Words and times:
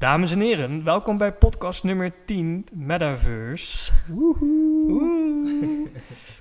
Dames 0.00 0.32
en 0.32 0.40
heren, 0.40 0.84
welkom 0.84 1.18
bij 1.18 1.32
podcast 1.32 1.84
nummer 1.84 2.12
10, 2.24 2.66
Metaverse. 2.72 3.92
Woehoe. 4.08 4.90
Oeh, 4.90 5.88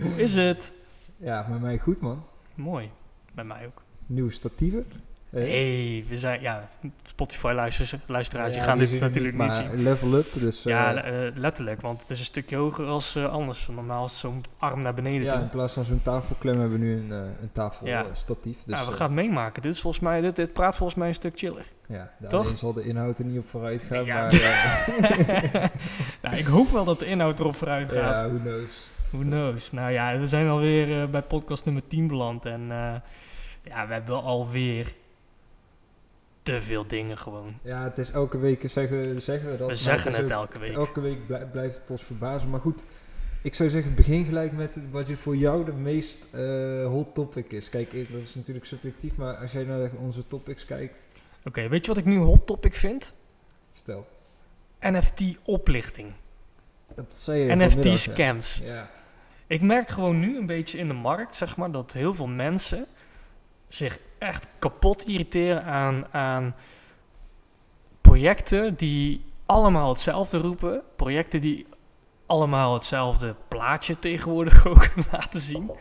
hoe 0.01 0.21
is 0.21 0.35
het? 0.35 0.74
Ja, 1.17 1.48
met 1.50 1.61
mij 1.61 1.77
goed 1.77 2.01
man. 2.01 2.24
Mooi, 2.56 2.92
bij 3.33 3.43
mij 3.43 3.66
ook. 3.66 3.83
Nieuwe 4.06 4.32
statieven. 4.32 4.85
Eh, 5.32 5.42
hey, 5.44 6.06
we 6.10 6.18
zijn, 6.18 6.42
ja, 6.42 6.70
Spotify-luisteraars, 7.04 7.96
luisteraars, 8.07 8.52
die 8.54 8.62
ja, 8.62 8.68
gaan 8.68 8.78
dit 8.78 8.89
zien 8.89 9.00
natuurlijk 9.00 9.38
niet 9.38 9.54
zien. 9.54 9.84
Level 9.84 10.13
up, 10.13 10.34
dus... 10.34 10.66
eh, 10.66 10.71
Ja, 10.73 10.94
le- 10.94 11.00
eh, 11.00 11.32
letterlijk, 11.36 11.82
want 11.82 12.02
het 12.02 12.09
is 12.09 12.20
een 12.20 12.25
stukje 12.25 12.55
hoger 12.55 12.86
als 12.86 13.16
eh, 13.16 13.31
anders. 13.31 13.68
Normaal 13.68 14.05
is 14.05 14.20
zo'n 14.20 14.44
arm 14.59 14.81
naar 14.81 14.94
beneden 14.94 15.23
ja, 15.23 15.31
toe. 15.34 15.41
in 15.41 15.50
plaats 15.50 15.73
van 15.73 15.84
zo'n 15.86 16.02
tafelklem 16.04 16.59
hebben 16.59 16.80
we 16.80 16.86
nu 16.86 16.94
een, 16.98 17.12
eh, 17.12 17.18
een 17.18 17.27
Ja. 17.41 17.48
tafelstatief. 17.54 18.57
dus, 18.66 18.77
ja, 18.80 18.86
we 18.86 18.91
eh, 18.91 18.98
gaan 18.98 19.05
het 19.07 19.16
meemaken. 19.16 19.62
Dit 19.62 19.73
is 19.73 19.81
volgens 19.81 20.04
mij, 20.04 20.21
dit, 20.21 20.36
dit 20.36 20.54
praat 20.54 20.77
volgens 20.77 21.00
mij 21.00 21.07
een 21.07 21.13
stuk 21.13 21.38
chiller. 21.39 21.66
ja, 21.88 22.11
toch? 22.30 22.46
alleen 22.46 22.57
zal 22.57 22.73
de 22.73 22.84
inhoud 22.84 23.20
er 23.20 23.25
niet 23.25 23.39
op 23.39 23.48
vooruit 23.48 23.82
gaan, 23.82 24.05
Ja. 24.05 24.16
maar... 24.16 24.34
eh, 24.34 25.70
nou, 26.22 26.36
ik 26.36 26.45
hoop 26.45 26.70
wel 26.72 26.84
dat 26.86 27.00
de 27.00 27.05
inhoud 27.05 27.39
erop 27.39 27.55
vooruit 27.55 27.91
gaat. 27.91 28.23
ja, 28.25 28.27
who 28.30 28.38
knows. 28.39 28.89
Who 29.11 29.20
knows? 29.22 29.72
Nou 29.72 29.91
ja, 29.91 30.17
we 30.20 30.27
zijn 30.27 30.48
alweer 30.48 31.02
eh, 31.02 31.09
bij 31.09 31.22
podcast 31.22 31.66
nummer 31.66 31.88
10 31.88 32.08
beland. 32.08 32.45
En 32.45 32.61
eh, 32.61 32.94
ja, 33.64 33.88
we 33.88 33.94
hebben 33.94 34.23
alweer 34.23 34.94
te 36.49 36.62
veel 36.62 36.88
dingen 36.88 37.17
gewoon. 37.17 37.53
Ja, 37.62 37.84
het 37.84 37.98
is 37.98 38.12
elke 38.12 38.38
week 38.38 38.70
zeggen, 38.70 39.21
zeggen 39.21 39.52
we 39.52 39.58
dat. 39.58 39.70
We 39.70 39.76
zeggen 39.76 40.13
het 40.13 40.30
elke 40.31 40.59
week. 40.59 40.73
Elke 40.73 41.02
week 41.02 41.27
blij- 41.27 41.45
blijft 41.45 41.80
het 41.80 41.91
ons 41.91 42.03
verbazen. 42.03 42.49
Maar 42.49 42.59
goed, 42.59 42.84
ik 43.41 43.55
zou 43.55 43.70
zeggen, 43.70 43.95
begin 43.95 44.25
gelijk 44.25 44.52
met 44.52 44.77
wat 44.91 45.08
je 45.08 45.16
voor 45.16 45.35
jou 45.35 45.66
de 45.66 45.72
meest 45.73 46.27
eh, 46.31 46.85
hot 46.85 47.13
topic 47.16 47.52
is. 47.52 47.70
Kijk, 47.70 47.91
dat 48.12 48.22
is 48.22 48.35
natuurlijk 48.35 48.66
subjectief, 48.66 49.17
maar 49.17 49.35
als 49.35 49.52
jij 49.52 49.63
naar 49.63 49.89
onze 49.99 50.27
topics 50.27 50.66
kijkt, 50.66 51.08
Oké, 51.45 51.67
weet 51.67 51.81
je 51.85 51.88
wat 51.91 51.98
ik 51.99 52.05
nu 52.05 52.17
hot 52.17 52.45
topic 52.48 52.75
vind? 52.75 53.16
stel. 53.73 54.08
NFT-oplichting. 54.80 56.11
Dat 56.95 57.16
zei 57.16 57.39
je 57.39 57.45
ja. 57.45 57.55
NFT-scams. 57.55 58.61
Ja. 58.64 58.89
Ik 59.47 59.61
merk 59.61 59.89
gewoon 59.89 60.20
nu 60.20 60.38
een 60.38 60.45
beetje 60.45 60.77
in 60.77 60.88
de 60.88 60.94
markt, 60.94 61.36
zeg 61.36 61.58
maar, 61.58 61.72
dat 61.72 61.94
heel 61.94 62.14
veel 62.14 62.27
mensen 62.27 62.86
zich 63.70 64.00
echt 64.17 64.48
kapot 64.59 65.08
irriteren 65.08 65.64
aan, 65.64 66.06
aan 66.12 66.56
projecten 68.02 68.76
die 68.76 69.26
allemaal 69.45 69.89
hetzelfde 69.89 70.38
roepen. 70.38 70.81
Projecten 70.95 71.42
die 71.42 71.67
allemaal 72.26 72.73
hetzelfde 72.73 73.36
plaatje 73.48 74.00
tegenwoordig 74.00 74.66
ook 74.67 74.89
laten 75.11 75.42
zien. 75.42 75.72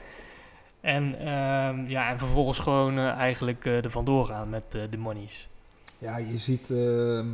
En, 0.80 1.18
ehm, 1.18 1.86
ja, 1.86 2.10
en 2.10 2.18
vervolgens 2.18 2.58
gewoon 2.58 2.98
eh, 2.98 3.08
eigenlijk 3.08 3.64
eh 3.64 3.84
er 3.84 3.90
vandoor 3.90 4.24
gaan 4.24 4.50
met 4.50 4.74
eh, 4.74 4.82
de 4.90 4.96
monies. 4.96 5.48
Ja, 5.98 6.16
je 6.16 6.38
ziet 6.38 6.70
ehm, 6.70 7.26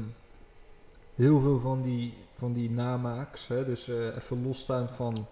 heel 1.14 1.40
veel 1.40 1.60
van 1.60 1.82
die, 1.82 2.14
van 2.34 2.52
die 2.52 2.70
namaaks. 2.70 3.48
Hè? 3.48 3.64
Dus 3.64 3.88
even 3.88 4.42
losstaand 4.42 4.90
van 4.90 5.26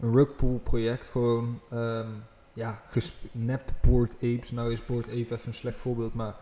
een 0.00 0.12
rugpool 0.12 0.60
project. 0.62 1.06
Gewoon, 1.06 1.60
ehm, 1.70 2.08
ja, 2.58 2.82
nep 3.32 3.72
Bored 3.80 4.14
Apes. 4.14 4.50
Nou 4.50 4.72
is 4.72 4.84
Bored 4.84 5.06
Ape 5.06 5.16
even 5.16 5.38
een 5.46 5.54
slecht 5.54 5.76
voorbeeld, 5.76 6.14
maar 6.14 6.34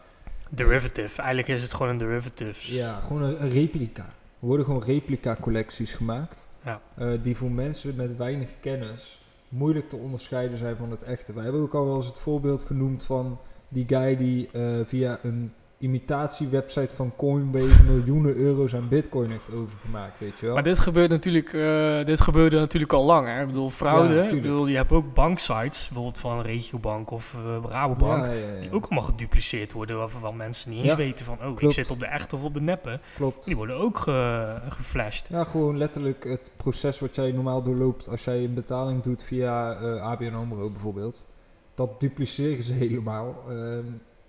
Derivative, 0.50 1.18
eigenlijk 1.22 1.48
is 1.48 1.62
het 1.62 1.74
gewoon 1.74 1.88
een 1.88 1.98
derivative. 1.98 2.74
ja, 2.74 3.00
gewoon 3.00 3.22
een, 3.22 3.42
een 3.42 3.50
replica. 3.50 4.02
Er 4.40 4.46
worden 4.46 4.66
gewoon 4.66 4.82
replica 4.82 5.36
collecties 5.40 5.94
gemaakt. 5.94 6.46
Ja. 6.64 6.80
eh, 6.94 7.12
die 7.22 7.36
voor 7.36 7.50
mensen 7.50 7.96
met 7.96 8.16
weinig 8.16 8.50
kennis 8.60 9.20
moeilijk 9.48 9.88
te 9.88 9.96
onderscheiden 9.96 10.58
zijn 10.58 10.76
van 10.76 10.90
het 10.90 11.02
echte. 11.02 11.32
Wij 11.32 11.42
hebben 11.42 11.62
ook 11.62 11.74
al 11.74 11.86
wel 11.86 11.96
eens 11.96 12.06
het 12.06 12.18
voorbeeld 12.18 12.62
genoemd 12.62 13.04
van 13.04 13.38
die 13.68 13.84
guy 13.88 14.16
die 14.16 14.48
eh, 14.52 14.62
via 14.84 15.18
een 15.22 15.52
imitatiewebsite 15.78 16.94
van 16.94 17.12
Coinbase 17.16 17.82
miljoenen 17.82 18.34
euro's 18.36 18.74
aan 18.74 18.88
bitcoin 18.88 19.30
heeft 19.30 19.52
overgemaakt, 19.52 20.18
weet 20.20 20.38
je 20.38 20.46
wel. 20.46 20.54
Maar 20.54 20.62
dit 20.62 20.78
gebeurt 20.78 21.10
natuurlijk, 21.10 21.52
eh, 21.52 22.04
dit 22.04 22.20
gebeurde 22.20 22.58
natuurlijk 22.58 22.92
al 22.92 23.04
lang. 23.04 23.26
Hè? 23.28 23.40
Ik 23.40 23.46
bedoel, 23.46 23.70
fraude. 23.70 24.14
Ja, 24.14 24.22
ik 24.22 24.42
bedoel, 24.42 24.66
je 24.66 24.76
hebt 24.76 24.92
ook 24.92 25.14
banksites, 25.14 25.84
bijvoorbeeld 25.86 26.18
van 26.18 26.40
Regiobank 26.40 27.10
of 27.10 27.34
eh 27.34 27.64
Rabobank, 27.70 28.24
ja, 28.24 28.30
ja, 28.32 28.46
ja, 28.54 28.60
die 28.60 28.72
ook 28.72 28.84
allemaal 28.84 29.08
gedupliceerd 29.08 29.72
worden, 29.72 29.96
waarvan 29.96 30.36
mensen 30.36 30.70
niet 30.70 30.82
eens 30.84 30.94
weten 30.94 31.24
van, 31.24 31.38
oh, 31.44 31.60
ik 31.60 31.72
zit 31.72 31.90
op 31.90 32.00
de 32.00 32.06
echte 32.06 32.34
of 32.36 32.44
op 32.44 32.54
de 32.54 32.60
neppe. 32.60 33.00
klopt. 33.16 33.44
Die 33.44 33.56
worden 33.56 33.76
ook 33.76 33.98
ge- 33.98 34.56
geflasht. 34.68 35.28
Ja, 35.28 35.44
gewoon 35.44 35.78
letterlijk 35.78 36.24
het 36.24 36.52
proces 36.56 36.98
wat 36.98 37.14
jij 37.14 37.32
normaal 37.32 37.62
doorloopt 37.62 38.08
als 38.08 38.24
jij 38.24 38.44
een 38.44 38.54
betaling 38.54 39.02
doet 39.02 39.22
via 39.22 39.72
eh 39.80 40.02
ABN 40.02 40.34
AMRO 40.34 40.70
bijvoorbeeld. 40.70 41.26
Dat 41.74 42.00
dupliceren 42.00 42.62
ze 42.62 42.72
helemaal. 42.72 43.34
ehm, 43.48 43.84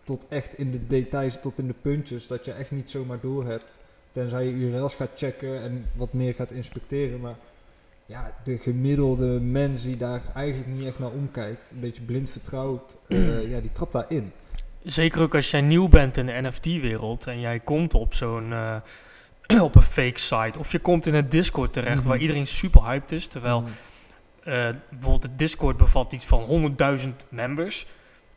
tot 0.07 0.25
echt 0.29 0.57
in 0.57 0.71
de 0.71 0.87
details, 0.87 1.37
tot 1.41 1.57
in 1.59 1.67
de 1.67 1.75
puntjes. 1.81 2.27
Dat 2.27 2.45
je 2.45 2.51
echt 2.51 2.71
niet 2.71 2.89
zomaar 2.89 3.19
door 3.21 3.45
hebt. 3.45 3.81
Tenzij 4.11 4.45
je 4.45 4.51
URL's 4.51 4.95
gaat 4.95 5.09
checken 5.15 5.61
en 5.61 5.85
wat 5.95 6.13
meer 6.13 6.33
gaat 6.33 6.51
inspecteren. 6.51 7.19
Maar 7.19 7.35
ja, 8.05 8.33
de 8.43 8.57
gemiddelde 8.57 9.25
mens 9.41 9.83
die 9.83 9.97
daar 9.97 10.21
eigenlijk 10.35 10.67
niet 10.71 10.87
echt 10.87 10.99
naar 10.99 11.11
omkijkt. 11.11 11.71
Een 11.71 11.79
beetje 11.79 12.01
blind 12.01 12.29
vertrouwt. 12.29 12.97
eh, 13.07 13.49
ja, 13.51 13.59
die 13.59 13.71
trapt 13.71 13.91
daarin. 13.93 14.31
Zeker 14.83 15.21
ook 15.21 15.35
als 15.35 15.51
jij 15.51 15.61
nieuw 15.61 15.87
bent 15.87 16.17
in 16.17 16.25
de 16.25 16.39
NFT-wereld 16.41 17.27
en 17.27 17.39
jij 17.39 17.59
komt 17.59 17.93
op 17.93 18.13
zo'n, 18.13 18.53
eh, 18.53 19.61
op 19.67 19.75
een 19.75 19.81
fake 19.81 20.19
site. 20.19 20.59
Of 20.59 20.71
je 20.71 20.79
komt 20.79 21.05
in 21.05 21.13
een 21.13 21.29
Discord 21.29 21.73
terecht 21.73 21.99
Mhm. 21.99 22.07
waar 22.07 22.17
iedereen 22.17 22.47
super 22.47 22.83
hyped 22.83 23.11
is, 23.11 23.27
terwijl... 23.27 23.61
Mm, 23.61 23.67
Eh, 24.43 24.69
bijvoorbeeld 24.89 25.21
de 25.21 25.35
Discord 25.35 25.77
bevat 25.77 26.13
iets 26.13 26.25
van 26.25 26.41
100.000 26.43 27.09
members, 27.29 27.87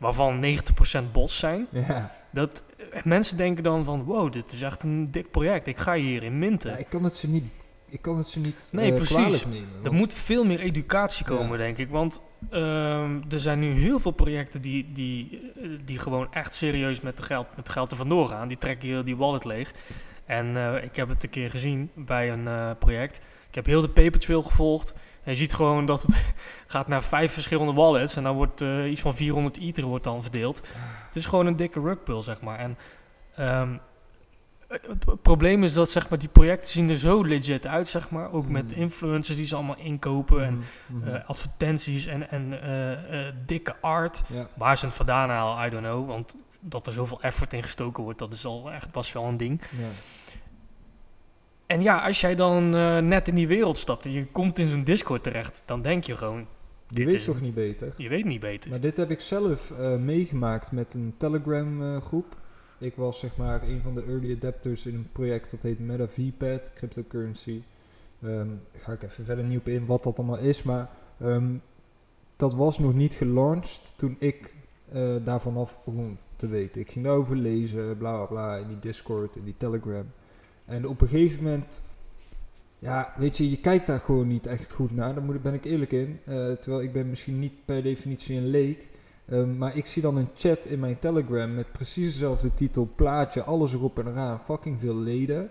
waarvan 0.01 0.41
90% 0.41 1.13
bots 1.13 1.39
zijn. 1.39 1.67
ja. 1.71 2.19
Dat, 2.33 2.65
eh, 2.93 3.03
mensen 3.05 3.37
denken 3.37 3.63
dan 3.63 3.85
van, 3.85 4.03
wow, 4.05 4.33
dit 4.33 4.53
is 4.53 4.63
echt 4.63 4.83
een 4.83 5.11
dik 5.11 5.31
project, 5.31 5.67
ik 5.67 5.79
ga 5.79 5.95
hierin 5.95 6.39
minten. 6.39 6.71
ja, 6.71 6.77
ik 6.77 6.87
kan 6.89 7.05
het 7.05 7.15
ze 7.15 7.29
niet, 7.29 7.45
ik 7.89 8.03
kan 8.03 8.17
het 8.17 8.27
ze 8.27 8.41
niet 8.41 8.69
Nee, 8.73 8.91
eh, 8.91 8.97
precies. 8.97 9.45
er 9.83 9.93
moet 9.93 10.13
veel 10.13 10.45
meer 10.45 10.61
educatie 10.61 11.25
komen, 11.25 11.51
Ja. 11.59 11.65
denk 11.65 11.79
ik. 11.79 11.91
Want 11.91 12.23
ehm, 12.51 13.21
er 13.31 13.39
zijn 13.39 13.59
nu 13.59 13.73
heel 13.73 13.99
veel 13.99 14.11
projecten 14.11 14.63
die, 14.63 14.93
die, 14.93 15.51
eh, 15.57 15.69
die 15.85 15.99
gewoon 15.99 16.33
echt 16.33 16.55
serieus 16.55 17.01
met, 17.01 17.17
de 17.17 17.23
geld, 17.23 17.47
met 17.57 17.69
geld 17.69 17.91
er 17.91 17.97
vandoor 17.97 18.29
gaan. 18.29 18.49
Die 18.49 18.59
trekken 18.59 18.89
heel 18.89 19.05
die 19.05 19.17
wallet 19.17 19.45
leeg. 19.45 19.73
En 20.27 20.57
ik 20.83 20.97
heb 20.97 21.09
het 21.09 21.25
een 21.25 21.31
keer 21.31 21.51
gezien 21.51 21.91
bij 21.95 22.31
een 22.33 22.77
project. 22.79 23.17
Ik 23.49 23.55
heb 23.55 23.67
heel 23.67 23.81
de 23.81 23.89
paper 23.89 24.21
trail 24.21 24.43
gevolgd. 24.43 24.95
Je 25.31 25.37
ziet 25.37 25.53
gewoon 25.55 25.85
dat 25.87 26.03
het 26.03 26.35
gaat 26.67 26.89
naar 26.89 27.03
vijf 27.05 27.33
verschillende 27.33 27.73
wallets. 27.73 28.17
En 28.17 28.23
dan 28.23 28.35
wordt 28.37 28.61
eh, 28.61 28.91
iets 28.91 29.01
van 29.01 29.15
400 29.15 29.59
ether 29.59 29.85
wordt 29.85 30.05
dan 30.05 30.23
verdeeld. 30.23 30.63
Het 31.07 31.17
is 31.17 31.27
gewoon 31.27 31.47
een 31.47 31.57
dikke 31.57 31.81
rugpull, 31.81 32.23
zeg 32.23 32.41
maar. 32.41 32.59
En 32.59 32.79
ehm, 33.37 33.77
het, 34.69 35.23
probleem 35.23 35.65
is 35.65 35.73
dat 35.73 35.91
zeg 35.91 36.09
maar, 36.09 36.19
die 36.19 36.29
projecten 36.29 36.69
zien 36.69 36.91
er 36.91 36.97
zo 36.99 37.23
legit 37.25 37.67
uit, 37.67 37.89
zeg 37.89 38.11
maar. 38.11 38.33
Ook 38.33 38.49
met 38.49 38.77
Mm. 38.77 38.83
influencers 38.83 39.37
die 39.37 39.47
ze 39.47 39.55
allemaal 39.55 39.77
inkopen. 39.79 40.45
En 40.45 40.55
Mhm, 40.87 40.99
mhm. 40.99 41.15
eh, 41.15 41.29
advertenties 41.29 42.07
en, 42.07 42.31
en 42.31 42.63
eh, 42.63 43.33
dikke 43.47 43.77
art. 43.81 44.23
ja. 44.33 44.47
Waar 44.57 44.79
ze 44.79 44.85
het 44.87 44.95
vandaan 44.95 45.31
halen, 45.31 45.67
I 45.67 45.71
don't 45.71 45.85
know. 45.85 46.09
Want 46.09 46.37
dat 46.61 46.87
er 46.87 46.93
zoveel 46.93 47.21
effort 47.23 47.53
in 47.53 47.63
gestoken 47.63 48.03
wordt, 48.03 48.19
dat 48.19 48.33
is 48.33 48.45
al 48.47 48.73
echt 48.73 48.91
pas 48.91 49.13
wel 49.13 49.25
een 49.25 49.37
ding. 49.37 49.61
Ja. 49.79 49.87
En 51.71 51.83
ja, 51.83 51.99
als 52.07 52.21
jij 52.21 52.35
dan 52.35 52.75
eh, 52.75 52.99
net 52.99 53.29
in 53.29 53.35
die 53.35 53.49
wereld 53.49 53.77
stapt 53.77 54.05
en 54.05 54.13
je 54.13 54.27
komt 54.27 54.59
in 54.59 54.67
zo'n 54.67 54.85
Discord 54.85 55.23
terecht, 55.23 55.63
dan 55.67 55.83
denk 55.83 56.05
je 56.05 56.17
gewoon, 56.17 56.47
Je 56.87 57.05
weet 57.05 57.15
is 57.15 57.25
toch 57.25 57.41
niet 57.41 57.55
beter? 57.55 57.93
je 57.97 58.09
weet 58.09 58.25
niet 58.25 58.41
beter. 58.41 58.71
Maar 58.71 58.81
dit 58.81 58.97
heb 58.97 59.11
ik 59.11 59.21
zelf 59.21 59.71
eh, 59.71 59.97
meegemaakt 59.97 60.73
met 60.73 60.95
een 60.95 61.15
Telegram 61.17 61.83
eh, 61.83 62.03
groep. 62.03 62.37
Ik 62.79 62.95
was 62.95 63.19
zeg 63.19 63.37
maar 63.37 63.63
een 63.63 63.81
van 63.83 63.95
de 63.95 64.03
early 64.03 64.37
adapters 64.37 64.87
in 64.87 64.95
een 64.95 65.09
project 65.13 65.51
dat 65.51 65.63
heet 65.63 65.79
MetaVPad, 65.79 66.73
cryptocurrency. 66.75 67.63
Ehm 68.23 68.49
ga 68.77 68.93
ik 68.93 69.03
even 69.03 69.25
verder 69.25 69.45
niet 69.45 69.59
op 69.59 69.69
in 69.69 69.87
wat 69.87 70.03
dat 70.03 70.19
allemaal 70.19 70.39
is, 70.39 70.63
maar 70.63 70.91
ehm, 71.21 71.55
dat 72.37 72.55
was 72.55 72.79
nog 72.79 72.95
niet 72.95 73.15
gelaunched 73.15 73.93
toen 73.97 74.17
ik 74.19 74.55
daarvan 75.25 75.57
af 75.57 75.79
begon 75.85 76.19
te 76.37 76.49
weten. 76.49 76.81
Ik 76.81 76.91
ging 76.91 77.05
daarover 77.05 77.37
lezen, 77.37 77.97
bla 77.97 78.17
bla 78.17 78.27
bla, 78.27 78.57
in 78.57 78.69
die 78.69 78.79
Discord, 78.79 79.37
in 79.37 79.45
die 79.45 79.55
Telegram. 79.57 80.07
En 80.71 80.89
op 80.89 81.01
een 81.01 81.09
gegeven 81.09 81.43
moment, 81.43 81.81
ja, 82.79 83.13
weet 83.17 83.37
je, 83.37 83.51
je 83.51 83.61
kijkt 83.61 83.87
daar 83.87 84.01
gewoon 84.01 84.29
niet 84.29 84.47
echt 84.47 84.73
goed 84.73 84.95
naar. 84.95 85.15
Daar 85.15 85.41
ben 85.41 85.55
ik 85.55 85.65
eerlijk 85.65 85.93
in. 85.93 86.21
Eh, 86.25 86.35
terwijl 86.35 86.83
ik 86.83 86.93
ben 86.93 87.09
misschien 87.09 87.39
niet 87.39 87.65
per 87.65 87.83
definitie 87.83 88.37
een 88.37 88.47
leek. 88.47 88.89
Ehm, 89.27 89.59
maar 89.59 89.77
ik 89.77 89.87
zie 89.87 90.03
dan 90.03 90.17
een 90.17 90.29
chat 90.37 90.65
in 90.65 90.81
mijn 90.81 90.99
Telegram 90.99 91.55
met 91.55 91.73
precies 91.73 92.13
dezelfde 92.13 92.55
titel, 92.55 92.89
plaatje, 92.95 93.43
alles 93.43 93.73
erop 93.73 93.99
en 93.99 94.07
eraan, 94.07 94.41
fucking 94.41 94.81
veel 94.81 94.97
leden. 94.97 95.51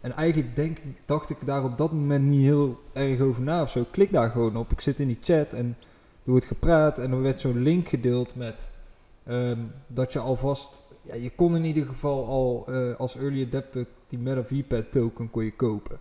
En 0.00 0.12
eigenlijk 0.12 0.56
denk, 0.56 0.78
dacht 1.04 1.30
ik 1.30 1.36
daar 1.44 1.64
op 1.64 1.78
dat 1.78 1.92
moment 1.92 2.24
niet 2.24 2.44
heel 2.44 2.80
erg 2.92 3.20
over 3.20 3.42
na 3.42 3.62
of 3.62 3.70
zo. 3.70 3.80
Ik 3.80 3.86
klik 3.90 4.12
daar 4.12 4.30
gewoon 4.30 4.56
op. 4.56 4.72
Ik 4.72 4.80
zit 4.80 5.00
in 5.00 5.06
die 5.06 5.18
chat 5.20 5.52
en 5.52 5.76
er 6.24 6.30
wordt 6.30 6.46
gepraat 6.46 6.98
en 6.98 7.12
er 7.12 7.22
werd 7.22 7.40
zo'n 7.40 7.62
link 7.62 7.88
gedeeld 7.88 8.34
met 8.34 8.68
ehm, 9.24 9.58
dat 9.86 10.12
je 10.12 10.18
alvast, 10.18 10.82
ja, 11.02 11.14
je 11.14 11.30
kon 11.30 11.56
in 11.56 11.64
ieder 11.64 11.86
geval 11.86 12.26
al 12.26 12.64
eh, 12.68 12.94
als 12.94 13.16
early 13.16 13.44
adapter 13.44 13.86
die 14.16 14.20
Meta 14.20 14.44
VPad 14.44 14.92
token 14.92 15.30
kon 15.30 15.44
je 15.44 15.52
kopen. 15.52 15.98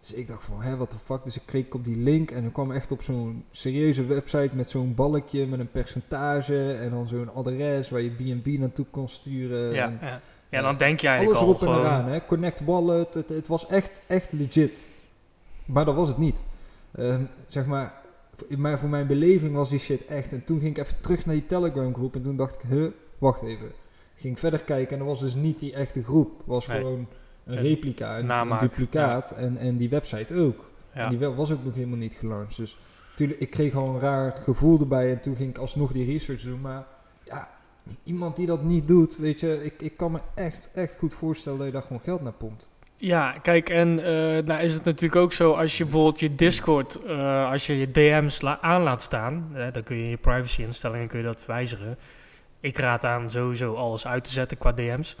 Dus 0.00 0.12
ik 0.12 0.28
dacht 0.28 0.44
van, 0.44 0.62
hè, 0.62 0.76
what 0.76 0.90
the 0.90 0.96
fuck. 1.04 1.24
Dus 1.24 1.36
ik 1.36 1.42
klik 1.44 1.74
op 1.74 1.84
die 1.84 1.96
link 1.96 2.30
en 2.30 2.42
dan 2.42 2.52
kwam 2.52 2.72
echt 2.72 2.92
op 2.92 3.02
zo'n 3.02 3.44
serieuze 3.50 4.06
website 4.06 4.56
met 4.56 4.70
zo'n 4.70 4.94
balkje 4.94 5.46
met 5.46 5.60
een 5.60 5.70
percentage 5.70 6.72
en 6.72 6.90
dan 6.90 7.06
zo'n 7.06 7.34
adres 7.34 7.90
waar 7.90 8.00
je 8.00 8.10
B&B 8.10 8.46
naartoe 8.46 8.86
kon 8.90 9.08
sturen. 9.08 9.74
Ja, 9.74 9.86
En 9.86 9.98
ja. 10.00 10.20
Ja, 10.48 10.60
dan 10.62 10.76
denk 10.76 11.02
eigenlijk 11.02 11.38
Alles 11.40 11.60
al 11.62 11.68
erop 11.68 11.76
en 11.76 11.80
eraan, 11.84 12.04
hè. 12.04 12.26
Connect 12.26 12.64
Wallet, 12.64 13.14
het, 13.14 13.28
het 13.28 13.46
was 13.48 13.66
echt, 13.66 14.00
echt 14.06 14.32
legit. 14.32 14.86
Maar 15.64 15.84
dat 15.84 15.94
was 15.94 16.08
het 16.08 16.18
niet. 16.18 16.40
Ehm, 16.94 17.22
zeg 17.46 17.66
maar, 17.66 17.92
maar 18.56 18.78
voor 18.78 18.88
mijn 18.88 19.06
beleving 19.06 19.54
was 19.54 19.70
die 19.70 19.78
shit 19.78 20.04
echt. 20.04 20.32
En 20.32 20.44
toen 20.44 20.60
ging 20.60 20.76
ik 20.76 20.82
even 20.84 21.00
terug 21.00 21.26
naar 21.26 21.34
die 21.34 21.46
Telegram 21.46 21.94
groep 21.94 22.14
en 22.14 22.22
toen 22.22 22.36
dacht 22.36 22.54
ik, 22.54 22.60
huh, 22.68 22.86
wacht 23.18 23.42
even. 23.42 23.72
Ging 24.14 24.38
verder 24.38 24.60
kijken 24.62 24.92
en 24.92 24.98
dat 24.98 25.08
was 25.08 25.20
dus 25.20 25.34
niet 25.34 25.58
die 25.58 25.72
echte 25.72 26.02
groep. 26.04 26.42
Was 26.44 26.66
Nee. 26.66 26.78
gewoon 26.78 27.06
een 27.46 27.58
replica, 27.60 28.18
een, 28.18 28.30
een 28.30 28.58
duplicaat. 28.58 29.30
En, 29.30 29.56
en 29.56 29.76
die 29.76 29.88
website 29.88 30.34
ook. 30.34 30.70
En 30.92 31.08
die 31.10 31.18
was 31.18 31.52
ook 31.52 31.64
nog 31.64 31.74
helemaal 31.74 31.98
niet 31.98 32.14
gelanceerd. 32.14 32.56
Dus 32.56 32.78
tuurlijk, 33.16 33.40
ik 33.40 33.50
kreeg 33.50 33.72
gewoon 33.72 33.94
een 33.94 34.00
raar 34.00 34.34
gevoel 34.44 34.80
erbij. 34.80 35.10
En 35.10 35.20
toen 35.20 35.36
ging 35.36 35.50
ik 35.50 35.58
alsnog 35.58 35.92
die 35.92 36.06
research 36.12 36.42
doen. 36.42 36.60
Maar 36.60 36.84
ja, 37.24 37.48
iemand 38.04 38.36
die 38.36 38.46
dat 38.46 38.62
niet 38.62 38.88
doet, 38.88 39.16
weet 39.16 39.40
je, 39.40 39.64
ik, 39.64 39.74
ik 39.82 39.96
kan 39.96 40.12
me 40.12 40.18
echt, 40.34 40.70
echt 40.74 40.96
goed 40.98 41.14
voorstellen 41.14 41.58
dat 41.58 41.66
je 41.66 41.72
daar 41.72 41.82
gewoon 41.82 42.02
geld 42.02 42.22
naar 42.22 42.32
pompt. 42.32 42.68
Ja, 42.96 43.32
kijk, 43.32 43.68
en 43.68 43.98
eh, 43.98 44.44
nou 44.44 44.62
is 44.62 44.74
het 44.74 44.84
natuurlijk 44.84 45.20
ook 45.20 45.32
zo 45.32 45.52
als 45.52 45.78
je 45.78 45.84
bijvoorbeeld 45.84 46.20
je 46.20 46.34
Discord, 46.34 47.02
eh, 47.04 47.50
als 47.50 47.66
je 47.66 47.78
je 47.78 47.90
DM's 47.90 48.40
la- 48.40 48.60
aan 48.60 48.82
laat 48.82 49.02
staan, 49.02 49.50
eh, 49.54 49.72
dan 49.72 49.82
kun 49.82 49.96
je 49.96 50.02
in 50.02 50.08
je 50.08 50.16
privacy 50.16 50.62
instellingen 50.62 51.08
kun 51.08 51.18
je 51.18 51.24
dat 51.24 51.46
wijzigen. 51.46 51.98
Ik 52.60 52.78
raad 52.78 53.04
aan 53.04 53.30
sowieso 53.30 53.74
alles 53.74 54.06
uit 54.06 54.24
te 54.24 54.30
zetten 54.30 54.58
qua 54.58 54.72
DM's. 54.72 55.16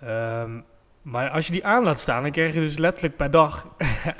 Ehm, 0.00 0.60
maar 1.06 1.30
als 1.30 1.46
je 1.46 1.52
die 1.52 1.66
aan 1.66 1.84
laat 1.84 1.98
staan, 2.00 2.22
dan 2.22 2.30
krijg 2.30 2.54
je 2.54 2.60
dus 2.60 2.78
letterlijk 2.78 3.16
per 3.16 3.30
dag, 3.30 3.66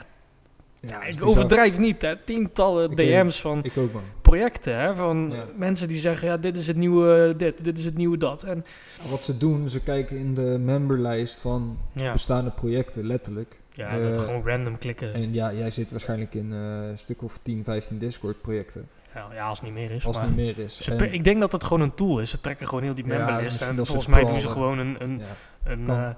Ja, 0.80 1.04
ik 1.04 1.26
overdrijf 1.26 1.78
niet, 1.78 2.02
hè, 2.02 2.16
tientallen 2.16 2.90
Ik 2.90 2.96
DM's 2.96 3.40
van 3.40 3.58
Ik 3.64 3.76
ook, 3.76 3.92
man. 3.92 4.02
projecten, 4.22 4.78
hè, 4.80 4.94
van 4.96 5.30
Ja. 5.32 5.44
mensen 5.56 5.88
die 5.88 5.96
zeggen, 5.98 6.28
ja, 6.28 6.36
dit 6.36 6.56
is 6.56 6.66
het 6.66 6.76
nieuwe 6.76 7.34
dit, 7.36 7.64
dit 7.64 7.78
is 7.78 7.84
het 7.84 7.96
nieuwe 7.96 8.16
dat. 8.16 8.42
En 8.42 8.64
Wat 9.10 9.20
ze 9.22 9.36
doen, 9.38 9.68
ze 9.68 9.80
kijken 9.80 10.16
in 10.18 10.34
de 10.34 10.58
memberlijst 10.60 11.38
van 11.38 11.78
ja, 11.92 12.12
bestaande 12.12 12.50
projecten, 12.50 13.06
letterlijk. 13.06 13.60
ja 13.72 13.98
dat 13.98 14.16
eh, 14.16 14.22
gewoon 14.22 14.42
random 14.46 14.78
klikken. 14.78 15.14
En 15.14 15.32
ja, 15.32 15.52
jij 15.52 15.70
zit 15.70 15.90
waarschijnlijk 15.90 16.34
in 16.34 16.52
eh, 16.52 16.58
een 16.88 16.98
stuk 16.98 17.22
of 17.22 17.38
10, 17.42 17.64
15 17.64 17.98
Discord 17.98 18.40
projecten. 18.40 18.88
Ja, 19.34 19.46
als 19.48 19.58
het 19.60 19.68
niet 19.68 19.76
meer 19.76 19.90
is. 19.90 20.06
Als 20.06 20.16
maar- 20.16 20.26
niet 20.26 20.36
meer 20.36 20.58
is. 20.58 20.80
Ze 20.80 20.94
ik 21.10 21.24
denk 21.24 21.40
dat 21.40 21.52
het 21.52 21.64
gewoon 21.64 21.80
een 21.80 21.94
tool 21.94 22.20
is. 22.20 22.30
Ze 22.30 22.40
trekken 22.40 22.66
gewoon 22.68 22.84
heel 22.84 22.94
die 22.94 23.06
memberlist. 23.06 23.62
en 23.62 23.76
volgens 23.86 24.06
mij 24.06 24.24
doen 24.24 24.40
ze 24.40 24.48
gewoon 24.48 24.78
een. 24.78 24.96
een, 24.98 25.20
ja. 25.66 25.70
een. 25.72 26.16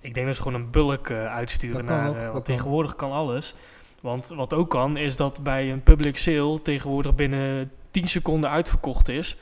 Ik 0.00 0.14
denk 0.14 0.26
dat 0.26 0.36
ze 0.36 0.42
gewoon 0.42 0.60
een 0.60 0.70
bulk 0.70 1.08
eh, 1.08 1.26
uitsturen 1.26 1.84
naar. 1.84 2.08
ook, 2.08 2.14
eh, 2.14 2.20
want 2.20 2.32
kan. 2.32 2.42
tegenwoordig 2.42 2.96
kan 2.96 3.12
alles. 3.12 3.54
Want 4.00 4.26
wat 4.26 4.54
ook 4.54 4.70
kan, 4.70 4.96
is 4.96 5.16
dat 5.16 5.42
bij 5.42 5.72
een 5.72 5.82
public 5.82 6.16
sale 6.16 6.62
tegenwoordig 6.62 7.14
binnen 7.14 7.70
10 7.90 8.08
seconden 8.08 8.50
uitverkocht 8.50 9.08
is. 9.08 9.36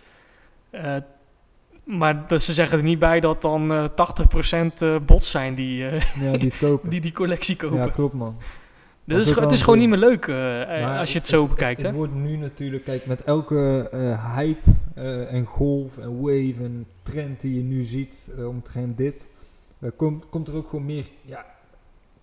Eh, 0.70 0.96
maar 1.84 2.26
dat 2.26 2.42
ze 2.42 2.52
zeggen 2.52 2.78
er 2.78 2.84
niet 2.84 2.98
bij 2.98 3.20
dat 3.20 3.42
dan 3.42 3.72
eh 3.72 3.84
80% 3.84 4.82
eh, 4.82 4.96
bots 5.06 5.30
zijn 5.30 5.54
die, 5.54 5.76
ja, 5.76 5.90
die 6.18 6.30
het 6.30 6.58
kopen. 6.58 6.90
die 6.90 7.00
die 7.00 7.12
collectie 7.12 7.56
kopen. 7.56 7.78
ja, 7.78 7.88
klopt 7.88 8.14
man. 8.14 8.36
dus 8.38 9.16
dat 9.16 9.26
het 9.26 9.36
is, 9.36 9.42
het 9.42 9.52
is 9.52 9.62
gewoon 9.62 9.78
niet 9.78 9.88
meer 9.88 9.98
leuk 9.98 10.28
als 10.98 11.12
je 11.12 11.18
het 11.18 11.26
zo 11.26 11.46
bekijkt. 11.46 11.82
Het, 11.82 11.90
hè? 11.90 11.96
wordt 11.96 12.14
nu 12.14 12.36
natuurlijk, 12.36 12.84
kijk, 12.84 13.06
met 13.06 13.22
elke 13.22 13.88
hype 14.34 14.70
en 15.30 15.44
golf 15.44 15.98
en 15.98 16.20
wave 16.20 16.54
en 16.58 16.86
trend 17.02 17.40
die 17.40 17.54
je 17.54 17.62
nu 17.62 17.82
ziet 17.82 18.28
omtrent 18.46 18.96
dit, 18.96 19.26
komt, 19.96 20.28
komt 20.28 20.48
er 20.48 20.54
ook 20.54 20.68
gewoon 20.68 20.86
meer 20.86 21.04
ja, 21.22 21.46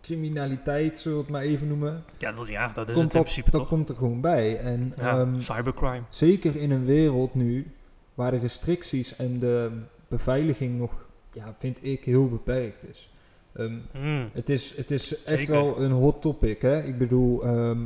criminaliteit, 0.02 1.00
zullen 1.00 1.18
we 1.18 1.24
het 1.24 1.32
maar 1.32 1.42
even 1.42 1.68
noemen. 1.68 2.04
ja, 2.18 2.32
dat, 2.32 2.48
ja, 2.48 2.68
dat 2.74 2.90
is 2.90 2.94
komt 2.96 3.06
het 3.06 3.14
in 3.14 3.20
dat, 3.20 3.22
principe 3.32 3.52
dat 3.52 3.60
toch. 3.60 3.70
komt 3.70 3.90
er 3.90 3.96
gewoon 3.96 4.22
bij. 4.22 4.58
En 4.60 4.94
Ja, 4.98 5.20
ehm, 5.20 5.40
cybercrime. 5.40 6.02
zeker 6.10 6.56
in 6.56 6.72
een 6.72 6.86
wereld 6.86 7.34
nu 7.36 7.72
waar 8.14 8.32
de 8.32 8.38
restricties 8.38 9.16
en 9.16 9.40
de 9.40 9.72
beveiliging 10.08 10.78
nog, 10.78 10.92
ja, 11.34 11.56
vind 11.60 11.84
ik, 11.86 12.04
heel 12.04 12.30
beperkt 12.30 12.90
is. 12.90 13.10
Ehm, 13.54 13.74
Mm. 13.94 14.30
het 14.34 14.50
is, 14.50 14.78
het 14.78 14.92
is 14.92 15.24
echt 15.24 15.38
Zeker. 15.40 15.54
wel 15.54 15.82
een 15.82 15.92
hot 15.92 16.22
topic. 16.22 16.62
Hè? 16.62 16.84
Ik 16.84 16.98
bedoel, 16.98 17.44
ehm, 17.44 17.82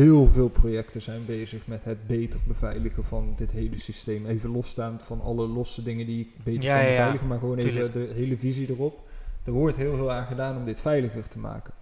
heel 0.00 0.28
veel 0.28 0.48
projecten 0.48 1.02
zijn 1.02 1.24
bezig 1.26 1.66
met 1.66 1.84
het 1.84 2.06
beter 2.06 2.38
beveiligen 2.46 3.04
van 3.04 3.34
dit 3.36 3.50
hele 3.52 3.78
systeem. 3.80 4.26
Even 4.26 4.50
losstaand 4.50 5.02
van 5.02 5.20
alle 5.20 5.46
losse 5.46 5.82
dingen 5.82 6.06
die 6.06 6.20
ik 6.20 6.44
beter 6.44 6.62
Ja, 6.62 6.74
kan 6.76 6.84
ja. 6.84 6.90
beveiligen, 6.90 7.26
maar 7.26 7.38
gewoon 7.38 7.58
Tuurlijk. 7.58 7.94
even 7.94 8.06
de 8.06 8.12
hele 8.14 8.36
visie 8.38 8.70
erop. 8.70 9.00
Er 9.44 9.52
wordt 9.52 9.76
heel 9.76 9.96
veel 9.96 10.12
aan 10.12 10.26
gedaan 10.26 10.56
om 10.56 10.64
dit 10.64 10.80
veiliger 10.80 11.28
te 11.28 11.38
maken. 11.38 11.72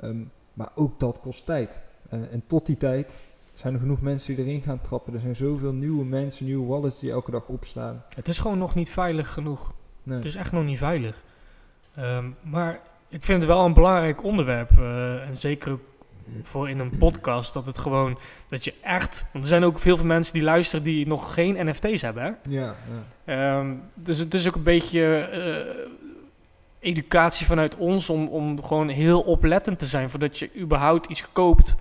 Ehm, 0.00 0.20
maar 0.54 0.68
ook 0.74 1.00
dat 1.00 1.20
kost 1.20 1.46
tijd. 1.46 1.80
En- 2.08 2.30
en 2.30 2.42
tot 2.46 2.66
die 2.66 2.76
tijd 2.76 3.22
zijn 3.52 3.74
er 3.74 3.80
genoeg 3.80 4.00
mensen 4.00 4.36
die 4.36 4.44
erin 4.44 4.62
gaan 4.62 4.80
trappen. 4.80 5.14
Er 5.14 5.20
zijn 5.20 5.36
zoveel 5.36 5.72
nieuwe 5.72 6.04
mensen, 6.04 6.46
nieuwe 6.46 6.66
wallets 6.66 7.00
die 7.00 7.10
elke 7.10 7.30
dag 7.30 7.46
opstaan. 7.48 8.02
Het 8.14 8.28
is 8.28 8.38
gewoon 8.38 8.58
nog 8.58 8.74
niet 8.74 8.90
veilig 8.90 9.32
genoeg. 9.32 9.72
Nee. 10.02 10.16
Het 10.16 10.24
is 10.26 10.34
echt 10.34 10.52
nog 10.52 10.64
niet 10.64 10.78
veilig. 10.78 11.22
Ehm, 11.94 12.30
maar 12.42 12.80
ik 13.08 13.24
vind 13.24 13.38
het 13.38 13.46
wel 13.50 13.64
een 13.64 13.74
belangrijk 13.74 14.24
onderwerp. 14.24 14.70
eh, 14.78 15.28
en 15.28 15.36
zeker 15.36 15.72
ook 15.72 15.80
voor 16.42 16.68
in 16.68 16.78
een 16.78 16.98
podcast. 16.98 17.54
Dat 17.54 17.66
het 17.66 17.78
gewoon, 17.78 18.18
dat 18.48 18.64
je 18.64 18.74
echt... 18.82 19.24
Want 19.32 19.44
er 19.44 19.50
zijn 19.50 19.64
ook 19.64 19.80
heel 19.80 19.96
veel 19.96 20.06
mensen 20.06 20.32
die 20.32 20.42
luisteren 20.42 20.84
die 20.84 21.06
nog 21.06 21.34
geen 21.34 21.68
NFT's 21.68 22.02
hebben. 22.02 22.22
Hè? 22.22 22.30
ja, 22.48 22.74
ja. 23.24 23.58
Ehm, 23.58 23.74
dus 23.94 24.18
het 24.18 24.34
is 24.34 24.48
ook 24.48 24.54
een 24.54 24.62
beetje 24.62 25.16
eh, 25.16 25.86
educatie 26.80 27.46
vanuit 27.46 27.76
ons 27.76 28.10
om, 28.10 28.28
om 28.28 28.62
gewoon 28.62 28.88
heel 28.88 29.20
oplettend 29.20 29.78
te 29.78 29.86
zijn 29.86 30.10
voordat 30.10 30.38
je 30.38 30.50
überhaupt 30.56 31.06
iets 31.06 31.32
koopt 31.32 31.74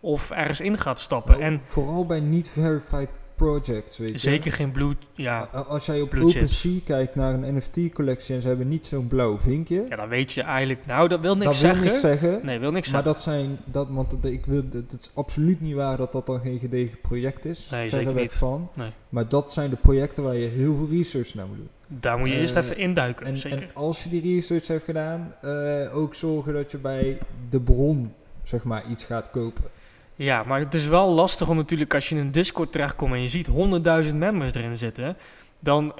of 0.00 0.30
ergens 0.30 0.60
in 0.60 0.78
gaat 0.78 1.00
stappen. 1.00 1.38
Nou, 1.38 1.44
en 1.44 1.60
Vooral 1.64 2.06
bij 2.06 2.20
niet-verified 2.20 3.08
projects, 3.38 3.98
weet 3.98 4.10
je. 4.10 4.18
zeker 4.18 4.52
geen 4.52 4.70
blue, 4.70 4.92
ja, 5.14 5.40
Als 5.68 5.86
jij 5.86 6.00
op. 6.00 6.14
OpenSea 6.14 6.78
kijkt 6.84 7.14
naar 7.14 7.34
een 7.34 7.56
NFT-collectie 7.56 8.34
en 8.34 8.40
ze 8.40 8.48
hebben 8.48 8.68
niet 8.68 8.86
zo'n 8.86 9.06
blauw 9.08 9.38
vinkje, 9.38 9.84
ja, 9.88 9.96
dan 9.96 10.08
weet 10.08 10.32
je 10.32 10.42
eigenlijk, 10.42 10.86
nou 10.86 11.08
dat 11.08 11.20
wil 11.20 11.36
niks 11.36 11.44
dat 11.44 11.60
wil 11.60 11.70
zeggen. 11.70 11.86
niks 11.86 12.00
zeggen. 12.00 12.40
Nee, 12.46 12.58
wil 12.58 12.70
niks 12.70 12.92
maar 12.92 13.02
zeggen. 13.02 13.22
dat 13.22 13.34
zijn, 13.34 13.58
dat, 13.64 13.88
want 13.90 14.10
dat, 14.10 14.24
ik 14.24 14.46
wil, 14.46 14.62
dat, 14.68 14.82
het 14.90 15.00
is 15.00 15.10
absoluut 15.14 15.60
niet 15.60 15.74
waar 15.74 15.96
dat 15.96 16.12
dat 16.12 16.26
dan 16.26 16.40
geen 16.40 16.58
gedegen 16.58 17.00
project 17.00 17.44
is. 17.44 17.68
Nee, 17.70 17.90
zeker 17.90 18.14
niet. 18.14 18.34
van. 18.34 18.70
Nee. 18.74 18.90
Maar 19.08 19.28
dat 19.28 19.52
zijn 19.52 19.70
de 19.70 19.76
projecten 19.76 20.22
waar 20.22 20.36
je 20.36 20.46
heel 20.46 20.76
veel 20.76 20.88
research 20.90 21.34
naar 21.34 21.46
moet 21.46 21.56
doen. 21.56 21.68
Daar 21.88 22.18
moet 22.18 22.28
je 22.28 22.34
eerst 22.38 22.56
Eh, 22.56 22.62
even 22.64 22.76
induiken, 22.78 23.26
En, 23.26 23.36
zeker. 23.36 23.62
en 23.62 23.68
als 23.74 24.02
je 24.04 24.08
die 24.10 24.34
research 24.34 24.66
hebt 24.66 24.84
gedaan, 24.84 25.34
eh, 25.40 25.96
ook 25.96 26.14
zorgen 26.14 26.52
dat 26.52 26.70
je 26.70 26.78
bij 26.78 27.18
de 27.50 27.60
bron, 27.60 28.12
zeg 28.42 28.62
maar, 28.64 28.84
iets 28.90 29.04
gaat 29.04 29.30
kopen. 29.30 29.64
Ja, 30.18 30.42
maar 30.42 30.58
het 30.60 30.74
is 30.74 30.86
wel 30.86 31.10
lastig 31.10 31.48
om 31.48 31.56
natuurlijk 31.56 31.94
als 31.94 32.08
je 32.08 32.14
in 32.14 32.20
een 32.20 32.32
Discord 32.32 32.72
terechtkomt 32.72 33.12
en 33.12 33.22
je 33.22 33.28
ziet 33.28 33.48
100.000 34.10 34.14
members 34.16 34.54
erin 34.54 34.76
zitten, 34.78 35.16
dan 35.58 35.92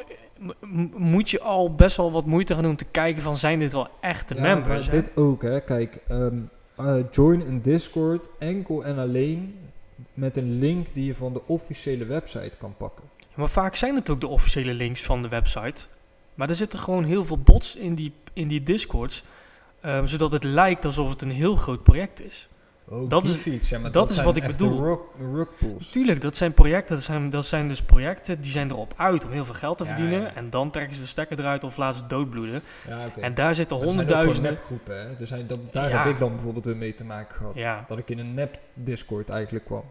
m- 0.61 0.81
moet 0.97 1.31
je 1.31 1.41
al 1.41 1.75
best 1.75 1.97
wel 1.97 2.13
wat 2.13 2.27
moeite 2.27 2.55
gaan 2.55 2.63
doen 2.63 2.77
te 2.77 2.85
kijken 2.85 3.23
van 3.23 3.37
zijn 3.37 3.59
dit 3.59 3.73
wel 3.73 3.89
echte 4.01 4.35
Ja, 4.35 4.41
members. 4.41 4.87
maar 4.87 4.95
hè? 4.95 5.01
dit 5.03 5.17
ook, 5.17 5.43
hè. 5.43 5.61
Kijk, 5.61 5.99
ehm, 6.09 6.39
eh, 6.77 6.95
join 7.11 7.41
een 7.41 7.63
Discord 7.63 8.29
enkel 8.39 8.85
en 8.85 8.99
alleen 8.99 9.55
met 10.15 10.37
een 10.37 10.59
link 10.59 10.87
die 10.93 11.05
je 11.05 11.15
van 11.15 11.33
de 11.33 11.47
officiële 11.47 12.05
website 12.05 12.53
kan 12.59 12.75
pakken. 12.77 13.05
Maar 13.35 13.49
vaak 13.49 13.75
zijn 13.75 13.95
het 13.95 14.11
ook 14.11 14.21
de 14.21 14.27
officiële 14.27 14.75
links 14.75 15.03
van 15.03 15.23
de 15.23 15.29
website. 15.29 15.87
Maar 16.35 16.49
er 16.49 16.55
zitten 16.55 16.79
gewoon 16.79 17.05
heel 17.05 17.25
veel 17.25 17.39
bots 17.39 17.77
in 17.77 17.95
die, 17.95 18.13
in 18.33 18.49
die 18.49 18.63
Discords, 18.63 19.25
ehm, 19.81 20.07
zodat 20.07 20.33
het 20.33 20.45
lijkt 20.45 20.85
alsof 20.85 21.11
het 21.11 21.23
een 21.23 21.31
heel 21.31 21.55
groot 21.55 21.83
project 21.83 22.25
is. 22.25 22.49
Oh, 22.91 23.09
Dat 23.09 23.25
is- 23.25 23.69
ja, 23.69 23.79
maar 23.79 23.91
dat 23.91 24.11
is 24.11 24.23
wat 24.23 24.37
ik 24.37 24.47
bedoel. 24.47 24.85
Rock. 24.85 25.53
Tuurlijk, 25.93 26.21
dat 26.21 26.37
zijn 26.37 26.53
projecten, 26.55 26.95
dat 26.95 27.05
zijn, 27.05 27.31
dat 27.31 27.47
zijn 27.47 27.69
dus 27.69 27.83
projecten 27.83 28.41
die 28.41 28.51
zijn 28.51 28.71
erop 28.71 28.95
uit 28.97 29.25
om 29.25 29.31
heel 29.31 29.45
veel 29.45 29.55
geld 29.55 29.79
te 29.79 29.85
Ja, 29.85 29.91
verdienen. 29.91 30.21
ja. 30.21 30.35
En 30.35 30.51
dan 30.51 30.71
trekken 30.71 30.95
ze 30.95 31.01
de 31.01 31.07
stekker 31.07 31.39
eruit 31.39 31.65
of 31.65 31.77
laten 31.77 31.99
ze 32.01 32.07
doodbloeden. 32.07 32.63
En 33.21 33.35
daar 33.35 33.55
zitten 33.55 33.77
er 33.79 33.85
honderdduizenden. 33.85 34.53
nepgroepen, 34.53 35.01
hè. 35.01 35.15
Er 35.21 35.27
zijn, 35.27 35.47
dat, 35.47 35.59
daar 35.73 35.91
heb 36.05 36.13
ik 36.13 36.19
dan 36.21 36.33
bijvoorbeeld 36.35 36.65
weer 36.65 36.77
mee 36.77 36.95
te 36.95 37.05
maken 37.05 37.37
gehad. 37.55 37.89
Dat 37.89 37.99
ik 37.99 38.11
in 38.11 38.19
een 38.19 38.35
nep 38.35 38.59
Discord 38.75 39.29
eigenlijk 39.29 39.65
kwam. 39.65 39.85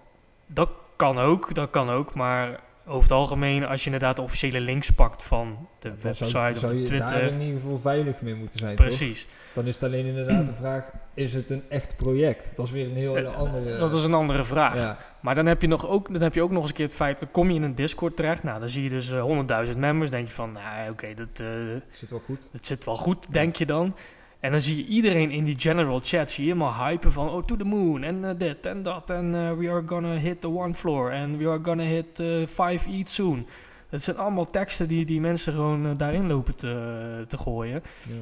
Dat 0.45 0.69
kan 0.95 1.17
ook, 1.19 1.53
dat 1.55 1.69
kan 1.69 1.89
ook. 1.89 2.15
Maar 2.15 2.59
over 2.87 3.01
het 3.03 3.11
algemeen, 3.11 3.65
als 3.65 3.79
je 3.79 3.85
inderdaad 3.85 4.15
de 4.15 4.21
officiële 4.21 4.59
links 4.61 4.89
pakt 4.91 5.23
van 5.23 5.67
de 5.79 5.89
Dan 5.89 5.97
website 6.01 6.29
zou, 6.29 6.51
of 6.53 6.57
zou 6.57 6.71
de 6.71 6.79
je 6.81 6.87
daar 6.89 7.07
Twitter. 7.07 7.31
in 7.31 7.41
ieder 7.41 7.59
geval 7.59 7.79
veilig 7.79 8.21
mee 8.21 8.35
moeten 8.35 8.59
zijn, 8.59 8.75
toch? 8.75 8.85
Precies. 8.85 9.27
Dan 9.53 9.65
is 9.65 9.75
het 9.75 9.83
alleen 9.83 10.05
inderdaad 10.05 10.47
de 10.47 10.53
vraag, 10.53 10.89
is 11.13 11.33
het 11.33 11.49
een 11.49 11.63
echt 11.69 11.95
project? 11.95 12.51
Dat 12.55 12.65
is 12.65 12.71
weer 12.71 12.85
een 12.85 12.95
heel 12.95 13.15
hele 13.15 13.29
andere... 13.29 13.73
Eh, 13.73 13.79
Dat 13.79 13.93
is 13.93 14.03
een 14.03 14.13
andere 14.13 14.43
vraag. 14.43 14.75
Ja, 14.75 14.97
Maar 15.21 15.35
dan 15.35 15.45
heb, 15.45 15.61
je 15.61 15.67
nog 15.67 15.87
ook, 15.87 16.13
dan 16.13 16.21
heb 16.21 16.33
je 16.33 16.41
ook 16.41 16.51
nog 16.51 16.61
eens 16.61 16.69
een 16.69 16.75
keer 16.75 16.85
het 16.85 16.95
feit, 16.95 17.19
dan 17.19 17.31
kom 17.31 17.49
je 17.49 17.55
in 17.55 17.63
een 17.63 17.75
Discord 17.75 18.15
terecht. 18.15 18.43
Nou, 18.43 18.59
dan 18.59 18.69
zie 18.69 18.83
je 18.83 18.89
dus 18.89 19.11
eh, 19.11 19.65
100.000 19.71 19.77
members. 19.77 20.09
denk 20.09 20.27
je 20.27 20.33
van, 20.33 20.51
nou 20.51 20.89
oké, 20.91 21.13
dat, 21.13 21.29
eh, 21.39 21.47
zit 21.89 22.09
wel 22.09 22.21
goed. 22.25 22.49
dat 22.51 22.65
zit 22.65 22.85
wel 22.85 22.95
goed, 22.95 23.25
denk 23.33 23.55
je 23.55 23.65
dan. 23.65 23.95
En 24.39 24.51
dan 24.51 24.61
zie 24.61 24.75
je 24.77 24.85
iedereen 24.85 25.31
in 25.31 25.43
die 25.43 25.59
general 25.59 25.99
chat, 26.03 26.31
zie 26.31 26.45
je 26.45 26.51
helemaal 26.53 26.85
hypen 26.87 27.11
van, 27.11 27.29
oh, 27.29 27.43
to 27.43 27.55
the 27.55 27.63
moon, 27.63 28.03
en 28.03 28.29
eh, 28.29 28.37
dit 28.37 28.65
en 28.65 28.83
dat. 28.83 29.09
En 29.09 29.35
eh, 29.35 29.57
we 29.57 29.69
are 29.69 29.83
gonna 29.85 30.13
hit 30.15 30.41
the 30.41 30.49
one 30.57 30.73
floor, 30.73 31.11
en 31.11 31.37
we 31.37 31.47
are 31.47 31.59
gonna 31.63 31.83
hit 31.83 32.19
eh, 32.19 32.45
five 32.45 32.89
eat 32.89 33.09
soon. 33.09 33.47
Dat 33.89 34.01
zijn 34.01 34.17
allemaal 34.17 34.45
teksten 34.45 34.87
die, 34.87 35.05
die 35.05 35.21
mensen 35.21 35.53
gewoon 35.53 35.97
daarin 35.97 36.27
lopen 36.27 36.55
te, 36.55 37.25
te 37.27 37.37
gooien. 37.37 37.83
Ja. 38.03 38.15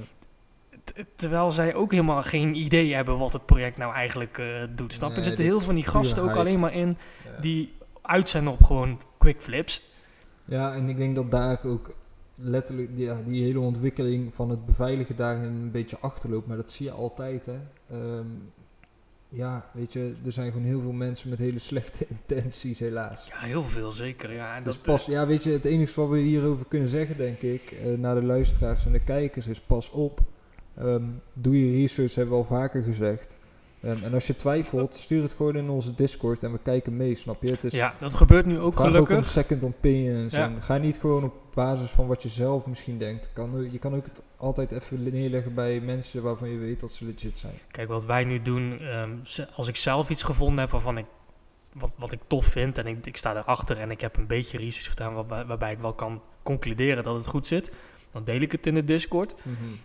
Terwijl 1.15 1.51
zij 1.51 1.73
ook 1.75 1.91
helemaal 1.91 2.23
geen 2.23 2.55
idee 2.55 2.93
hebben 2.93 3.17
wat 3.17 3.33
het 3.33 3.45
project 3.45 3.77
nou 3.77 3.93
eigenlijk 3.93 4.41
doet. 4.75 4.93
Snap 4.93 5.09
je? 5.09 5.15
Nee, 5.15 5.23
er 5.23 5.23
zitten 5.23 5.43
heel 5.45 5.55
veel 5.57 5.65
van 5.65 5.75
die 5.75 5.87
gasten 5.87 6.21
ook 6.21 6.27
hype. 6.27 6.39
alleen 6.39 6.59
maar 6.59 6.73
in 6.73 6.97
Ja. 7.23 7.41
die 7.41 7.73
uit 8.01 8.29
zijn 8.29 8.47
op 8.47 8.63
gewoon 8.63 8.99
quick 9.17 9.41
flips. 9.41 9.81
Ja, 10.45 10.73
en 10.73 10.89
ik 10.89 10.97
denk 10.97 11.15
dat 11.15 11.31
daar 11.31 11.59
ook 11.65 11.95
letterlijk 12.35 12.95
die, 12.95 13.05
ja, 13.05 13.21
die 13.25 13.43
hele 13.43 13.59
ontwikkeling 13.59 14.33
van 14.33 14.49
het 14.49 14.65
beveiligen 14.65 15.15
daarin 15.15 15.43
een 15.43 15.71
beetje 15.71 15.97
achterloopt. 15.99 16.47
Maar 16.47 16.57
dat 16.57 16.71
zie 16.71 16.85
je 16.85 16.91
altijd, 16.91 17.45
hè. 17.45 17.59
Ehm, 17.89 18.27
ja, 19.29 19.65
weet 19.73 19.93
je, 19.93 20.15
er 20.25 20.31
zijn 20.31 20.51
gewoon 20.51 20.65
heel 20.65 20.81
veel 20.81 20.91
mensen 20.91 21.29
met 21.29 21.39
hele 21.39 21.59
slechte 21.59 22.05
intenties, 22.17 22.79
helaas. 22.79 23.27
Ja, 23.27 23.37
heel 23.37 23.63
veel 23.63 23.91
zeker. 23.91 24.33
Ja, 24.33 24.55
en 24.55 24.63
Dus 24.63 24.73
dat, 24.73 24.83
pas, 24.83 25.05
ja, 25.05 25.27
weet 25.27 25.43
je, 25.43 25.51
het 25.51 25.65
enige 25.65 26.01
wat 26.01 26.09
we 26.09 26.17
hierover 26.17 26.65
kunnen 26.67 26.89
zeggen, 26.89 27.17
denk 27.17 27.39
ik, 27.39 27.61
eh, 27.71 27.97
naar 27.97 28.15
de 28.15 28.23
luisteraars 28.23 28.85
en 28.85 28.91
de 28.91 29.03
kijkers, 29.03 29.47
is 29.47 29.61
pas 29.61 29.91
op. 29.91 30.19
Ehm, 30.77 31.03
doe 31.33 31.65
je 31.65 31.81
research, 31.81 32.15
hebben 32.15 32.33
we 32.37 32.43
al 32.43 32.47
vaker 32.57 32.83
gezegd. 32.83 33.37
Ehm, 33.81 34.03
en 34.03 34.13
als 34.13 34.27
je 34.27 34.35
twijfelt, 34.35 34.95
stuur 35.05 35.23
het 35.23 35.33
gewoon 35.33 35.55
in 35.55 35.69
onze 35.69 35.95
Discord 35.95 36.43
en 36.43 36.51
we 36.51 36.59
kijken 36.63 36.97
mee, 36.97 37.15
snap 37.15 37.43
je? 37.43 37.51
Het 37.51 37.63
is, 37.63 37.73
ja, 37.73 37.95
dat 37.99 38.13
gebeurt 38.13 38.45
nu 38.45 38.59
ook 38.59 38.73
vraag 38.73 38.85
ook 38.85 38.91
gelukkig. 38.91 39.17
om 39.17 39.23
second 39.23 39.63
opinions. 39.63 40.33
Ja. 40.33 40.45
En 40.45 40.61
ga 40.61 40.77
niet 40.77 40.97
gewoon 40.97 41.23
op 41.23 41.33
basis 41.55 41.89
van 41.89 42.07
wat 42.07 42.23
je 42.23 42.29
zelf 42.29 42.65
misschien 42.65 42.97
denkt. 42.97 43.29
Kan, 43.33 43.71
je 43.71 43.79
kan 43.79 43.95
ook 43.95 44.05
het 44.05 44.21
altijd 44.37 44.71
even 44.71 45.03
neerleggen 45.03 45.53
bij 45.53 45.79
mensen 45.79 46.23
waarvan 46.23 46.49
je 46.49 46.57
weet 46.57 46.79
dat 46.79 46.91
ze 46.91 47.05
legit 47.05 47.37
zijn. 47.37 47.53
Kijk, 47.71 47.87
wat 47.87 48.05
wij 48.05 48.23
nu 48.23 48.41
doen, 48.41 48.79
ehm, 48.79 49.11
als 49.55 49.67
ik 49.67 49.75
zelf 49.75 50.09
iets 50.09 50.23
gevonden 50.23 50.59
heb 50.59 50.69
waarvan 50.69 50.97
ik, 50.97 51.05
wat, 51.73 51.93
wat 51.97 52.11
ik 52.11 52.19
tof 52.27 52.45
vind 52.45 52.77
en 52.77 52.87
ik, 52.87 53.05
ik 53.05 53.17
sta 53.17 53.35
erachter 53.35 53.77
en 53.79 53.91
ik 53.91 54.01
heb 54.01 54.17
een 54.17 54.27
beetje 54.27 54.57
research 54.57 54.89
gedaan 54.89 55.13
waarbij, 55.13 55.45
waarbij 55.45 55.71
ik 55.71 55.79
wel 55.79 55.93
kan 55.93 56.21
concluderen 56.43 57.03
dat 57.03 57.15
het 57.15 57.27
goed 57.27 57.47
zit, 57.47 57.71
dan 58.11 58.23
deel 58.23 58.41
ik 58.41 58.51
het 58.51 58.67
in 58.67 58.73
de 58.73 58.83
Discord. 58.83 59.35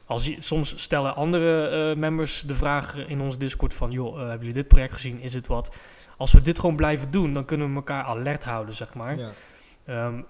Als 0.04 0.26
je, 0.26 0.36
soms 0.38 0.82
stellen 0.82 1.14
andere 1.14 1.68
eh, 1.68 1.96
members 1.96 2.40
de 2.40 2.54
vraag 2.54 2.96
in 2.96 3.20
onze 3.20 3.38
Discord 3.38 3.74
van, 3.74 3.90
joh, 3.90 4.14
eh, 4.14 4.20
hebben 4.20 4.38
jullie 4.38 4.62
dit 4.62 4.68
project 4.68 4.92
gezien? 4.92 5.20
Is 5.20 5.34
het 5.34 5.46
wat? 5.46 5.74
Als 6.16 6.32
we 6.32 6.42
dit 6.42 6.58
gewoon 6.58 6.76
blijven 6.76 7.10
doen, 7.10 7.32
dan 7.32 7.44
kunnen 7.44 7.68
we 7.68 7.74
elkaar 7.74 8.04
alert 8.04 8.44
houden, 8.44 8.74
zeg 8.74 8.94
maar. 8.94 9.18
Ja. 9.18 9.30
Ehm, 9.84 10.22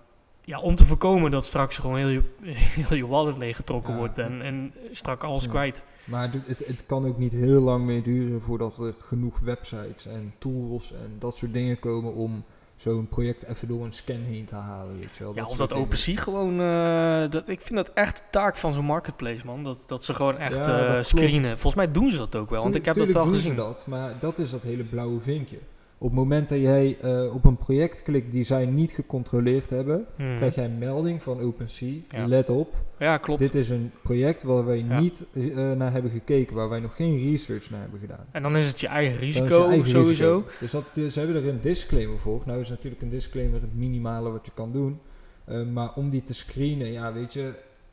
ja, 0.51 0.61
om 0.61 0.75
te 0.77 0.85
voorkomen 0.87 1.31
dat 1.31 1.45
straks 1.45 1.79
gewoon 1.79 1.97
heel 1.97 2.09
je, 2.09 2.23
heel 2.89 2.97
je 2.97 3.07
wallet 3.07 3.37
leeggetrokken 3.39 3.93
Ja. 3.93 3.99
wordt 3.99 4.19
en, 4.19 4.43
en 4.43 4.73
strak 4.93 5.23
alles 5.25 5.45
Ja. 5.45 5.51
kwijt. 5.51 5.85
Maar 6.05 6.23
het, 6.33 6.47
het, 6.47 6.67
het 6.67 6.87
kan 6.87 7.07
ook 7.07 7.19
niet 7.19 7.33
heel 7.33 7.61
lang 7.61 7.85
meer 7.85 8.03
duren 8.03 8.41
voordat 8.41 8.79
er 8.79 8.95
genoeg 9.07 9.39
websites 9.43 10.07
en 10.07 10.35
tools 10.39 10.93
en 10.93 11.17
dat 11.19 11.37
soort 11.37 11.53
dingen 11.53 11.79
komen 11.79 12.15
om 12.15 12.45
zo'n 12.77 13.09
project 13.09 13.43
even 13.45 13.69
door 13.69 13.85
een 13.85 13.93
scan 13.93 14.21
heen 14.23 14.45
te 14.45 14.55
halen. 14.55 14.99
Weet 14.99 15.17
je 15.17 15.25
wel. 15.25 15.35
Ja, 15.35 15.45
of 15.45 15.57
dat. 15.57 15.73
OpenSea 15.73 16.17
gewoon... 16.17 16.61
eh, 16.61 17.31
dat, 17.31 17.49
ik 17.49 17.61
vind 17.61 17.75
dat 17.79 17.91
echt 17.95 18.23
taak 18.31 18.57
van 18.57 18.73
zo'n 18.73 18.85
marketplace, 18.85 19.47
man. 19.47 19.65
Dat, 19.65 19.83
dat 19.87 20.05
ze 20.05 20.15
gewoon 20.15 20.37
echt 20.39 20.67
Ja, 20.67 20.97
eh, 20.97 21.03
screenen. 21.03 21.51
Volgens 21.51 21.75
mij 21.75 21.93
doen 21.93 22.11
ze 22.11 22.19
dat 22.19 22.37
ook 22.37 22.51
wel, 22.51 22.63
want 22.63 22.75
ik 22.75 22.85
heb 22.85 22.97
dat 22.97 23.13
wel 23.13 23.27
gezien. 23.27 23.57
dat, 23.57 23.87
maar 23.87 24.15
dat 24.21 24.39
is 24.39 24.51
dat 24.51 24.63
hele 24.63 24.85
blauwe 24.85 25.21
vinkje. 25.21 25.59
Op 26.03 26.07
het 26.07 26.17
moment 26.19 26.49
dat 26.49 26.59
jij 26.61 26.97
eh, 27.01 27.35
op 27.35 27.45
een 27.45 27.57
project 27.57 28.03
klikt 28.03 28.33
die 28.33 28.45
zij 28.45 28.67
niet 28.67 28.91
gecontroleerd 28.93 29.71
hebben, 29.71 30.07
Hmm. 30.17 30.37
krijg 30.37 30.55
jij 30.55 30.65
een 30.65 30.79
melding 30.79 31.23
van 31.23 31.41
OpenSea. 31.41 31.95
Ja. 32.11 32.27
Let 32.27 32.51
op, 32.51 32.75
Ja, 32.99 33.17
klopt. 33.19 33.41
dit 33.41 33.55
is 33.55 33.71
een 33.71 33.93
project 34.03 34.43
waar 34.43 34.65
wij 34.65 34.79
Ja. 34.89 35.01
niet 35.01 35.27
eh, 35.33 35.73
naar 35.73 35.93
hebben 35.93 36.11
gekeken, 36.11 36.57
waar 36.57 36.69
wij 36.69 36.81
nog 36.81 36.97
geen 36.97 37.31
research 37.31 37.71
naar 37.71 37.81
hebben 37.81 38.01
gedaan. 38.01 38.25
En 38.31 38.43
dan 38.43 38.57
is 38.57 38.67
het 38.69 38.81
je 38.81 38.87
eigen 38.87 39.15
je 39.15 39.21
risico, 39.21 39.69
eigen 39.69 39.91
sowieso. 39.91 40.37
risico. 40.37 40.51
Dus, 40.61 40.71
dat, 40.71 40.85
dus 40.95 41.13
ze 41.13 41.19
hebben 41.21 41.37
er 41.43 41.49
een 41.49 41.61
disclaimer 41.61 42.19
voor. 42.19 42.43
Nou 42.47 42.61
is 42.61 42.69
natuurlijk 42.69 43.03
een 43.03 43.09
disclaimer 43.09 43.61
het 43.61 43.75
minimale 43.77 44.31
wat 44.31 44.47
je 44.47 44.53
kan 44.55 44.73
doen. 44.73 44.99
Eh, 45.45 45.63
maar 45.73 45.91
om 45.95 46.11
die 46.11 46.25
te 46.25 46.35
screenen, 46.35 46.93
ja 46.93 47.13
weet 47.13 47.33
je, 47.33 47.53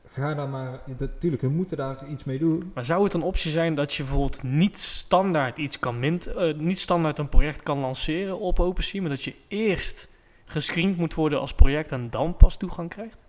ga 0.10 0.34
daar 0.34 0.50
maar... 0.50 0.80
Natuurlijk, 0.98 1.42
we 1.42 1.50
moeten 1.50 1.78
daar 1.78 2.08
iets 2.08 2.24
mee 2.24 2.40
doen. 2.40 2.72
Maar 2.74 2.86
zou 2.86 3.04
het 3.04 3.14
een 3.14 3.22
optie 3.22 3.52
zijn 3.52 3.76
dat 3.76 3.94
je 3.94 4.04
bijvoorbeeld 4.04 4.44
niet 4.44 4.78
standaard 4.80 5.58
iets 5.58 5.80
kan 5.80 6.00
mint, 6.00 6.28
eh, 6.28 6.54
niet 6.58 6.80
standaard 6.80 7.20
een 7.20 7.30
project 7.30 7.64
kan 7.64 7.80
lanceren 7.80 8.40
op 8.40 8.60
OpenSea, 8.60 9.02
maar 9.02 9.10
dat 9.10 9.24
je 9.24 9.36
eerst 9.48 10.10
gescreend 10.46 10.98
moet 10.98 11.14
worden 11.14 11.40
als 11.40 11.54
project 11.54 11.92
en 11.92 12.10
dan 12.10 12.38
pas 12.38 12.58
toegang 12.58 12.90
krijgt? 12.90 13.26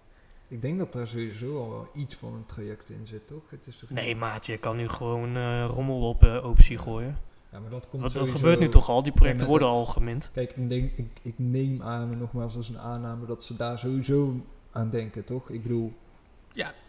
Ik 0.48 0.62
denk 0.62 0.78
dat 0.78 0.92
daar 0.92 1.06
sowieso 1.06 1.58
al 1.62 1.70
wel 1.70 1.88
iets 1.94 2.14
van 2.14 2.34
een 2.34 2.46
traject 2.46 2.90
in 2.90 3.06
zit, 3.06 3.26
toch? 3.26 3.42
Het 3.50 3.66
is 3.66 3.78
toch 3.78 3.90
Nee, 3.90 4.16
maatje, 4.16 4.52
je 4.52 4.58
kan 4.58 4.76
nu 4.76 4.88
gewoon 4.88 5.36
eh, 5.36 5.64
rommel 5.74 6.00
op 6.08 6.22
eh, 6.24 6.44
OpenSea 6.44 6.78
gooien. 6.78 7.18
Ja, 7.52 7.58
maar 7.60 7.70
dat 7.70 7.88
komt 7.88 8.02
Dat, 8.02 8.12
dat 8.12 8.20
sowieso- 8.20 8.36
gebeurt 8.38 8.60
nu 8.60 8.68
toch 8.68 8.88
al, 8.88 9.02
die 9.02 9.12
projecten 9.12 9.44
Ja, 9.44 9.50
worden 9.50 9.68
al 9.68 9.84
gemint. 9.84 10.30
Kijk, 10.32 10.52
ik, 10.56 10.68
denk, 10.68 10.92
ik, 10.96 11.06
ik 11.22 11.34
neem 11.36 11.82
aan, 11.82 12.18
nogmaals 12.18 12.56
als 12.56 12.68
een 12.68 12.78
aanname, 12.78 13.26
dat 13.26 13.44
ze 13.44 13.56
daar 13.56 13.78
sowieso 13.78 14.34
aan 14.72 14.90
denken, 14.90 15.24
toch? 15.24 15.50
Ik 15.50 15.62
bedoel, 15.62 15.92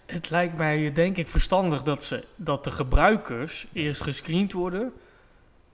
Het 0.05 0.29
lijkt 0.29 0.57
mij 0.57 0.91
denk 0.93 1.17
ik 1.17 1.27
verstandig 1.27 1.83
dat, 1.83 2.03
ze, 2.03 2.23
dat 2.35 2.63
de 2.63 2.71
gebruikers 2.71 3.67
eerst 3.73 4.03
gescreend 4.03 4.53
worden 4.53 4.93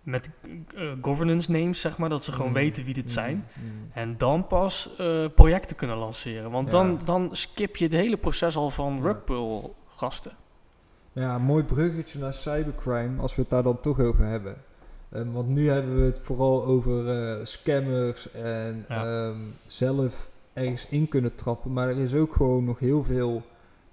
met 0.04 0.30
eh, 0.76 0.92
governance 1.02 1.52
names, 1.52 1.82
zeg 1.82 1.98
maar, 1.98 2.10
dat 2.10 2.24
ze 2.24 2.32
gewoon 2.32 2.48
Mm, 2.48 2.54
weten 2.54 2.84
wie 2.86 2.94
dit 2.94 3.04
mm, 3.04 3.10
zijn. 3.10 3.36
mm. 3.54 3.90
En 3.94 4.18
dan 4.18 4.48
pas 4.48 4.90
eh, 4.98 5.26
projecten 5.36 5.76
kunnen 5.76 5.98
lanceren. 5.98 6.52
Want 6.52 6.66
Ja. 6.66 6.72
dan, 6.72 7.00
dan 7.06 7.30
skip 7.36 7.76
je 7.76 7.84
het 7.84 7.94
hele 7.94 8.18
proces 8.18 8.56
al 8.56 8.70
van 8.70 8.96
Ja. 8.96 9.02
Rugpull 9.02 9.62
gasten. 9.86 10.32
Nou 11.14 11.28
Ja, 11.28 11.38
mooi 11.38 11.64
bruggetje 11.64 12.20
naar 12.20 12.34
cybercrime, 12.34 13.22
als 13.22 13.36
we 13.36 13.42
het 13.42 13.50
daar 13.52 13.64
dan 13.64 13.80
toch 13.80 14.00
over 14.00 14.26
hebben. 14.26 14.56
Ehm, 15.12 15.32
want 15.32 15.48
nu 15.48 15.70
hebben 15.70 15.96
we 15.96 16.02
het 16.04 16.20
vooral 16.24 16.66
over 16.66 17.08
eh, 17.10 17.46
scammers 17.46 18.32
en 18.32 18.86
Ja. 18.90 19.06
ehm, 19.06 19.38
zelf 19.68 20.30
ergens 20.54 20.88
in 20.90 21.08
kunnen 21.08 21.36
trappen. 21.36 21.74
Maar 21.74 21.88
er 21.90 21.98
is 22.00 22.14
ook 22.14 22.34
gewoon 22.36 22.64
nog 22.64 22.80
heel 22.80 23.04
veel 23.04 23.44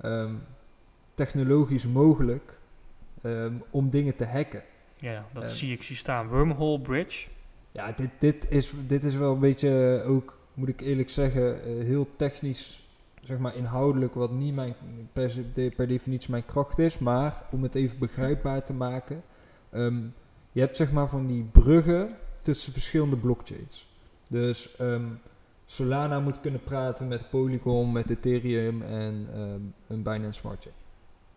ehm, 0.01 0.35
technologisch 1.15 1.87
mogelijk 1.87 2.59
ehm, 3.23 3.55
om 3.71 3.91
dingen 3.91 4.17
te 4.17 4.27
hacken. 4.27 4.63
Ja, 4.97 5.27
dat 5.33 5.43
Eh. 5.43 5.49
zie 5.49 5.73
ik 5.73 5.83
zie 5.83 5.97
staan. 5.97 6.27
Wormhole 6.29 6.81
Bridge. 6.81 7.29
Ja, 7.73 7.93
dit, 7.93 8.11
dit, 8.19 8.51
is, 8.51 8.73
dit 8.87 9.05
is 9.05 9.15
wel 9.15 9.33
een 9.33 9.41
beetje 9.41 10.03
ook, 10.07 10.39
moet 10.55 10.69
ik 10.69 10.81
eerlijk 10.81 11.11
zeggen, 11.11 11.65
eh, 11.65 11.85
heel 11.85 12.09
technisch, 12.17 12.87
zeg 13.21 13.39
maar 13.39 13.57
inhoudelijk, 13.57 14.15
wat 14.15 14.31
niet 14.31 14.55
mijn, 14.55 14.75
per, 15.13 15.31
se- 15.31 15.53
de- 15.55 15.73
per 15.77 15.89
definitie 15.89 16.31
mijn 16.31 16.45
kracht 16.47 16.79
is. 16.79 16.99
Maar 16.99 17.43
om 17.51 17.63
het 17.63 17.75
even 17.75 17.99
begrijpbaar 17.99 18.65
te 18.65 18.73
maken, 18.73 19.23
ehm, 19.71 20.01
je 20.53 20.61
hebt 20.61 20.77
zeg 20.77 20.93
maar 20.93 21.09
van 21.09 21.27
die 21.27 21.43
bruggen 21.53 22.17
tussen 22.43 22.73
verschillende 22.73 23.17
blockchains. 23.17 23.89
Dus 24.29 24.77
ehm, 24.77 25.05
Solana 25.73 26.21
moet 26.21 26.41
kunnen 26.41 26.63
praten 26.63 27.09
met 27.09 27.31
Polygon, 27.31 27.93
met 27.93 28.11
Ethereum 28.11 28.83
en 28.83 29.27
ehm, 29.33 29.61
een 29.89 30.03
Binance 30.03 30.41
Smart 30.41 30.63
Chain. 30.63 30.75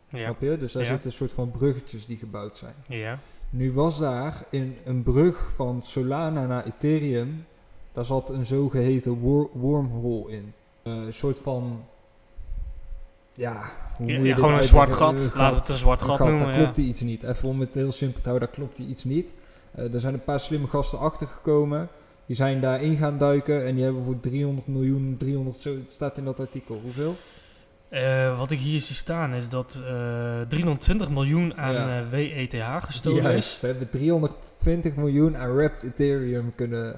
Ja. 0.10 0.20
Snap 0.26 0.42
je? 0.42 0.58
Dus 0.58 0.72
daar 0.72 0.82
Ja. 0.84 0.88
zitten 0.88 1.08
een 1.10 1.16
soort 1.16 1.32
van 1.32 1.52
bruggetjes 1.52 2.06
die 2.06 2.18
gebouwd 2.18 2.58
zijn. 2.58 2.74
ja. 2.88 3.20
Nu 3.50 3.74
was 3.74 4.00
daar 4.00 4.46
in 4.50 4.78
een 4.86 5.04
brug 5.04 5.50
van 5.56 5.84
Solana 5.84 6.46
naar 6.46 6.66
Ethereum, 6.66 7.46
daar 7.94 8.06
zat 8.06 8.30
een 8.30 8.46
zogeheten 8.46 9.12
wor- 9.20 9.50
wormhole 9.54 10.32
in. 10.32 10.54
Eh, 10.84 10.94
een 10.94 11.14
soort 11.14 11.40
van, 11.40 11.84
ja, 13.34 13.64
hoe 13.98 14.08
Ja, 14.12 14.20
ja, 14.24 14.36
gewoon 14.36 14.54
een 14.54 14.64
zwart 14.64 14.92
gat. 14.94 15.12
Een 15.14 15.32
Laten 15.36 15.54
we 15.54 15.60
het 15.60 15.70
een 15.70 15.76
zwart 15.76 16.02
gat 16.02 16.18
gat, 16.18 16.28
noemen. 16.28 16.46
daar 16.46 16.56
Ja. 16.56 16.62
klopt 16.64 16.78
iets 16.78 17.02
niet. 17.02 17.24
Even 17.24 17.50
om 17.50 17.60
het 17.60 17.74
heel 17.74 17.92
simpel 17.92 18.22
te 18.22 18.28
houden, 18.30 18.48
daar 18.48 18.58
klopt 18.58 18.78
iets 18.80 19.04
niet. 19.04 19.34
Eh, 19.72 19.94
er 19.94 20.00
zijn 20.00 20.14
een 20.14 20.24
paar 20.24 20.40
slimme 20.40 20.68
gasten 20.68 21.00
achtergekomen. 21.00 21.88
Die 22.26 22.36
zijn 22.36 22.62
daarin 22.62 22.98
gaan 22.98 23.18
duiken 23.18 23.66
en 23.66 23.76
die 23.76 23.84
hebben 23.84 24.04
voor 24.04 24.20
300 24.20 24.68
miljoen, 24.68 25.16
300, 25.20 25.58
zo, 25.58 25.76
het 25.76 25.92
staat 25.92 26.18
in 26.18 26.26
dat 26.26 26.40
artikel. 26.40 26.80
Hoeveel? 26.84 27.16
Eh, 27.90 28.38
wat 28.38 28.52
ik 28.52 28.60
hier 28.60 28.80
zie 28.82 28.96
staan 28.96 29.34
is 29.34 29.50
dat 29.50 29.82
eh 29.88 30.42
320 30.42 31.10
miljoen 31.10 31.58
aan 31.58 31.74
Ja. 31.74 32.00
eh, 32.02 32.08
WETH 32.10 32.86
gestolen 32.86 33.22
Juist, 33.24 33.54
is. 33.54 33.60
ze 33.60 33.66
hebben 33.66 33.90
320 33.90 34.96
miljoen 34.96 35.38
aan 35.38 35.56
wrapped 35.56 35.84
Ethereum 35.84 36.54
kunnen 36.56 36.94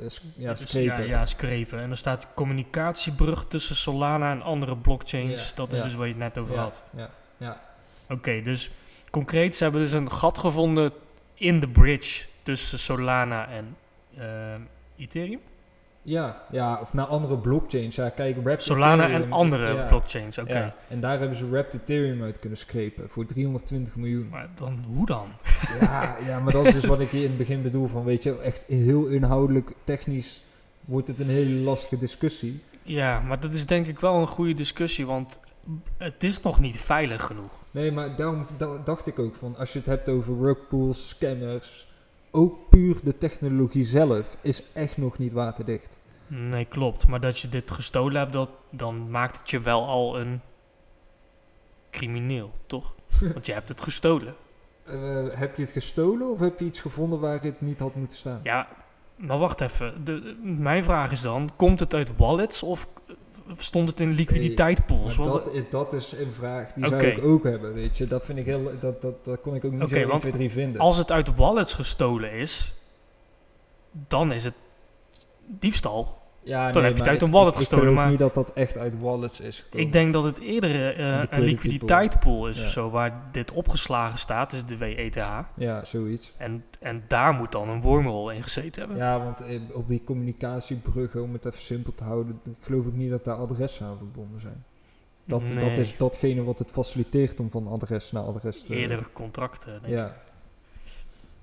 eh, 0.00 0.08
ja, 0.36 0.52
Dus 0.54 0.60
scrapen. 0.70 1.04
Ja, 1.06 1.10
ja, 1.18 1.26
scrapen. 1.26 1.78
En 1.80 1.90
er 1.90 1.96
staat 1.96 2.26
communicatiebrug 2.34 3.44
tussen 3.48 3.76
Solana 3.76 4.30
en 4.32 4.42
andere 4.42 4.76
blockchains. 4.76 5.48
Ja, 5.48 5.54
dat 5.54 5.72
is 5.72 5.78
ja. 5.78 5.84
dus 5.84 5.94
waar 5.94 6.06
je 6.06 6.12
het 6.12 6.22
net 6.22 6.38
over 6.38 6.54
Ja, 6.54 6.60
had. 6.60 6.82
ja, 6.96 7.10
ja. 7.36 7.60
Oké, 8.08 8.42
dus 8.42 8.70
concreet, 9.10 9.56
ze 9.56 9.62
hebben 9.62 9.80
dus 9.82 9.92
een 9.92 10.10
gat 10.10 10.38
gevonden 10.38 10.92
in 11.34 11.60
de 11.60 11.68
bridge 11.68 12.26
tussen 12.42 12.78
Solana 12.78 13.48
en 13.48 13.76
Ethereum. 14.96 15.40
Ja, 16.04 16.42
ja, 16.50 16.78
of 16.80 16.92
naar 16.92 17.06
andere 17.06 17.38
blockchains. 17.38 17.94
Ja, 17.96 18.08
kijk, 18.08 18.36
Wrapped 18.42 18.62
Solana 18.62 19.02
Ethereum, 19.02 19.22
en 19.22 19.32
andere 19.32 19.74
ja, 19.74 19.86
blockchains, 19.86 20.38
oké. 20.38 20.58
Ja, 20.58 20.74
en 20.88 21.00
daar 21.00 21.18
hebben 21.18 21.36
ze 21.38 21.48
Wrapped 21.50 21.74
Ethereum 21.74 22.22
uit 22.22 22.38
kunnen 22.38 22.58
scrapen 22.58 23.08
voor 23.08 23.26
320 23.26 23.96
miljoen. 23.96 24.28
Maar 24.30 24.48
dan, 24.54 24.84
hoe 24.88 25.06
dan? 25.06 25.28
ja, 25.80 26.16
ja, 26.26 26.40
maar 26.40 26.52
dat 26.52 26.66
is 26.66 26.72
dus 26.72 26.84
wat 26.84 27.00
ik 27.00 27.08
hier 27.08 27.22
in 27.22 27.28
het 27.28 27.38
begin 27.38 27.62
bedoel 27.62 27.86
van, 27.88 28.04
weet 28.04 28.22
je, 28.22 28.38
echt 28.40 28.64
heel 28.68 29.06
inhoudelijk, 29.06 29.70
technisch 29.84 30.42
wordt 30.84 31.08
het 31.08 31.20
een 31.20 31.28
hele 31.28 31.54
lastige 31.64 31.98
discussie. 31.98 32.62
Ja, 32.82 33.20
maar 33.20 33.40
dat 33.40 33.52
is 33.52 33.66
denk 33.66 33.86
ik 33.86 34.00
wel 34.00 34.20
een 34.20 34.26
goede 34.26 34.54
discussie, 34.54 35.06
want 35.06 35.40
het 35.96 36.22
is 36.24 36.40
nog 36.40 36.60
niet 36.60 36.76
veilig 36.80 37.22
genoeg. 37.22 37.58
Nee, 37.70 37.92
maar 37.92 38.16
daarom 38.16 38.46
da- 38.56 38.78
dacht 38.84 39.06
ik 39.06 39.18
ook 39.18 39.34
van, 39.34 39.56
als 39.56 39.72
je 39.72 39.78
het 39.78 39.88
hebt 39.88 40.08
over 40.08 40.38
rugpools, 40.38 41.08
scanners, 41.08 41.86
ook 42.34 42.68
puur 42.70 42.96
de 43.02 43.18
technologie 43.18 43.84
zelf 43.86 44.36
is 44.40 44.62
echt 44.72 44.96
nog 44.96 45.18
niet 45.18 45.32
waterdicht. 45.32 45.98
Nee, 46.26 46.64
klopt. 46.64 47.08
Maar 47.08 47.20
dat 47.20 47.38
je 47.38 47.48
dit 47.48 47.70
gestolen 47.70 48.16
hebt, 48.20 48.32
dat, 48.32 48.50
dan 48.70 49.10
maakt 49.10 49.38
het 49.38 49.50
je 49.50 49.60
wel 49.60 49.86
al 49.86 50.20
een 50.20 50.40
crimineel, 51.90 52.50
toch? 52.66 52.94
Want 53.32 53.46
je 53.46 53.52
hebt 53.52 53.68
het 53.68 53.80
gestolen. 53.80 54.34
Eh, 54.84 55.24
heb 55.30 55.56
je 55.56 55.62
het 55.62 55.70
gestolen 55.70 56.30
of 56.30 56.38
heb 56.38 56.58
je 56.58 56.64
iets 56.64 56.80
gevonden 56.80 57.20
waar 57.20 57.42
het 57.42 57.60
niet 57.60 57.78
had 57.80 57.94
moeten 57.94 58.18
staan? 58.18 58.40
Ja, 58.42 58.68
maar 59.16 59.38
wacht 59.38 59.60
even. 59.60 60.04
De, 60.04 60.20
de- 60.20 60.36
mijn 60.42 60.84
vraag 60.84 61.10
is 61.10 61.20
dan, 61.20 61.50
komt 61.56 61.80
het 61.80 61.94
uit 61.94 62.16
wallets 62.16 62.62
of 62.62 62.88
stond 63.56 63.88
het 63.88 64.00
in 64.00 64.12
liquiditeitpools? 64.12 65.16
Dat, 65.16 65.52
is, 65.52 65.62
dat 65.70 65.92
is 65.92 66.12
een 66.12 66.32
vraag 66.32 66.72
die 66.72 66.86
zou 66.88 67.06
ik 67.06 67.24
ook 67.24 67.44
hebben, 67.44 67.74
weet 67.74 67.96
je. 67.96 68.06
Dat 68.06 68.24
vind 68.24 68.38
ik 68.38 68.46
heel, 68.46 68.70
dat, 68.80 69.02
dat, 69.02 69.24
dat 69.24 69.40
kon 69.40 69.54
ik 69.54 69.64
ook 69.64 69.72
niet 69.72 69.82
Oké, 69.82 69.90
zo 69.90 69.96
1, 69.96 70.08
want 70.08 70.20
2, 70.20 70.32
3 70.32 70.50
vinden. 70.50 70.80
Als 70.80 70.98
het 70.98 71.10
uit 71.10 71.34
wallets 71.34 71.74
gestolen 71.74 72.32
is, 72.32 72.74
dan 74.08 74.32
is 74.32 74.44
het 74.44 74.54
diefstal. 75.46 76.21
Ja, 76.44 76.70
dan 76.70 76.82
heb 76.82 76.92
je 76.92 76.96
het 76.96 76.98
maar 76.98 77.08
uit 77.08 77.22
een 77.22 77.30
wallet 77.30 77.52
ik, 77.52 77.58
gestolen, 77.58 77.84
Ik 77.84 77.90
geloof 77.90 78.02
maar- 78.02 78.10
niet 78.10 78.20
dat 78.20 78.34
dat 78.34 78.52
echt 78.52 78.76
uit 78.78 78.98
wallets 79.00 79.40
is 79.40 79.60
gekomen. 79.60 79.86
Ik 79.86 79.92
denk 79.92 80.12
dat 80.12 80.24
het 80.24 80.40
eerder 80.40 80.96
eh, 80.98 81.22
een 81.30 81.42
liquiditeitspool 81.42 82.48
is 82.48 82.58
Ja. 82.58 82.64
of 82.64 82.70
zo, 82.70 82.90
waar 82.90 83.22
dit 83.32 83.52
opgeslagen 83.52 84.18
staat, 84.18 84.52
is 84.52 84.64
de 84.64 84.76
WETH. 84.76 85.16
Ja, 85.56 85.84
zoiets. 85.84 86.32
En, 86.36 86.64
en 86.80 87.04
daar 87.08 87.32
moet 87.32 87.52
dan 87.52 87.68
een 87.68 87.80
wormhole 87.80 88.34
in 88.34 88.42
gezeten 88.42 88.80
hebben. 88.80 88.98
Ja, 88.98 89.18
want 89.22 89.40
eh, 89.40 89.58
op 89.72 89.88
die 89.88 90.02
communicatiebruggen, 90.04 91.22
om 91.22 91.32
het 91.32 91.44
even 91.44 91.60
simpel 91.60 91.94
te 91.94 92.04
houden, 92.04 92.40
geloof 92.60 92.86
ik 92.86 92.92
niet 92.94 93.10
dat 93.10 93.24
daar 93.24 93.36
adressen 93.36 93.86
aan 93.86 93.96
verbonden 93.98 94.40
zijn. 94.40 94.64
Dat, 95.24 95.40
dat 95.48 95.56
Nee. 95.56 95.70
is 95.72 95.96
datgene 95.96 96.42
wat 96.44 96.58
het 96.58 96.70
faciliteert 96.70 97.40
om 97.40 97.50
van 97.50 97.68
adres 97.68 98.12
naar 98.12 98.22
adres 98.22 98.62
te... 98.62 98.74
Eerder 98.74 99.06
contracten. 99.12 99.72
denk 99.72 99.84
ik. 99.84 99.90
Ja. 99.90 100.16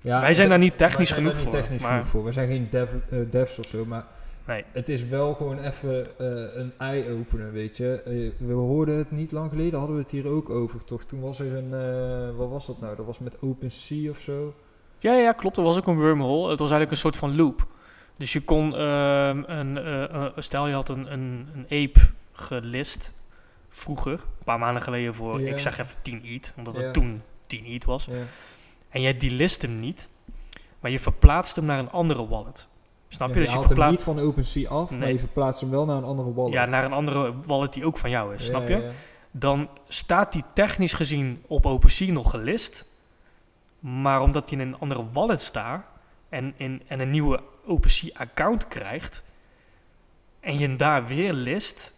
ja. 0.00 0.20
Wij 0.20 0.34
zijn 0.34 0.48
daar 0.48 0.58
niet 0.58 0.76
wij 0.76 0.88
technisch 0.88 1.08
zijn 1.08 1.24
daar 1.24 1.32
genoeg 1.32 1.44
niet 1.46 1.54
voor. 1.54 1.62
technisch 1.62 1.82
maar, 1.82 1.90
genoeg 1.92 2.06
voor. 2.06 2.24
We 2.24 2.32
zijn 2.32 2.48
geen 2.48 2.66
dev, 2.70 2.88
eh, 3.10 3.18
devs 3.30 3.58
of 3.58 3.66
zo, 3.66 3.84
maar 3.84 4.04
Nee. 4.50 4.64
het 4.72 4.88
is 4.88 5.04
wel 5.04 5.34
gewoon 5.34 5.58
even 5.58 6.18
eh, 6.18 6.60
een 6.60 6.72
eye-opener, 6.78 7.52
weet 7.52 7.76
je. 7.76 8.02
Eh, 8.02 8.46
we 8.46 8.52
hoorden 8.52 8.96
het 8.96 9.10
niet 9.10 9.32
lang 9.32 9.48
geleden, 9.48 9.78
hadden 9.78 9.96
we 9.96 10.02
het 10.02 10.10
hier 10.10 10.26
ook 10.28 10.50
over, 10.50 10.84
toch? 10.84 11.04
Toen 11.04 11.20
was 11.20 11.40
er 11.40 11.54
een, 11.56 11.74
eh, 11.74 12.36
wat 12.36 12.48
was 12.48 12.66
dat 12.66 12.80
nou? 12.80 12.96
Dat 12.96 13.06
was 13.06 13.18
met 13.18 13.42
OpenSea 13.42 14.10
of 14.10 14.18
zo. 14.18 14.54
Ja, 14.98 15.14
ja, 15.14 15.32
klopt. 15.32 15.56
Er 15.56 15.62
was 15.62 15.76
ook 15.76 15.86
een 15.86 15.96
wormhole. 16.00 16.50
Het 16.50 16.58
was 16.58 16.70
eigenlijk 16.70 16.90
een 16.90 16.96
soort 16.96 17.16
van 17.16 17.36
loop. 17.36 17.66
Dus 18.16 18.32
je 18.32 18.40
kon, 18.40 18.76
ehm, 18.76 19.42
een, 19.46 20.32
stel 20.36 20.66
je 20.66 20.74
had 20.74 20.88
een, 20.88 21.12
een, 21.12 21.48
een 21.54 21.64
ape 21.64 22.00
gelist 22.32 23.12
vroeger, 23.68 24.12
een 24.12 24.44
paar 24.44 24.58
maanden 24.58 24.82
geleden 24.82 25.14
voor, 25.14 25.40
Ja. 25.40 25.50
ik 25.52 25.58
zeg 25.58 25.78
even 25.78 25.96
10 26.02 26.22
ETH, 26.24 26.54
omdat 26.56 26.76
Ja. 26.76 26.82
het 26.82 26.92
toen 26.92 27.22
10 27.46 27.64
ETH 27.64 27.84
was. 27.84 28.04
Ja. 28.04 28.22
En 28.88 29.00
jij 29.00 29.16
delist 29.16 29.62
hem 29.62 29.74
niet, 29.80 30.08
maar 30.80 30.90
je 30.90 30.98
verplaatst 31.00 31.56
hem 31.56 31.64
naar 31.64 31.78
een 31.78 31.90
andere 31.90 32.28
wallet. 32.28 32.68
Snap 33.12 33.28
Ja, 33.28 33.34
je? 33.34 33.40
Dus 33.40 33.50
je 33.50 33.56
haalt 33.56 33.68
hem 33.68 33.76
verplaatst 33.76 34.06
niet 34.06 34.16
van 34.16 34.24
OpenSea 34.26 34.68
af, 34.70 34.90
maar 34.90 34.98
Nee. 34.98 35.12
je 35.12 35.18
verplaatst 35.18 35.60
hem 35.60 35.70
wel 35.70 35.84
naar 35.84 35.96
een 35.96 36.04
andere 36.04 36.34
wallet. 36.34 36.52
ja, 36.52 36.66
naar 36.66 36.84
een 36.84 36.92
andere 36.92 37.32
wallet 37.46 37.72
die 37.72 37.84
ook 37.84 37.98
van 37.98 38.10
jou 38.10 38.34
is, 38.34 38.46
snap 38.46 38.68
je? 38.68 38.90
Dan 39.30 39.68
staat 39.88 40.32
die 40.32 40.44
technisch 40.54 40.92
gezien 40.94 41.42
op 41.46 41.66
OpenSea 41.66 42.12
nog 42.12 42.30
gelist. 42.30 42.88
Maar 43.80 44.20
omdat 44.20 44.50
hij 44.50 44.58
in 44.58 44.66
een 44.68 44.78
andere 44.78 45.04
wallet 45.12 45.40
staat 45.40 45.84
en, 46.28 46.54
in, 46.56 46.82
en 46.86 47.00
een 47.00 47.10
nieuwe 47.10 47.40
OpenSea-account 47.66 48.68
krijgt 48.68 49.22
en 50.40 50.58
je 50.58 50.66
hem 50.66 50.76
daar 50.76 51.06
weer 51.06 51.32
list, 51.32 51.94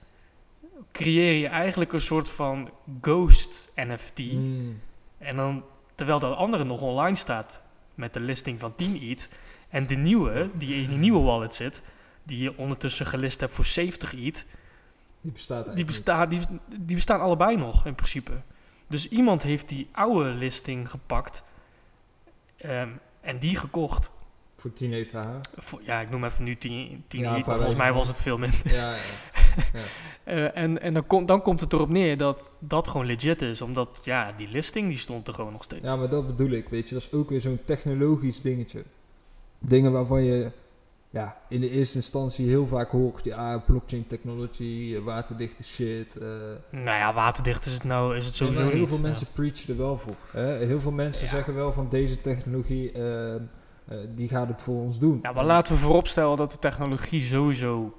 creëer 0.92 1.32
je 1.40 1.46
eigenlijk 1.48 1.92
een 1.92 2.00
soort 2.00 2.28
van 2.28 2.70
ghost 3.00 3.72
NFT. 3.74 4.18
Mm. 4.32 4.80
En 5.18 5.36
dan, 5.36 5.64
terwijl 5.94 6.18
dat 6.18 6.36
andere 6.36 6.64
nog 6.64 6.80
online 6.82 7.16
staat 7.16 7.62
met 7.94 8.14
de 8.14 8.20
listing 8.20 8.58
van 8.60 8.74
10 8.74 9.00
ETH 9.02 9.28
en 9.72 9.86
de 9.86 9.94
nieuwe, 9.94 10.50
die 10.54 10.74
in 10.74 10.88
die 10.88 10.98
nieuwe 10.98 11.20
wallet 11.20 11.54
zit, 11.54 11.82
die 12.22 12.42
je 12.42 12.58
ondertussen 12.58 13.06
gelist 13.06 13.40
hebt 13.40 13.52
voor 13.52 13.64
70 13.64 14.14
ETH, 14.14 14.44
Die 15.20 15.32
bestaat 15.84 16.18
eigenlijk 16.18 16.48
die, 16.48 16.58
die, 16.68 16.86
die 16.86 16.96
bestaan 16.96 17.20
allebei 17.20 17.56
nog 17.56 17.86
in 17.86 17.94
principe. 17.94 18.32
Dus 18.88 19.08
iemand 19.08 19.42
heeft 19.42 19.68
die 19.68 19.88
oude 19.92 20.28
listing 20.28 20.90
gepakt 20.90 21.44
ehm, 22.56 22.88
en 23.20 23.38
die 23.38 23.56
gekocht. 23.56 24.12
Voor 24.56 24.72
10 24.72 24.92
ETH. 24.92 25.12
Voor, 25.56 25.80
ja, 25.82 26.00
ik 26.00 26.10
noem 26.10 26.24
even 26.24 26.44
nu 26.44 26.56
10, 26.56 27.04
10 27.08 27.20
Ja, 27.20 27.36
ETH, 27.36 27.44
volgens 27.44 27.74
mij 27.74 27.92
was 27.92 28.08
het 28.08 28.18
veel 28.18 28.38
minder. 28.38 28.72
ja, 28.72 28.90
ja. 28.92 29.00
Eh, 30.24 30.56
en 30.56 30.80
en 30.80 30.94
dan, 30.94 31.06
komt 31.06 31.28
dan 31.28 31.42
komt 31.42 31.60
het 31.60 31.72
erop 31.72 31.88
neer 31.88 32.16
dat 32.16 32.56
dat 32.60 32.88
gewoon 32.88 33.06
legit 33.06 33.42
is. 33.42 33.62
Omdat 33.62 34.00
ja, 34.04 34.32
die 34.32 34.48
listing 34.48 34.88
die 34.88 34.98
stond 34.98 35.28
er 35.28 35.34
gewoon 35.34 35.52
nog 35.52 35.62
steeds. 35.64 35.84
ja, 35.84 35.96
maar 35.96 36.08
dat 36.08 36.26
bedoel 36.26 36.50
ik, 36.50 36.68
weet 36.68 36.88
je. 36.88 36.94
Dat 36.94 37.04
is 37.04 37.12
ook 37.12 37.28
weer 37.28 37.40
zo'n 37.40 37.60
technologisch 37.64 38.40
dingetje. 38.40 38.84
Dingen 39.62 39.92
waarvan 39.92 40.24
je 40.24 40.50
ja, 41.10 41.36
in 41.48 41.60
de 41.60 41.70
eerste 41.70 41.96
instantie 41.96 42.48
heel 42.48 42.66
vaak 42.66 42.90
hoort. 42.90 43.24
Ja, 43.24 43.58
blockchain 43.58 44.06
technology, 44.06 44.94
eh, 44.96 45.02
waterdichte 45.04 45.62
shit. 45.62 46.16
eh. 46.16 46.28
Nou 46.70 46.84
ja, 46.98 47.14
waterdicht 47.14 47.66
is 47.66 47.72
het 47.72 47.84
nou 47.84 48.16
is 48.16 48.26
het 48.26 48.34
sowieso 48.34 48.62
heel 48.62 48.78
niet. 48.78 48.88
veel 48.88 48.96
Ja. 48.96 49.02
mensen 49.02 49.26
preachen 49.32 49.68
er 49.68 49.76
wel 49.76 49.98
voor. 49.98 50.16
Hè? 50.32 50.56
Heel 50.56 50.80
veel 50.80 50.92
mensen 50.92 51.24
Ja. 51.24 51.30
zeggen 51.30 51.54
wel 51.54 51.72
van 51.72 51.86
deze 51.90 52.20
technologie, 52.20 52.92
ehm, 52.92 53.40
eh, 53.88 53.98
die 54.14 54.28
gaat 54.28 54.48
het 54.48 54.62
voor 54.62 54.80
ons 54.82 54.98
doen. 54.98 55.18
Ja, 55.22 55.32
maar 55.32 55.44
laten 55.44 55.72
we 55.74 55.78
vooropstellen 55.80 56.36
dat 56.36 56.50
de 56.50 56.58
technologie 56.58 57.22
sowieso 57.22 57.94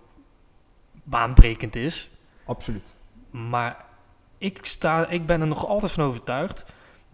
baanbrekend 1.03 1.75
is. 1.75 2.09
Absoluut. 2.45 2.93
Maar 3.29 3.85
ik, 4.37 4.59
sta, 4.61 5.07
ik 5.09 5.25
ben 5.25 5.41
er 5.41 5.47
nog 5.47 5.67
altijd 5.67 5.91
van 5.91 6.03
overtuigd. 6.03 6.65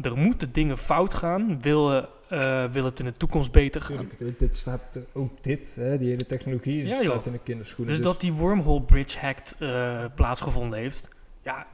Er 0.02 0.18
moeten 0.18 0.52
dingen 0.52 0.78
fout 0.78 1.14
gaan. 1.14 1.62
Wil, 1.62 2.06
eh, 2.30 2.66
wil 2.66 2.86
het 2.86 3.00
in 3.00 3.06
de 3.06 3.14
toekomst 3.14 3.52
beter 3.52 3.82
gaan. 3.82 3.98
Tuurlijk, 3.98 4.20
dit, 4.20 4.40
dit 4.40 4.58
staat, 4.58 4.82
eh, 4.94 5.02
ook 5.14 5.44
dit, 5.44 5.76
hè, 5.76 5.98
die 5.98 6.10
hele 6.10 6.26
technologie, 6.26 6.86
Ja, 6.86 7.02
staat 7.02 7.26
in 7.26 7.32
de 7.32 7.40
kinderschoenen. 7.44 7.94
Dus 7.96 8.04
dat 8.04 8.22
die 8.22 8.34
wormhole 8.34 8.82
bridge 8.82 9.20
hacked 9.20 9.56
eh, 9.60 10.06
plaatsgevonden 10.16 10.80
heeft. 10.80 11.10
Ja, 11.44 11.68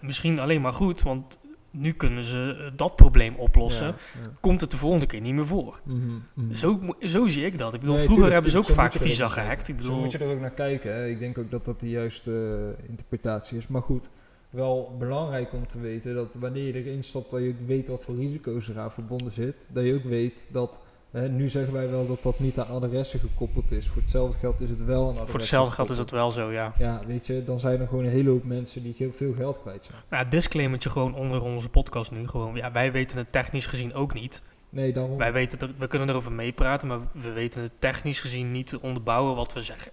misschien 0.00 0.38
alleen 0.38 0.60
maar 0.60 0.72
goed. 0.72 1.02
Want 1.02 1.38
nu 1.70 1.92
kunnen 1.92 2.24
ze 2.24 2.72
dat 2.76 2.96
probleem 2.96 3.34
oplossen. 3.34 3.86
Ja, 3.86 3.94
ja. 4.22 4.30
Komt 4.40 4.60
het 4.60 4.70
de 4.70 4.76
volgende 4.76 5.06
keer 5.06 5.20
niet 5.20 5.34
meer 5.34 5.46
voor. 5.46 5.80
Mhm, 5.84 5.98
mhm. 6.34 6.54
Zo, 6.54 6.96
zo 7.00 7.26
zie 7.26 7.44
ik 7.44 7.58
dat. 7.58 7.74
Ik 7.74 7.80
bedoel, 7.80 7.94
Nee, 7.94 8.04
vroeger 8.04 8.24
tuurlijk, 8.24 8.32
hebben 8.32 8.50
ze 8.50 8.70
ook 8.70 8.76
vaak 8.76 8.92
Visa 8.92 9.28
gehackt. 9.28 9.68
Ik 9.68 9.74
kijken. 9.74 9.84
Zo 9.84 9.90
bedoel, 9.90 10.02
moet 10.02 10.12
je 10.12 10.18
er 10.18 10.34
ook 10.34 10.40
naar 10.40 10.50
kijken. 10.50 10.94
Hè. 10.94 11.08
Ik 11.08 11.18
denk 11.18 11.38
ook 11.38 11.50
dat 11.50 11.64
dat 11.64 11.80
de 11.80 11.88
juiste 11.88 12.74
interpretatie 12.88 13.58
is. 13.58 13.66
Maar 13.66 13.82
goed, 13.82 14.08
wel 14.52 14.94
belangrijk 14.98 15.52
om 15.52 15.66
te 15.66 15.80
weten 15.80 16.14
dat 16.14 16.34
wanneer 16.34 16.66
je 16.66 16.84
erin 16.84 17.04
stapt, 17.04 17.30
dat 17.30 17.40
je 17.40 17.48
ook 17.48 17.66
weet 17.66 17.88
wat 17.88 18.04
voor 18.04 18.16
risico's 18.16 18.68
eraan 18.68 18.92
verbonden 18.92 19.32
zit. 19.32 19.68
Dat 19.72 19.84
je 19.84 19.94
ook 19.94 20.04
weet 20.04 20.48
dat, 20.50 20.80
hè, 21.10 21.28
nu 21.28 21.48
zeggen 21.48 21.72
wij 21.72 21.90
wel 21.90 22.06
dat 22.06 22.22
dat 22.22 22.38
niet 22.38 22.58
aan 22.58 22.82
adressen 22.82 23.20
gekoppeld 23.20 23.70
is. 23.70 23.88
Voor 23.88 24.02
hetzelfde 24.02 24.38
geld 24.38 24.60
is 24.60 24.70
het 24.70 24.84
wel 24.84 25.00
aan 25.00 25.08
adressen 25.08 25.28
voor 25.28 25.38
hetzelfde 25.38 25.74
geld 25.74 25.90
is 25.90 25.96
dat 25.96 26.10
wel 26.10 26.30
zo, 26.30 26.50
ja. 26.50 26.72
Ja, 26.78 27.00
weet 27.06 27.26
je, 27.26 27.38
dan 27.38 27.60
zijn 27.60 27.80
er 27.80 27.88
gewoon 27.88 28.04
een 28.04 28.10
hele 28.10 28.30
hoop 28.30 28.44
mensen 28.44 28.82
die 28.82 28.94
heel 28.96 29.12
veel 29.12 29.34
geld 29.34 29.60
kwijt 29.60 29.84
zijn. 29.84 30.02
Nou, 30.10 30.28
disclaimertje 30.28 30.90
gewoon 30.90 31.14
onder 31.14 31.42
onze 31.42 31.68
podcast 31.68 32.10
nu. 32.10 32.28
Gewoon, 32.28 32.54
ja, 32.54 32.72
wij 32.72 32.92
weten 32.92 33.18
het 33.18 33.32
technisch 33.32 33.66
gezien 33.66 33.94
ook 33.94 34.14
niet. 34.14 34.42
Nee, 34.68 34.92
daarom. 34.92 35.18
Wij 35.18 35.32
weten 35.32 35.58
er, 35.58 35.74
we 35.78 35.86
kunnen 35.86 36.08
erover 36.08 36.32
meepraten, 36.32 36.88
maar 36.88 36.98
we 37.12 37.32
weten 37.32 37.62
het 37.62 37.72
technisch 37.78 38.20
gezien 38.20 38.52
niet 38.52 38.66
te 38.66 38.80
onderbouwen 38.80 39.36
wat 39.36 39.52
we 39.52 39.60
zeggen. 39.60 39.92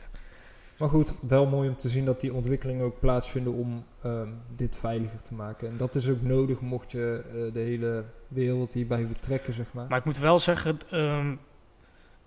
Maar 0.79 0.89
goed, 0.89 1.13
wel 1.27 1.45
mooi 1.45 1.69
om 1.69 1.77
te 1.77 1.89
zien 1.89 2.05
dat 2.05 2.21
die 2.21 2.33
ontwikkelingen 2.33 2.85
ook 2.85 2.99
plaatsvinden 2.99 3.53
om 3.53 3.83
ehm, 4.03 4.27
dit 4.55 4.77
veiliger 4.77 5.21
te 5.21 5.33
maken. 5.33 5.67
En 5.67 5.77
dat 5.77 5.95
is 5.95 6.09
ook 6.09 6.21
nodig 6.21 6.59
mocht 6.59 6.91
je 6.91 7.21
eh, 7.27 7.53
de 7.53 7.59
hele 7.59 8.03
wereld 8.27 8.73
hierbij 8.73 9.07
betrekken, 9.07 9.53
zeg 9.53 9.65
maar. 9.71 9.85
Maar 9.89 9.99
ik 9.99 10.05
moet 10.05 10.17
wel 10.17 10.39
zeggen, 10.39 10.77
ehm, 10.91 11.29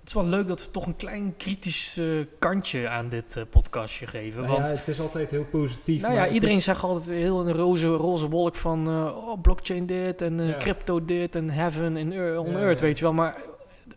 het 0.00 0.08
is 0.08 0.14
wel 0.14 0.24
leuk 0.24 0.46
dat 0.46 0.64
we 0.64 0.70
toch 0.70 0.86
een 0.86 0.96
klein 0.96 1.36
kritisch 1.36 1.96
eh, 1.96 2.06
kantje 2.38 2.88
aan 2.88 3.08
dit 3.08 3.36
eh, 3.36 3.42
podcastje 3.50 4.06
geven. 4.06 4.42
Nou 4.42 4.54
want 4.54 4.68
ja, 4.68 4.74
het 4.74 4.88
is 4.88 5.00
altijd 5.00 5.30
heel 5.30 5.44
positief. 5.44 6.02
nou 6.02 6.14
ja, 6.14 6.20
maar 6.20 6.32
iedereen 6.32 6.62
zegt 6.62 6.82
altijd 6.82 7.10
heel 7.10 7.46
een 7.46 7.52
roze, 7.52 7.86
roze 7.86 8.28
wolk 8.28 8.56
van 8.56 8.88
oh, 8.88 9.40
blockchain 9.40 9.86
dit 9.86 10.22
en 10.22 10.46
Ja. 10.46 10.56
crypto 10.56 11.04
dit 11.04 11.36
en 11.36 11.50
heaven 11.50 11.96
en 11.96 12.38
on 12.38 12.56
earth, 12.56 12.80
ja. 12.80 12.86
weet 12.86 12.98
je 12.98 13.04
wel. 13.04 13.12
Maar 13.12 13.42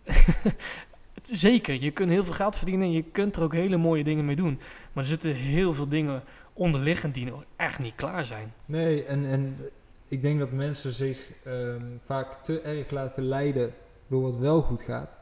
zeker, 1.32 1.84
je 1.84 1.92
kunt 1.92 2.10
heel 2.10 2.24
veel 2.24 2.34
geld 2.34 2.56
verdienen 2.56 2.88
en 2.88 2.94
je 2.94 3.04
kunt 3.12 3.36
er 3.36 3.44
ook 3.44 3.54
hele 3.54 3.78
mooie 3.78 4.04
dingen 4.04 4.26
mee 4.26 4.36
doen. 4.36 4.60
Maar 4.94 5.04
er 5.04 5.10
zitten 5.10 5.34
heel 5.34 5.74
veel 5.74 5.88
dingen 5.88 6.24
onderliggend 6.54 7.14
die 7.14 7.26
nog 7.26 7.44
echt 7.56 7.80
niet 7.80 7.96
klaar 7.96 8.26
zijn. 8.26 8.54
Nee, 8.66 9.04
en, 9.04 9.26
en 9.26 9.58
ik 10.08 10.22
denk 10.22 10.40
dat 10.40 10.52
mensen 10.52 10.92
zich 10.92 11.18
ehm, 11.44 11.82
vaak 12.06 12.44
te 12.44 12.62
erg 12.62 12.92
laten 12.92 13.24
leiden 13.24 13.74
door 14.08 14.22
wat 14.22 14.36
wel 14.38 14.62
goed 14.62 14.82
gaat. 14.82 15.18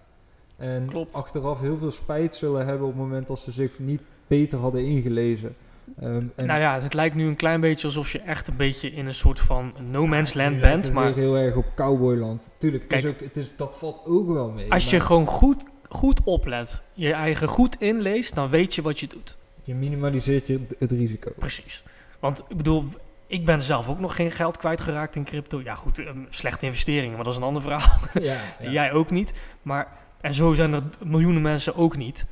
En 0.57 0.85
Klopt. 0.87 1.13
achteraf 1.15 1.59
heel 1.59 1.77
veel 1.77 1.91
spijt 1.91 2.35
zullen 2.35 2.65
hebben 2.65 2.87
op 2.87 2.93
het 2.93 3.01
moment 3.01 3.27
dat 3.27 3.39
ze 3.39 3.51
zich 3.51 3.79
niet 3.79 4.01
beter 4.27 4.59
hadden 4.59 4.85
ingelezen. 4.85 5.55
Ehm, 5.99 6.23
en 6.35 6.45
nou 6.45 6.59
ja, 6.59 6.79
het 6.79 6.93
lijkt 6.93 7.15
nu 7.15 7.27
een 7.27 7.35
klein 7.35 7.61
beetje 7.61 7.87
alsof 7.87 8.11
je 8.11 8.19
echt 8.19 8.47
een 8.47 8.57
beetje 8.57 8.91
in 8.91 9.05
een 9.05 9.13
soort 9.13 9.39
van 9.39 9.73
no 9.91 10.07
man's 10.07 10.33
land 10.33 10.59
bent. 10.59 10.85
het 10.85 10.93
Maar 10.93 11.13
heel 11.13 11.37
erg 11.37 11.55
op 11.55 11.65
cowboyland. 11.75 12.51
Tuurlijk, 12.57 12.83
het 12.83 12.93
is 12.93 13.01
Kijk. 13.01 13.13
ook, 13.13 13.21
het 13.27 13.37
is, 13.37 13.53
dat 13.55 13.75
valt 13.77 14.01
ook 14.05 14.27
wel 14.27 14.51
mee. 14.51 14.71
als 14.71 14.89
je 14.89 14.99
gewoon 14.99 15.25
goed, 15.25 15.63
goed 15.93 16.23
oplet, 16.23 16.81
je 16.93 17.13
eigen 17.13 17.47
goed 17.47 17.81
inleest, 17.81 18.35
dan 18.35 18.49
weet 18.49 18.75
je 18.75 18.81
wat 18.81 18.99
je 18.99 19.07
doet. 19.07 19.37
je 19.63 19.75
minimaliseert 19.75 20.47
je, 20.47 20.59
het 20.79 20.91
risico. 20.91 21.31
Precies. 21.37 21.83
Want 22.19 22.43
ik 22.49 22.57
bedoel, 22.57 22.83
ik 23.27 23.45
ben 23.45 23.61
zelf 23.61 23.89
ook 23.89 23.99
nog 23.99 24.15
geen 24.15 24.31
geld 24.31 24.57
kwijtgeraakt 24.57 25.15
in 25.15 25.23
crypto. 25.23 25.61
Ja 25.61 25.75
goed, 25.75 25.99
ehm, 25.99 26.17
slechte 26.29 26.65
investeringen, 26.65 27.15
maar 27.15 27.23
dat 27.23 27.33
is 27.33 27.39
een 27.39 27.45
ander 27.45 27.61
verhaal. 27.61 27.99
ja, 28.21 28.37
ja. 28.59 28.71
Jij 28.71 28.91
ook 28.91 29.11
niet. 29.11 29.33
Maar, 29.61 29.87
en 30.21 30.33
zo 30.33 30.53
zijn 30.53 30.73
er 30.73 30.83
miljoenen 31.05 31.41
mensen 31.41 31.75
ook 31.75 31.97
niet. 31.97 32.25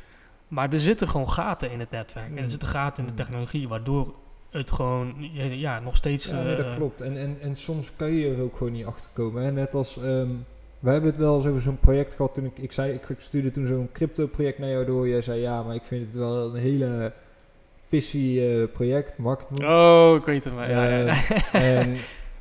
Maar 0.47 0.73
er 0.73 0.79
zitten 0.79 1.07
gewoon 1.07 1.29
gaten 1.29 1.71
in 1.71 1.79
het 1.79 1.91
netwerk. 1.91 2.27
En 2.29 2.37
er 2.37 2.43
Mm. 2.43 2.49
zitten 2.49 2.67
gaten 2.67 2.99
in 3.03 3.05
de 3.05 3.11
Mm. 3.11 3.17
technologie, 3.27 3.67
waardoor 3.67 4.13
het 4.51 4.71
gewoon 4.71 5.13
ja, 5.59 5.79
nog 5.79 5.95
steeds... 5.95 6.25
Ja, 6.25 6.41
nee, 6.43 6.55
dat 6.55 6.65
eh, 6.65 6.75
klopt. 6.75 7.01
En, 7.01 7.17
en, 7.17 7.37
en 7.41 7.55
soms 7.55 7.91
kan 7.95 8.11
je 8.11 8.33
er 8.35 8.41
ook 8.41 8.57
gewoon 8.57 8.73
niet 8.73 8.85
achter 8.85 9.09
komen. 9.13 9.53
Net 9.53 9.73
als, 9.75 9.97
ehm 9.97 10.29
we 10.81 10.89
hebben 10.89 11.09
het 11.09 11.19
wel 11.19 11.35
eens 11.35 11.45
over 11.47 11.61
zo'n 11.61 11.79
project 11.79 12.13
gehad 12.13 12.33
toen 12.33 12.45
ik, 12.45 12.59
ik 12.59 12.71
zei, 12.71 12.93
ik 12.93 13.01
stuurde 13.17 13.51
toen 13.51 13.65
zo'n 13.65 13.89
crypto 13.91 14.27
project 14.27 14.59
naar 14.59 14.69
jou 14.69 14.85
door. 14.85 15.07
Jij 15.07 15.21
zei 15.21 15.41
ja, 15.41 15.63
maar 15.63 15.75
ik 15.75 15.83
vind 15.83 16.05
het 16.05 16.15
wel 16.15 16.55
een 16.55 16.61
hele 16.61 17.13
visie 17.87 18.49
eh, 18.49 18.67
project, 18.73 19.17
Market. 19.17 19.59
Oh, 19.63 20.15
ik 20.17 20.25
weet 20.25 20.43
het 20.43 20.53
maar. 20.55 20.69
Ja, 20.69 20.87
ja. 20.87 21.05
Eh, 21.05 21.79
en 21.79 21.95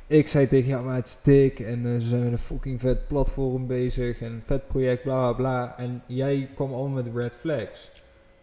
ik 0.07 0.27
zei 0.27 0.47
tegen 0.47 0.69
ja, 0.69 0.81
maar 0.81 0.95
het 0.95 1.05
is 1.07 1.17
dik 1.23 1.59
en 1.59 1.85
eh, 1.85 2.01
ze 2.01 2.07
zijn 2.07 2.23
met 2.23 2.31
een 2.31 2.37
fucking 2.37 2.79
vet 2.79 3.07
platform 3.07 3.67
bezig 3.67 4.21
en 4.21 4.41
vet 4.45 4.67
project, 4.67 5.03
bla 5.03 5.15
bla 5.15 5.33
bla. 5.33 5.77
En 5.77 6.03
jij 6.05 6.49
kwam 6.55 6.73
al 6.73 6.87
met 6.87 7.07
red 7.15 7.37
flags. 7.39 7.91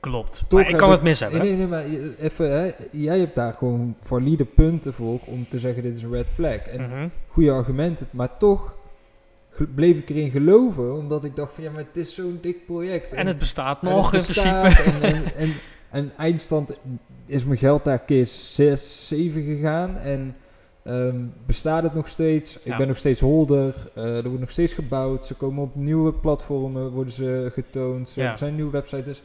Klopt. 0.00 0.44
Toch 0.48 0.60
maar 0.60 0.70
ik 0.70 0.76
kan 0.76 0.90
het 0.90 1.02
mis 1.02 1.20
hebben. 1.20 1.40
Nee, 1.40 1.52
nee, 1.56 1.66
maar 1.66 1.84
even, 2.18 2.50
hè, 2.60 2.70
jij 2.90 3.18
hebt 3.18 3.34
daar 3.34 3.52
gewoon 3.54 3.96
valide 4.02 4.44
punten 4.44 4.92
voor 4.92 5.18
om 5.24 5.46
te 5.48 5.58
zeggen 5.58 5.82
dit 5.82 5.96
is 5.96 6.02
een 6.02 6.12
red 6.12 6.28
flag. 6.28 6.56
En 6.58 6.80
Mhm. 6.82 7.08
goede 7.28 7.50
argumenten, 7.50 8.08
maar 8.10 8.36
toch 8.36 8.76
bleef 9.74 9.98
ik 9.98 10.08
erin 10.08 10.30
geloven, 10.30 10.94
omdat 10.94 11.24
ik 11.24 11.36
dacht 11.36 11.52
van 11.54 11.64
ja, 11.64 11.70
maar 11.70 11.84
het 11.84 11.96
is 11.96 12.14
zo'n 12.14 12.38
dik 12.42 12.66
project. 12.66 13.12
En 13.12 13.26
het 13.26 13.38
bestaat 13.38 13.82
en 13.82 13.90
nog 13.90 14.10
het 14.10 14.28
in 14.28 14.34
principe. 14.34 14.82
En, 15.36 15.52
en, 15.90 16.12
eindstand 16.16 16.72
is 17.26 17.44
mijn 17.44 17.58
geld 17.58 17.84
daar 17.84 17.98
keer 17.98 18.26
6, 18.26 19.08
7 19.08 19.44
gegaan 19.44 19.96
en 19.96 20.36
ehm, 20.82 21.16
bestaat 21.46 21.82
het 21.82 21.94
nog 21.94 22.08
steeds. 22.08 22.58
Ik 22.62 22.76
ben 22.76 22.88
nog 22.88 22.96
steeds 22.96 23.20
holder, 23.20 23.90
eh, 23.94 24.16
er 24.16 24.24
wordt 24.24 24.40
nog 24.40 24.50
steeds 24.50 24.72
gebouwd, 24.72 25.26
ze 25.26 25.34
komen 25.34 25.62
op 25.62 25.74
nieuwe 25.74 26.12
platformen, 26.12 26.90
worden 26.90 27.12
ze 27.12 27.50
getoond, 27.52 28.12
Ja. 28.14 28.30
er 28.30 28.38
zijn 28.38 28.54
nieuwe 28.54 28.70
websites. 28.70 29.04
Dus 29.04 29.22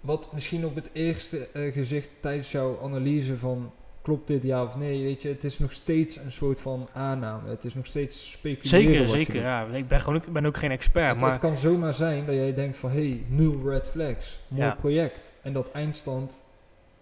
wat 0.00 0.28
misschien 0.32 0.66
op 0.66 0.74
het 0.74 0.90
eerste 0.92 1.48
eh, 1.48 1.72
gezicht 1.72 2.10
tijdens 2.20 2.52
jouw 2.52 2.78
analyse 2.82 3.36
van 3.36 3.72
klopt 4.04 4.26
dit 4.26 4.42
ja 4.42 4.62
of 4.62 4.76
nee, 4.76 5.02
weet 5.02 5.22
je, 5.22 5.28
het 5.28 5.44
is 5.44 5.58
nog 5.58 5.72
steeds 5.72 6.16
een 6.16 6.32
soort 6.32 6.60
van 6.60 6.88
aanname. 6.92 7.48
Het 7.48 7.64
is 7.64 7.74
nog 7.74 7.86
steeds 7.86 8.30
speculeren. 8.30 9.06
Zeker, 9.06 9.06
zeker. 9.06 9.42
Ja, 9.42 9.66
ik 9.72 9.88
ben, 9.88 10.00
gewoon, 10.00 10.16
ik 10.26 10.32
ben 10.32 10.46
ook 10.46 10.56
geen 10.56 10.70
expert. 10.70 11.12
Het, 11.12 11.20
maar 11.20 11.30
het 11.30 11.40
kan 11.40 11.56
zomaar 11.56 11.94
zijn 11.94 12.26
dat 12.26 12.34
jij 12.34 12.54
denkt 12.54 12.76
van 12.76 12.90
hey, 12.90 13.24
nul 13.28 13.60
red 13.70 13.88
flags, 13.88 14.40
mooi 14.48 14.62
Ja. 14.64 14.74
project. 14.74 15.34
En 15.42 15.52
dat 15.52 15.70
eindstand 15.70 16.42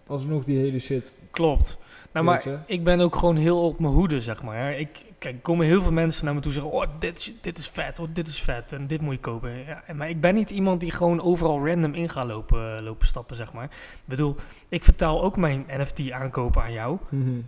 alsnog 0.07 0.43
die 0.43 0.57
hele 0.57 0.79
shit. 0.79 1.15
klopt. 1.31 1.77
Nou, 2.13 2.25
maar 2.25 2.49
je. 2.49 2.57
ik 2.65 2.83
ben 2.83 2.99
ook 2.99 3.15
gewoon 3.15 3.35
heel 3.35 3.65
op 3.65 3.79
mijn 3.79 3.93
hoede, 3.93 4.21
zeg 4.21 4.43
maar. 4.43 4.79
Ik, 4.79 4.89
kijk, 5.23 5.35
er 5.35 5.41
komen 5.41 5.65
heel 5.65 5.81
veel 5.81 5.91
mensen 5.91 6.25
naar 6.25 6.33
me 6.33 6.39
toe 6.39 6.51
zeggen: 6.51 6.71
Oh, 6.71 6.83
dit, 6.99 7.17
is- 7.17 7.33
dit 7.41 7.57
is 7.57 7.67
vet, 7.67 7.99
oh, 7.99 8.07
dit 8.13 8.27
is 8.27 8.41
vet 8.41 8.71
en 8.73 8.87
dit 8.87 9.01
moet 9.01 9.13
je 9.13 9.19
kopen. 9.19 9.57
Ja, 9.65 9.83
maar 9.95 10.09
ik 10.09 10.21
ben 10.21 10.35
niet 10.35 10.49
iemand 10.49 10.79
die 10.79 10.91
gewoon 10.91 11.21
overal 11.21 11.67
random 11.67 11.93
in 11.93 12.09
gaat 12.09 12.25
lopen, 12.25 12.83
lopen 12.83 13.07
stappen, 13.07 13.35
zeg 13.35 13.53
maar. 13.53 13.63
Ik 13.63 13.71
bedoel, 14.05 14.35
ik 14.69 14.83
vertaal 14.83 15.23
ook 15.23 15.37
mijn 15.37 15.65
NFT 15.67 16.11
aankopen 16.11 16.61
aan 16.63 16.73
jou. 16.73 16.97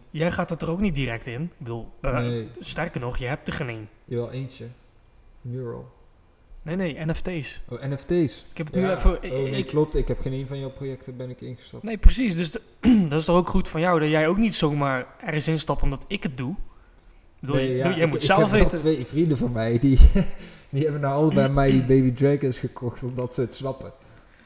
Jij 0.09 0.31
gaat 0.31 0.49
dat 0.49 0.61
er 0.61 0.69
ook 0.69 0.79
niet 0.79 0.95
direct 0.95 1.27
in. 1.27 1.41
Ik 1.41 1.49
bedoel, 1.57 1.91
eh, 2.01 2.13
nee, 2.13 2.49
sterker 2.59 2.99
nog, 3.01 3.17
je 3.17 3.25
hebt 3.25 3.47
er 3.47 3.53
geen 3.53 3.69
één. 3.69 3.89
jawel 4.05 4.31
eentje. 4.31 4.65
Mural. 5.41 5.93
Nee, 6.61 6.75
nee, 6.75 7.05
NFT's. 7.05 7.61
Oh, 7.69 7.81
NFT's. 7.83 8.45
Ik 8.51 8.57
heb 8.57 8.65
het 8.67 8.75
nu 8.75 8.89
even. 8.89 9.15
oh, 9.15 9.21
nee, 9.21 9.49
ik, 9.51 9.67
klopt. 9.67 9.95
Ik 9.95 10.07
heb 10.07 10.19
geen 10.21 10.33
een 10.33 10.47
van 10.47 10.59
jouw 10.59 10.69
projecten 10.71 11.17
ben 11.17 11.29
ik 11.29 11.41
ingestapt. 11.41 11.83
Nee, 11.83 11.97
precies. 11.97 12.35
Dus 12.35 12.51
dat 13.09 13.19
is 13.19 13.25
toch 13.25 13.35
ook 13.38 13.47
goed 13.47 13.67
van 13.67 13.81
jou 13.81 13.99
dat 13.99 14.09
jij 14.09 14.27
ook 14.27 14.38
niet 14.38 14.55
zomaar 14.55 15.05
ergens 15.25 15.47
instapt 15.47 15.81
omdat 15.81 16.05
ik 16.07 16.23
het 16.23 16.38
doe. 16.38 16.55
Ik 17.45 17.51
bedoel, 17.51 17.62
Nee, 17.67 17.77
je- 17.77 17.84
ja, 17.84 17.89
jij 17.89 17.99
ik- 17.99 18.05
moet 18.08 18.15
ik 18.15 18.21
zelf 18.25 18.51
weten. 18.51 18.77
twee 18.79 19.05
vrienden 19.05 19.38
van 19.38 19.51
mij 19.51 19.79
die, 19.79 19.99
die 20.69 20.84
hebben 20.84 21.01
nou 21.01 21.13
allebei 21.15 21.49
mij 21.49 21.71
die 21.71 21.81
Baby 21.81 22.12
Dragons 22.13 22.58
gekocht 22.58 23.03
omdat 23.03 23.34
ze 23.34 23.41
het 23.41 23.55
snappen. 23.55 23.91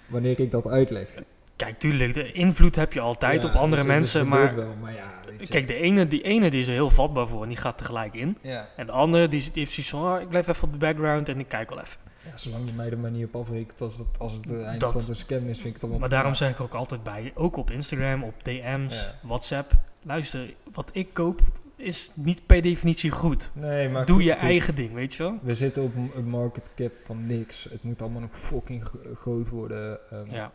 Wanneer 0.07 0.39
ik 0.39 0.51
dat 0.51 0.67
uitleg. 0.67 1.07
Kijk, 1.55 1.79
tuurlijk, 1.79 2.13
de 2.13 2.31
invloed 2.31 2.75
heb 2.75 2.93
je 2.93 2.99
altijd 2.99 3.43
Ja, 3.43 3.49
op 3.49 3.55
andere 3.55 3.81
dus 3.81 3.91
mensen. 3.91 4.27
Maar 4.27 4.55
wel, 4.55 4.75
maar 4.81 4.93
ja, 4.93 5.13
kijk, 5.49 5.67
de 5.67 5.73
ene, 5.75 6.07
die 6.07 6.21
ene 6.21 6.49
die 6.49 6.59
is 6.61 6.67
er 6.67 6.73
heel 6.73 6.89
vatbaar 6.89 7.27
voor 7.27 7.41
en 7.43 7.47
die 7.47 7.57
gaat 7.57 7.77
tegelijk 7.77 8.13
in. 8.13 8.37
Ja. 8.41 8.67
En 8.75 8.85
de 8.85 8.91
andere 8.91 9.27
die, 9.27 9.41
die 9.41 9.51
heeft 9.53 9.71
zoiets 9.71 9.91
van, 9.91 10.03
ah, 10.05 10.21
ik 10.21 10.29
blijf 10.29 10.47
even 10.47 10.63
op 10.63 10.71
de 10.71 10.77
background 10.77 11.29
en 11.29 11.39
ik 11.39 11.47
kijk 11.47 11.69
wel 11.69 11.79
even. 11.79 11.99
ja, 12.31 12.37
zolang 12.37 12.65
je 12.65 12.73
mij 12.73 12.89
er 12.91 12.97
maar 12.99 13.11
niet 13.11 13.25
op 13.25 13.35
afrekent 13.35 13.81
als 13.81 13.97
het, 13.97 14.07
als 14.19 14.33
het 14.33 14.51
eh, 14.51 14.65
eindstand 14.67 15.07
een 15.07 15.15
scam 15.15 15.47
is, 15.47 15.55
vind 15.57 15.65
ik 15.67 15.73
het 15.73 15.81
allemaal 15.81 15.99
Maar 15.99 16.09
daarom 16.09 16.33
zeg 16.35 16.49
ik 16.49 16.59
ook 16.61 16.73
altijd 16.73 17.03
bij, 17.03 17.31
ook 17.35 17.57
op 17.57 17.71
Instagram, 17.71 18.23
op 18.23 18.43
DM's, 18.43 19.01
Ja. 19.01 19.15
WhatsApp. 19.27 19.71
Luister, 20.03 20.53
wat 20.73 20.89
ik 20.93 21.13
koop 21.13 21.41
is 21.79 22.11
niet 22.15 22.45
per 22.45 22.61
definitie 22.61 23.11
goed. 23.11 23.51
Nee, 23.53 23.89
maar 23.89 24.05
Doe 24.05 24.15
goed, 24.15 24.25
je 24.25 24.31
goed. 24.31 24.41
eigen 24.41 24.75
ding, 24.75 24.93
weet 24.93 25.13
je 25.13 25.23
wel? 25.23 25.39
We 25.43 25.55
zitten 25.55 25.83
op 25.83 25.95
een- 25.95 26.27
market 26.29 26.71
cap 26.75 26.91
van 27.03 27.25
niks. 27.25 27.67
Het 27.69 27.83
moet 27.83 28.01
allemaal 28.01 28.21
nog 28.21 28.37
fucking 28.37 28.83
gro- 28.83 29.15
groot 29.15 29.49
worden. 29.49 30.09
Ehm, 30.11 30.31
Ja, 30.31 30.51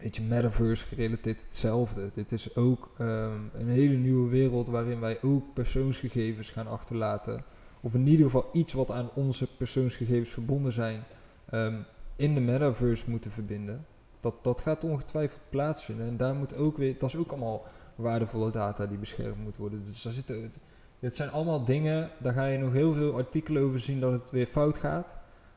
Weet 0.00 0.16
je, 0.16 0.22
metaverse 0.22 0.86
gerelateerd 0.86 1.42
hetzelfde. 1.42 2.10
Dit 2.14 2.32
is 2.32 2.56
ook 2.56 2.90
ehm, 2.98 3.38
een 3.52 3.68
hele 3.68 3.96
nieuwe 3.96 4.30
wereld 4.30 4.68
waarin 4.68 5.00
wij 5.00 5.18
ook 5.22 5.54
persoonsgegevens 5.54 6.50
gaan 6.50 6.66
achterlaten. 6.66 7.44
Of 7.80 7.94
in 7.94 8.06
ieder 8.06 8.24
geval 8.24 8.48
iets 8.52 8.72
wat 8.72 8.90
aan 8.90 9.10
onze 9.14 9.46
persoonsgegevens 9.56 10.30
verbonden 10.30 10.72
zijn, 10.72 11.02
ehm, 11.50 11.74
in 12.16 12.34
de 12.34 12.40
metaverse 12.40 13.10
moeten 13.10 13.30
verbinden. 13.30 13.86
Dat, 14.20 14.34
dat 14.44 14.60
gaat 14.60 14.84
ongetwijfeld 14.84 15.40
plaatsvinden. 15.50 16.06
En 16.06 16.16
daar 16.16 16.34
moet 16.34 16.56
ook 16.56 16.76
weer, 16.76 16.98
dat 16.98 17.08
is 17.08 17.16
ook 17.16 17.30
allemaal 17.30 17.62
waardevolle 17.94 18.50
data 18.50 18.86
die 18.86 18.98
beschermd 18.98 19.44
moet 19.44 19.56
worden. 19.56 19.84
Dus 19.84 20.02
daar 20.02 20.12
zitten, 20.12 20.52
dit 20.98 21.16
zijn 21.16 21.30
allemaal 21.30 21.64
dingen, 21.64 22.10
daar 22.18 22.32
ga 22.32 22.44
je 22.44 22.58
nog 22.58 22.72
heel 22.72 22.92
veel 22.92 23.16
artikelen 23.16 23.62
over 23.62 23.80
zien 23.80 24.00
dat 24.00 24.12
het 24.12 24.30
weer 24.30 24.46
fout 24.46 24.76
gaat. 24.76 25.16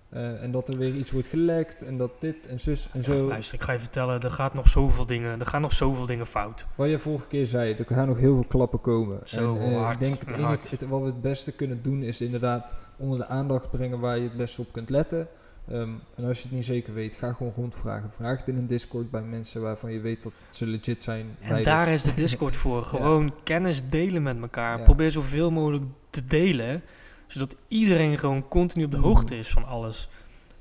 Eh, 0.10 0.44
en 0.44 0.52
dat 0.52 0.70
er 0.70 0.78
weer 0.78 0.96
iets 0.96 1.12
wordt 1.12 1.28
gelekt 1.28 1.82
en 1.82 1.98
dat 1.98 2.12
dit 2.20 2.48
en 2.48 2.60
zus 2.60 2.90
en 2.94 3.04
zo. 3.04 3.28
luister, 3.28 3.56
ik 3.56 3.64
ga 3.64 3.72
je 3.72 3.80
vertellen, 3.80 4.22
er 4.22 4.32
gaat 4.32 4.54
nog 4.54 4.68
zoveel 4.68 5.06
dingen, 5.06 5.40
er 5.40 5.46
gaan 5.46 5.62
nog 5.62 5.74
zoveel 5.74 6.06
dingen 6.06 6.28
fout. 6.28 6.66
Wat 6.76 6.90
je 6.90 7.00
vorige 7.00 7.28
keer 7.28 7.46
zei, 7.46 7.74
er 7.74 7.86
gaan 7.86 8.08
nog 8.08 8.18
heel 8.18 8.34
veel 8.34 8.46
klappen 8.48 8.82
komen. 8.82 9.20
Zo 9.24 9.56
en, 9.56 9.72
eh, 9.72 9.82
hard 9.82 9.94
ik 9.94 10.00
denk 10.00 10.20
het 10.20 10.38
enige, 10.38 10.88
wat 10.88 11.00
we 11.00 11.06
het 11.06 11.22
beste 11.22 11.52
kunnen 11.52 11.82
doen 11.82 12.04
is 12.04 12.22
inderdaad 12.22 12.76
onder 12.98 13.18
de 13.18 13.28
aandacht 13.28 13.70
brengen 13.72 14.00
waar 14.00 14.18
je 14.18 14.24
het 14.24 14.38
beste 14.38 14.62
op 14.62 14.72
kunt 14.72 14.90
letten. 14.90 15.28
Ehm, 15.72 15.90
en 16.16 16.26
als 16.26 16.38
je 16.38 16.44
het 16.44 16.52
niet 16.52 16.66
zeker 16.66 16.94
weet, 16.94 17.14
ga 17.14 17.34
gewoon 17.34 17.54
rondvragen. 17.56 18.12
Vraag 18.12 18.38
het 18.38 18.48
in 18.48 18.58
een 18.58 18.68
Discord 18.68 19.12
bij 19.12 19.22
mensen 19.22 19.62
waarvan 19.62 19.92
je 19.92 20.00
weet 20.00 20.24
dat 20.24 20.32
ze 20.50 20.66
legit 20.66 21.04
zijn. 21.04 21.38
En 21.42 21.64
daar 21.64 21.88
is 21.88 22.04
de 22.04 22.14
Discord 22.24 22.56
voor. 22.56 22.84
Gewoon 22.84 23.34
kennis 23.44 23.82
delen 23.90 24.24
met 24.24 24.42
elkaar. 24.42 24.78
Ja. 24.78 24.84
Probeer 24.84 25.12
zoveel 25.12 25.52
mogelijk 25.52 25.84
te 26.10 26.26
delen. 26.26 26.82
Zodat 27.28 27.56
iedereen 27.68 28.18
gewoon 28.18 28.48
continu 28.48 28.84
op 28.84 28.92
de 28.92 28.98
hoogte 28.98 29.38
is 29.38 29.50
van 29.50 29.66
alles. 29.66 30.10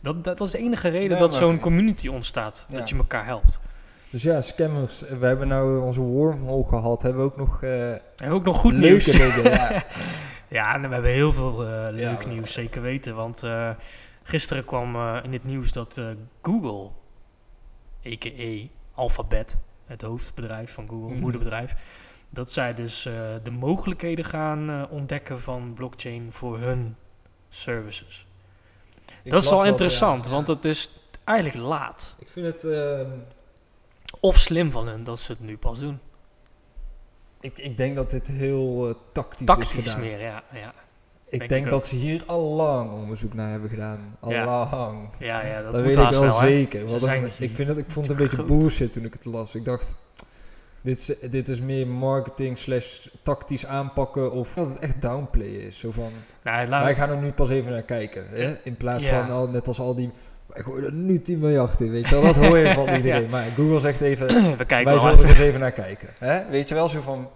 Dat, 0.01 0.25
dat, 0.25 0.39
dat 0.39 0.47
is 0.47 0.53
de 0.53 0.59
enige 0.59 0.89
reden 0.89 1.11
Ja, 1.17 1.23
dat 1.23 1.35
zo'n 1.35 1.59
community 1.61 2.09
ontstaat. 2.09 2.67
Ja. 2.69 2.79
Dat 2.79 2.89
je 2.89 2.97
elkaar 2.97 3.25
helpt. 3.25 3.61
Dus 4.11 4.23
ja, 4.23 4.41
scammers. 4.43 5.05
eh, 5.05 5.19
We 5.19 5.27
hebben 5.27 5.49
nou 5.49 5.81
onze 5.81 6.01
wormhole 6.01 6.65
gehad. 6.65 7.03
Hebben 7.03 7.23
we 7.23 7.29
ook 7.31 7.37
nog 7.37 7.63
eh 7.63 7.91
En 7.93 8.31
ook 8.31 8.45
nog 8.45 8.57
goed 8.57 8.73
leuke 8.73 8.87
nieuws. 8.89 9.05
dingen. 9.05 9.43
Ja. 9.51 9.85
Ja, 10.49 10.75
en 10.75 10.81
we 10.83 10.89
hebben 10.95 11.11
heel 11.13 11.33
veel 11.33 11.67
eh, 11.67 11.87
leuk 11.91 12.27
nieuws, 12.27 12.53
zeker 12.53 12.83
weten. 12.83 13.15
Want 13.15 13.43
eh, 13.43 13.71
gisteren 14.29 14.65
kwam 14.65 14.95
eh, 14.97 15.19
in 15.23 15.33
het 15.33 15.45
nieuws 15.45 15.73
dat 15.73 15.97
eh, 15.97 16.07
Google, 16.43 16.91
a.k.a. 18.07 18.67
Alphabet, 18.95 19.59
het 19.87 20.03
hoofdbedrijf 20.03 20.73
van 20.73 20.89
Google, 20.89 21.11
Mhm. 21.11 21.21
moederbedrijf, 21.21 21.75
dat 22.31 22.53
zij 22.53 22.75
dus 22.75 23.07
eh, 23.07 23.13
de 23.43 23.51
mogelijkheden 23.51 24.25
gaan 24.25 24.89
ontdekken 24.91 25.41
van 25.41 25.73
blockchain 25.75 26.33
voor 26.33 26.59
hun 26.59 26.97
services. 27.49 28.27
Ik 29.23 29.31
dat 29.31 29.43
is 29.43 29.51
wel 29.51 29.65
interessant, 29.65 30.25
ja. 30.25 30.31
want 30.31 30.49
het 30.49 30.65
is 30.65 30.91
eigenlijk 31.25 31.67
laat. 31.67 32.17
Ik 32.19 32.29
vind 32.29 32.47
het... 32.47 32.65
ehm, 32.65 33.11
Of 34.21 34.37
slim 34.39 34.71
van 34.71 34.87
hun 34.87 35.05
dat 35.05 35.21
ze 35.21 35.33
het 35.33 35.41
nu 35.41 35.57
pas 35.57 35.79
doen. 35.79 35.99
ik, 37.41 37.59
ik 37.59 37.77
denk 37.77 37.97
dat 37.97 38.11
dit 38.11 38.27
heel 38.27 38.95
tactisch, 39.13 39.41
is 39.41 39.47
Tactisch 39.47 39.97
meer, 39.97 40.21
ja. 40.21 40.43
Ja, 40.53 40.75
Ik 41.43 41.49
Denk 41.49 41.65
dat 41.65 41.73
ook. 41.81 41.85
ze 41.87 41.97
hier 41.97 42.23
al 42.27 42.41
lang 42.43 42.91
onderzoek 42.93 43.35
naar 43.35 43.51
hebben 43.51 43.71
gedaan. 43.71 44.17
Al 44.21 44.31
lang. 44.33 45.09
ja, 45.19 45.47
ja 45.47 45.63
dat, 45.63 45.73
Dat, 45.73 45.81
weet 45.81 45.97
ik 45.97 46.11
wel 46.11 46.31
zeker. 46.31 46.89
Ze 46.89 46.99
dan- 46.99 47.25
ik, 47.39 47.55
vind 47.57 47.69
het, 47.69 47.79
ik 47.79 47.91
vond 47.91 48.07
het 48.09 48.19
een 48.21 48.23
beetje 48.29 48.45
bullshit 48.45 48.93
toen 48.93 49.05
ik 49.05 49.13
het 49.13 49.25
las. 49.25 49.55
Ik 49.55 49.65
dacht, 49.65 49.97
dit 50.81 50.99
is, 50.99 51.31
dit 51.31 51.49
is 51.49 51.61
meer 51.61 51.87
marketing 51.87 52.59
slash 52.59 53.07
tactisch 53.23 53.67
aanpakken 53.67 54.33
of 54.33 54.55
dat 54.55 54.69
het 54.69 54.79
echt 54.79 55.03
downplayen 55.03 55.63
is. 55.63 55.79
Zo 55.79 55.91
van, 55.91 56.11
Nou, 56.45 56.69
wij 56.69 56.95
gaan 56.95 57.11
er 57.11 57.17
nu 57.19 57.33
pas 57.33 57.51
even 57.51 57.73
naar 57.73 57.83
kijken. 57.83 58.25
Hè? 58.31 58.55
In 58.63 58.77
plaats 58.77 59.05
Ja. 59.05 59.27
van 59.27 59.35
al, 59.35 59.49
net 59.49 59.67
als 59.69 59.81
al 59.81 59.95
die, 59.95 60.11
wij 60.47 60.63
gooien 60.63 60.85
er 60.85 60.93
nu 60.93 61.23
10 61.23 61.39
miljard 61.39 61.81
in. 61.81 61.91
Weet 61.91 62.09
je 62.09 62.15
wel, 62.15 62.25
dat 62.25 62.35
hoor 62.35 62.59
je 62.59 62.73
van 62.75 62.89
iedereen. 62.97 63.23
Ja. 63.23 63.29
Maar 63.31 63.45
Google 63.57 63.81
zegt 63.81 64.01
even, 64.01 64.27
we 64.59 64.65
kijken 64.65 64.85
wij 64.93 64.99
zullen 65.01 65.19
er 65.25 65.29
eens 65.29 65.39
even 65.39 65.61
naar 65.61 65.73
kijken. 65.73 66.09
Hè? 66.19 66.49
Weet 66.51 66.69
je 66.69 66.75
wel, 66.75 66.89
zo 66.89 67.01
van, 67.01 67.29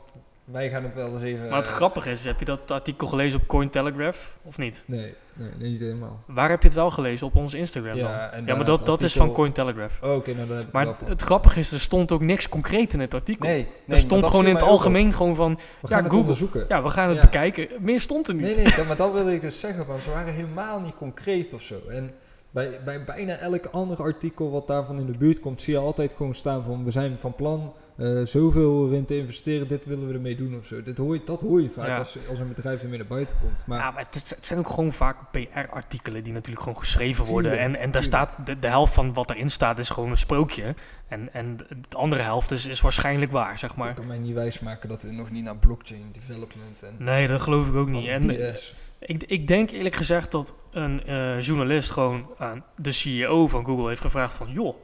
wij 0.52 0.70
gaan 0.70 0.82
het 0.82 0.94
wel 0.94 1.12
eens 1.12 1.22
even... 1.22 1.48
Maar 1.48 1.58
het 1.58 1.66
eh, 1.66 1.72
grappige 1.74 2.10
is, 2.10 2.24
heb 2.24 2.38
je 2.38 2.44
dat 2.44 2.70
artikel 2.70 3.06
gelezen 3.06 3.40
op 3.40 3.46
Cointelegraph 3.46 4.36
of 4.42 4.58
niet? 4.58 4.82
Nee, 4.86 5.14
nee, 5.32 5.50
nee, 5.58 5.70
niet 5.70 5.80
helemaal. 5.80 6.22
Waar 6.26 6.50
heb 6.50 6.60
je 6.62 6.68
het 6.68 6.76
wel 6.76 6.90
gelezen? 6.90 7.26
Op 7.26 7.36
onze 7.36 7.58
Instagram 7.58 7.98
dan? 7.98 8.10
Ja, 8.10 8.30
en 8.30 8.46
Ja, 8.46 8.54
maar 8.56 8.64
dat, 8.64 8.76
het 8.78 8.86
dat 8.86 9.02
is 9.02 9.12
van 9.12 9.32
Cointelegraph. 9.32 10.02
Oh, 10.02 10.14
Oké, 10.14 10.34
nou 10.34 10.48
heb 10.52 10.66
ik 10.66 10.72
Maar 10.72 10.84
wel 10.84 10.94
het, 10.98 11.08
het 11.08 11.22
grappige 11.22 11.58
is, 11.58 11.72
er 11.72 11.80
stond 11.80 12.12
ook 12.12 12.22
niks 12.22 12.48
concreet 12.48 12.92
in 12.92 13.00
het 13.00 13.14
artikel. 13.14 13.48
Nee, 13.48 13.62
nee, 13.84 13.96
er 13.96 14.02
stond 14.02 14.26
gewoon 14.26 14.46
in 14.46 14.54
het 14.54 14.62
op. 14.62 14.68
algemeen 14.68 15.12
gewoon 15.12 15.34
van, 15.36 15.54
We 15.54 15.60
Ja, 15.82 15.88
gaan 15.88 15.96
het 15.96 16.06
Google. 16.06 16.18
onderzoeken. 16.20 16.64
ja, 16.68 16.82
we 16.82 16.90
gaan 16.90 17.08
het 17.08 17.16
Ja. 17.16 17.22
bekijken. 17.22 17.68
Meer 17.80 18.00
stond 18.00 18.28
er 18.28 18.34
niet. 18.34 18.42
Nee, 18.44 18.54
nee, 18.64 18.76
dat- 18.76 18.86
maar 18.86 18.96
dat 18.96 19.12
wilde 19.12 19.34
ik 19.34 19.40
dus 19.40 19.60
zeggen. 19.60 19.86
Van, 19.86 19.98
ze 19.98 20.10
waren 20.10 20.34
helemaal 20.34 20.80
niet 20.80 20.94
concreet 20.94 21.52
of 21.54 21.62
zo. 21.62 21.74
En 21.88 22.14
bij, 22.50 22.80
bij 22.84 23.04
bijna 23.04 23.36
elk 23.36 23.66
ander 23.66 24.02
artikel 24.02 24.50
wat 24.50 24.66
daarvan 24.66 24.98
in 24.98 25.06
de 25.06 25.18
buurt 25.18 25.40
komt, 25.40 25.60
zie 25.62 25.72
je 25.74 25.78
altijd 25.80 26.12
gewoon 26.16 26.34
staan 26.34 26.64
van 26.64 26.84
we 26.84 26.90
zijn 26.90 27.18
van 27.18 27.34
plan 27.34 27.72
eh, 28.00 28.20
zoveel 28.26 28.88
erin 28.88 29.04
te 29.04 29.16
investeren, 29.18 29.68
dit 29.68 29.84
willen 29.84 30.08
we 30.08 30.14
ermee 30.14 30.34
doen 30.36 30.56
of 30.58 30.66
zo. 30.66 30.82
Dit 30.82 30.98
hoor 30.98 31.14
je, 31.14 31.20
dat 31.24 31.40
hoor 31.40 31.62
je 31.62 31.70
vaak 31.70 31.86
Ja. 31.86 31.98
als, 31.98 32.16
als 32.28 32.38
een 32.38 32.48
bedrijf 32.48 32.82
ermee 32.82 32.98
naar 32.98 33.06
buiten 33.06 33.36
komt. 33.40 33.66
Maar 33.66 33.78
ja, 33.78 33.90
maar 33.90 34.04
het, 34.04 34.14
is- 34.14 34.30
het 34.30 34.46
zijn 34.46 34.58
ook 34.58 34.68
gewoon 34.68 34.92
vaak 34.92 35.16
PR-artikelen 35.30 36.24
die 36.24 36.32
natuurlijk 36.32 36.62
gewoon 36.62 36.78
geschreven 36.78 37.24
worden. 37.24 37.50
Tuurlijk, 37.50 37.74
En, 37.74 37.80
en 37.82 37.90
daar 37.90 38.02
tuurlijk. 38.02 38.30
staat, 38.30 38.46
de, 38.46 38.58
de 38.58 38.66
helft 38.68 38.94
van 38.94 39.12
wat 39.14 39.30
erin 39.30 39.50
staat 39.50 39.78
is 39.78 39.90
gewoon 39.90 40.10
een 40.10 40.16
sprookje. 40.16 40.74
En, 41.08 41.32
en 41.34 41.56
de 41.88 41.96
andere 41.96 42.22
helft 42.22 42.50
is, 42.50 42.66
is 42.66 42.80
waarschijnlijk 42.80 43.32
waar, 43.32 43.58
zeg 43.58 43.76
maar. 43.76 43.94
kan 43.94 44.06
mij 44.06 44.18
niet 44.18 44.34
wijsmaken 44.34 44.88
dat 44.88 45.02
we 45.02 45.12
nog 45.12 45.30
niet 45.30 45.44
naar 45.44 45.56
blockchain 45.56 46.10
development 46.12 46.82
en 46.82 46.94
Nee, 46.98 47.26
dat 47.26 47.40
geloof 47.40 47.68
ik 47.68 47.74
ook 47.74 47.88
niet. 47.88 48.08
En 48.08 48.26
BS. 48.26 48.74
ik, 48.98 49.22
ik 49.24 49.48
denk 49.48 49.70
eerlijk 49.70 49.94
gezegd 49.94 50.30
dat 50.30 50.54
een 50.70 51.04
eh, 51.04 51.40
journalist 51.40 51.90
gewoon 51.90 52.26
aan 52.38 52.64
de 52.76 52.92
CEO 52.92 53.48
van 53.48 53.64
Google 53.64 53.88
heeft 53.88 54.00
gevraagd 54.00 54.34
van... 54.34 54.48
joh, 54.52 54.76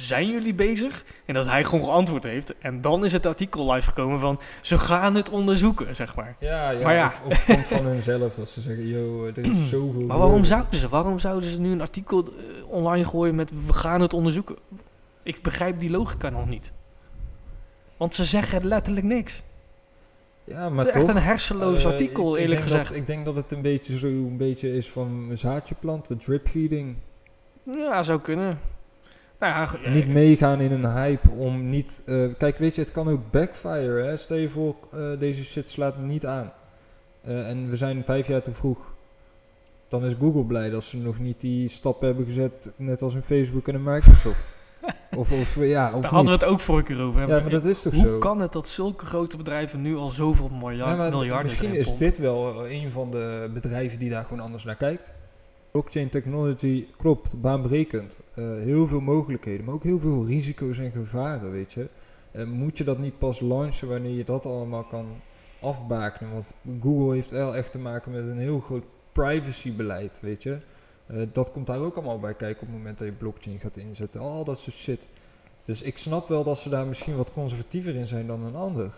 zijn 0.00 0.28
jullie 0.30 0.54
bezig? 0.54 1.04
En 1.24 1.34
dat 1.34 1.46
hij 1.46 1.64
gewoon 1.64 1.84
geantwoord 1.84 2.22
heeft. 2.24 2.58
En 2.58 2.80
dan 2.80 3.04
is 3.04 3.12
het 3.12 3.26
artikel 3.26 3.72
live 3.72 3.88
gekomen 3.88 4.18
van... 4.18 4.40
ze 4.62 4.78
gaan 4.78 5.14
het 5.14 5.30
onderzoeken, 5.30 5.94
zeg 5.94 6.16
maar. 6.16 6.36
Ja, 6.38 6.70
ja, 6.70 6.82
Maar 6.82 6.94
ja. 6.94 7.06
Of, 7.06 7.20
of 7.24 7.46
het 7.46 7.54
komt 7.54 7.68
van 7.68 7.84
hunzelf 7.84 8.34
dat 8.34 8.48
ze 8.50 8.60
zeggen, 8.60 8.86
yo, 8.88 9.26
er 9.26 9.38
is 9.38 9.68
zoveel... 9.70 10.02
Maar 10.06 10.18
waarom 10.18 10.44
zouden 10.44 10.78
ze? 10.78 10.88
Waarom 10.88 11.18
zouden 11.18 11.48
ze 11.48 11.60
nu 11.60 11.72
een 11.72 11.80
artikel 11.80 12.24
eh, 12.26 12.32
online 12.68 13.04
gooien 13.04 13.34
met 13.34 13.52
we 13.66 13.72
gaan 13.72 14.00
het 14.00 14.12
onderzoeken? 14.14 14.56
Ik 15.22 15.42
begrijp 15.42 15.80
die 15.80 15.90
logica 15.90 16.28
nog 16.28 16.48
niet. 16.48 16.72
Want 17.96 18.14
ze 18.14 18.24
zeggen 18.24 18.66
letterlijk 18.66 19.06
niks. 19.06 19.42
Ja, 20.44 20.68
maar 20.68 20.84
Het 20.86 20.94
is 20.94 21.02
echt 21.02 21.14
een 21.16 21.22
hersenloos 21.22 21.84
eh, 21.84 21.90
artikel, 21.90 22.28
ik- 22.30 22.36
ik 22.36 22.42
eerlijk 22.42 22.60
gezegd. 22.60 22.88
Dat, 22.88 22.96
ik 22.96 23.06
denk 23.06 23.24
dat 23.24 23.34
het 23.34 23.52
een 23.52 23.62
beetje 23.62 23.98
zo 23.98 24.06
een 24.06 24.36
beetje 24.36 24.72
is 24.76 24.88
van 24.90 25.26
een 25.30 25.38
zaadje 25.38 25.74
planten, 25.80 26.18
drip 26.18 26.48
feeding. 26.48 26.96
Ja, 27.62 28.02
zou 28.02 28.20
kunnen. 28.20 28.58
Nou 29.40 29.78
ja, 29.82 29.90
Niet 29.90 30.08
meegaan 30.08 30.60
in 30.60 30.72
een 30.72 30.92
hype 30.92 31.30
om 31.30 31.70
niet... 31.70 32.02
eh, 32.06 32.24
kijk, 32.38 32.58
weet 32.58 32.74
je, 32.74 32.80
het 32.80 32.92
kan 32.92 33.08
ook 33.08 33.30
backfire. 33.30 34.02
Hè? 34.02 34.16
Stel 34.16 34.36
je 34.36 34.48
voor, 34.48 34.76
eh, 34.92 35.18
deze 35.18 35.44
shit 35.44 35.70
slaat 35.70 35.98
niet 35.98 36.26
aan. 36.26 36.52
Eh, 37.22 37.48
en 37.48 37.70
we 37.70 37.76
zijn 37.76 38.04
vijf 38.04 38.26
jaar 38.28 38.42
te 38.42 38.54
vroeg. 38.54 38.78
Dan 39.88 40.04
is 40.04 40.14
Google 40.20 40.44
blij 40.44 40.70
dat 40.70 40.84
ze 40.84 40.96
nog 40.96 41.18
niet 41.18 41.40
die 41.40 41.68
stap 41.68 42.00
hebben 42.00 42.24
gezet, 42.24 42.72
net 42.76 43.02
als 43.02 43.14
een 43.14 43.22
Facebook 43.22 43.68
en 43.68 43.74
een 43.74 43.82
Microsoft. 43.82 44.56
of, 45.16 45.32
of 45.32 45.56
ja, 45.60 45.92
of 45.94 46.00
Daar 46.02 46.10
hadden 46.10 46.32
we 46.38 46.44
het 46.44 46.44
ook 46.52 46.60
vorige 46.60 46.84
keer 46.92 47.00
over. 47.00 47.20
hè. 47.20 47.26
Ja, 47.26 47.40
maar 47.40 47.50
dat 47.50 47.64
is 47.64 47.82
toch 47.82 47.92
Hoe 47.92 48.02
zo? 48.02 48.18
kan 48.18 48.40
het 48.40 48.52
dat 48.52 48.68
zulke 48.68 49.06
grote 49.06 49.36
bedrijven 49.36 49.82
nu 49.82 49.96
al 49.96 50.10
zoveel 50.10 50.48
miljard, 50.48 50.90
Ja, 50.90 50.96
maar 50.96 51.10
miljarden 51.10 51.44
misschien 51.46 51.68
erin 51.70 51.80
is 51.80 51.96
dit 51.96 52.18
wel 52.18 52.64
eh, 52.64 52.80
een 52.82 52.90
van 52.90 53.10
de 53.10 53.50
bedrijven 53.54 53.98
die 53.98 54.10
daar 54.10 54.24
gewoon 54.24 54.40
anders 54.40 54.64
naar 54.64 54.76
kijkt. 54.76 55.12
Blockchain 55.70 56.08
technology 56.08 56.86
klopt, 56.96 57.40
baanbrekend. 57.40 58.20
Eh, 58.34 58.44
heel 58.44 58.86
veel 58.86 59.00
mogelijkheden, 59.00 59.64
maar 59.64 59.74
ook 59.74 59.82
heel 59.82 60.00
veel 60.00 60.26
risico's 60.26 60.78
en 60.78 60.92
gevaren, 60.92 61.50
weet 61.50 61.72
je. 61.72 61.86
Eh, 62.30 62.44
moet 62.44 62.78
je 62.78 62.84
dat 62.84 62.98
niet 62.98 63.18
pas 63.18 63.40
launchen 63.40 63.88
wanneer 63.88 64.16
je 64.16 64.24
dat 64.24 64.46
allemaal 64.46 64.84
kan 64.84 65.06
afbakenen? 65.60 66.32
Want 66.32 66.52
Google 66.82 67.14
heeft 67.14 67.30
wel 67.30 67.56
echt 67.56 67.72
te 67.72 67.78
maken 67.78 68.12
met 68.12 68.20
een 68.20 68.38
heel 68.38 68.60
groot 68.60 68.84
privacybeleid, 69.12 70.20
weet 70.20 70.42
je. 70.42 70.58
Eh, 71.06 71.16
dat 71.32 71.50
komt 71.50 71.66
daar 71.66 71.80
ook 71.80 71.96
allemaal 71.96 72.20
bij 72.20 72.34
kijken 72.34 72.62
op 72.62 72.68
het 72.68 72.76
moment 72.76 72.98
dat 72.98 73.08
je 73.08 73.14
blockchain 73.14 73.58
gaat 73.58 73.76
inzetten. 73.76 74.20
Al 74.20 74.44
dat 74.44 74.58
soort 74.58 74.76
shit. 74.76 75.08
Dus 75.64 75.82
ik 75.82 75.98
snap 75.98 76.28
wel 76.28 76.44
dat 76.44 76.58
ze 76.58 76.68
daar 76.68 76.86
misschien 76.86 77.16
wat 77.16 77.32
conservatiever 77.32 77.94
in 77.94 78.06
zijn 78.06 78.26
dan 78.26 78.44
een 78.44 78.56
ander. 78.56 78.92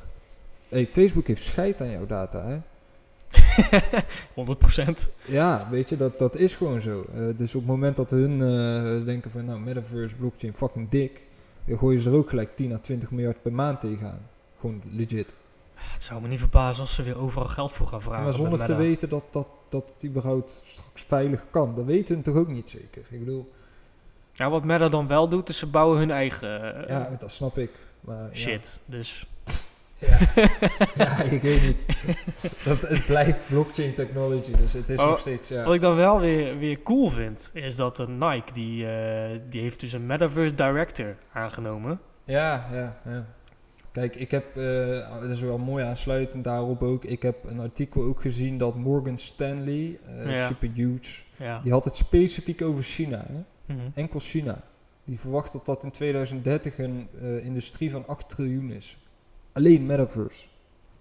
Hey, 0.68 0.86
Facebook 0.86 1.26
heeft 1.26 1.42
scheid 1.42 1.80
aan 1.80 1.90
jouw 1.90 2.06
data, 2.06 2.46
hè? 2.46 2.60
100%. 5.06 5.10
Ja, 5.24 5.68
weet 5.70 5.88
je, 5.88 5.96
dat, 5.96 6.18
dat 6.18 6.36
is 6.36 6.54
gewoon 6.54 6.80
zo. 6.80 7.06
Eh, 7.14 7.20
dus 7.36 7.54
op 7.54 7.60
het 7.60 7.70
moment 7.70 7.96
dat 7.96 8.10
hun 8.10 8.32
eh, 8.42 9.04
denken 9.04 9.30
van, 9.30 9.44
nou, 9.44 9.60
metaverse, 9.60 10.14
blockchain, 10.14 10.54
fucking 10.54 10.88
dik, 10.88 11.26
dan 11.64 11.78
gooien 11.78 12.00
ze 12.00 12.10
er 12.10 12.16
ook 12.16 12.28
gelijk 12.28 12.56
10 12.56 12.72
à 12.72 12.78
20 12.78 13.10
miljard 13.10 13.42
per 13.42 13.52
maand 13.52 13.80
tegenaan. 13.80 14.28
Gewoon 14.60 14.82
legit. 14.92 15.34
Het 15.74 16.02
zou 16.02 16.22
me 16.22 16.28
niet 16.28 16.38
verbazen 16.38 16.82
als 16.82 16.94
ze 16.94 17.02
weer 17.02 17.18
overal 17.18 17.48
geld 17.48 17.72
voor 17.72 17.86
gaan 17.86 18.02
vragen. 18.02 18.24
maar 18.24 18.32
zonder 18.32 18.64
te 18.64 18.76
weten 18.76 19.08
dat, 19.08 19.24
dat, 19.30 19.46
dat 19.68 19.92
het 19.94 20.04
überhaupt 20.04 20.62
straks 20.64 21.02
veilig 21.08 21.46
kan. 21.50 21.74
Dat 21.74 21.84
weten 21.84 22.16
we 22.16 22.22
toch 22.22 22.36
ook 22.36 22.50
niet 22.50 22.68
zeker. 22.68 23.02
Ik 23.08 23.18
bedoel, 23.18 23.52
Ja, 24.32 24.50
wat 24.50 24.64
Meta 24.64 24.88
dan 24.88 25.06
wel 25.06 25.28
doet, 25.28 25.48
is 25.48 25.58
ze 25.58 25.66
bouwen 25.66 25.98
hun 25.98 26.10
eigen 26.10 26.82
eh, 26.82 26.88
ja, 26.88 27.16
dat 27.18 27.30
snap 27.30 27.58
ik. 27.58 27.70
Maar, 28.00 28.28
shit. 28.32 28.78
Dus 28.84 29.26
Ja. 30.00 30.18
ja, 31.04 31.22
ik 31.22 31.42
weet 31.42 31.62
niet. 31.62 31.86
Dat, 32.64 32.80
het 32.80 33.06
blijft 33.06 33.46
blockchain 33.48 33.94
technology, 33.94 34.52
dus 34.52 34.72
het 34.72 34.88
is 34.88 34.98
Oh, 34.98 35.06
nog 35.06 35.20
steeds, 35.20 35.48
ja. 35.48 35.64
Wat 35.64 35.74
ik 35.74 35.80
dan 35.80 35.96
wel 35.96 36.20
weer, 36.20 36.58
weer 36.58 36.82
cool 36.82 37.08
vind, 37.08 37.50
is 37.54 37.76
dat 37.76 38.08
Nike, 38.08 38.52
die, 38.52 38.86
eh, 38.86 39.38
die 39.50 39.60
heeft 39.60 39.80
dus 39.80 39.92
een 39.92 40.06
Metaverse 40.06 40.54
Director 40.54 41.16
aangenomen. 41.32 42.00
Ja, 42.24 42.66
ja, 42.72 43.00
ja. 43.04 43.26
Kijk, 43.92 44.16
ik 44.16 44.30
heb, 44.30 44.56
eh 44.56 45.20
dat 45.20 45.30
is 45.30 45.40
wel 45.40 45.58
mooi 45.58 45.84
aansluitend 45.84 46.44
daarop 46.44 46.82
ook, 46.82 47.04
ik 47.04 47.22
heb 47.22 47.36
een 47.44 47.60
artikel 47.60 48.02
ook 48.02 48.20
gezien 48.20 48.58
dat 48.58 48.74
Morgan 48.76 49.18
Stanley, 49.18 49.98
eh, 50.04 50.34
Ja. 50.34 50.46
super 50.46 50.70
huge, 50.74 51.22
Ja. 51.36 51.60
die 51.62 51.72
had 51.72 51.84
het 51.84 51.94
specifiek 51.94 52.62
over 52.62 52.82
China, 52.82 53.24
hè? 53.28 53.42
Mhm. 53.74 53.80
enkel 53.94 54.20
China. 54.20 54.60
Die 55.04 55.18
verwacht 55.18 55.52
dat 55.52 55.66
dat 55.66 55.82
in 55.84 55.90
2030 55.90 56.78
een 56.78 57.08
eh, 57.20 57.44
industrie 57.44 57.90
van 57.90 58.06
8 58.06 58.28
triljoen 58.28 58.70
is. 58.70 58.96
Alleen 59.52 59.86
metaverse. 59.86 60.46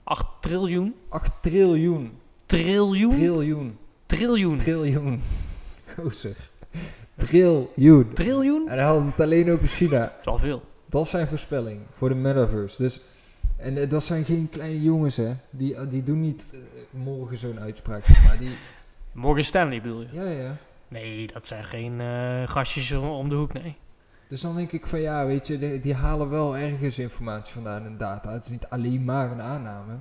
8 0.04 0.26
triljoen? 0.40 0.96
8 1.10 1.32
triljoen. 1.42 2.20
Triljoen? 2.46 3.10
Triljoen. 3.10 3.78
triljoen. 4.06 4.58
Triljoen. 4.58 5.22
Gozer. 5.96 6.50
Triljoen. 7.16 8.14
Triljoen? 8.14 8.70
En 8.70 8.78
hij 8.78 8.88
had 8.88 9.06
het 9.06 9.20
alleen 9.20 9.52
over 9.52 9.68
China. 9.68 10.00
Dat 10.00 10.20
is 10.22 10.26
al 10.26 10.38
veel. 10.38 10.62
Dat 10.86 11.04
is 11.04 11.10
zijn 11.10 11.28
voorspelling 11.28 11.82
voor 11.94 12.10
de 12.10 12.16
metaverse. 12.16 12.82
Dus, 12.82 13.00
en 13.58 13.78
eh, 13.78 13.90
dat 13.90 14.04
zijn 14.04 14.26
geen 14.26 14.50
kleine 14.50 14.82
jongens, 14.82 15.16
hè. 15.16 15.34
Die, 15.50 15.76
eh, 15.76 15.90
die 15.90 16.04
doen 16.04 16.22
niet 16.22 16.54
eh, 16.54 16.60
morgen 17.00 17.38
zo'n 17.38 17.60
uitspraak, 17.60 18.08
maar. 18.26 18.38
Die, 18.40 18.56
Morgan 19.12 19.44
Stanley 19.44 19.82
bedoel 19.82 20.02
je? 20.02 20.08
ja, 20.12 20.24
ja. 20.24 20.58
Nee, 20.88 21.28
dat 21.34 21.48
zijn 21.48 21.64
geen 21.64 22.02
gastjes 22.48 22.92
om 22.92 23.30
de 23.30 23.36
hoek, 23.36 23.54
nee. 23.54 23.78
Dus 24.30 24.42
dan 24.42 24.56
denk 24.56 24.72
ik 24.72 24.88
van 24.88 25.00
ja, 25.00 25.26
weet 25.26 25.48
je, 25.48 25.58
die, 25.58 25.80
die 25.80 25.94
halen 25.94 26.30
wel 26.30 26.58
ergens 26.58 27.00
informatie 27.00 27.54
vandaan 27.54 27.86
en 27.86 27.98
data. 27.98 28.32
Het 28.32 28.46
is 28.46 28.52
niet 28.52 28.68
alleen 28.70 29.04
maar 29.06 29.32
een 29.32 29.42
aanname. 29.42 29.98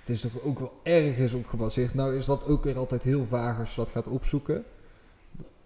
Het 0.00 0.10
is 0.10 0.20
toch 0.20 0.42
ook 0.42 0.58
wel 0.58 0.80
ergens 0.82 1.32
op 1.32 1.46
gebaseerd. 1.46 1.94
Nou 1.94 2.16
is 2.16 2.26
dat 2.26 2.44
ook 2.44 2.64
weer 2.64 2.78
altijd 2.78 3.02
heel 3.02 3.26
vaag 3.26 3.58
als 3.58 3.70
je 3.70 3.76
dat 3.76 3.90
gaat 3.90 4.08
opzoeken. 4.08 4.64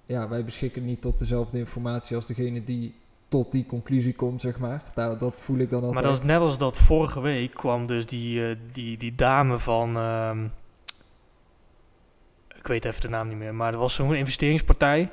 Ja, 0.05 0.29
wij 0.29 0.45
beschikken 0.45 0.85
niet 0.85 1.01
tot 1.01 1.19
dezelfde 1.19 1.59
informatie 1.59 2.17
als 2.17 2.27
degene 2.27 2.65
die 2.65 2.95
tot 3.29 3.53
die 3.53 3.67
conclusie 3.67 4.15
komt, 4.15 4.41
zeg 4.41 4.59
maar. 4.59 4.83
Daar, 4.95 5.19
dat 5.19 5.35
voel 5.41 5.59
ik 5.59 5.71
dan 5.71 5.83
altijd. 5.83 5.95
Maar 5.95 6.13
dat 6.13 6.21
is 6.21 6.27
net 6.27 6.41
als 6.41 6.59
dat 6.59 6.77
vorige 6.77 7.21
week 7.21 7.55
kwam 7.55 7.87
dus 7.87 8.07
die, 8.07 8.49
eh, 8.49 8.57
die, 8.73 8.99
die 8.99 9.15
dame 9.15 9.59
van... 9.59 9.97
ehm, 9.97 10.45
ik 12.57 12.67
weet 12.67 12.85
even 12.85 13.01
de 13.01 13.09
naam 13.09 13.29
niet 13.29 13.39
meer, 13.39 13.55
maar 13.55 13.73
er 13.73 13.79
was 13.79 13.95
zo'n 13.95 14.15
investeringspartij. 14.15 15.13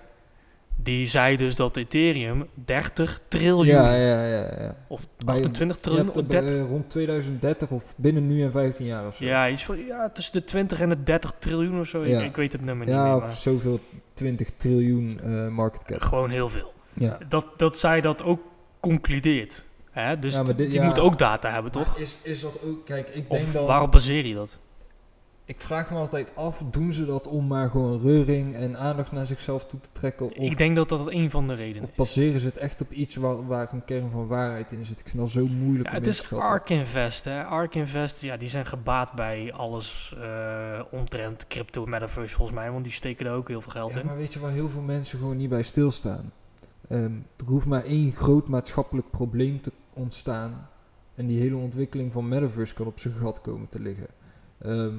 Die 0.75 1.05
zei 1.05 1.37
dus 1.37 1.55
dat 1.55 1.77
Ethereum 1.77 2.47
30 2.53 3.19
triljoen 3.27 3.65
Ja, 3.65 3.93
ja, 3.93 4.25
ja. 4.25 4.41
ja. 4.63 4.75
of 4.87 5.07
Bij- 5.25 5.35
28 5.35 5.75
Je 5.77 5.81
triljoen... 5.81 6.05
hebt 6.05 6.17
of 6.17 6.25
30 6.25 6.55
eh, 6.55 6.61
rond 6.69 6.89
2030 6.89 7.69
of 7.69 7.93
binnen 7.97 8.27
nu 8.27 8.43
en 8.43 8.51
15 8.51 8.85
jaar 8.85 9.07
of 9.07 9.15
zo. 9.15 9.25
ja, 9.25 9.49
iets 9.49 9.63
van, 9.65 9.85
ja, 9.85 10.09
tussen 10.09 10.33
de 10.33 10.43
20 10.43 10.79
en 10.79 10.89
de 10.89 11.03
30 11.03 11.33
triljoen 11.39 11.79
of 11.79 11.87
zo. 11.87 12.05
Ja. 12.05 12.19
Ik, 12.19 12.25
ik 12.25 12.35
weet 12.35 12.51
het 12.51 12.61
nummer 12.61 12.85
niet 12.85 12.95
Ja, 12.95 13.03
meer, 13.03 13.15
of 13.15 13.21
maar 13.21 13.31
zoveel 13.35 13.79
20 14.13 14.49
triljoen 14.57 15.19
eh 15.23 15.47
market 15.47 15.83
cap. 15.83 16.01
gewoon 16.01 16.29
heel 16.29 16.49
veel. 16.49 16.73
Ja. 16.93 17.17
Dat, 17.29 17.45
dat 17.57 17.77
zij 17.77 18.01
dat 18.01 18.23
ook 18.23 18.41
concludeert. 18.79 19.63
Hè? 19.91 20.19
Dus 20.19 20.33
Ja, 20.35 20.43
dit- 20.43 20.57
die 20.57 20.71
ja. 20.71 20.83
moet 20.85 20.99
ook 20.99 21.17
data 21.17 21.51
hebben, 21.51 21.71
toch? 21.71 21.97
Is, 21.97 22.17
is 22.21 22.41
dat 22.41 22.57
ook, 22.63 22.85
kijk, 22.85 23.07
ik 23.07 23.13
denk 23.29 23.41
Of 23.41 23.51
dan, 23.51 23.65
waarop 23.65 23.91
baseer 23.91 24.25
je 24.25 24.33
dat? 24.33 24.59
Ik 25.45 25.61
vraag 25.61 25.89
me 25.89 25.97
altijd 25.97 26.35
af, 26.35 26.63
doen 26.71 26.93
ze 26.93 27.05
dat 27.05 27.27
om 27.27 27.47
maar 27.47 27.69
gewoon 27.69 27.99
reuring 28.01 28.55
en 28.55 28.77
aandacht 28.77 29.11
naar 29.11 29.27
zichzelf 29.27 29.65
toe 29.65 29.79
te 29.79 29.89
trekken? 29.91 30.25
Of, 30.25 30.31
ik 30.31 30.57
denk 30.57 30.75
dat 30.75 30.89
dat 30.89 31.11
een 31.11 31.29
van 31.29 31.47
de 31.47 31.53
redenen 31.53 31.83
of 31.83 31.89
is. 31.89 31.95
baseren 31.95 32.39
ze 32.39 32.45
het 32.47 32.57
echt 32.57 32.81
op 32.81 32.91
iets 32.91 33.15
waar, 33.15 33.47
waar 33.47 33.73
een 33.73 33.85
kern 33.85 34.11
van 34.11 34.27
waarheid 34.27 34.71
in 34.71 34.85
zit? 34.85 34.99
Ik 34.99 35.07
vind 35.09 35.17
dat 35.21 35.29
zo 35.31 35.45
moeilijk 35.45 35.89
Ja, 35.89 35.95
om 35.95 35.97
het 36.03 36.07
is. 36.07 36.31
ARK 36.33 36.69
Invest. 36.69 37.25
Hè. 37.25 37.43
ARK 37.43 37.75
Invest, 37.75 38.21
ja, 38.21 38.37
die 38.37 38.49
zijn 38.49 38.65
gebaat 38.65 39.13
bij 39.13 39.53
alles 39.53 40.15
eh 40.21 40.81
omtrent 40.91 41.47
crypto 41.47 41.85
metaverse 41.85 42.35
volgens 42.35 42.57
mij, 42.57 42.71
want 42.71 42.83
die 42.83 42.93
steken 42.93 43.25
er 43.25 43.33
ook 43.33 43.47
heel 43.47 43.61
veel 43.61 43.71
geld 43.71 43.93
Ja, 43.93 43.99
in. 43.99 44.05
maar 44.05 44.15
weet 44.17 44.33
je 44.33 44.39
waar 44.39 44.51
heel 44.51 44.69
veel 44.69 44.81
mensen 44.81 45.19
gewoon 45.19 45.37
niet 45.37 45.49
bij 45.49 45.63
stilstaan? 45.63 46.31
Ehm, 46.89 47.11
er 47.37 47.45
hoeft 47.45 47.65
maar 47.65 47.83
één 47.83 48.11
groot 48.11 48.47
maatschappelijk 48.47 49.09
probleem 49.09 49.61
te 49.61 49.71
ontstaan. 49.93 50.67
En 51.15 51.27
die 51.27 51.39
hele 51.39 51.55
ontwikkeling 51.55 52.11
van 52.11 52.27
metaverse 52.27 52.73
kan 52.73 52.85
op 52.85 52.99
zijn 52.99 53.13
gat 53.13 53.41
komen 53.41 53.69
te 53.69 53.79
liggen. 53.79 54.07
Ehm, 54.61 54.93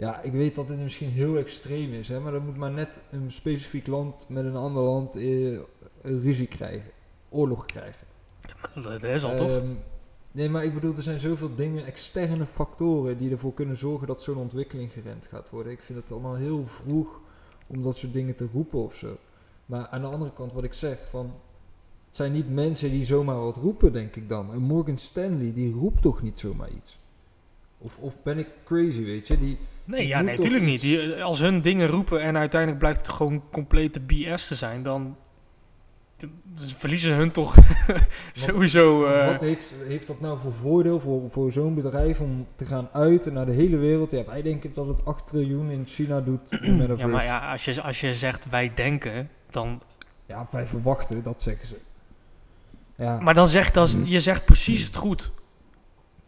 ja, 0.00 0.20
ik 0.22 0.32
weet 0.32 0.54
dat 0.54 0.68
dit 0.68 0.78
misschien 0.78 1.10
heel 1.10 1.36
extreem 1.36 1.92
is, 1.92 2.08
hè, 2.08 2.20
maar 2.20 2.32
dan 2.32 2.44
moet 2.44 2.56
maar 2.56 2.70
net 2.70 3.00
een 3.10 3.32
specifiek 3.32 3.86
land 3.86 4.26
met 4.28 4.44
een 4.44 4.56
ander 4.56 4.82
land 4.82 5.16
eh, 5.16 5.52
een 6.00 6.20
ruzie 6.20 6.46
krijgen. 6.46 6.90
Oorlog 7.28 7.66
krijgen. 7.66 8.06
Dat 8.74 9.02
is 9.02 9.24
al 9.24 9.36
toch? 9.36 9.48
Ehm, 9.48 9.66
nee, 10.32 10.48
maar 10.48 10.64
ik 10.64 10.74
bedoel, 10.74 10.96
er 10.96 11.02
zijn 11.02 11.20
zoveel 11.20 11.54
dingen, 11.54 11.84
externe 11.84 12.46
factoren, 12.46 13.18
die 13.18 13.30
ervoor 13.30 13.54
kunnen 13.54 13.78
zorgen 13.78 14.06
dat 14.06 14.22
zo'n 14.22 14.36
ontwikkeling 14.36 14.92
geremd 14.92 15.26
gaat 15.26 15.50
worden. 15.50 15.72
Ik 15.72 15.82
vind 15.82 15.98
het 15.98 16.12
allemaal 16.12 16.36
heel 16.36 16.66
vroeg 16.66 17.20
om 17.66 17.82
dat 17.82 17.96
soort 17.96 18.12
dingen 18.12 18.36
te 18.36 18.48
roepen 18.52 18.78
of 18.78 18.94
zo. 18.94 19.16
Maar 19.66 19.86
aan 19.86 20.00
de 20.00 20.08
andere 20.08 20.32
kant, 20.32 20.52
wat 20.52 20.64
ik 20.64 20.74
zeg, 20.74 20.98
van 21.08 21.32
Het 22.06 22.16
zijn 22.16 22.32
niet 22.32 22.50
mensen 22.50 22.90
die 22.90 23.04
zomaar 23.04 23.40
wat 23.40 23.56
roepen, 23.56 23.92
denk 23.92 24.16
ik 24.16 24.28
dan. 24.28 24.52
En 24.52 24.60
Morgan 24.60 24.98
Stanley, 24.98 25.52
die 25.52 25.72
roept 25.72 26.02
toch 26.02 26.22
niet 26.22 26.38
zomaar 26.38 26.70
iets? 26.70 26.98
Of, 27.78 27.98
of 27.98 28.22
ben 28.22 28.38
ik 28.38 28.48
crazy, 28.64 29.04
weet 29.04 29.26
je? 29.26 29.38
Die, 29.38 29.58
Nee, 29.90 30.00
Ik 30.02 30.08
ja, 30.08 30.20
nee, 30.20 30.36
natuurlijk 30.36 30.64
niet. 30.64 30.80
Die, 30.80 31.22
als 31.22 31.40
hun 31.40 31.62
dingen 31.62 31.88
roepen 31.88 32.20
en 32.20 32.36
uiteindelijk 32.36 32.80
blijkt 32.80 32.98
het 32.98 33.08
gewoon 33.08 33.42
complete 33.50 34.00
BS 34.00 34.46
te 34.48 34.54
zijn, 34.54 34.82
dan 34.82 35.16
dus 36.44 36.74
verliezen 36.74 37.16
hun 37.16 37.30
toch 37.30 37.54
sowieso. 38.32 39.00
want 39.00 39.16
eh, 39.16 39.26
wat 39.26 39.40
heeft, 39.40 39.72
heeft 39.86 40.06
dat 40.06 40.20
nou 40.20 40.38
voor 40.38 40.52
voordeel 40.52 41.00
voor, 41.00 41.30
voor 41.30 41.52
zo'n 41.52 41.74
bedrijf 41.74 42.20
om 42.20 42.46
te 42.56 42.64
gaan 42.64 42.88
uit 42.92 43.32
naar 43.32 43.46
de 43.46 43.52
hele 43.52 43.76
wereld? 43.76 44.10
Ja, 44.10 44.24
wij 44.24 44.42
denken 44.42 44.72
dat 44.72 44.86
het 44.86 45.04
8 45.04 45.26
triljoen 45.26 45.70
in 45.70 45.86
China 45.86 46.20
doet. 46.20 46.52
in 46.62 46.86
ja, 46.96 47.06
maar 47.06 47.24
ja, 47.24 47.50
als 47.50 47.64
je, 47.64 47.82
als 47.82 48.00
je 48.00 48.14
zegt 48.14 48.48
wij 48.48 48.72
denken, 48.74 49.30
dan. 49.50 49.82
Ja, 50.26 50.46
wij 50.50 50.66
verwachten, 50.66 51.22
dat 51.22 51.42
zeggen 51.42 51.66
ze. 51.66 51.76
Ja, 52.96 53.20
Maar 53.20 53.34
dan 53.34 53.48
zegt 53.48 53.74
dat, 53.74 53.98
je 54.04 54.20
zegt 54.20 54.44
precies 54.44 54.84
het 54.84 54.96
goed. 54.96 55.32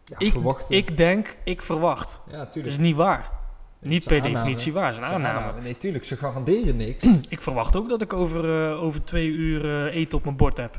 ja, 0.05 0.15
Ik, 0.19 0.31
verwachten. 0.31 0.75
ik 0.75 0.97
denk, 0.97 1.35
ik 1.43 1.61
verwacht. 1.61 2.21
ja, 2.31 2.37
Dat 2.37 2.55
is 2.55 2.77
niet 2.77 2.95
waar. 2.95 3.41
Niet 3.83 4.03
per 4.03 4.15
aanname. 4.17 4.33
definitie 4.35 4.73
waar, 4.73 4.95
een 4.97 5.03
aanname. 5.03 5.39
aanname. 5.39 5.61
Nee, 5.61 5.77
tuurlijk, 5.77 6.05
ze 6.05 6.17
garanderen 6.17 6.75
niks. 6.77 7.05
Ik 7.29 7.41
verwacht 7.41 7.75
ook 7.75 7.89
dat 7.89 8.01
ik 8.01 8.13
over, 8.13 8.69
eh, 8.71 8.83
over 8.83 9.03
twee 9.03 9.27
uur 9.27 9.85
eh, 9.87 9.95
eten 9.95 10.17
op 10.17 10.23
mijn 10.23 10.35
bord 10.37 10.57
heb. 10.57 10.77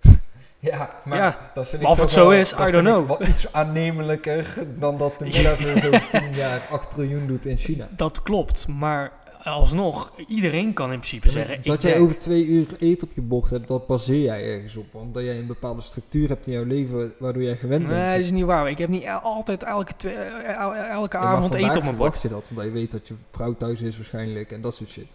Ja, 0.58 0.88
maar 1.04 1.18
Ja, 1.18 1.50
dat 1.54 1.68
vind 1.68 1.82
maar 1.82 1.90
of 1.90 2.00
het 2.00 2.10
zo 2.10 2.28
wel- 2.28 2.38
is, 2.38 2.52
I 2.52 2.70
don't 2.70 2.86
know. 2.86 3.06
wel 3.08 3.22
iets 3.28 3.52
aannemelijker 3.52 4.54
dan 4.78 4.98
dat 4.98 5.18
de 5.18 5.24
metaverse 5.32 5.86
over 5.86 6.08
10 6.20 6.34
jaar 6.34 6.60
8 6.70 6.90
triljoen 6.90 7.26
doet 7.26 7.46
in 7.46 7.56
China. 7.56 7.88
Dat 7.96 8.22
klopt, 8.22 8.68
maar 8.68 9.12
alsnog, 9.52 10.12
iedereen 10.28 10.72
kan 10.72 10.92
in 10.92 10.98
principe 10.98 11.30
zeggen. 11.30 11.58
dat 11.62 11.82
jij 11.82 11.98
over 11.98 12.18
twee 12.18 12.44
uur 12.44 12.66
eten 12.78 13.08
op 13.08 13.14
je 13.14 13.20
bord 13.20 13.50
hebt, 13.50 13.68
dat 13.68 13.86
baseer 13.86 14.22
jij 14.22 14.54
ergens 14.54 14.76
op. 14.76 14.94
Omdat 14.94 15.22
jij 15.22 15.38
een 15.38 15.46
bepaalde 15.46 15.80
structuur 15.80 16.28
hebt 16.28 16.46
in 16.46 16.52
jouw 16.52 16.64
leven 16.64 17.12
waardoor 17.18 17.42
jij 17.42 17.56
gewend 17.56 17.86
bent. 17.86 17.98
Nee, 17.98 18.16
dat 18.16 18.24
is 18.24 18.30
niet 18.30 18.44
waar. 18.44 18.70
Ik 18.70 18.78
heb 18.78 18.88
niet 18.88 19.08
altijd 19.22 19.62
elke, 19.62 19.92
twee, 19.96 20.14
eh, 20.14 20.60
el- 20.60 20.74
elke 20.74 21.16
avond 21.16 21.54
eten 21.54 21.76
op 21.76 21.82
mijn 21.82 21.96
bord. 21.96 22.22
je 22.22 22.28
dat, 22.28 22.44
omdat 22.50 22.64
je 22.64 22.70
weet 22.70 22.92
dat 22.92 23.08
je 23.08 23.14
vrouw 23.30 23.54
thuis 23.56 23.80
is 23.80 23.96
waarschijnlijk 23.96 24.52
en 24.52 24.60
dat 24.60 24.74
soort 24.74 24.90
shit. 24.90 25.06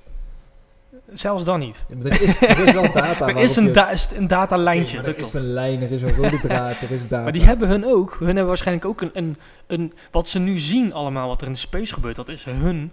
Zelfs 1.14 1.44
dan 1.44 1.60
niet. 1.60 1.86
Ja, 1.90 1.96
maar 1.96 2.06
er, 2.06 2.22
is, 2.22 2.42
er 2.42 2.68
is 2.68 2.74
wel 2.74 2.94
data 3.04 3.28
Er 3.28 3.38
is 3.38 3.56
een, 3.56 3.74
da 3.74 3.90
is 3.90 4.10
een 4.16 4.28
datalijntje, 4.28 5.02
er 5.02 5.18
is 5.18 5.34
een 5.34 5.54
lijn, 5.54 5.82
er 5.82 5.92
is 5.92 6.02
een 6.02 6.16
rode 6.16 6.40
draad, 6.40 6.82
er 6.82 6.92
is 6.92 7.08
data. 7.08 7.24
Maar 7.24 7.32
die 7.32 7.44
hebben 7.44 7.68
hun 7.68 7.86
ook. 7.86 8.16
Hun 8.20 8.28
hebben 8.28 8.48
waarschijnlijk 8.48 8.88
ook 8.88 9.02
een, 9.02 9.10
een, 9.14 9.36
een... 9.68 9.94
Wat 10.12 10.28
ze 10.28 10.40
nu 10.40 10.58
zien 10.58 10.94
allemaal, 10.94 11.28
wat 11.28 11.42
er 11.42 11.48
in 11.48 11.54
de 11.54 11.60
space 11.60 11.94
gebeurt, 11.94 12.16
dat 12.16 12.30
is 12.30 12.44
hun 12.44 12.92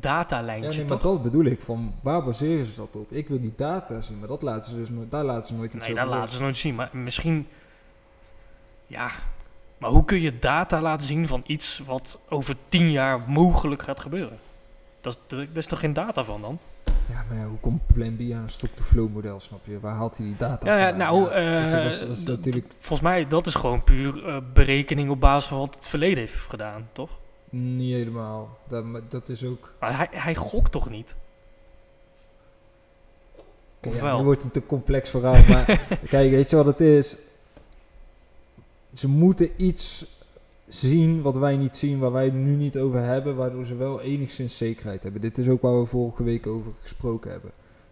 Ja, 0.00 0.12
datalijntje, 0.12 0.68
nee, 0.78 0.88
maar 0.88 0.98
toch? 0.98 1.12
dat 1.12 1.22
bedoel 1.22 1.44
ik. 1.44 1.60
Van 1.60 1.94
waar 2.02 2.24
baseren 2.24 2.66
ze 2.66 2.72
dat 2.76 2.88
op? 2.92 3.12
Ik 3.12 3.28
wil 3.28 3.40
die 3.40 3.52
data 3.56 4.00
zien, 4.00 4.18
maar 4.18 4.28
dat 4.28 4.42
laten 4.42 4.70
ze 4.70 4.76
dus 4.76 4.88
nooit, 4.88 5.10
daar 5.10 5.24
laten 5.24 5.46
ze 5.46 5.54
nooit 5.54 5.72
iets 5.74 5.82
Nee, 5.86 5.92
over 5.92 6.04
dat 6.04 6.14
laten 6.14 6.36
ze 6.36 6.42
nooit 6.42 6.56
zien. 6.56 6.74
Maar 6.74 6.90
misschien... 6.92 7.46
Ja... 8.86 9.10
Maar 9.78 9.90
hoe 9.90 10.04
kun 10.04 10.20
je 10.20 10.38
data 10.38 10.80
laten 10.80 11.06
zien 11.06 11.26
van 11.28 11.42
iets 11.46 11.82
wat 11.86 12.20
over 12.28 12.54
tien 12.68 12.90
jaar 12.90 13.20
mogelijk 13.26 13.82
gaat 13.82 14.00
gebeuren? 14.00 14.38
Dat, 15.00 15.18
is- 15.28 15.36
dat 15.38 15.46
is 15.56 15.66
toch 15.66 15.80
geen 15.80 15.92
data 15.94 16.24
van 16.24 16.40
dan? 16.40 16.58
Ja, 17.10 17.24
maar 17.28 17.38
ja, 17.38 17.44
hoe 17.44 17.58
komt 17.58 17.86
Plan 17.86 18.16
B 18.16 18.20
aan 18.20 18.42
een 18.42 18.48
stock-to-flow 18.50 19.12
model, 19.12 19.40
snap 19.40 19.60
je? 19.66 19.80
Waar 19.80 19.94
haalt 19.94 20.16
hij 20.16 20.26
die 20.26 20.36
data 20.36 20.66
Ja, 20.66 20.78
ja, 20.78 20.88
vandaan? 20.88 21.08
nou, 21.08 21.30
eh, 21.30 21.70
dat 21.70 21.92
is, 21.92 21.98
dat 22.00 22.08
is 22.08 22.24
natuurlijk 22.24 22.66
Volgens 22.72 23.00
mij, 23.00 23.26
dat 23.26 23.46
is 23.46 23.54
gewoon 23.54 23.84
puur 23.84 24.26
eh, 24.28 24.36
berekening 24.52 25.10
op 25.10 25.20
basis 25.20 25.48
van 25.48 25.58
wat 25.58 25.74
het 25.74 25.88
verleden 25.88 26.18
heeft 26.18 26.46
gedaan, 26.50 26.88
toch? 26.92 27.18
Niet 27.50 27.94
helemaal. 27.94 28.58
Dat, 28.68 28.84
dat 29.08 29.28
is 29.28 29.44
ook... 29.44 29.72
Maar 29.80 29.96
hij, 29.96 30.08
hij 30.10 30.34
gokt 30.34 30.72
toch 30.72 30.90
niet? 30.90 31.16
Kijk, 33.80 33.94
Of 33.94 34.00
ja, 34.00 34.06
wel? 34.06 34.18
nu 34.18 34.24
wordt 34.24 34.42
het 34.42 34.54
een 34.54 34.60
te 34.60 34.66
complex 34.66 35.10
verhaal, 35.10 35.44
maar 35.48 35.86
kijk, 36.08 36.30
weet 36.30 36.50
je 36.50 36.56
wat 36.56 36.66
het 36.66 36.80
is? 36.80 37.16
Ze 38.92 39.08
moeten 39.08 39.50
iets 39.56 40.06
zien 40.68 41.22
wat 41.22 41.36
wij 41.36 41.56
niet 41.56 41.76
zien, 41.76 41.98
waar 41.98 42.12
wij 42.12 42.24
het 42.24 42.34
nu 42.34 42.54
niet 42.54 42.78
over 42.78 43.00
hebben, 43.02 43.36
waardoor 43.36 43.64
ze 43.64 43.76
wel 43.76 44.00
enigszins 44.00 44.56
zekerheid 44.56 45.02
hebben. 45.02 45.20
Dit 45.20 45.38
is 45.38 45.48
ook 45.48 45.62
waar 45.62 45.78
we 45.78 45.86
vorige 45.86 46.22
week 46.22 46.46
over 46.46 46.72
gesproken 46.80 47.30
hebben. 47.30 47.50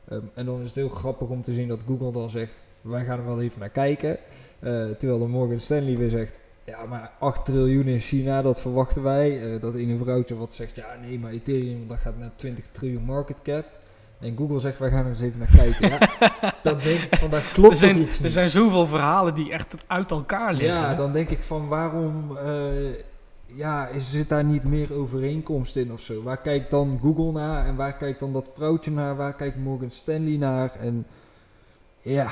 Ehm, 0.09 0.21
en 0.35 0.47
dan 0.47 0.59
is 0.61 0.67
het 0.67 0.75
heel 0.75 0.89
grappig 0.89 1.29
om 1.29 1.43
te 1.43 1.53
zien 1.53 1.69
dat 1.69 1.81
Google 1.87 2.13
dan 2.13 2.31
zegt, 2.31 2.63
wij 2.81 3.05
gaan 3.05 3.19
er 3.19 3.25
wel 3.25 3.41
even 3.41 3.61
naar 3.61 3.69
kijken. 3.69 4.19
Eh, 4.59 4.91
terwijl 4.99 5.19
de 5.19 5.27
Morgan 5.27 5.61
Stanley 5.61 5.97
weer 5.97 6.11
zegt, 6.11 6.39
ja 6.65 6.85
maar 6.85 7.11
8 7.19 7.45
triljoen 7.45 7.87
in 7.87 7.99
China, 7.99 8.43
dat 8.43 8.61
verwachten 8.61 9.03
wij. 9.03 9.55
Eh, 9.55 9.61
dat 9.61 9.75
ene 9.75 9.99
vrouwtje 9.99 10.37
wat 10.37 10.55
zegt, 10.55 10.77
ja 10.77 10.97
nee, 11.01 11.19
maar 11.19 11.31
Ethereum 11.31 11.89
dat 11.89 11.99
gaat 11.99 12.19
naar 12.19 12.31
20 12.37 12.65
triljoen 12.73 13.05
market 13.05 13.43
cap. 13.43 13.65
En 14.21 14.37
Google 14.37 14.61
zegt, 14.61 14.79
wij 14.79 14.91
gaan 14.91 15.05
er 15.05 15.11
eens 15.11 15.21
even 15.21 15.39
naar 15.39 15.55
kijken. 15.57 15.89
Ja, 15.89 15.99
dan 16.63 16.79
denk 16.79 17.01
ik 17.01 17.17
van, 17.19 17.31
daar 17.31 17.51
klopt 17.53 17.71
er, 17.71 17.77
zijn, 17.77 17.99
iets 17.99 18.17
er 18.17 18.23
niet. 18.23 18.33
zijn 18.33 18.51
zoveel 18.51 18.87
verhalen 18.87 19.35
die 19.35 19.53
echt 19.53 19.85
uit 19.87 20.11
elkaar 20.11 20.53
liggen. 20.53 20.81
Ja, 20.81 20.95
dan 20.95 21.13
denk 21.13 21.31
ik 21.31 21.43
van, 21.43 21.69
waarom 21.69 22.37
eh, 22.37 22.45
ja, 23.47 23.89
is, 23.89 24.11
zit 24.11 24.29
daar 24.29 24.45
niet 24.45 24.65
meer 24.65 24.93
overeenkomst 24.93 25.77
in 25.77 25.93
of 25.93 26.01
zo? 26.01 26.23
Waar 26.23 26.41
kijkt 26.41 26.71
dan 26.71 26.99
Google 27.03 27.33
naar 27.33 27.67
en 27.67 27.77
waar 27.77 27.97
kijkt 27.97 28.21
dan 28.21 28.33
dat 28.33 28.51
vrouwtje 28.55 28.91
naar? 28.91 29.17
Waar 29.17 29.35
kijkt 29.35 29.57
Morgan 29.57 29.91
Stanley 29.91 30.37
naar? 30.37 30.73
En 30.81 31.07
ja, 32.01 32.31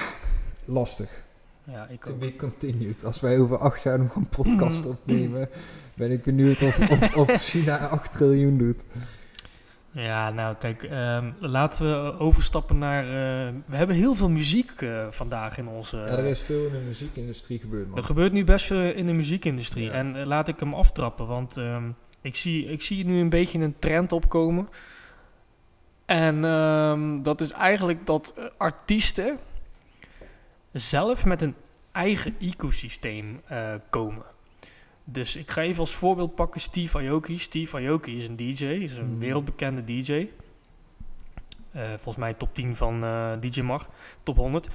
lastig. 0.65 1.22
Ja, 1.65 1.87
ik 1.89 2.05
To 2.05 2.13
ook. 2.13 2.19
be 2.19 2.37
continued. 2.37 3.05
Als 3.05 3.21
wij 3.21 3.39
over 3.39 3.59
acht 3.59 3.83
jaar 3.83 3.99
nog 3.99 4.15
een 4.15 4.29
podcast 4.29 4.87
opnemen, 4.95 5.49
ben 5.95 6.11
ik 6.11 6.23
benieuwd 6.23 6.63
of, 6.63 6.91
of, 6.91 7.17
of 7.17 7.31
China 7.43 7.89
8 7.89 8.13
triljoen 8.13 8.59
doet. 8.59 8.85
Ja, 9.91 10.31
nou 10.31 10.57
kijk, 10.59 10.83
ehm, 10.83 11.31
laten 11.39 11.85
we 11.85 12.19
overstappen 12.19 12.79
naar... 12.79 13.05
eh, 13.05 13.55
we 13.67 13.77
hebben 13.77 13.97
heel 13.97 14.15
veel 14.15 14.29
muziek 14.29 14.71
eh, 14.83 15.07
vandaag 15.11 15.59
in 15.59 15.69
onze... 15.69 15.97
ja, 15.97 16.05
er 16.07 16.25
is 16.25 16.41
veel 16.41 16.67
in 16.67 16.73
de 16.73 16.79
muziekindustrie 16.79 17.59
gebeurd, 17.59 17.89
man. 17.89 17.97
Er 17.97 18.05
gebeurt 18.05 18.33
nu 18.33 18.45
best 18.45 18.67
veel 18.67 18.81
in 18.93 19.07
de 19.07 19.13
muziekindustrie. 19.13 19.85
Ja. 19.85 19.93
En 19.93 20.17
eh, 20.17 20.27
laat 20.27 20.49
ik 20.49 20.61
hem 20.61 20.75
aftrappen, 20.75 21.27
want 21.27 21.57
ehm, 21.57 21.85
ik, 22.21 22.37
zie, 22.37 22.67
ik 22.67 22.83
zie 22.83 23.05
nu 23.05 23.21
een 23.21 23.29
beetje 23.29 23.59
een 23.59 23.79
trend 23.79 24.13
opkomen. 24.13 24.69
En 26.07 26.45
ehm, 26.45 27.23
dat 27.23 27.41
is 27.41 27.51
eigenlijk 27.53 28.07
dat 28.07 28.51
artiesten 28.57 29.39
zelf 30.73 31.25
met 31.25 31.41
een 31.43 31.55
eigen 31.93 32.35
ecosysteem 32.41 33.41
eh, 33.47 33.75
komen. 33.91 34.25
Dus 35.05 35.37
ik 35.37 35.51
ga 35.51 35.61
even 35.63 35.81
als 35.81 35.95
voorbeeld 35.95 36.35
pakken 36.35 36.61
Steve 36.61 36.99
Aoki. 36.99 37.39
Steve 37.39 37.77
Aoki 37.77 38.17
is 38.19 38.29
een 38.29 38.37
DJ, 38.37 38.65
is 38.65 38.97
een 38.97 39.11
Mhm. 39.11 39.19
wereldbekende 39.19 39.85
DJ. 39.85 40.29
Eh, 41.73 41.89
volgens 41.89 42.17
mij 42.17 42.33
top 42.35 42.55
10 42.55 42.77
van 42.77 43.05
eh, 43.05 43.33
DJ 43.41 43.61
Mag, 43.61 43.89
top 44.23 44.37
100. 44.37 44.69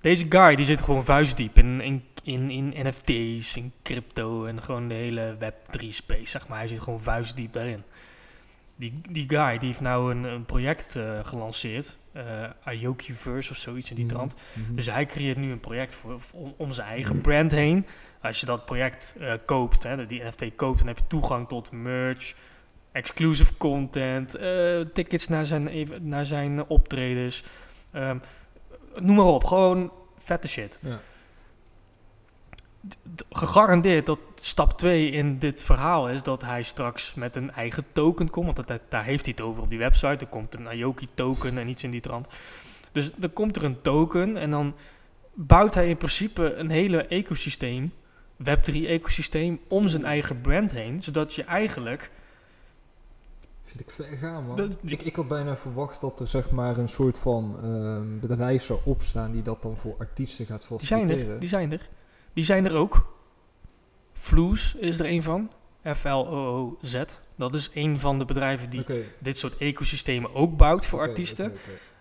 Deze 0.00 0.26
guy 0.28 0.54
die 0.54 0.64
zit 0.64 0.82
gewoon 0.82 1.04
vuistdiep 1.04 1.58
in, 1.58 1.80
in, 1.80 2.04
in, 2.22 2.50
in 2.50 2.74
NFT's, 2.86 3.56
in 3.56 3.72
crypto 3.82 4.44
en 4.44 4.62
gewoon 4.62 4.88
de 4.88 4.94
hele 4.94 5.36
Web3 5.38 5.88
space, 5.88 6.26
zeg 6.26 6.48
maar. 6.48 6.58
Hij 6.58 6.68
zit 6.68 6.80
gewoon 6.80 7.00
vuistdiep 7.00 7.52
daarin. 7.52 7.82
Die, 8.82 9.00
die 9.10 9.28
guy 9.28 9.58
die 9.58 9.66
heeft 9.68 9.80
nou 9.80 10.10
een, 10.14 10.24
een 10.24 10.44
project 10.44 10.96
eh, 10.96 11.18
gelanceerd, 11.24 11.98
eh 12.12 12.50
Aokiverse 12.64 13.50
of 13.50 13.56
zoiets 13.56 13.90
in 13.90 13.96
die 13.96 14.04
Mhm. 14.04 14.14
trant. 14.14 14.34
Mhm. 14.54 14.74
Dus 14.74 14.86
hij 14.86 15.06
creëert 15.06 15.36
nu 15.36 15.50
een 15.52 15.60
project 15.60 15.94
voor, 15.94 16.20
om, 16.34 16.54
om 16.56 16.72
zijn 16.72 16.88
eigen 16.88 17.20
brand 17.20 17.50
heen. 17.52 17.86
Als 18.22 18.40
je 18.40 18.46
dat 18.46 18.64
project 18.64 19.16
eh, 19.20 19.32
koopt, 19.46 19.82
hè, 19.82 20.06
die 20.06 20.22
NFT 20.24 20.54
koopt, 20.56 20.78
dan 20.78 20.86
heb 20.86 20.98
je 20.98 21.06
toegang 21.06 21.48
tot 21.48 21.70
merch, 21.72 22.34
exclusive 22.92 23.56
content, 23.56 24.30
tickets 24.94 25.28
naar 25.28 25.44
zijn, 25.46 25.66
even- 25.68 26.08
naar 26.08 26.24
zijn 26.24 26.64
optredens. 26.66 27.44
ehm, 27.90 28.18
noem 29.00 29.16
maar 29.16 29.24
op, 29.24 29.44
gewoon 29.44 29.92
vette 30.16 30.48
shit. 30.48 30.78
Ja. 30.82 31.00
Gegarandeerd 33.30 34.06
dat 34.06 34.18
stap 34.34 34.78
2 34.78 35.10
in 35.10 35.38
dit 35.38 35.62
verhaal 35.62 36.08
is 36.08 36.22
dat 36.22 36.42
hij 36.42 36.62
straks 36.62 37.14
met 37.14 37.36
een 37.36 37.50
eigen 37.52 37.84
token 37.92 38.30
komt. 38.30 38.54
Want 38.54 38.68
dat, 38.68 38.80
daar 38.88 39.04
heeft 39.04 39.24
hij 39.24 39.34
het 39.36 39.46
over 39.46 39.62
op 39.62 39.68
die 39.70 39.78
website. 39.78 40.24
Er 40.24 40.26
komt 40.30 40.54
een 40.54 40.68
Aoki 40.68 41.08
token 41.14 41.58
en 41.58 41.68
iets 41.68 41.84
in 41.84 41.90
die 41.90 42.00
trant. 42.00 42.28
Dus 42.92 43.12
dan 43.14 43.32
komt 43.32 43.56
er 43.56 43.64
een 43.64 43.80
token 43.80 44.36
en 44.36 44.50
dan 44.50 44.74
bouwt 45.34 45.74
hij 45.74 45.88
in 45.88 45.96
principe 45.96 46.54
een 46.54 46.70
hele 46.70 47.06
ecosysteem, 47.06 47.92
Web3 48.44 48.72
ecosysteem, 48.86 49.60
om 49.68 49.88
zijn 49.88 50.04
eigen 50.04 50.40
brand 50.40 50.72
heen. 50.72 51.02
Zodat 51.02 51.34
je 51.34 51.44
eigenlijk... 51.44 52.10
Vind 53.64 53.80
ik 53.80 53.90
ver 53.90 54.04
gaan, 54.16 54.46
man. 54.46 54.56
Dat- 54.56 54.78
ik, 54.82 55.02
ik 55.02 55.16
had 55.16 55.28
bijna 55.28 55.56
verwacht 55.56 56.00
dat 56.00 56.20
er 56.20 56.26
zeg 56.26 56.50
maar 56.50 56.76
een 56.76 56.88
soort 56.88 57.18
van 57.18 57.56
ehm, 57.62 58.18
bedrijf 58.28 58.62
zou 58.64 58.80
opstaan 58.84 59.32
die 59.32 59.42
dat 59.42 59.62
dan 59.62 59.76
voor 59.76 59.94
artiesten 59.98 60.46
gaat 60.46 60.66
Die 60.68 60.86
zijn 60.86 61.00
faciliteren. 61.00 61.34
er, 61.34 61.40
die 61.40 61.48
zijn 61.48 61.72
er. 61.72 61.88
Die 62.32 62.44
zijn 62.44 62.64
er 62.64 62.74
ook. 62.74 63.06
Floos 64.12 64.74
is 64.74 64.98
er 64.98 65.06
een 65.06 65.22
van. 65.22 65.50
F-L-O-O-Z. 65.94 67.02
Dat 67.36 67.54
is 67.54 67.70
een 67.74 67.98
van 67.98 68.18
de 68.18 68.24
bedrijven 68.24 68.70
die 68.70 68.84
dit 69.18 69.38
soort 69.38 69.56
ecosystemen 69.56 70.34
ook 70.34 70.56
bouwt 70.56 70.86
voor 70.86 71.00
artiesten. 71.00 71.52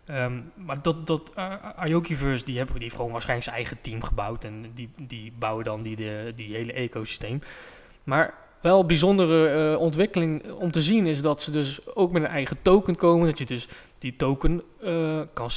Ehm, 0.06 0.42
maar 0.56 0.82
dat, 0.82 1.08
dat 1.08 1.32
uh, 1.38 1.56
Aokiverse, 1.76 2.46
die, 2.46 2.58
hebben, 2.58 2.74
die 2.74 2.84
heeft 2.84 2.96
gewoon 2.96 3.12
waarschijnlijk 3.12 3.50
zijn 3.50 3.60
eigen 3.60 3.82
team 3.82 4.04
gebouwd. 4.04 4.44
En 4.44 4.72
die, 4.74 4.90
die 4.98 5.34
bouwen 5.40 5.64
dan 5.64 5.82
die, 5.82 5.96
de, 5.96 6.34
die 6.36 6.56
hele 6.56 6.74
ecosysteem. 6.74 7.42
Maar 8.04 8.34
wel 8.62 8.86
bijzondere 8.86 9.48
eh, 9.48 9.80
ontwikkeling 9.80 10.52
om 10.52 10.72
te 10.72 10.82
zien 10.82 11.06
is 11.06 11.22
dat 11.22 11.42
ze 11.42 11.52
dus 11.52 11.96
ook 11.96 12.12
met 12.12 12.24
een 12.24 12.30
eigen 12.30 12.62
token 12.62 12.96
komen. 12.96 13.28
Dat 13.28 13.38
je 13.38 13.46
dus 13.46 13.68
die 14.00 14.16
token 14.16 14.62
eh, 14.82 15.22
kan, 15.34 15.50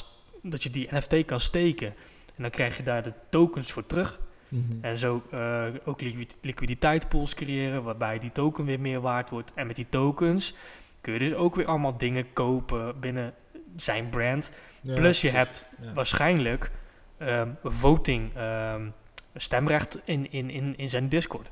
dat 0.43 0.63
je 0.63 0.71
die 0.71 0.89
NFT 0.91 1.25
kan 1.25 1.41
steken. 1.41 1.89
En 2.37 2.43
dan 2.43 2.51
krijg 2.51 2.77
je 2.77 2.83
daar 2.83 3.03
de 3.03 3.13
tokens 3.31 3.73
voor 3.73 3.87
terug. 3.87 4.21
Mhm. 4.55 4.79
En 4.81 4.97
zo 4.99 5.23
eh, 5.31 5.65
ook 5.85 6.01
liqui- 6.01 6.27
liquiditeitspools 6.41 7.35
creëren, 7.35 7.83
waarbij 7.83 8.19
die 8.19 8.33
token 8.33 8.65
weer 8.65 8.81
meer 8.81 9.01
waard 9.01 9.31
wordt. 9.31 9.53
En 9.55 9.67
met 9.67 9.77
die 9.77 9.89
tokens 9.89 10.55
kun 11.01 11.13
je 11.13 11.19
dus 11.19 11.35
ook 11.35 11.55
weer 11.55 11.67
allemaal 11.67 11.97
dingen 11.97 12.33
kopen 12.33 13.01
binnen 13.01 13.35
zijn 13.77 14.09
brand. 14.09 14.53
Ja, 14.81 14.95
Plus 14.95 15.21
je 15.21 15.31
hebt 15.31 15.69
Ja. 15.81 15.93
waarschijnlijk 15.93 16.71
ehm, 17.19 17.49
voting, 17.63 18.35
ehm, 18.35 18.89
stemrecht 19.35 20.01
in, 20.05 20.33
in, 20.33 20.51
in, 20.51 20.77
in 20.79 20.89
zijn 20.89 21.09
Discord. 21.09 21.51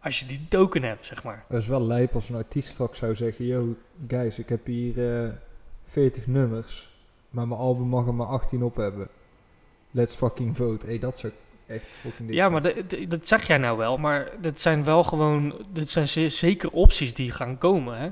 Als 0.00 0.20
je 0.20 0.26
die 0.26 0.46
token 0.48 0.82
hebt, 0.82 1.06
zeg 1.06 1.24
maar. 1.24 1.44
Dat 1.48 1.60
is 1.60 1.66
wel 1.66 1.82
lijp 1.82 2.14
als 2.14 2.28
een 2.28 2.36
artiest 2.36 2.68
straks 2.68 2.98
zou 2.98 3.14
zeggen: 3.14 3.44
Yo, 3.46 3.76
guys, 4.08 4.38
ik 4.38 4.48
heb 4.48 4.66
hier 4.66 5.22
eh 5.24 5.30
40 5.84 6.26
nummers, 6.26 6.90
maar 7.30 7.48
mijn 7.48 7.60
album 7.60 7.86
mag 7.86 8.06
er 8.06 8.14
maar 8.14 8.26
18 8.26 8.62
op 8.62 8.76
hebben. 8.76 9.08
Let's 9.90 10.14
fucking 10.14 10.56
vote. 10.56 10.86
Hey, 10.86 10.98
dat 10.98 11.18
zou 11.18 11.32
echt 11.66 11.84
fucking 11.84 12.28
dik 12.28 12.36
Ja, 12.36 12.48
maar 12.48 12.62
dat- 12.62 12.74
dat- 12.90 13.10
dat 13.10 13.28
zeg 13.28 13.46
jij 13.46 13.58
nou 13.58 13.78
wel, 13.78 13.96
maar 13.96 14.28
dit 14.40 14.60
zijn 14.60 14.84
wel 14.84 15.02
gewoon, 15.02 15.54
dit 15.72 15.88
zijn 15.90 16.08
ze- 16.08 16.28
zeker 16.28 16.70
opties 16.70 17.14
die 17.14 17.30
gaan 17.30 17.58
komen, 17.58 17.98
hè. 17.98 18.10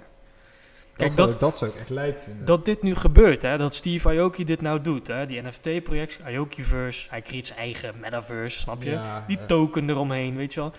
Kijk, 0.97 1.17
dat, 1.17 1.17
dat, 1.17 1.33
zou, 1.33 1.35
ik- 1.35 1.41
dat 1.41 1.57
zou 1.57 1.71
ik 1.71 1.77
echt 1.77 1.91
lijp 1.91 2.21
vinden. 2.21 2.45
dat 2.45 2.65
dit 2.65 2.83
nu 2.83 2.95
gebeurt, 2.95 3.43
hè, 3.43 3.59
dat 3.59 3.75
Steve 3.75 4.09
Aoki 4.09 4.45
dit 4.45 4.61
nou 4.61 4.81
doet, 4.81 5.07
hè, 5.07 5.27
die 5.27 5.43
NFT-project, 5.43 6.21
Aokiverse, 6.25 7.07
hij 7.11 7.23
creëert 7.23 7.47
zijn 7.47 7.59
eigen 7.59 7.95
metaverse, 8.01 8.59
snap 8.61 8.83
je? 8.83 8.91
Ja, 8.91 9.25
Die 9.27 9.39
ja. 9.39 9.47
token 9.47 9.91
eromheen, 9.91 10.37
weet 10.37 10.55
je 10.55 10.61
wel. 10.61 10.73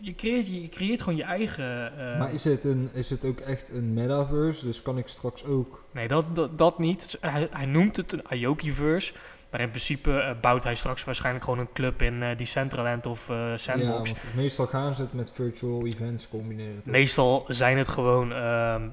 Je 0.00 0.14
creëert, 0.14 0.46
je 0.46 0.68
creëert 0.68 1.02
gewoon 1.02 1.18
je 1.18 1.22
eigen... 1.24 1.98
eh, 1.98 2.18
Maar 2.18 2.32
is 2.32 2.44
het, 2.44 2.64
een, 2.64 2.88
is 2.92 3.10
het 3.10 3.24
ook 3.24 3.40
echt 3.40 3.68
een 3.70 3.92
metaverse? 3.94 4.64
Dus 4.66 4.82
kan 4.82 4.98
ik 4.98 5.08
straks 5.08 5.44
ook. 5.44 5.84
Nee, 5.90 6.08
dat, 6.08 6.34
dat, 6.36 6.58
dat 6.58 6.78
niet. 6.78 7.18
Hij, 7.20 7.48
hij 7.50 7.66
noemt 7.66 7.96
het 7.96 8.12
een 8.12 8.22
Aokiverse, 8.28 9.12
maar 9.50 9.60
in 9.60 9.68
principe 9.68 10.18
eh, 10.20 10.30
bouwt 10.40 10.64
hij 10.64 10.74
straks 10.74 11.04
waarschijnlijk 11.04 11.44
gewoon 11.44 11.58
een 11.60 11.72
club 11.72 12.02
in 12.02 12.22
eh 12.22 12.36
Decentraland 12.36 13.06
of 13.06 13.28
eh, 13.28 13.52
Sandbox. 13.56 14.10
Ja, 14.10 14.16
meestal 14.34 14.66
gaan 14.66 14.94
ze 14.94 15.02
het 15.02 15.12
met 15.12 15.30
virtual 15.34 15.86
events 15.86 16.28
combineren. 16.28 16.82
toch? 16.82 16.92
Meestal 16.92 17.44
zijn 17.48 17.78
het 17.78 17.88
gewoon... 17.88 18.32
ehm, 18.32 18.88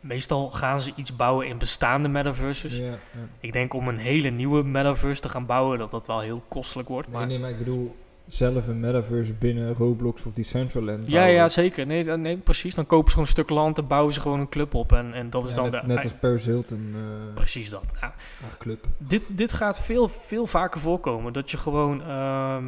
meestal 0.00 0.50
gaan 0.50 0.80
ze 0.80 0.92
iets 0.96 1.16
bouwen 1.16 1.46
in 1.46 1.58
bestaande 1.58 2.08
metaverses. 2.08 2.78
Ja, 2.78 2.84
ja. 2.84 2.98
Ik 3.40 3.52
denk 3.52 3.74
om 3.74 3.88
een 3.88 3.98
hele 3.98 4.28
nieuwe 4.30 4.62
metaverse 4.62 5.20
te 5.20 5.28
gaan 5.28 5.46
bouwen, 5.46 5.78
dat 5.78 5.90
dat 5.90 6.06
wel 6.06 6.20
heel 6.20 6.42
kostelijk 6.48 6.88
wordt. 6.88 7.08
Nee, 7.08 7.16
Maar 7.16 7.26
nee, 7.26 7.38
maar 7.38 7.50
ik 7.50 7.58
bedoel 7.58 7.96
zelf 8.26 8.66
een 8.66 8.80
metaverse 8.80 9.32
binnen 9.34 9.74
Roblox 9.74 10.24
of 10.26 10.32
Decentraland. 10.32 11.04
ja, 11.06 11.24
ja, 11.24 11.48
zeker. 11.48 11.86
Nee, 11.86 12.04
dan- 12.04 12.20
nee, 12.20 12.36
precies. 12.36 12.74
Dan 12.74 12.86
kopen 12.86 13.04
ze 13.04 13.10
gewoon 13.10 13.24
een 13.26 13.32
stuk 13.32 13.50
land 13.50 13.78
en 13.78 13.86
bouwen 13.86 14.12
ze 14.14 14.20
gewoon 14.20 14.40
een 14.40 14.48
club 14.48 14.74
op. 14.74 14.92
En, 14.92 15.12
en 15.12 15.30
dat 15.30 15.44
is 15.44 15.48
Ja, 15.50 15.54
dan 15.56 15.70
net, 15.70 15.80
de... 15.80 15.86
net 15.86 16.02
als 16.02 16.12
Paris 16.20 16.44
Hilton 16.44 16.92
eh, 16.94 17.34
Precies 17.34 17.70
dat. 17.70 17.84
Nou, 18.00 18.12
club. 18.58 18.86
dit, 18.98 19.22
dit 19.28 19.52
gaat 19.52 19.80
veel, 19.80 20.08
veel 20.08 20.46
vaker 20.46 20.80
voorkomen. 20.80 21.32
Dat 21.32 21.50
je 21.50 21.56
gewoon. 21.56 22.00
ehm, 22.02 22.64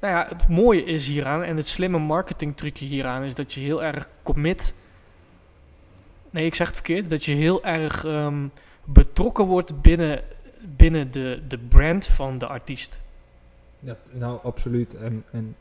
nou 0.00 0.14
ja, 0.16 0.26
het 0.28 0.48
mooie 0.48 0.84
is 0.84 1.06
hieraan 1.06 1.42
en 1.42 1.56
het 1.56 1.68
slimme 1.68 1.98
marketing 1.98 2.56
trucje 2.56 2.84
hieraan 2.84 3.22
is 3.22 3.34
dat 3.34 3.52
je 3.52 3.60
heel 3.60 3.82
erg 3.82 4.08
commit. 4.22 4.74
Nee, 6.30 6.46
ik 6.46 6.54
zeg 6.54 6.66
het 6.66 6.76
verkeerd. 6.76 7.10
Dat 7.10 7.24
je 7.24 7.34
heel 7.34 7.64
erg 7.64 8.04
ehm, 8.04 8.46
betrokken 8.84 9.44
wordt 9.44 9.82
binnen, 9.82 10.20
binnen 10.76 11.10
de, 11.10 11.42
de 11.48 11.58
brand 11.58 12.06
van 12.06 12.38
de 12.38 12.46
artiest. 12.46 13.00
Ja, 13.84 13.96
nou, 14.12 14.38
absoluut. 14.42 14.94
En, 14.94 15.24
en 15.30 15.56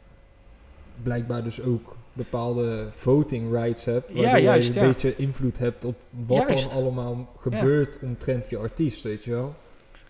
blijkbaar 1.03 1.43
dus 1.43 1.61
ook 1.61 1.95
bepaalde 2.13 2.87
voting 2.91 3.51
rights 3.51 3.85
hebt. 3.85 4.11
Ja, 4.13 4.21
Waardoor 4.21 4.39
juist, 4.39 4.73
je 4.73 4.79
een 4.79 4.85
ja. 4.85 4.91
beetje 4.91 5.15
invloed 5.15 5.57
hebt 5.57 5.85
op 5.85 5.95
wat 6.09 6.47
Juist. 6.49 6.73
dan 6.73 6.81
allemaal 6.83 7.29
gebeurt 7.39 7.97
omtrent 8.01 8.49
die 8.49 8.57
artiest, 8.57 9.03
weet 9.03 9.23
je 9.23 9.31
wel. 9.31 9.55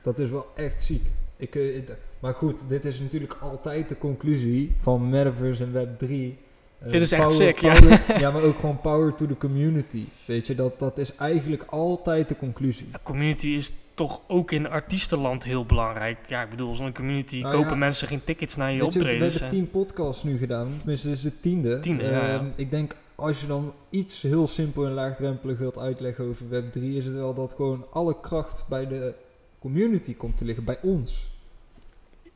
Dat 0.02 0.20
is 0.20 0.30
wel 0.30 0.48
echt 0.56 0.84
ziek. 0.84 1.04
Ik, 1.38 1.56
eh, 1.56 1.82
maar 2.20 2.34
goed, 2.34 2.60
dit 2.68 2.86
is 2.86 3.00
natuurlijk 3.00 3.34
altijd 3.42 3.90
de 3.90 3.98
conclusie 3.98 4.74
van 4.82 5.10
Metaverse 5.10 5.64
en 5.64 5.72
Web 5.74 6.00
3. 6.00 6.38
Eh, 6.80 6.92
Dit 6.92 7.02
is 7.02 7.12
echt 7.12 7.22
power- 7.28 7.38
sick, 7.38 7.58
ja. 7.58 7.74
ja. 8.20 8.32
maar 8.32 8.42
ook 8.44 8.60
gewoon 8.60 8.82
power 8.82 9.16
to 9.16 9.26
the 9.26 9.38
community. 9.38 10.04
Weet 10.26 10.48
je, 10.48 10.56
dat, 10.56 10.80
dat 10.80 10.98
is 10.98 11.16
eigenlijk 11.16 11.64
altijd 11.64 12.30
de 12.30 12.38
conclusie. 12.38 12.88
De 12.92 13.00
community 13.04 13.48
is 13.48 13.76
toch 13.94 14.22
ook 14.28 14.52
in 14.52 14.70
artiestenland 14.70 15.44
heel 15.44 15.66
belangrijk. 15.66 16.18
Ja, 16.28 16.42
ik 16.44 16.50
bedoel, 16.50 16.74
zonder 16.74 16.94
community 16.96 17.40
Nou 17.42 17.54
kopen 17.56 17.70
ja. 17.70 17.76
mensen 17.78 18.08
geen 18.08 18.24
tickets 18.24 18.56
naar 18.56 18.72
je 18.72 18.80
Weet 18.84 18.94
je, 18.94 19.00
we 19.00 19.06
optredens. 19.06 19.34
hebben 19.34 19.50
en- 19.52 19.56
tien 19.64 19.70
podcasts 19.72 20.24
nu 20.24 20.38
gedaan. 20.38 20.68
Tenminste, 20.78 21.08
dit 21.08 21.18
is 21.18 21.24
de 21.24 21.40
tiende. 21.40 21.80
Tiende, 21.80 22.04
ja. 22.04 22.28
Ehm, 22.30 22.46
Ik 22.56 22.70
denk, 22.72 22.96
als 23.16 23.42
je 23.42 23.48
dan 23.48 23.74
iets 23.90 24.22
heel 24.22 24.48
simpel 24.48 24.86
en 24.86 24.92
laagdrempelig 24.92 25.58
wilt 25.58 25.78
uitleggen 25.78 26.26
over 26.26 26.46
Web3... 26.46 26.82
is 26.82 27.06
het 27.06 27.16
wel 27.16 27.34
dat 27.34 27.54
gewoon 27.54 27.86
alle 27.92 28.20
kracht 28.20 28.66
bij 28.70 28.88
de 28.88 29.14
community 29.60 30.16
komt 30.16 30.38
te 30.38 30.46
liggen. 30.46 30.64
Bij 30.64 30.78
ons. 30.82 31.32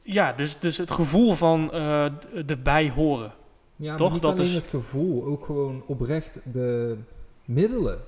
Ja, 0.01 0.33
dus, 0.33 0.59
dus 0.59 0.77
het 0.77 0.91
gevoel 0.91 1.33
van 1.33 1.71
eh, 1.71 2.05
d- 2.05 2.49
erbij 2.51 2.89
horen. 2.89 3.33
Ja, 3.75 3.95
Toch, 3.95 4.13
niet 4.13 4.21
dat 4.21 4.31
alleen 4.39 4.45
is- 4.45 4.55
het 4.55 4.69
gevoel. 4.69 5.23
Ook 5.25 5.45
gewoon 5.45 5.83
oprecht 5.87 6.39
de 6.51 6.97
middelen. 7.45 7.99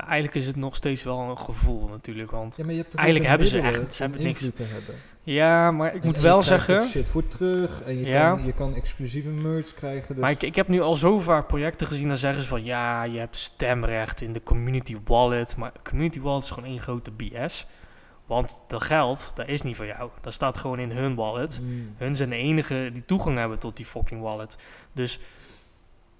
Nou, 0.00 0.12
eigenlijk 0.12 0.40
is 0.40 0.46
het 0.46 0.56
nog 0.56 0.76
steeds 0.76 1.02
wel 1.02 1.20
een 1.20 1.38
gevoel 1.38 1.88
natuurlijk. 1.88 2.30
Want 2.30 2.56
Ja, 2.56 2.64
Eigenlijk 2.94 3.28
hebben 3.28 3.46
ze 3.46 3.60
echt- 3.60 3.92
ze 3.94 4.02
hebben 4.02 4.22
niks. 4.22 4.40
te 4.40 4.62
hebben. 4.62 4.94
ja, 5.22 5.70
maar 5.70 5.94
ik 5.94 6.00
En- 6.00 6.06
moet 6.06 6.16
en 6.16 6.22
wel 6.22 6.36
je 6.38 6.44
zeggen. 6.44 6.86
shit 6.86 7.08
voor 7.08 7.26
terug. 7.28 7.82
En 7.82 7.98
je, 7.98 8.06
Ja. 8.06 8.30
kan, 8.34 8.44
je 8.46 8.52
kan 8.52 8.74
exclusieve 8.74 9.28
merch 9.28 9.74
krijgen. 9.74 10.08
Dus 10.14 10.22
Maar 10.22 10.30
ik, 10.30 10.42
ik 10.42 10.54
heb 10.54 10.68
nu 10.68 10.80
al 10.80 10.94
zo 10.94 11.18
vaak 11.18 11.46
projecten 11.46 11.86
gezien. 11.86 12.08
Dan 12.08 12.16
zeggen 12.16 12.42
ze 12.42 12.48
van 12.48 12.64
ja, 12.64 13.02
je 13.02 13.18
hebt 13.18 13.36
stemrecht 13.36 14.20
in 14.20 14.32
de 14.32 14.42
community 14.42 14.96
wallet. 15.04 15.56
Maar 15.56 15.72
community 15.82 16.20
wallet 16.20 16.42
is 16.44 16.50
gewoon 16.50 16.68
één 16.68 16.80
grote 16.80 17.10
BS. 17.10 17.66
Want 18.26 18.62
dat 18.68 18.82
geld, 18.82 19.32
dat 19.34 19.48
is 19.48 19.62
niet 19.62 19.76
van 19.76 19.86
jou. 19.86 20.10
Dat 20.20 20.32
staat 20.32 20.56
gewoon 20.56 20.78
in 20.78 20.90
hun 20.90 21.14
wallet. 21.14 21.60
Mm. 21.62 21.94
Hun 21.96 22.16
zijn 22.16 22.30
de 22.30 22.36
enige 22.36 22.90
die 22.92 23.04
toegang 23.04 23.38
hebben 23.38 23.58
tot 23.58 23.76
die 23.76 23.86
fucking 23.86 24.20
wallet. 24.20 24.56
Dus 24.92 25.20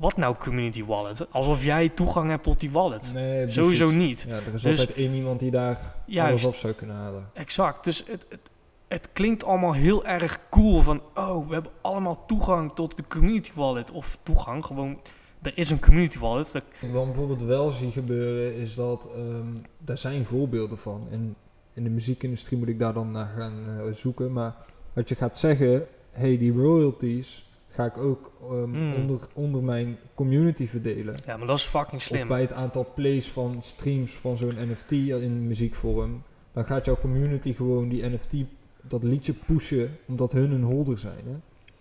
wat 0.00 0.16
nou 0.16 0.36
community 0.38 0.84
wallet? 0.84 1.26
Alsof 1.32 1.64
jij 1.64 1.88
toegang 1.88 2.30
hebt 2.30 2.42
tot 2.42 2.60
die 2.60 2.70
wallet. 2.70 3.10
Nee, 3.14 3.48
Sowieso 3.48 3.86
precies. 3.88 4.02
niet. 4.06 4.24
Ja, 4.28 4.34
er 4.34 4.54
is 4.54 4.62
Dus- 4.62 4.78
altijd 4.78 4.96
één 4.98 5.12
iemand 5.12 5.40
die 5.40 5.50
daar 5.50 5.94
Juist. 6.06 6.30
alles 6.44 6.54
af 6.54 6.60
zou 6.60 6.72
kunnen 6.72 6.96
halen. 6.96 7.30
Exact. 7.34 7.84
Dus 7.84 8.04
het, 8.06 8.26
het, 8.28 8.40
het 8.88 9.08
klinkt 9.12 9.44
allemaal 9.44 9.72
heel 9.72 10.06
erg 10.06 10.38
cool 10.50 10.80
van, 10.80 11.02
oh, 11.14 11.46
we 11.48 11.52
hebben 11.54 11.72
allemaal 11.80 12.26
toegang 12.26 12.72
tot 12.72 12.96
de 12.96 13.04
community 13.08 13.50
wallet. 13.54 13.90
Of 13.90 14.18
toegang, 14.22 14.64
gewoon, 14.66 15.00
er 15.42 15.52
is 15.54 15.70
een 15.70 15.80
community 15.80 16.18
wallet. 16.18 16.52
Dat- 16.52 16.64
Wat 16.92 17.04
bijvoorbeeld 17.06 17.42
wel 17.42 17.70
zie 17.70 17.90
gebeuren 17.90 18.54
is 18.54 18.74
dat, 18.74 19.08
em 19.14 19.52
daar 19.78 19.98
zijn 19.98 20.24
voorbeelden 20.26 20.78
van. 20.78 21.06
En 21.10 21.36
in 21.74 21.84
de 21.84 21.90
muziekindustrie 21.90 22.58
moet 22.58 22.68
ik 22.68 22.78
daar 22.78 22.92
dan 22.92 23.10
naar 23.10 23.32
gaan 23.36 23.54
eh, 23.68 23.92
zoeken. 23.94 24.32
Maar 24.32 24.54
wat 24.92 25.08
je 25.08 25.14
gaat 25.14 25.38
zeggen, 25.38 25.86
hey, 26.10 26.38
die 26.38 26.52
royalties 26.52 27.49
ga 27.72 27.84
ik 27.84 27.96
ook 27.98 28.32
ehm, 28.42 28.70
Mm. 28.70 28.94
onder, 28.94 29.20
onder 29.32 29.62
mijn 29.62 29.98
community 30.14 30.66
verdelen. 30.66 31.14
ja, 31.26 31.36
maar 31.36 31.46
dat 31.46 31.58
is 31.58 31.64
fucking 31.64 32.00
Of 32.00 32.02
slim. 32.02 32.28
bij 32.28 32.40
het 32.40 32.52
aantal 32.52 32.92
plays 32.94 33.28
van 33.28 33.62
streams 33.62 34.12
van 34.12 34.36
zo'n 34.36 34.54
NFT 34.70 34.90
in 34.92 35.46
muziekvorm. 35.46 36.22
Dan 36.52 36.64
gaat 36.64 36.84
jouw 36.84 36.96
community 37.00 37.54
gewoon 37.54 37.88
die 37.88 38.06
NFT, 38.06 38.32
dat 38.82 39.02
liedje 39.02 39.32
pushen, 39.32 39.98
omdat 40.06 40.32
hun 40.32 40.50
een 40.52 40.62
holder 40.62 40.98
zijn. 40.98 41.18
Hè? 41.24 41.34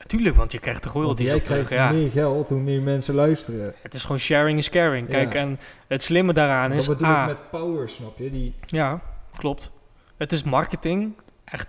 Tuurlijk, 0.08 0.36
want 0.36 0.52
je 0.52 0.60
krijgt 0.60 0.84
de 0.84 0.90
royalties 0.90 1.34
op 1.34 1.42
terug. 1.46 1.68
krijgt 1.68 1.94
Ja. 1.94 2.00
meer 2.00 2.12
geld 2.12 2.50
hoe 2.50 2.60
meer 2.60 2.82
mensen 2.82 3.16
luisteren. 3.16 3.74
Het 3.82 3.94
is 3.94 4.02
gewoon 4.02 4.18
sharing 4.20 4.58
is 4.58 4.70
caring. 4.70 5.08
Kijk, 5.10 5.34
Ja. 5.34 5.40
en 5.40 5.60
het 5.88 6.04
slimme 6.04 6.34
daaraan 6.34 6.70
Dat 6.70 6.80
is, 6.80 6.88
bedoel 6.88 7.08
ah, 7.08 7.22
ik 7.22 7.28
met 7.28 7.50
power, 7.50 7.90
snap 7.90 8.18
je? 8.18 8.32
Die, 8.32 8.54
ja, 8.66 9.02
klopt. 9.38 9.72
Het 10.18 10.32
is 10.32 10.44
marketing, 10.44 11.14
echt 11.46 11.68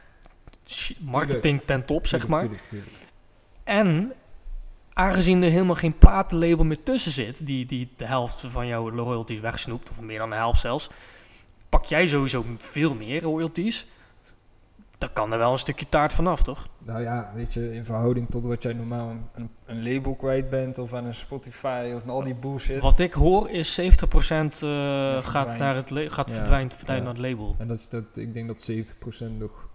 marketing 1.00 1.62
ten 1.64 1.86
top, 1.86 2.06
zeg 2.06 2.28
maar. 2.28 2.40
Tuurlijk. 2.40 2.62
En 3.70 4.12
aangezien 4.92 5.42
er 5.42 5.50
helemaal 5.50 5.74
geen 5.74 5.98
platenlabel 5.98 6.64
meer 6.64 6.82
tussen 6.82 7.12
zit, 7.12 7.46
die, 7.46 7.66
die 7.66 7.88
de 7.96 8.04
helft 8.04 8.44
van 8.48 8.66
jouw 8.66 8.90
royalties 8.90 9.40
wegsnoept, 9.40 9.90
of 9.90 10.00
meer 10.00 10.18
dan 10.18 10.30
de 10.30 10.36
helft 10.36 10.60
zelfs, 10.60 10.90
pak 11.68 11.84
jij 11.84 12.06
sowieso 12.06 12.44
veel 12.58 12.94
meer 12.94 13.22
royalties. 13.22 13.86
Dan 14.98 15.12
kan 15.12 15.32
er 15.32 15.38
wel 15.38 15.52
een 15.52 15.58
stukje 15.58 15.88
taart 15.88 16.12
vanaf, 16.12 16.42
toch? 16.42 16.68
Nou 16.78 17.02
ja, 17.02 17.32
weet 17.34 17.54
je, 17.54 17.72
in 17.72 17.84
verhouding 17.84 18.30
tot 18.30 18.44
wat 18.44 18.62
jij 18.62 18.72
normaal 18.72 19.10
een, 19.32 19.50
een, 19.66 19.92
label 19.92 20.14
kwijt 20.14 20.50
bent 20.50 20.78
of 20.78 20.94
aan 20.94 21.04
een 21.04 21.14
Spotify 21.14 21.92
of 21.94 22.08
al 22.08 22.22
die 22.22 22.34
bullshit. 22.34 22.80
Wat 22.80 22.98
ik 22.98 23.12
hoor 23.12 23.50
is 23.50 23.80
70% 23.80 23.82
eh, 23.82 23.88
gaat, 23.88 25.22
verdwijnt. 25.22 25.58
naar 25.58 25.74
het 25.74 26.12
gaat 26.12 26.28
Ja, 26.28 26.34
verdwijnt, 26.34 26.74
verdwijnt 26.74 27.04
ja. 27.04 27.12
naar 27.12 27.22
het 27.22 27.30
label. 27.30 27.54
En 27.58 27.68
dat 27.68 27.78
is 27.78 27.88
dat, 27.88 28.04
ik 28.16 28.34
denk 28.34 28.46
dat 28.46 28.70
70% 28.70 29.38
nog 29.38 29.68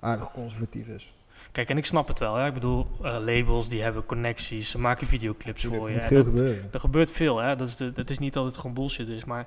aardig 0.00 0.30
conservatief 0.32 0.86
is. 0.86 1.15
Kijk, 1.52 1.68
en 1.68 1.76
ik 1.76 1.84
snap 1.86 2.08
het 2.08 2.18
wel. 2.18 2.34
Hè? 2.34 2.46
Ik 2.46 2.54
bedoel, 2.54 2.86
eh, 3.02 3.16
labels 3.20 3.68
die 3.68 3.82
hebben 3.82 4.06
connecties, 4.06 4.70
ze 4.70 4.78
maken 4.78 5.06
videoclips 5.06 5.64
voor 5.64 5.90
je. 5.90 6.00
veel 6.00 6.24
dat- 6.24 6.36
gebeuren. 6.38 6.68
Er 6.72 6.80
gebeurt 6.80 7.10
veel, 7.10 7.38
hè? 7.38 7.56
Dat, 7.56 7.68
is 7.68 7.76
de, 7.76 7.92
dat 7.92 8.10
is 8.10 8.18
niet 8.18 8.32
dat 8.32 8.44
het 8.44 8.56
gewoon 8.56 8.74
bullshit 8.74 9.08
is, 9.08 9.24
maar 9.24 9.46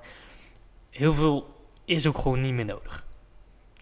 heel 0.90 1.14
veel 1.14 1.54
is 1.84 2.06
ook 2.06 2.18
gewoon 2.18 2.40
niet 2.40 2.52
meer 2.54 2.64
nodig. 2.64 3.06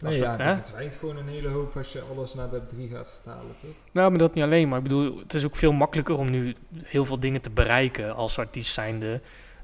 Als 0.04 0.14
Nee, 0.14 0.18
we 0.18 0.24
ja, 0.24 0.30
het- 0.30 0.40
hè? 0.42 0.54
verdwijnt 0.54 0.94
gewoon 0.94 1.16
een 1.16 1.28
hele 1.28 1.48
hoop 1.48 1.76
als 1.76 1.92
je 1.92 2.00
alles 2.14 2.34
naar 2.34 2.50
Web 2.50 2.68
3 2.68 2.88
gaat 2.88 3.20
vertalen, 3.22 3.54
toch? 3.60 3.70
Nou, 3.92 4.10
maar 4.10 4.18
dat 4.18 4.34
niet 4.34 4.44
alleen, 4.44 4.68
maar 4.68 4.76
ik 4.78 4.82
bedoel, 4.84 5.18
het 5.18 5.34
is 5.34 5.44
ook 5.44 5.56
veel 5.56 5.72
makkelijker 5.72 6.18
om 6.18 6.30
nu 6.30 6.54
heel 6.84 7.04
veel 7.04 7.20
dingen 7.20 7.42
te 7.42 7.50
bereiken 7.50 8.14
als 8.14 8.38
artiest 8.38 8.72
zijnde. 8.72 9.20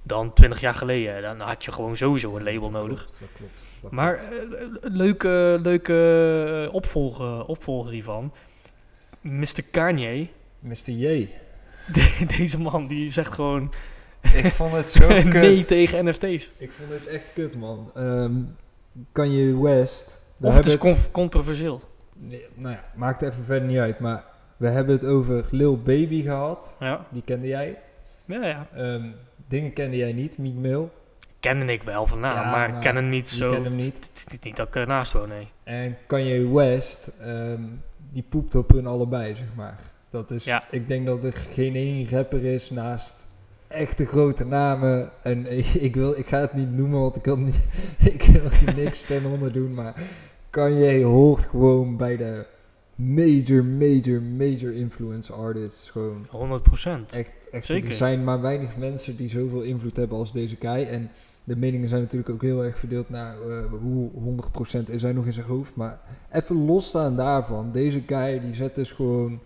dan 0.07 0.33
20 0.33 0.61
jaar 0.61 0.75
geleden. 0.75 1.23
Dan 1.23 1.41
had 1.41 1.65
je 1.65 1.73
gewoon 1.73 1.97
sowieso 1.97 2.37
een 2.37 2.43
label 2.43 2.71
nodig. 2.71 2.99
Klopt, 3.05 3.21
dat 3.21 3.29
klopt. 3.37 3.53
dat 3.53 3.61
Maar 3.61 3.69
klopt. 3.69 3.74
Eh, 4.15 4.39
een 4.81 4.97
leuke, 4.97 5.59
leuke 5.63 5.95
eh, 6.69 6.75
opvolger, 6.75 7.45
opvolger 7.47 7.93
hiervan. 7.93 8.33
Mr. 9.21 9.63
Kanye. 9.71 10.29
Mr. 10.59 10.91
J. 10.91 11.29
De- 11.93 12.25
deze 12.37 12.61
man 12.61 12.87
die 12.87 13.11
zegt 13.11 13.33
gewoon 13.33 13.73
Ik 14.45 14.53
vond 14.53 14.73
het 14.73 14.89
zo 14.89 15.07
kut. 15.23 15.33
nee 15.33 15.65
tegen 15.65 16.05
NFT's. 16.05 16.51
Ik 16.57 16.73
vond 16.73 16.91
het 16.91 17.07
echt 17.07 17.33
kut, 17.35 17.55
man. 17.57 17.91
Ehm 17.95 18.33
Kanye 19.13 19.63
West. 19.63 20.21
we 20.37 20.47
Of 20.47 20.57
het 20.57 20.67
is 20.67 20.79
controversieel. 21.13 21.81
Nee, 22.15 22.47
nou 22.55 22.75
ja, 22.75 22.85
maakt 22.95 23.23
even 23.23 23.45
verder 23.45 23.69
niet 23.69 23.79
uit. 23.79 23.99
Maar 23.99 24.25
we 24.57 24.69
hebben 24.69 24.95
het 24.95 25.05
over 25.05 25.45
Lil 25.51 25.77
Baby 25.83 26.23
gehad. 26.23 26.77
Ja, 26.81 27.07
Die 27.11 27.23
kende 27.23 27.47
jij. 27.47 27.79
ja, 28.25 28.47
ja. 28.47 28.67
Ehm, 28.75 29.07
dingen 29.49 29.73
kende 29.73 29.97
jij 29.97 30.13
niet, 30.13 30.39
Meek 30.39 30.55
Mill. 30.55 30.89
Kende 31.45 31.73
ik 31.73 31.83
wel 31.83 32.07
van 32.07 32.21
naam, 32.21 32.35
Ja, 32.37 32.51
maar, 32.51 32.71
maar 32.71 32.81
ken 32.81 32.97
hem 32.97 33.09
niet 33.09 33.29
zo. 33.29 33.51
kende 33.53 33.69
hem 33.69 33.77
niet. 33.79 34.11
Het 34.13 34.33
is 34.33 34.39
niet, 34.39 34.57
dat 34.57 34.69
ik 34.69 34.75
ernaast 34.75 35.13
woon, 35.13 35.29
nee. 35.29 35.49
En 35.65 35.97
Kanye 36.07 36.49
West, 36.55 37.11
ehm, 37.21 37.63
die 38.13 38.25
poept 38.29 38.55
op 38.55 38.71
hun 38.71 38.87
allebei, 38.87 39.35
zeg 39.35 39.47
maar. 39.57 39.81
Dat 40.09 40.31
is, 40.31 40.45
Ja. 40.45 40.65
ik 40.71 40.89
denk 40.89 41.07
dat 41.07 41.25
er 41.25 41.33
geen 41.33 41.75
één 41.75 42.09
rapper 42.11 42.45
is 42.45 42.71
naast 42.71 43.27
echte 43.69 44.07
grote 44.07 44.45
namen. 44.47 45.11
En 45.23 45.57
ik, 45.59 45.67
ik 45.67 45.95
wil, 45.95 46.19
ik 46.19 46.27
ga 46.27 46.41
het 46.41 46.53
niet 46.53 46.71
noemen, 46.73 47.01
want 47.01 47.17
ik 47.17 47.25
wil, 47.25 47.37
niet, 47.39 47.61
ik 48.15 48.23
wil 48.23 48.75
niks 48.75 49.03
ten 49.07 49.25
onder 49.25 49.53
doen. 49.53 49.75
Maar 49.75 49.95
Kanye 50.51 51.03
hoort 51.05 51.43
gewoon 51.43 51.97
bij 51.97 52.17
de 52.17 52.47
major, 52.95 53.65
major, 53.65 54.23
major 54.23 54.73
influence 54.73 55.33
artists. 55.33 55.91
Gewoon 55.91 56.27
100 56.31 56.63
procent. 56.63 57.13
echt, 57.13 57.49
echt 57.51 57.67
Zeker. 57.67 57.89
er 57.89 57.95
zijn 57.95 58.25
maar 58.25 58.41
weinig 58.41 58.77
mensen 58.77 59.17
die 59.17 59.29
zoveel 59.29 59.63
invloed 59.63 59.97
hebben 59.97 60.19
als 60.19 60.33
deze 60.33 60.57
guy. 60.61 60.83
En 60.83 61.11
de 61.45 61.57
meningen 61.57 61.89
zijn 61.89 62.01
natuurlijk 62.01 62.31
ook 62.31 62.43
heel 62.43 62.65
erg 62.65 62.79
verdeeld 62.79 63.09
naar 63.09 63.37
eh, 63.49 63.65
hoe 63.81 64.11
100% 64.81 64.91
is 64.91 65.03
hij 65.03 65.13
nog 65.13 65.27
in 65.27 65.33
zijn 65.33 65.47
hoofd. 65.47 65.75
Maar 65.75 66.01
even 66.31 66.65
losstaan 66.65 67.17
daarvan, 67.17 67.73
deze 67.73 68.03
guy 68.07 68.41
die 68.41 68.55
zet 68.55 68.75
dus 68.75 68.93
gewoon 68.93 69.41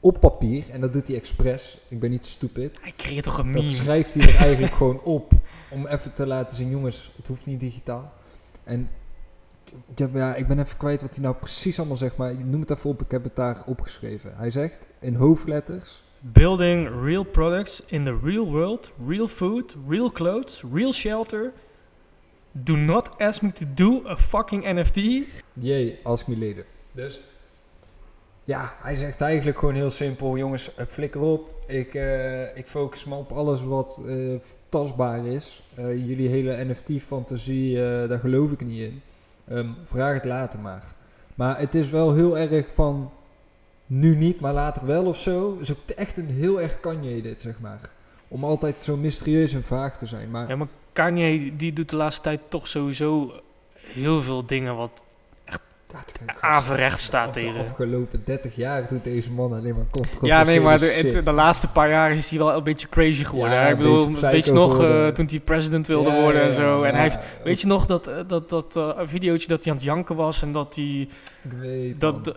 op 0.00 0.20
papier, 0.20 0.64
en 0.70 0.80
dat 0.80 0.92
doet 0.92 1.06
hij 1.06 1.16
expres, 1.16 1.80
ik 1.88 2.00
ben 2.00 2.10
niet 2.10 2.26
stupid, 2.26 2.78
Hij 2.80 2.92
creëert 2.96 3.24
toch 3.24 3.38
een 3.38 3.52
dat 3.52 3.54
meme. 3.54 3.68
schrijft 3.68 4.14
hij 4.14 4.28
er 4.28 4.36
eigenlijk 4.36 4.72
gewoon 4.72 5.02
op 5.16 5.32
om 5.70 5.86
even 5.86 6.12
te 6.12 6.26
laten 6.26 6.56
zien, 6.56 6.70
jongens, 6.70 7.12
het 7.16 7.26
hoeft 7.26 7.46
niet 7.46 7.60
digitaal. 7.60 8.12
En 8.64 8.88
ja, 9.94 10.08
ja, 10.12 10.34
ik 10.34 10.46
ben 10.46 10.58
even 10.58 10.76
kwijt 10.76 11.00
wat 11.00 11.14
hij 11.14 11.24
nou 11.24 11.34
precies 11.36 11.78
allemaal 11.78 11.96
zegt, 11.96 12.16
maar 12.16 12.34
noem 12.34 12.60
het 12.60 12.70
even 12.70 12.90
op, 12.90 13.02
ik 13.02 13.10
heb 13.10 13.24
het 13.24 13.36
daar 13.36 13.62
opgeschreven. 13.66 14.36
Hij 14.36 14.50
zegt 14.50 14.78
in 14.98 15.14
hoofdletters, 15.14 16.02
Building 16.20 17.02
real 17.02 17.24
products 17.24 17.82
in 17.86 18.04
the 18.04 18.18
real 18.22 18.50
world, 18.50 18.92
real 19.06 19.26
food, 19.26 19.74
real 19.86 20.10
clothes, 20.10 20.62
real 20.72 20.92
shelter. 20.92 21.52
Do 22.52 22.76
not 22.76 23.20
ask 23.20 23.42
me 23.42 23.52
to 23.52 23.64
do 23.74 24.06
a 24.06 24.16
fucking 24.16 24.64
NFT. 24.64 25.26
Jee, 25.52 25.98
ask 26.04 26.26
me 26.26 26.36
later. 26.36 26.66
Dus 26.92 27.20
ja, 28.44 28.74
hij 28.82 28.96
zegt 28.96 29.20
eigenlijk 29.20 29.58
gewoon 29.58 29.74
heel 29.74 29.90
simpel: 29.90 30.36
jongens, 30.36 30.74
eh, 30.74 30.86
flikker 30.86 31.20
op. 31.20 31.64
Ik, 31.66 31.94
eh, 31.94 32.56
ik 32.56 32.66
focus 32.66 33.04
me 33.04 33.14
op 33.14 33.32
alles 33.32 33.62
wat 33.62 34.00
eh, 34.06 34.14
tastbaar 34.70 35.26
is. 35.26 35.62
Eh, 35.74 36.06
jullie 36.06 36.28
hele 36.28 36.64
NFT-fantasie, 36.64 37.76
eh, 37.76 38.08
daar 38.08 38.18
geloof 38.18 38.52
ik 38.52 38.66
niet 38.66 38.80
in. 38.80 39.02
Ehm, 39.48 39.68
vraag 39.84 40.14
het 40.14 40.24
later 40.24 40.60
maar. 40.60 40.94
Maar 41.34 41.58
het 41.58 41.74
is 41.74 41.90
wel 41.90 42.14
heel 42.14 42.38
erg 42.38 42.66
van 42.74 43.10
nu 43.90 44.16
niet, 44.16 44.40
maar 44.40 44.52
later 44.52 44.86
wel 44.86 45.04
of 45.04 45.18
zo. 45.18 45.56
Is 45.60 45.70
ook 45.70 45.90
echt 45.96 46.16
een 46.16 46.30
heel 46.30 46.60
erg 46.60 46.80
Kanye 46.80 47.22
dit, 47.22 47.40
zeg 47.40 47.60
maar. 47.60 47.80
Om 48.28 48.44
altijd 48.44 48.82
zo 48.82 48.96
mysterieus 48.96 49.52
en 49.52 49.64
vaag 49.64 49.98
te 49.98 50.06
zijn. 50.06 50.30
Maar 50.30 50.48
Ja, 50.48 50.56
maar 50.56 50.68
Kanye 50.92 51.56
die 51.56 51.72
doet 51.72 51.90
de 51.90 51.96
laatste 51.96 52.22
tijd 52.22 52.40
toch 52.48 52.68
sowieso 52.68 53.40
heel 53.72 54.22
veel 54.22 54.46
dingen 54.46 54.76
wat 54.76 55.04
Ja, 56.26 56.34
averechts 56.40 57.04
staat 57.04 57.34
de 57.34 57.40
tegen. 57.40 57.60
afgelopen 57.60 58.22
30 58.24 58.56
jaar 58.56 58.88
doet 58.88 59.04
deze 59.04 59.32
man 59.32 59.52
alleen 59.52 59.74
maar 59.74 59.84
controversiële 59.90 60.32
Ja, 60.32 60.42
nee, 60.44 60.60
maar 60.60 60.78
de, 60.78 60.86
het- 60.86 61.24
de 61.24 61.32
laatste 61.32 61.68
paar 61.68 61.90
jaar 61.90 62.10
is 62.12 62.30
hij 62.30 62.38
wel 62.38 62.56
een 62.56 62.62
beetje 62.62 62.88
crazy 62.88 63.24
geworden. 63.24 63.54
Ja, 63.54 63.64
ik 63.64 63.70
een 63.70 63.76
bedoel, 63.78 64.06
beetje 64.10 64.26
weet 64.30 64.46
je 64.46 64.52
nog, 64.52 64.82
eh, 64.82 65.06
toen 65.06 65.26
hij 65.30 65.40
president 65.40 65.86
wilde 65.86 66.10
Ja, 66.10 66.20
worden 66.20 66.40
en 66.42 66.48
ja, 66.48 66.54
zo. 66.54 66.82
En 66.82 66.88
ja, 66.88 66.94
hij 66.94 67.02
heeft, 67.02 67.18
weet 67.44 67.60
je 67.60 67.66
nog 67.66 67.86
dat, 67.86 68.06
eh, 68.06 68.16
dat, 68.26 68.48
dat 68.50 68.76
eh, 68.76 68.90
videootje 69.02 69.48
dat 69.48 69.62
hij 69.64 69.72
aan 69.72 69.78
het 69.78 69.86
janken 69.86 70.16
was 70.16 70.42
en 70.42 70.52
dat 70.52 70.74
hij, 70.74 71.08
ik 71.42 71.52
weet, 71.60 72.00
dat, 72.00 72.26
man. 72.26 72.34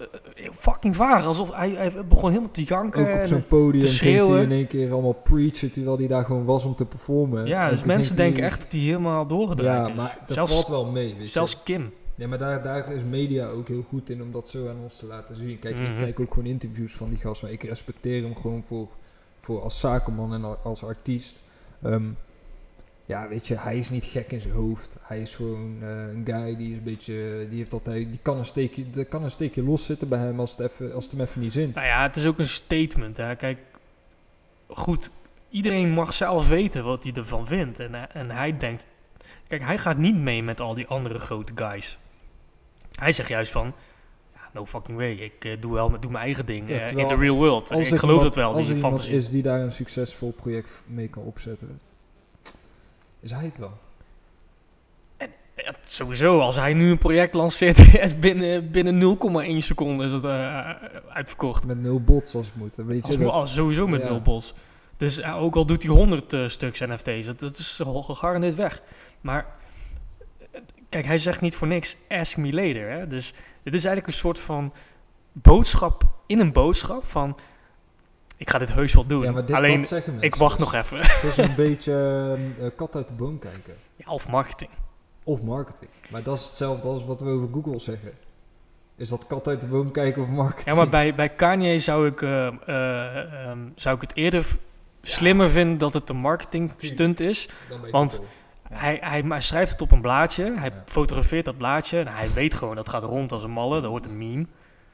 fucking 0.54 0.96
vaag, 0.96 1.26
alsof 1.26 1.54
hij, 1.56 1.70
hij 1.70 1.92
begon 2.10 2.30
helemaal 2.30 2.52
te 2.52 2.64
janken. 2.64 3.02
ook 3.02 3.08
op 3.08 3.14
en- 3.14 3.28
zo'n 3.28 3.48
podium 3.48 3.80
te 3.82 3.88
ging 3.88 4.00
hij 4.02 4.12
schreeuwen. 4.24 4.42
in 4.44 4.52
één 4.52 4.68
keer 4.68 4.92
allemaal 4.92 5.14
preachen 5.24 5.72
terwijl 5.72 5.98
hij 5.98 6.08
daar 6.08 6.26
gewoon 6.26 6.46
was 6.46 6.64
om 6.64 6.76
te 6.76 6.86
performen. 6.86 7.46
ja, 7.46 7.66
En 7.66 7.72
dus 7.76 7.84
mensen 7.84 8.16
hij- 8.16 8.26
denken 8.26 8.44
echt 8.44 8.62
dat 8.62 8.72
hij 8.72 8.82
helemaal 8.82 9.28
doorgedraaid 9.28 9.86
Ja, 9.88 9.94
is. 9.94 9.98
maar 10.00 10.18
dat 10.28 10.36
zelfs, 10.36 10.54
valt 10.54 10.68
wel 10.68 10.86
mee, 10.86 11.16
weet 11.20 11.30
zelfs 11.30 11.52
je. 11.52 11.58
Kim. 11.64 11.94
Ja, 12.16 12.28
maar 12.28 12.38
daar, 12.38 12.64
daar 12.64 12.94
is 12.94 13.04
media 13.04 13.48
ook 13.48 13.68
heel 13.68 13.86
goed 13.90 14.10
in 14.10 14.22
om 14.22 14.32
dat 14.32 14.50
zo 14.50 14.68
aan 14.70 14.84
ons 14.84 14.98
te 14.98 15.06
laten 15.06 15.36
zien. 15.38 15.60
Kijk, 15.60 15.76
Mhm. 15.76 15.92
ik 15.92 15.98
kijk 15.98 16.20
ook 16.20 16.34
gewoon 16.34 16.50
interviews 16.50 16.94
van 16.94 17.10
die 17.10 17.18
gast, 17.18 17.42
maar 17.42 17.52
ik 17.52 17.64
respecteer 17.64 18.24
hem 18.24 18.36
gewoon 18.36 18.64
voor, 18.68 18.88
voor 19.40 19.62
als 19.62 19.80
zakenman 19.80 20.34
en 20.34 20.44
al- 20.44 20.60
als 20.64 20.84
artiest. 20.84 21.40
Ehm, 21.82 22.04
ja, 23.06 23.28
weet 23.28 23.48
je, 23.48 23.58
hij 23.58 23.78
is 23.78 23.90
niet 23.90 24.04
gek 24.06 24.32
in 24.32 24.42
zijn 24.42 24.54
hoofd. 24.54 24.98
Hij 25.02 25.22
is 25.22 25.36
gewoon 25.36 25.78
eh, 25.82 25.90
een 26.14 26.22
guy 26.26 26.56
die 26.58 26.72
is 26.72 26.78
een 26.78 26.84
beetje, 26.84 27.48
die 27.50 27.58
heeft 27.58 27.74
altijd, 27.74 28.10
die 28.10 28.20
kan 28.22 28.38
een 28.38 28.46
steekje, 28.46 28.86
er 28.96 29.06
kan 29.06 29.24
een 29.24 29.32
steekje 29.32 29.64
los 29.64 29.86
zitten 29.86 30.08
bij 30.08 30.20
hem 30.20 30.40
als 30.40 30.52
het, 30.58 30.60
even, 30.72 30.94
als 30.94 31.04
het 31.04 31.14
hem 31.14 31.22
even 31.22 31.42
niet 31.42 31.54
zint. 31.54 31.76
Nou 31.76 31.88
ja, 31.88 32.04
het 32.04 32.16
is 32.16 32.26
ook 32.26 32.40
een 32.40 32.48
statement. 32.48 33.18
Hè. 33.18 33.36
Kijk, 33.36 33.58
goed, 34.68 35.10
iedereen 35.50 35.90
mag 35.92 36.14
zelf 36.14 36.48
weten 36.50 36.84
wat 36.84 37.04
hij 37.04 37.14
ervan 37.14 37.48
vindt. 37.48 37.80
En, 37.80 37.94
hij- 37.94 38.08
en 38.14 38.30
hij 38.30 38.58
denkt, 38.58 38.88
kijk, 39.48 39.62
hij 39.64 39.78
gaat 39.78 39.98
niet 39.98 40.16
mee 40.16 40.44
met 40.44 40.60
al 40.60 40.74
die 40.74 40.88
andere 40.88 41.20
grote 41.20 41.52
guys. 41.56 41.98
Hij 42.96 43.12
zegt 43.12 43.30
juist 43.30 43.52
van, 43.52 43.74
no 44.54 44.66
fucking 44.66 44.98
way, 44.98 45.12
ik 45.12 45.46
eh, 45.46 45.62
doe 45.62 45.74
wel 45.74 46.00
doe 46.00 46.12
mijn 46.12 46.24
eigen 46.24 46.46
ding 46.46 46.70
Ja, 46.70 46.76
eh, 46.80 46.96
in 46.98 47.08
the 47.08 47.16
real 47.16 47.36
world. 47.36 47.72
Als 47.72 47.82
ik 47.82 47.88
geloof 47.88 48.02
iemand- 48.04 48.22
dat 48.24 48.36
wel, 48.36 48.54
Als 48.54 48.68
die 48.68 48.76
iemand 48.76 48.94
fantasie. 48.94 49.16
is 49.18 49.30
die 49.30 49.42
daar 49.42 49.60
een 49.60 49.72
succesvol 49.72 50.32
project 50.32 50.72
mee 50.86 51.08
kan 51.08 51.24
opzetten, 51.24 51.80
is 53.20 53.32
hij 53.32 53.46
het 53.46 53.58
wel. 53.58 53.72
Ja, 55.56 55.74
sowieso, 55.82 56.40
als 56.40 56.56
hij 56.56 56.74
nu 56.74 56.92
een 56.92 56.98
project 56.98 57.34
lanceert, 57.34 57.78
is 58.04 58.20
binnen, 58.20 58.72
binnen 58.72 59.00
0,1 59.00 59.58
seconde 59.62 60.04
is 60.04 60.12
het 60.12 60.24
eh, 60.24 60.70
uitverkocht. 61.10 61.66
Met 61.68 61.82
nul 61.82 62.02
bots 62.02 62.36
als 62.36 62.46
het 62.46 62.56
moet. 62.56 62.76
dan 62.76 62.86
Weet 62.86 63.02
je, 63.08 63.12
Als, 63.14 63.18
dat, 63.22 63.32
als 63.32 63.54
sowieso 63.54 63.88
met 63.88 64.02
ja. 64.02 64.08
nul 64.08 64.22
bots. 64.22 64.54
Dus 64.98 65.24
ook 65.24 65.56
al 65.56 65.66
doet 65.66 65.84
hij 65.84 65.92
100 65.92 66.34
eh, 66.34 66.48
stuks 66.48 66.80
NFT's, 66.80 67.26
dat, 67.26 67.40
dat 67.40 67.58
is 67.58 67.82
al 67.84 68.04
gegarandeerd 68.04 68.56
weg. 68.56 68.82
Maar 69.24 69.46
eh, 70.52 70.62
kijk, 70.90 71.06
hij 71.06 71.18
zegt 71.18 71.42
niet 71.42 71.56
voor 71.56 71.68
niks, 71.68 71.98
ask 72.08 72.38
me 72.38 72.54
later. 72.54 72.90
Hè? 72.90 73.08
Dus 73.08 73.34
dit 73.64 73.74
is 73.74 73.86
eigenlijk 73.86 74.08
een 74.08 74.20
soort 74.20 74.40
van 74.40 74.74
boodschap 75.32 76.04
in 76.26 76.40
een 76.40 76.52
boodschap 76.52 77.06
van, 77.06 77.38
ik 78.38 78.50
ga 78.50 78.58
dit 78.58 78.74
heus 78.74 78.94
wel 78.94 79.06
doen. 79.06 79.24
ja, 79.24 79.56
Alleen, 79.56 79.82
dat 79.90 80.04
ik 80.20 80.36
wacht 80.36 80.58
dus. 80.58 80.66
nog 80.72 80.74
even. 80.84 80.98
Het 81.22 81.24
is 81.24 81.38
een 81.38 81.56
beetje 81.56 81.94
ehm, 81.94 82.66
eh, 82.66 82.72
kat 82.76 82.96
uit 82.96 83.08
de 83.08 83.14
boom 83.14 83.40
kijken. 83.40 83.74
Ja, 83.96 84.12
of 84.12 84.28
marketing. 84.30 84.72
Of 85.24 85.42
marketing. 85.42 85.90
Maar 86.10 86.24
dat 86.24 86.38
is 86.38 86.44
hetzelfde 86.46 86.88
als 86.88 87.06
wat 87.06 87.22
we 87.22 87.30
over 87.30 87.48
Google 87.54 87.80
zeggen. 87.80 88.12
Is 88.96 89.10
dat 89.10 89.28
kat 89.28 89.48
uit 89.48 89.62
de 89.62 89.68
boom 89.68 89.92
kijken 89.92 90.22
of 90.22 90.28
marketing? 90.28 90.66
Ja, 90.68 90.76
maar 90.76 90.90
bij, 90.90 91.16
bij 91.16 91.30
Kanye 91.30 91.80
zou 91.80 92.08
ik, 92.08 92.22
eh, 92.22 92.48
eh, 92.48 93.48
ehm, 93.48 93.60
zou 93.76 93.96
ik 93.96 94.02
het 94.02 94.16
eerder 94.16 94.46
slimmer 95.02 95.50
vinden 95.50 95.78
dat 95.78 95.94
het 95.94 96.10
een 96.10 96.16
marketing 96.18 96.72
stunt 96.78 97.20
is. 97.20 97.50
Want- 97.92 98.12
Google. 98.12 98.28
Hij, 98.74 98.98
hij, 99.02 99.24
hij 99.28 99.42
schrijft 99.42 99.72
het 99.72 99.82
op 99.82 99.92
een 99.92 100.02
blaadje, 100.02 100.54
hij 100.56 100.72
fotografeert 100.86 101.46
dat 101.46 101.58
blaadje 101.58 102.00
en 102.00 102.08
hij 102.08 102.28
weet 102.34 102.54
gewoon 102.54 102.76
dat 102.76 102.90
gaat 102.90 103.04
rond 103.04 103.32
als 103.32 103.44
een 103.44 103.52
malle, 103.52 103.82
dat 103.82 103.90
wordt 103.90 104.06
een 104.06 104.18
meme. 104.18 104.46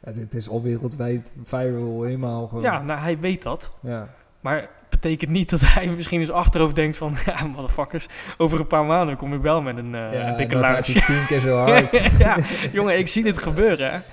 Ja, 0.05 0.11
dit 0.11 0.33
is 0.35 0.49
al 0.49 0.61
wereldwijd 0.61 1.33
viral, 1.43 2.01
helemaal 2.03 2.47
gewoon. 2.47 2.63
Ja, 2.63 2.81
nou 2.81 2.99
hij 2.99 3.19
weet 3.19 3.43
dat, 3.43 3.73
Ja. 3.81 4.07
maar 4.39 4.69
betekent 4.89 5.31
niet 5.31 5.49
dat 5.49 5.59
hij 5.63 5.87
misschien 5.95 6.25
zijn 6.25 6.37
achterhoofd 6.37 6.75
denkt 6.75 6.97
van, 6.97 7.15
ja 7.25 7.45
motherfuckers, 7.45 8.07
over 8.37 8.59
een 8.59 8.67
paar 8.67 8.85
maanden 8.85 9.15
kom 9.17 9.33
ik 9.33 9.41
wel 9.41 9.61
met 9.61 9.77
een, 9.77 9.95
eh, 9.95 10.13
Ja, 10.13 10.27
een 10.29 10.37
dikke 10.37 10.77
tien 10.81 11.25
keer 11.27 11.39
zo 11.39 11.57
hard. 11.65 12.17
ja, 12.17 12.37
jongen, 12.71 12.97
ik 12.97 13.07
zie 13.07 13.23
dit 13.23 13.37
gebeuren. 13.37 14.03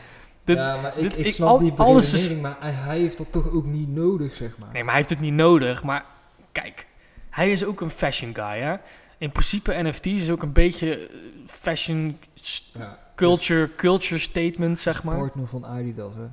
Dit- 0.44 0.56
ja, 0.56 0.76
maar 0.82 0.92
ik, 0.96 1.02
dit- 1.02 1.18
ik 1.18 1.26
ik- 1.26 1.34
snap 1.34 1.48
al- 1.48 1.58
die 1.58 1.72
alles 1.76 2.12
is- 2.12 2.34
maar 2.36 2.56
hij, 2.60 2.70
hij 2.72 2.98
heeft 2.98 3.18
dat 3.18 3.32
toch 3.32 3.50
ook 3.52 3.64
niet 3.66 3.88
nodig, 3.94 4.34
zeg 4.34 4.50
maar. 4.58 4.68
Nee, 4.72 4.82
maar 4.82 4.92
hij 4.92 4.96
heeft 4.96 5.10
het 5.10 5.20
niet 5.20 5.34
nodig. 5.34 5.82
Maar 5.82 6.04
kijk, 6.52 6.86
hij 7.30 7.50
is 7.50 7.64
ook 7.64 7.80
een 7.80 7.90
fashion 7.90 8.34
guy, 8.34 8.58
hè. 8.60 8.74
In 9.18 9.30
principe 9.32 9.72
NFT's 9.82 10.06
is 10.06 10.30
ook 10.30 10.42
een 10.42 10.52
beetje 10.52 11.06
eh, 11.08 11.16
fashion 11.46 12.18
s- 12.34 12.70
Ja. 12.78 12.98
culture, 13.14 13.74
culture 13.74 14.20
statement, 14.20 14.78
zeg 14.78 15.04
maar. 15.04 15.16
Partner 15.18 15.46
van 15.46 15.64
Adidas, 15.66 16.12
hè. 16.14 16.26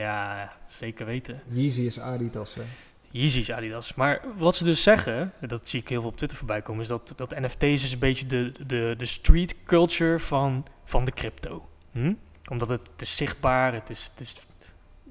Ja, 0.00 0.52
zeker 0.66 1.06
weten. 1.06 1.42
Yeezy 1.48 1.80
is 1.80 1.98
Adidas, 2.00 2.54
hè. 2.54 2.62
Yeezys, 3.10 3.50
Adidas. 3.52 3.94
Maar 3.94 4.20
wat 4.36 4.56
ze 4.56 4.64
dus 4.64 4.82
zeggen, 4.82 5.32
en 5.40 5.48
dat 5.48 5.68
zie 5.68 5.80
ik 5.80 5.88
heel 5.88 6.00
veel 6.00 6.10
op 6.10 6.16
Twitter 6.16 6.38
voorbij 6.38 6.62
komen, 6.62 6.82
is 6.82 6.88
dat, 6.88 7.12
dat 7.16 7.38
NFT's 7.40 7.62
is 7.84 7.92
een 7.92 7.98
beetje 7.98 8.26
de, 8.26 8.52
de, 8.66 8.94
de 8.96 9.04
street 9.06 9.54
culture 9.66 10.18
van, 10.18 10.66
van 10.84 11.04
de 11.04 11.10
crypto. 11.12 11.68
Hm? 11.92 12.12
Omdat 12.50 12.68
het, 12.68 12.88
het 12.92 13.00
is 13.00 13.16
zichtbaar, 13.16 13.72
het 13.74 13.90
is, 13.90 14.04
het, 14.10 14.20
is, 14.20 14.46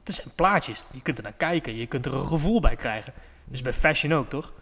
het 0.03 0.15
zijn 0.15 0.35
plaatjes. 0.35 0.83
Je 0.93 1.01
kunt 1.01 1.17
er 1.17 1.23
naar 1.23 1.33
kijken, 1.33 1.75
je 1.75 1.85
kunt 1.87 2.05
er 2.05 2.13
een 2.13 2.27
gevoel 2.27 2.59
bij 2.59 2.75
krijgen. 2.75 3.13
Dus 3.45 3.61
bij 3.61 3.73
fashion 3.73 4.13
ook, 4.13 4.29
toch? 4.29 4.53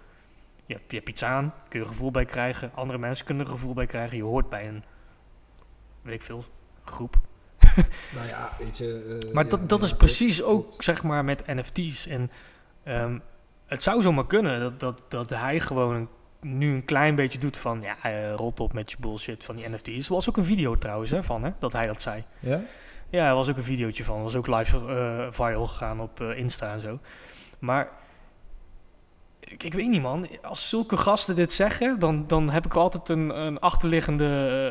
Je 0.71 0.77
hebt, 0.77 0.91
je 0.91 0.97
hebt 0.97 1.09
iets 1.09 1.23
aan, 1.23 1.53
kun 1.69 1.79
je 1.79 1.85
gevoel 1.85 2.11
bij 2.11 2.25
krijgen. 2.25 2.71
Andere 2.75 2.99
mensen 2.99 3.25
kunnen 3.25 3.45
er 3.45 3.51
gevoel 3.51 3.73
bij 3.73 3.85
krijgen. 3.85 4.17
Je 4.17 4.23
hoort 4.23 4.49
bij 4.49 4.67
een, 4.67 4.83
weet 6.01 6.13
ik 6.13 6.21
veel, 6.21 6.43
groep. 6.83 7.15
Nou 8.15 8.27
ja, 8.27 8.49
weet 8.59 8.77
je... 8.77 9.19
eh, 9.23 9.33
Maar 9.33 9.43
ja, 9.43 9.49
dat, 9.49 9.69
dat 9.69 9.79
ja, 9.79 9.85
is 9.85 9.93
precies 9.95 10.43
ook, 10.43 10.83
zeg 10.83 11.03
maar, 11.03 11.23
met 11.23 11.47
NFT's. 11.47 12.07
En 12.07 12.31
ehm, 12.83 13.19
het 13.65 13.83
zou 13.83 14.01
zomaar 14.01 14.27
kunnen 14.27 14.59
dat, 14.59 14.79
dat, 14.79 15.03
dat 15.07 15.29
hij 15.29 15.59
gewoon 15.59 15.95
een- 15.95 16.09
nu 16.41 16.73
een 16.73 16.85
klein 16.85 17.15
beetje 17.15 17.39
doet 17.39 17.57
van... 17.57 17.81
Ja, 17.81 17.95
eh, 18.03 18.33
rot 18.33 18.59
op 18.59 18.73
met 18.73 18.91
je 18.91 18.97
bullshit 18.99 19.43
van 19.43 19.55
die 19.55 19.69
NFT's. 19.69 20.07
Er 20.07 20.13
was 20.13 20.29
ook 20.29 20.37
een 20.37 20.45
video 20.45 20.77
trouwens 20.77 21.11
hè, 21.11 21.23
van, 21.23 21.43
hè, 21.43 21.51
dat 21.59 21.73
hij 21.73 21.87
dat 21.87 22.01
zei. 22.01 22.23
Ja? 22.39 22.61
Ja, 23.09 23.27
er 23.29 23.35
was 23.35 23.49
ook 23.49 23.57
een 23.57 23.63
videootje 23.63 24.03
van. 24.03 24.17
Er 24.17 24.23
was 24.23 24.35
ook 24.35 24.47
live 24.47 24.77
eh, 24.77 25.27
viral 25.31 25.67
gegaan 25.67 25.99
op 25.99 26.21
Insta 26.21 26.73
en 26.73 26.79
zo. 26.79 26.99
Maar 27.59 27.89
ik, 29.51 29.63
ik 29.63 29.73
weet 29.73 29.89
niet, 29.89 30.01
man. 30.01 30.27
Als 30.41 30.69
zulke 30.69 30.97
gasten 30.97 31.35
dit 31.35 31.53
zeggen, 31.53 31.99
dan, 31.99 32.27
dan 32.27 32.49
heb 32.49 32.65
ik 32.65 32.73
altijd 32.73 33.09
een, 33.09 33.29
een 33.41 33.59
achterliggende... 33.59 34.25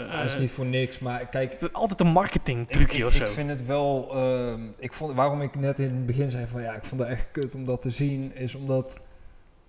eh, 0.08 0.14
Hij 0.16 0.24
is 0.24 0.38
niet 0.38 0.50
voor 0.50 0.66
niks, 0.66 0.98
maar 0.98 1.26
kijk... 1.26 1.52
het 1.52 1.62
is 1.62 1.72
altijd 1.72 2.00
een 2.00 2.06
marketing 2.12 2.68
trucje 2.68 2.98
ik, 2.98 3.06
of 3.06 3.12
zo. 3.12 3.24
ik 3.24 3.30
vind 3.30 3.50
het 3.50 3.66
wel... 3.66 4.08
ehm, 4.14 4.62
ik 4.78 4.92
vond, 4.92 5.14
waarom 5.14 5.40
ik 5.42 5.54
net 5.54 5.78
in 5.78 5.84
het 5.94 6.06
begin 6.06 6.30
zei 6.30 6.46
van... 6.46 6.62
Ja, 6.62 6.74
ik 6.74 6.84
vond 6.84 7.00
het 7.00 7.10
echt 7.10 7.26
kut 7.32 7.54
om 7.54 7.64
dat 7.64 7.82
te 7.82 7.90
zien. 7.90 8.34
Is 8.36 8.54
omdat 8.54 8.98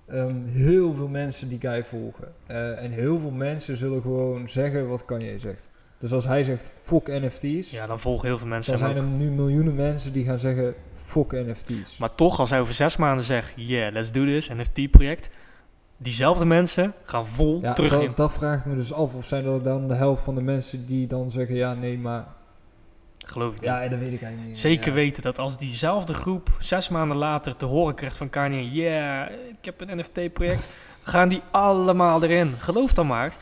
ehm, 0.07 0.35
heel 0.47 0.93
veel 0.93 1.07
mensen 1.07 1.49
die 1.49 1.59
guy 1.59 1.83
volgen. 1.85 2.33
Eh, 2.45 2.83
en 2.83 2.91
heel 2.91 3.19
veel 3.19 3.31
mensen 3.31 3.77
zullen 3.77 4.01
gewoon 4.01 4.49
zeggen 4.49 4.87
wat 4.87 5.05
Kanye 5.05 5.39
zegt. 5.39 5.69
Dus 5.99 6.13
als 6.13 6.25
hij 6.25 6.43
zegt, 6.43 6.71
fuck 6.81 7.07
NFT's... 7.07 7.71
Ja, 7.71 7.85
dan 7.87 7.99
volgen 7.99 8.27
heel 8.27 8.37
veel 8.37 8.47
mensen 8.47 8.71
dan 8.71 8.81
zijn 8.81 8.95
er 8.97 9.03
nu 9.03 9.31
miljoenen 9.31 9.75
mensen 9.75 10.13
die 10.13 10.23
gaan 10.23 10.39
zeggen, 10.39 10.73
fuck 11.11 11.31
NFT's. 11.31 11.97
Maar 11.97 12.15
toch, 12.15 12.39
als 12.39 12.49
hij 12.49 12.59
over 12.59 12.73
zes 12.73 12.97
maanden 12.97 13.25
zegt, 13.25 13.53
yeah, 13.55 13.93
let's 13.93 14.11
do 14.11 14.25
this, 14.25 14.49
NFT-project. 14.49 15.29
Diezelfde 15.97 16.45
mensen 16.45 16.93
gaan 17.05 17.27
vol 17.27 17.61
ja, 17.61 17.73
terug 17.73 17.93
in. 17.93 18.05
dat, 18.05 18.17
dat 18.17 18.33
vraag 18.33 18.59
ik 18.59 18.65
me 18.65 18.75
dus 18.75 18.93
af. 18.93 19.13
Of 19.13 19.25
zijn 19.25 19.45
er 19.45 19.63
dan 19.63 19.87
de 19.87 19.93
helft 19.93 20.23
van 20.23 20.35
de 20.35 20.41
mensen 20.41 20.85
die 20.85 21.07
dan 21.07 21.31
zeggen, 21.31 21.55
ja, 21.55 21.73
nee, 21.73 21.97
maar... 21.97 22.25
Geloof 23.25 23.55
ik 23.55 23.61
niet. 23.61 23.69
Ja, 23.69 23.87
dat 23.87 23.99
weet 23.99 24.13
ik 24.13 24.21
eigenlijk 24.21 24.47
niet. 24.47 24.59
Zeker 24.59 24.87
ja. 24.87 24.93
weten 24.93 25.21
dat 25.21 25.39
als 25.39 25.57
diezelfde 25.57 26.13
groep 26.13 26.49
zes 26.59 26.89
maanden 26.89 27.17
later 27.17 27.55
te 27.55 27.65
horen 27.65 27.95
krijgt 27.95 28.17
van 28.17 28.29
Kanye, 28.29 28.71
yeah, 28.71 29.31
ik 29.31 29.65
heb 29.65 29.81
een 29.81 29.97
NFT-project, 29.97 30.67
gaan 31.01 31.29
die 31.29 31.41
allemaal 31.51 32.23
erin. 32.23 32.53
Geloof 32.57 32.93
dan 32.93 33.07
maar. 33.07 33.33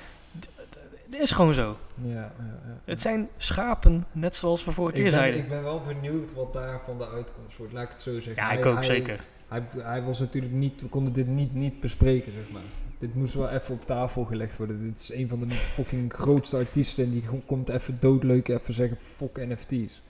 Het 1.10 1.20
is 1.20 1.32
gewoon 1.32 1.54
zo. 1.54 1.78
Ja, 1.96 2.14
ja, 2.14 2.32
ja. 2.66 2.69
Het 2.90 3.02
zijn 3.02 3.30
schapen, 3.38 4.06
net 4.12 4.36
zoals 4.36 4.66
we 4.66 4.72
vorige 4.72 4.98
ik, 4.98 5.02
keer 5.04 5.12
ben, 5.12 5.20
zeiden. 5.22 5.40
ik 5.42 5.50
ben 5.50 5.64
wel 5.64 5.82
benieuwd 5.82 6.34
wat 6.34 6.54
daar 6.54 6.82
van 6.86 6.98
de 6.98 7.10
uitkomst 7.10 7.58
wordt. 7.58 7.74
Laat 7.74 7.84
ik 7.84 7.90
het 7.90 8.02
zo 8.02 8.14
zeggen. 8.14 8.36
ja, 8.36 8.48
Hij- 8.48 8.58
ik 8.58 8.66
ook 8.66 8.74
hij- 8.76 8.84
zeker. 8.84 9.26
Hij, 9.48 9.64
hij 9.78 10.02
was 10.02 10.20
natuurlijk 10.20 10.54
niet, 10.54 10.82
we 10.82 10.88
konden 10.88 11.14
dit 11.14 11.28
niet, 11.28 11.54
niet 11.54 11.80
bespreken, 11.80 12.32
zeg 12.32 12.52
maar. 12.52 12.62
Dit 13.00 13.16
moest 13.16 13.34
wel 13.34 13.50
even 13.50 13.74
op 13.74 13.86
tafel 13.86 14.24
gelegd 14.26 14.58
worden. 14.58 14.84
Dit 14.84 15.00
is 15.00 15.14
een 15.14 15.28
van 15.30 15.40
de 15.40 15.50
fucking 15.56 16.14
grootste 16.14 16.58
artiesten 16.58 17.04
en 17.04 17.12
die 17.12 17.24
komt 17.46 17.70
even 17.70 17.98
doodleuk 18.00 18.48
even 18.48 18.74
zeggen 18.74 18.98
fuck 18.98 19.38
NFT's. 19.48 20.02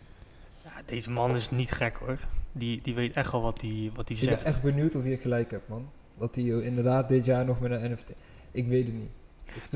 Ja, 0.63 0.71
deze 0.85 1.09
man 1.11 1.35
is 1.35 1.49
niet 1.51 1.71
gek 1.71 1.95
hoor. 1.95 2.17
Die, 2.51 2.81
die 2.81 2.95
weet 2.95 3.15
echt 3.15 3.31
wel 3.31 3.41
wat 3.41 3.61
hij 3.61 3.91
wat 3.93 4.07
die 4.07 4.17
Ik 4.17 4.23
ben 4.25 4.31
zegt. 4.33 4.43
echt 4.47 4.61
benieuwd 4.61 4.95
of 4.95 5.03
je 5.03 5.17
gelijk 5.17 5.51
hebt, 5.51 5.67
man. 5.67 5.89
Dat 6.17 6.35
hij 6.35 6.43
inderdaad 6.45 7.09
dit 7.09 7.25
jaar 7.25 7.45
nog 7.45 7.59
met 7.59 7.71
een 7.71 7.91
NFT... 7.91 8.11
Ik 8.51 8.67
weet 8.67 8.85
het 8.85 8.95
niet. 8.95 9.09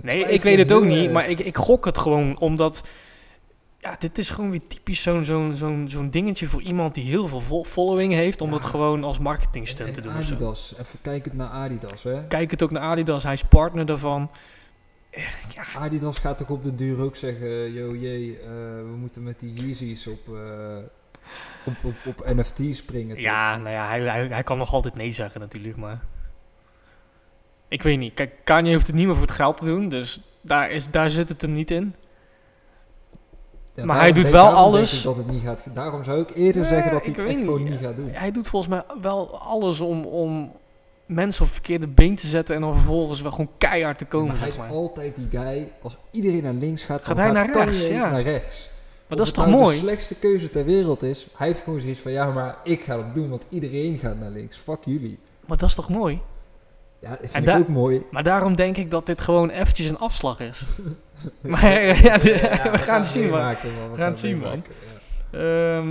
Nee, 0.04 0.24
ik 0.30 0.42
weet 0.44 0.58
het 0.58 0.72
ook 0.72 0.84
niet, 0.86 1.12
maar 1.12 1.30
ik, 1.30 1.40
ik 1.40 1.58
gok 1.58 1.86
het 1.86 1.98
gewoon 1.98 2.40
omdat. 2.40 2.84
Ja, 3.80 3.96
dit 4.00 4.18
is 4.18 4.30
gewoon 4.30 4.50
weer 4.52 4.68
typisch 4.68 5.02
zo'n 5.02 5.26
zo'n 5.26 5.56
zo'n 5.56 5.90
zo'n 5.90 6.10
dingetje 6.10 6.48
voor 6.48 6.62
iemand 6.62 6.96
die 6.96 7.04
heel 7.04 7.28
veel 7.28 7.64
following 7.64 8.14
heeft, 8.14 8.42
om 8.42 8.48
Ja. 8.50 8.54
dat 8.56 8.66
gewoon 8.66 9.04
als 9.04 9.20
marketingstunt 9.20 9.88
en 9.88 9.94
te 9.94 10.02
doen. 10.02 10.12
zo. 10.12 10.18
Adidas, 10.34 10.74
even 10.80 11.00
kijkend 11.02 11.34
naar 11.34 11.50
Adidas, 11.50 12.04
hè. 12.04 12.28
Kijk 12.28 12.52
het 12.52 12.64
ook 12.64 12.72
naar 12.72 12.82
Adidas, 12.82 13.24
hij 13.24 13.34
is 13.34 13.44
partner 13.44 13.86
daarvan. 13.86 14.30
Eh, 15.10 15.24
Ja, 15.56 15.64
Adidas 15.80 16.20
gaat 16.20 16.38
toch 16.38 16.50
op 16.50 16.64
de 16.64 16.76
duur 16.76 17.00
ook 17.02 17.16
zeggen, 17.16 17.74
yo 17.74 17.96
jee, 17.96 18.38
eh, 18.40 18.48
we 18.78 18.96
moeten 19.00 19.24
met 19.24 19.40
die 19.40 19.54
Yeezys 19.54 20.08
op, 20.08 20.28
eh, 20.36 20.78
op, 21.66 21.74
op, 21.84 21.96
op 22.06 22.26
NFT 22.36 22.76
springen. 22.76 23.16
toch? 23.16 23.24
ja 23.26 23.58
nou 23.58 23.70
ja, 23.70 23.88
hij, 23.88 24.02
hij, 24.02 24.28
hij 24.28 24.44
kan 24.44 24.58
nog 24.58 24.74
altijd 24.74 24.96
nee 24.96 25.12
zeggen 25.12 25.40
natuurlijk, 25.42 25.78
maar... 25.78 26.00
Ik 27.74 27.82
weet 27.84 27.98
niet. 28.00 28.14
Kijk, 28.14 28.32
Kanye 28.44 28.74
hoeft 28.74 28.88
het 28.88 28.96
niet 28.96 29.06
meer 29.06 29.16
voor 29.16 29.26
het 29.26 29.36
geld 29.36 29.58
te 29.58 29.66
doen, 29.66 29.90
dus 29.90 30.22
daar, 30.42 30.72
is, 30.72 30.90
daar 30.90 31.10
zit 31.10 31.30
het 31.30 31.42
hem 31.42 31.54
niet 31.54 31.72
in. 31.72 31.96
Ja, 33.74 33.86
maar 33.86 34.00
hij 34.00 34.12
doet 34.12 34.30
wel 34.30 34.46
alles- 34.48 35.02
dat 35.02 35.16
het 35.18 35.32
niet 35.32 35.42
gaat. 35.44 35.64
Daarom 35.74 36.04
zou 36.04 36.22
ik 36.22 36.30
eerder 36.36 36.62
Nee, 36.62 36.70
zeggen 36.72 36.92
dat 36.92 37.02
hij 37.04 37.12
het 37.12 37.28
echt 37.30 37.38
gewoon 37.40 37.64
niet. 37.64 37.80
gaat 37.82 37.96
doen. 37.96 38.10
Hij 38.12 38.32
doet 38.32 38.48
volgens 38.48 38.72
mij 38.72 38.84
wel 39.02 39.40
alles 39.40 39.80
om, 39.80 40.06
om 40.06 40.52
mensen 41.06 41.42
op 41.42 41.48
het 41.48 41.56
verkeerde 41.56 41.88
been 41.88 42.16
te 42.16 42.28
zetten 42.28 42.56
en 42.56 42.62
dan 42.62 42.74
vervolgens 42.76 43.22
wel 43.22 43.32
gewoon 43.32 43.50
keihard 43.58 43.98
te 43.98 44.06
komen, 44.06 44.28
maar 44.28 44.40
hij 44.40 44.52
zeg 44.52 44.66
is 44.66 44.72
altijd 44.72 45.16
die 45.16 45.28
guy, 45.40 45.72
als 45.82 45.98
iedereen 46.12 46.44
naar 46.44 46.54
links 46.54 46.84
gaat, 46.84 47.06
Gaat 47.06 47.16
dan 47.16 47.26
hij 47.26 47.34
naar 47.34 47.50
Kanye 47.50 47.66
rechts, 47.66 47.88
ja. 47.88 48.10
naar 48.10 48.22
rechts. 48.22 48.70
Maar 49.08 49.18
dat 49.18 49.20
is 49.20 49.28
het 49.28 49.36
toch 49.36 49.48
nou 49.48 49.60
mooi? 49.62 49.76
de 49.76 49.82
slechtste 49.84 50.16
keuze 50.16 50.50
ter 50.50 50.66
wereld 50.66 51.04
is, 51.04 51.28
hij 51.36 51.48
heeft 51.48 51.62
gewoon 51.64 51.80
zoiets 51.80 52.00
van, 52.00 52.12
ja 52.12 52.32
maar 52.32 52.58
ik 52.64 52.84
ga 52.84 52.96
dat 52.96 53.16
doen, 53.16 53.30
want 53.30 53.44
iedereen 53.50 53.98
gaat 53.98 54.20
naar 54.20 54.30
links. 54.30 54.58
Fuck 54.58 54.80
jullie. 54.86 55.20
Maar 55.46 55.58
dat 55.58 55.70
is 55.70 55.76
toch 55.76 55.90
mooi? 55.90 56.22
Ja, 57.04 57.10
dat 57.10 57.20
vind 57.20 57.32
En 57.34 57.40
ik 57.40 57.46
daar- 57.46 57.60
ook 57.60 57.68
mooi. 57.68 58.02
Maar 58.12 58.24
daarom 58.24 58.56
denk 58.56 58.78
ik 58.78 58.92
dat 58.92 59.06
dit 59.06 59.22
gewoon 59.22 59.50
eventjes 59.50 59.90
een 59.90 59.98
afslag 59.98 60.40
is. 60.40 60.62
maar 61.42 61.72
ja, 62.04 62.18
de- 62.18 62.30
Ja, 62.64 62.72
we 62.72 62.78
gaan 62.78 63.00
het 63.00 63.08
zien, 63.08 63.30
man. 63.30 63.50
We 63.92 63.96
gaan 63.96 64.06
het 64.08 64.18
zien, 64.20 64.38
man. 64.40 64.64
ja. 65.32 65.84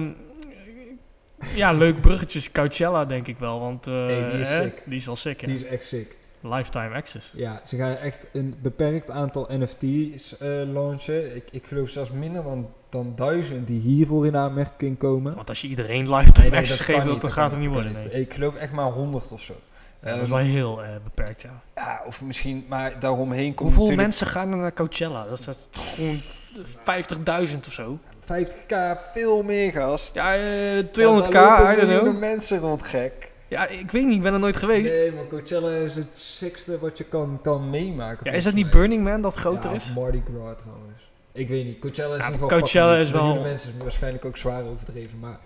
Ja, 1.55 1.73
leuk 1.73 2.01
bruggetjes 2.01 2.53
Coachella 2.53 3.05
denk 3.05 3.27
ik 3.27 3.39
wel, 3.39 3.61
want 3.61 3.87
eh, 3.87 3.95
Hey, 4.07 4.31
die 4.31 4.41
is 4.41 4.49
hè, 4.49 4.73
die 4.85 4.99
is 4.99 5.07
wel 5.07 5.17
sick. 5.17 5.45
Die 5.47 5.55
is 5.55 5.65
echt 5.65 5.85
sick. 5.87 6.17
Lifetime 6.41 6.95
access. 6.95 7.33
Ja, 7.37 7.61
ze 7.67 7.77
gaan 7.77 7.97
echt 7.97 8.27
een 8.33 8.55
beperkt 8.63 9.11
aantal 9.11 9.49
NFT's 9.51 10.37
eh, 10.39 10.49
launchen. 10.73 11.37
Ik, 11.37 11.45
ik 11.51 11.67
geloof 11.67 11.89
zelfs 11.89 12.11
minder 12.11 12.43
dan, 12.43 12.69
dan 12.89 13.13
duizend 13.17 13.67
die 13.67 13.81
hiervoor 13.81 14.27
in 14.27 14.37
aanmerking 14.37 14.99
komen. 14.99 15.35
Want 15.35 15.49
als 15.49 15.61
je 15.61 15.69
iedereen 15.69 16.15
lifetime 16.15 16.49
Nee, 16.49 16.59
access 16.59 16.79
dat 16.79 16.87
geeft, 16.87 16.99
dan 17.05 17.09
niet, 17.13 17.21
dat 17.21 17.33
gaat 17.33 17.51
het 17.51 17.61
niet 17.61 17.73
worden, 17.73 17.93
nee. 17.93 18.21
Ik 18.21 18.35
geloof 18.35 18.55
echt 18.55 18.73
maar 18.73 18.85
100 18.91 19.33
of 19.33 19.41
zo. 19.41 19.55
Dat 20.03 20.15
is 20.17 20.21
Ehm, 20.21 20.29
wel 20.31 20.39
heel 20.39 20.83
eh, 20.83 20.89
beperkt, 21.05 21.43
ja. 21.43 21.63
ja, 21.75 22.03
of 22.07 22.23
misschien, 22.23 22.65
maar 22.69 22.99
daaromheen 23.01 23.55
komt 23.55 23.59
Hoeveel 23.59 23.79
natuurlijk 23.83 24.09
mensen 24.09 24.27
gaan 24.27 24.51
er 24.51 24.57
naar 24.57 24.73
Coachella? 24.73 25.25
Dat 25.29 25.39
is, 25.39 25.45
dat 25.45 25.69
is 25.73 25.95
gewoon 25.95 26.21
50.000 27.51 27.67
of 27.67 27.73
zo. 27.73 27.99
50k, 28.25 28.75
veel 29.13 29.43
meer 29.43 29.73
gast. 29.73 30.15
Ja, 30.15 30.35
eh, 30.35 30.77
Ja, 30.77 30.83
200k, 30.83 31.29
daar 31.31 31.59
lopen 31.77 31.85
I 31.85 31.87
don't 31.91 32.03
know. 32.03 32.19
mensen 32.19 32.59
rond 32.59 32.83
gek. 32.83 33.33
Ja, 33.49 33.67
ik 33.69 33.91
weet 33.91 34.05
niet, 34.07 34.17
ik 34.17 34.23
ben 34.23 34.33
er 34.33 34.39
nooit 34.39 34.57
geweest. 34.57 34.93
Nee, 34.93 35.13
maar 35.13 35.27
Coachella 35.27 35.71
is 35.71 35.95
het 35.95 36.19
sixte 36.19 36.79
wat 36.79 36.99
je 36.99 37.05
kan, 37.05 37.39
kan 37.43 37.71
meemaken. 37.71 38.31
Ja, 38.31 38.33
is 38.37 38.45
dat 38.45 38.55
niet 38.55 38.63
mij. 38.65 38.73
Burning 38.73 39.05
Man 39.05 39.23
dat 39.23 39.35
groter 39.35 39.71
ja, 39.71 39.77
is? 39.77 39.85
of 39.85 39.95
Mardi 39.95 40.23
Gras 40.35 40.55
trouwens. 40.63 41.11
Ik 41.33 41.49
weet 41.49 41.65
niet. 41.65 41.79
Coachella 41.79 42.15
is 42.15 42.21
Ja, 42.21 42.27
ieder 42.27 42.41
geval 42.43 42.59
Coachella 42.59 42.97
is 42.97 43.11
wel- 43.11 43.41
mensen 43.41 43.73
is 43.77 43.83
waarschijnlijk 43.83 44.25
ook 44.25 44.37
zwaar 44.37 44.63
overdreven, 44.65 45.19
maar 45.19 45.39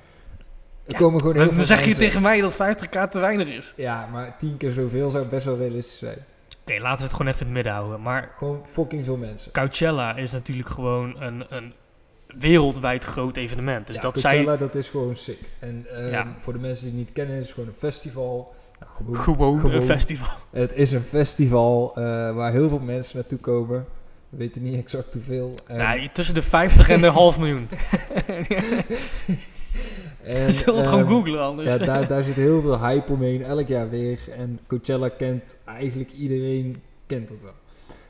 er 0.87 0.93
Ja, 0.93 0.99
komen 0.99 1.21
gewoon 1.21 1.35
heel 1.37 1.45
Dan 1.45 1.55
veel 1.55 1.65
zeg 1.65 1.79
je 1.79 1.85
mensen. 1.85 2.03
tegen 2.03 2.23
mij 2.23 2.41
dat 2.41 2.55
50k 2.55 3.09
te 3.11 3.19
weinig 3.21 3.49
is. 3.49 3.73
Ja, 3.77 4.09
maar 4.13 4.37
tien 4.39 4.57
keer 4.57 4.71
zoveel 4.73 5.11
zou 5.11 5.27
best 5.27 5.45
wel 5.47 5.57
realistisch 5.57 5.99
zijn. 5.99 6.19
Oké, 6.69 6.81
laten 6.81 6.99
we 6.99 7.03
het 7.05 7.13
gewoon 7.13 7.27
even 7.33 7.39
in 7.41 7.47
het 7.47 7.55
midden 7.55 7.73
houden. 7.73 8.03
Maar 8.03 8.31
Gewoon 8.39 8.63
fucking 8.73 9.05
veel 9.05 9.17
mensen. 9.17 9.53
Coachella 9.53 10.17
is 10.17 10.33
natuurlijk 10.33 10.69
gewoon 10.69 11.23
een, 11.23 11.45
een 11.49 11.73
wereldwijd 12.27 13.05
groot 13.05 13.37
evenement. 13.37 13.87
Dus 13.87 13.97
ja, 13.97 14.03
dat 14.03 14.13
Coachella, 14.13 14.45
zij 14.45 14.57
dat 14.57 14.75
is 14.75 14.89
gewoon 14.89 15.17
sick. 15.17 15.39
En 15.59 15.87
ehm, 15.97 16.11
Ja. 16.11 16.27
voor 16.39 16.53
de 16.53 16.59
mensen 16.59 16.85
die 16.87 16.95
het 16.97 17.05
niet 17.07 17.13
kennen, 17.13 17.37
is 17.37 17.45
het 17.45 17.55
gewoon 17.55 17.69
een 17.69 17.75
festival. 17.79 18.55
Nou, 18.81 18.93
gewoon, 18.93 19.17
gewoon, 19.17 19.59
gewoon. 19.61 19.75
een 19.77 19.83
festival. 19.83 20.29
Het 20.51 20.73
is 20.73 20.93
een 20.93 21.05
festival 21.05 21.93
eh, 21.95 22.03
waar 22.35 22.53
heel 22.53 22.69
veel 22.69 22.79
mensen 22.79 23.17
naartoe 23.17 23.39
komen. 23.39 23.87
We 24.29 24.37
weten 24.37 24.63
niet 24.63 24.77
exact 24.77 25.15
hoeveel. 25.15 25.55
Ja, 25.69 26.09
tussen 26.13 26.35
de 26.35 26.43
50 26.43 26.89
en 26.89 27.01
de 27.01 27.07
half 27.21 27.39
miljoen. 27.39 27.69
en, 30.27 30.47
het 30.47 30.87
gewoon 30.87 31.01
ehm, 31.01 31.09
googlen 31.09 31.41
anders. 31.41 31.69
Ja, 31.69 31.79
daar, 31.79 32.09
daar 32.13 32.25
zit 32.25 32.35
heel 32.35 32.61
veel 32.61 32.81
hype 32.81 33.13
omheen, 33.13 33.43
elk 33.43 33.67
jaar 33.67 33.91
weer. 33.91 34.19
En 34.37 34.59
Coachella 34.67 35.09
kent 35.09 35.57
eigenlijk 35.65 36.13
iedereen, 36.13 36.77
kent 37.07 37.29
het 37.29 37.43
wel. 37.43 37.53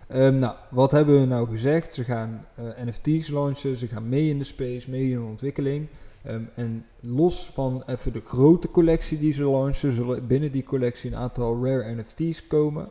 Ehm, 0.08 0.38
nou, 0.38 0.54
wat 0.70 0.90
hebben 0.90 1.20
we 1.20 1.26
nou 1.26 1.48
gezegd? 1.48 1.94
Ze 1.94 2.04
gaan 2.04 2.46
eh, 2.54 2.64
NFT's 2.84 3.28
launchen, 3.28 3.76
ze 3.76 3.86
gaan 3.86 4.08
mee 4.08 4.28
in 4.28 4.38
de 4.38 4.44
space, 4.44 4.90
mee 4.90 5.10
in 5.10 5.18
de 5.18 5.24
ontwikkeling. 5.24 5.86
Ehm, 6.24 6.42
en 6.54 6.86
los 7.00 7.50
van 7.54 7.82
even 7.86 8.12
de 8.12 8.22
grote 8.24 8.70
collectie 8.70 9.18
die 9.18 9.32
ze 9.32 9.44
launchen, 9.44 9.92
zullen 9.92 10.26
binnen 10.26 10.52
die 10.52 10.64
collectie 10.64 11.10
een 11.10 11.16
aantal 11.16 11.64
rare 11.64 11.94
NFT's 11.94 12.46
komen. 12.46 12.88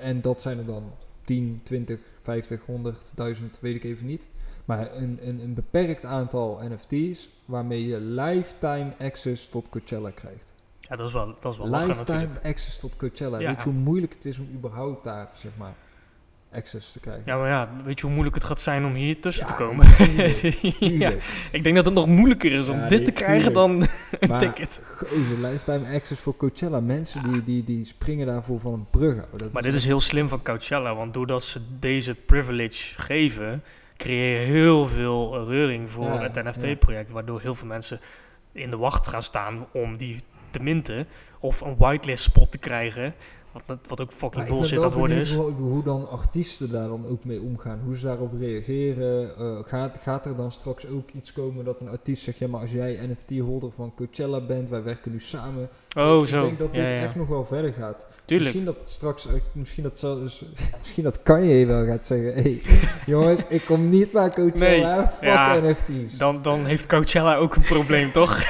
En 0.00 0.20
dat 0.20 0.40
zijn 0.40 0.58
er 0.58 0.66
dan 0.66 0.82
10, 1.24 1.60
20, 1.64 1.98
50, 2.22 2.60
100, 2.66 3.12
1000, 3.14 3.58
weet 3.60 3.74
ik 3.74 3.84
even 3.84 4.06
niet. 4.06 4.28
Maar 4.66 4.94
een, 4.96 5.18
een, 5.22 5.40
een 5.40 5.54
beperkt 5.54 6.04
aantal 6.04 6.60
NFT's 6.68 7.28
waarmee 7.44 7.86
je 7.86 8.00
lifetime 8.00 8.92
access 9.00 9.48
tot 9.48 9.68
Coachella 9.68 10.10
krijgt. 10.10 10.52
Ja, 10.80 10.96
dat 10.96 11.06
is 11.06 11.12
wel, 11.12 11.34
dat 11.40 11.52
is 11.52 11.58
wel 11.58 11.68
Lifetime 11.70 11.94
natuurlijk. 11.96 12.44
access 12.44 12.78
tot 12.80 12.96
Coachella. 12.96 13.38
Ja. 13.38 13.48
Weet 13.48 13.62
je 13.62 13.68
hoe 13.70 13.78
moeilijk 13.80 14.14
het 14.14 14.24
is 14.24 14.38
om 14.38 14.48
überhaupt 14.54 15.04
daar, 15.04 15.28
zeg 15.34 15.50
maar. 15.58 15.74
access 16.52 16.92
te 16.92 17.00
krijgen. 17.00 17.22
Ja, 17.26 17.36
maar 17.36 17.48
ja, 17.48 17.68
weet 17.84 17.96
je 17.98 18.04
hoe 18.04 18.10
moeilijk 18.14 18.34
het 18.36 18.44
gaat 18.44 18.60
zijn 18.60 18.84
om 18.84 18.94
hier 18.94 19.20
tussen 19.20 19.46
Ja, 19.46 19.54
te 19.54 19.62
komen? 19.64 19.96
tuurlijk, 19.96 20.76
ja, 21.04 21.12
ik 21.52 21.62
denk 21.62 21.76
dat 21.76 21.84
het 21.84 21.94
nog 21.94 22.06
moeilijker 22.06 22.52
is 22.52 22.68
om 22.68 22.80
dit 22.80 22.88
nee, 22.90 23.02
te 23.02 23.10
krijgen 23.10 23.52
dan 23.52 23.70
een 24.20 24.28
Maar 24.28 24.38
ticket. 24.40 24.80
gozer, 24.96 25.38
lifetime 25.40 25.94
access 25.94 26.20
voor 26.20 26.36
Coachella. 26.36 26.80
Mensen 26.80 27.22
die, 27.32 27.44
die, 27.44 27.64
die 27.64 27.84
springen 27.84 28.26
daarvoor 28.26 28.60
van 28.60 28.72
een 28.72 28.86
brug. 28.90 29.26
Dat 29.30 29.52
Maar 29.52 29.62
dit 29.62 29.74
is 29.74 29.84
heel 29.84 30.00
slim 30.00 30.28
van 30.28 30.42
Coachella, 30.42 30.94
want 30.94 31.14
doordat 31.14 31.42
ze 31.42 31.60
deze 31.78 32.14
privilege 32.14 33.02
geven, 33.02 33.62
creëer 33.96 34.40
je 34.40 34.46
heel 34.46 34.86
veel 34.86 35.36
eh, 35.36 35.46
reuring 35.48 35.90
voor 35.90 36.04
Ja, 36.04 36.22
het. 36.22 36.44
NFT-project, 36.44 37.10
waardoor 37.10 37.40
heel 37.40 37.54
veel 37.54 37.66
mensen 37.66 38.00
in 38.52 38.70
de 38.70 38.76
wacht 38.76 39.08
gaan 39.08 39.22
staan 39.22 39.66
om 39.72 39.96
die 39.96 40.20
te 40.50 40.60
minten 40.62 41.06
of 41.40 41.60
een 41.60 41.76
whitelist 41.76 42.22
spot 42.22 42.50
te 42.50 42.58
krijgen, 42.58 43.14
wat, 43.66 43.78
wat 43.88 44.00
ook 44.00 44.12
fucking 44.12 44.42
ik 44.42 44.48
ben 44.48 44.56
bullshit 44.56 44.82
het 44.82 44.94
worden 44.94 45.16
is. 45.16 45.34
Hoe, 45.34 45.52
hoe 45.52 45.82
dan 45.82 46.08
artiesten 46.10 46.70
daar 46.70 46.88
dan 46.88 47.06
ook 47.06 47.24
mee 47.24 47.40
omgaan. 47.40 47.80
Hoe 47.84 47.96
ze 47.96 48.06
daarop 48.06 48.32
reageren. 48.40 49.36
Eh, 49.38 49.58
gaat, 49.66 49.96
gaat 50.02 50.26
er 50.26 50.36
dan 50.36 50.52
straks 50.52 50.86
ook 50.86 51.10
iets 51.10 51.32
komen 51.32 51.64
dat 51.64 51.80
een 51.80 51.88
artiest 51.88 52.22
zegt... 52.22 52.38
Ja, 52.38 52.48
maar 52.48 52.60
als 52.60 52.72
jij 52.72 53.00
NFT-holder 53.10 53.72
van 53.72 53.94
Coachella 53.94 54.40
bent, 54.40 54.68
wij 54.68 54.82
werken 54.82 55.12
nu 55.12 55.20
samen. 55.20 55.68
Oh, 55.96 56.20
ik 56.20 56.26
zo. 56.26 56.42
denk 56.42 56.58
dat 56.58 56.74
dit 56.74 56.82
ja, 56.82 56.88
ja. 56.88 57.00
echt 57.00 57.14
nog 57.14 57.28
wel 57.28 57.44
verder 57.44 57.72
gaat. 57.72 58.06
Tuurlijk. 58.24 58.54
Misschien 58.54 58.74
dat 58.74 58.88
straks... 58.88 59.26
eh, 59.26 59.32
Misschien 59.52 59.82
dat, 59.82 59.98
zelfs, 59.98 60.44
misschien 60.80 61.04
dat 61.04 61.22
Kanye 61.22 61.66
wel 61.66 61.86
gaat 61.86 62.04
zeggen... 62.04 62.34
Hey, 62.34 62.62
jongens, 63.06 63.40
ik 63.48 63.64
kom 63.64 63.88
niet 63.88 64.12
naar 64.12 64.34
Coachella. 64.34 65.08
Fuck 65.08 65.22
ja, 65.22 65.60
NFT's. 65.60 66.18
Dan, 66.18 66.42
dan 66.42 66.64
heeft 66.64 66.86
Coachella 66.86 67.36
ook 67.36 67.56
een 67.56 67.62
probleem, 67.62 68.12
toch? 68.12 68.42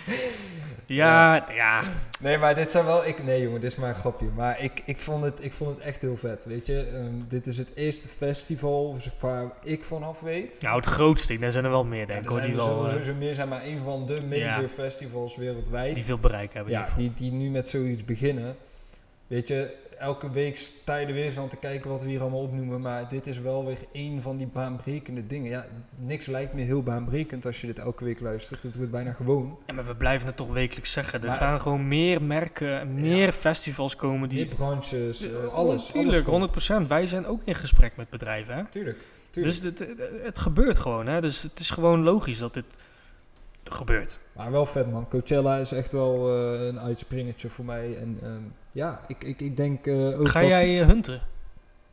ja, 0.86 1.44
ja, 1.54 1.82
Nee, 2.22 2.38
maar 2.38 2.54
dit 2.54 2.70
zijn 2.70 2.84
wel... 2.84 3.06
Ik, 3.06 3.24
nee 3.24 3.42
jongen, 3.42 3.60
dit 3.60 3.70
is 3.70 3.76
maar 3.76 3.88
een 3.88 3.94
grapje. 3.94 4.26
Maar 4.36 4.60
ik, 4.62 4.82
ik, 4.84 4.98
vond, 4.98 5.24
het, 5.24 5.44
ik 5.44 5.52
vond 5.52 5.70
het 5.76 5.78
echt 5.84 6.00
heel 6.00 6.16
vet, 6.16 6.44
weet 6.44 6.66
je. 6.66 6.82
Ehm, 6.94 7.12
dit 7.28 7.46
is 7.46 7.58
het 7.58 7.70
eerste 7.74 8.08
festival 8.08 8.96
waar 9.20 9.50
ik 9.62 9.84
vanaf 9.84 10.20
weet. 10.20 10.58
Nou, 10.60 10.76
het 10.76 10.86
grootste, 10.86 11.38
daar 11.38 11.52
zijn 11.52 11.64
er 11.64 11.70
wel 11.70 11.84
meer, 11.84 12.00
Ja, 12.00 12.06
denk 12.06 12.18
er 12.18 12.24
ik, 12.24 12.30
hoor, 12.30 12.38
zijn 12.38 12.50
die 12.52 12.60
er 12.60 12.66
wel 12.66 12.74
zullen 12.76 12.90
eh, 12.90 12.96
sowieso 12.96 13.18
meer 13.18 13.34
zijn, 13.34 13.48
maar 13.48 13.64
een 13.64 13.78
van 13.78 14.06
de 14.06 14.18
major 14.28 14.62
Ja. 14.62 14.68
festivals 14.68 15.36
wereldwijd. 15.36 15.94
die 15.94 16.04
veel 16.04 16.18
bereik 16.18 16.54
hebben. 16.54 16.72
ja, 16.72 16.88
die, 16.96 17.12
die 17.14 17.32
nu 17.32 17.50
met 17.50 17.68
zoiets 17.68 18.04
beginnen. 18.04 18.56
Weet 19.26 19.48
je, 19.48 19.74
elke 19.98 20.30
week 20.30 20.56
sta 20.56 20.96
je 20.96 21.06
er 21.06 21.12
weer 21.12 21.32
van 21.32 21.48
te 21.48 21.56
kijken 21.56 21.90
wat 21.90 22.02
we 22.02 22.08
hier 22.08 22.20
allemaal 22.20 22.40
opnoemen. 22.42 22.80
Maar 22.80 23.08
dit 23.08 23.26
is 23.26 23.38
wel 23.38 23.66
weer 23.66 23.78
een 23.92 24.20
van 24.22 24.36
die 24.36 24.46
baanbrekende 24.46 25.26
dingen. 25.26 25.50
Ja, 25.50 25.66
niks 25.96 26.26
lijkt 26.26 26.52
me 26.54 26.60
heel 26.60 26.82
baanbrekend 26.82 27.46
als 27.46 27.60
je 27.60 27.66
dit 27.66 27.78
elke 27.78 28.04
week 28.04 28.20
luistert. 28.20 28.62
Het 28.62 28.76
wordt 28.76 28.90
bijna 28.90 29.12
gewoon. 29.12 29.58
Ja, 29.66 29.74
maar 29.74 29.86
we 29.86 29.96
blijven 29.96 30.26
het 30.26 30.36
toch 30.36 30.52
wekelijks 30.52 30.92
zeggen. 30.92 31.20
Er 31.20 31.26
Maar- 31.26 31.36
gaan 31.36 31.60
gewoon 31.60 31.88
meer 31.88 32.22
merken, 32.22 32.94
meer 32.94 33.32
festivals 33.32 33.96
komen 33.96 34.28
die... 34.28 34.46
Branches, 34.46 35.22
eh, 35.22 35.46
alles. 35.52 35.86
Tuurlijk, 35.86 36.26
alles 36.28 36.50
komt. 36.52 36.84
100%. 36.84 36.88
Wij 36.88 37.06
zijn 37.06 37.26
ook 37.26 37.42
in 37.44 37.54
gesprek 37.54 37.96
met 37.96 38.10
bedrijven, 38.10 38.54
hè? 38.54 38.64
Tuurlijk, 38.64 38.98
tuurlijk. 39.30 39.62
Dus 39.62 39.86
het, 40.22 40.38
gebeurt 40.38 40.78
gewoon, 40.78 41.06
hè? 41.06 41.20
Dus 41.20 41.42
het 41.42 41.58
is 41.60 41.70
gewoon 41.70 42.02
logisch 42.02 42.38
dat 42.38 42.54
dit 42.54 42.78
gebeurt. 43.64 44.18
Maar 44.32 44.50
wel 44.50 44.66
vet 44.66 44.90
man. 44.90 45.08
Coachella 45.08 45.56
is 45.56 45.72
echt 45.72 45.92
wel 45.92 46.28
eh, 46.28 46.66
een 46.66 46.80
uitspringertje 46.80 47.48
voor 47.48 47.64
mij. 47.64 47.96
En 47.96 48.18
ehm, 48.22 48.42
ja, 48.72 49.00
ik, 49.08 49.24
ik, 49.24 49.40
ik 49.40 49.56
denk 49.56 49.86
eh, 49.86 50.20
ook 50.20 50.28
Ga 50.28 50.44
jij 50.44 50.80
eh, 50.80 50.86
hunten? 50.86 51.20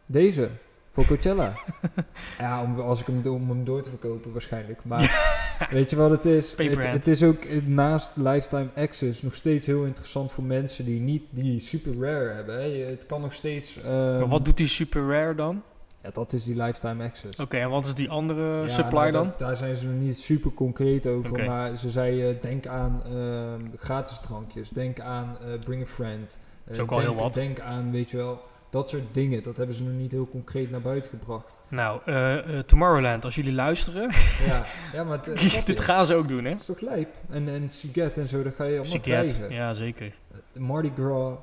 deze 0.05 0.49
voor 0.91 1.05
Coachella. 1.05 1.53
ja, 2.39 2.61
om, 2.63 2.79
als 2.79 2.99
ik 2.99 3.05
hem, 3.07 3.27
om 3.27 3.49
hem 3.49 3.63
door 3.63 3.81
te 3.81 3.89
verkopen 3.89 4.31
waarschijnlijk. 4.31 4.85
Maar 4.85 5.35
weet 5.71 5.89
je 5.89 5.95
wat 5.95 6.09
het 6.09 6.25
is? 6.25 6.53
Het, 6.57 6.77
het 6.83 7.07
is 7.07 7.23
ook 7.23 7.43
eh, 7.43 7.65
naast 7.65 8.11
lifetime 8.15 8.67
access 8.75 9.21
nog 9.21 9.35
steeds 9.35 9.65
heel 9.65 9.83
interessant 9.85 10.31
voor 10.31 10.43
mensen 10.43 10.85
die 10.85 10.99
niet 10.99 11.23
die 11.29 11.59
super 11.59 11.93
rare 11.99 12.33
hebben. 12.33 12.55
Hè. 12.55 12.63
Je- 12.63 12.83
Het 12.83 13.05
kan 13.05 13.21
nog 13.21 13.33
steeds. 13.33 13.77
ehm, 13.81 14.17
maar 14.19 14.27
wat 14.27 14.45
doet 14.45 14.57
die 14.57 14.67
super 14.67 15.07
rare 15.07 15.35
dan? 15.35 15.61
ja, 16.03 16.09
dat 16.13 16.33
is 16.33 16.43
die 16.43 16.55
lifetime 16.55 17.03
access. 17.03 17.39
Oké, 17.39 17.57
en 17.57 17.69
wat 17.69 17.85
is 17.85 17.93
die 17.93 18.09
andere 18.09 18.61
Ja, 18.61 18.67
supply 18.67 18.99
nou, 18.99 19.11
dan? 19.11 19.25
dat- 19.25 19.39
daar 19.39 19.57
zijn 19.57 19.75
ze 19.75 19.85
nog 19.85 19.99
niet 20.01 20.19
super 20.19 20.51
concreet 20.51 21.07
over. 21.07 21.45
Maar 21.45 21.77
ze 21.77 21.89
zei, 21.89 22.37
denk 22.39 22.67
aan 22.67 23.01
ehm, 23.05 23.61
gratis 23.77 24.19
drankjes. 24.19 24.69
Denk 24.69 24.99
aan 24.99 25.37
bring 25.63 25.81
a 25.83 25.85
friend. 25.85 26.37
Eh, 26.69 26.75
Is 26.75 26.79
ook 26.81 26.91
al 26.91 26.97
denk, 26.97 27.09
heel 27.09 27.19
wat. 27.19 27.33
Denk 27.33 27.59
aan, 27.59 27.91
weet 27.91 28.09
je 28.09 28.17
wel, 28.17 28.41
dat 28.69 28.89
soort 28.89 29.03
dingen. 29.11 29.43
Dat 29.43 29.57
hebben 29.57 29.75
ze 29.75 29.83
nog 29.83 29.93
niet 29.93 30.11
heel 30.11 30.27
concreet 30.27 30.71
naar 30.71 30.81
buiten 30.81 31.09
gebracht. 31.09 31.61
Nou, 31.67 32.01
eh, 32.05 32.57
eh, 32.57 32.65
Tomorrowland, 32.65 33.25
als 33.25 33.35
jullie 33.35 33.53
luisteren, 33.53 34.11
ja, 34.47 34.65
ja, 34.93 35.03
maar 35.07 35.19
het, 35.25 35.63
dit 35.65 35.79
gaan 35.79 36.05
ze 36.05 36.15
ook 36.15 36.27
doen, 36.27 36.43
hè? 36.45 36.51
Dat 36.51 36.59
is 36.59 36.65
toch 36.65 36.79
lijp? 36.81 37.09
En, 37.29 37.49
en 37.49 37.69
Siget 37.69 38.17
en 38.17 38.27
zo, 38.27 38.43
dat 38.43 38.55
ga 38.55 38.63
je 38.63 38.69
allemaal 38.69 38.85
Siget, 38.85 39.03
krijgen. 39.03 39.51
ja 39.51 39.73
zeker. 39.73 40.13
Eh, 40.53 40.61
Mardi 40.61 40.91
Gras, 40.95 41.37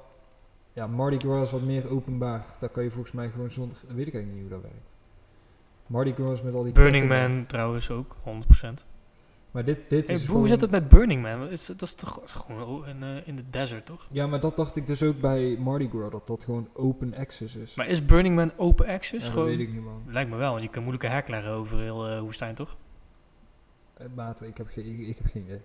ja, 0.72 0.86
Mardi 0.86 1.18
Gras 1.18 1.42
is 1.42 1.50
wat 1.50 1.62
meer 1.62 1.90
openbaar. 1.90 2.44
Daar 2.60 2.70
kan 2.70 2.82
je 2.82 2.90
volgens 2.90 3.12
mij 3.12 3.28
gewoon 3.30 3.50
zonder, 3.50 3.76
weet 3.86 4.06
ik 4.06 4.14
eigenlijk 4.14 4.32
niet 4.32 4.52
hoe 4.52 4.60
dat 4.60 4.70
werkt. 4.70 4.94
Mardi 5.86 6.12
Gras 6.12 6.42
met 6.42 6.54
al 6.54 6.62
die 6.62 6.72
Burning. 6.72 7.08
Man 7.08 7.46
trouwens 7.46 7.90
ook, 7.90 8.16
100%. 8.64 8.84
Maar 9.56 9.64
dit, 9.64 9.78
dit 9.88 10.06
Hey, 10.06 10.14
is 10.14 10.20
hoe 10.20 10.30
gewoon... 10.30 10.46
zit 10.46 10.60
het 10.60 10.70
met 10.70 10.88
Burning 10.88 11.22
Man? 11.22 11.48
Is, 11.48 11.66
dat 11.66 11.82
is 11.82 11.94
toch 11.94 12.22
is 12.24 12.32
gewoon 12.32 12.86
in, 12.86 13.02
eh, 13.02 13.08
in 13.28 13.36
de 13.36 13.42
desert, 13.50 13.86
toch? 13.86 14.06
Ja, 14.10 14.26
maar 14.26 14.40
dat 14.40 14.56
dacht 14.56 14.76
ik 14.76 14.86
dus 14.86 15.02
ook 15.02 15.20
bij 15.20 15.56
Mardi 15.60 15.88
Gras, 15.88 16.10
dat 16.10 16.26
dat 16.26 16.44
gewoon 16.44 16.68
open 16.72 17.14
access 17.14 17.54
is. 17.54 17.74
Maar 17.74 17.86
is 17.86 18.04
Burning 18.04 18.34
Man 18.34 18.52
open 18.56 18.86
access? 18.86 19.12
Ja, 19.12 19.18
dat 19.18 19.30
gewoon... 19.30 19.46
weet 19.48 19.58
ik 19.58 19.72
niet, 19.72 19.84
man. 19.84 20.02
Lijkt 20.06 20.30
me 20.30 20.36
wel, 20.36 20.50
want 20.50 20.62
je 20.62 20.68
kan 20.68 20.82
moeilijk 20.82 21.04
een 21.04 21.10
hek 21.10 21.28
leggen 21.28 21.52
over 21.52 21.78
heel 21.78 22.08
eh 22.08 22.20
woestijn, 22.20 22.54
toch? 22.54 22.76
Eh, 23.96 24.06
Maat, 24.14 24.42
ik 24.42 24.56
heb, 24.56 24.66
geen, 24.68 24.86
ik, 24.86 25.06
ik 25.08 25.16
heb 25.22 25.26
geen 25.32 25.42
idee. 25.42 25.60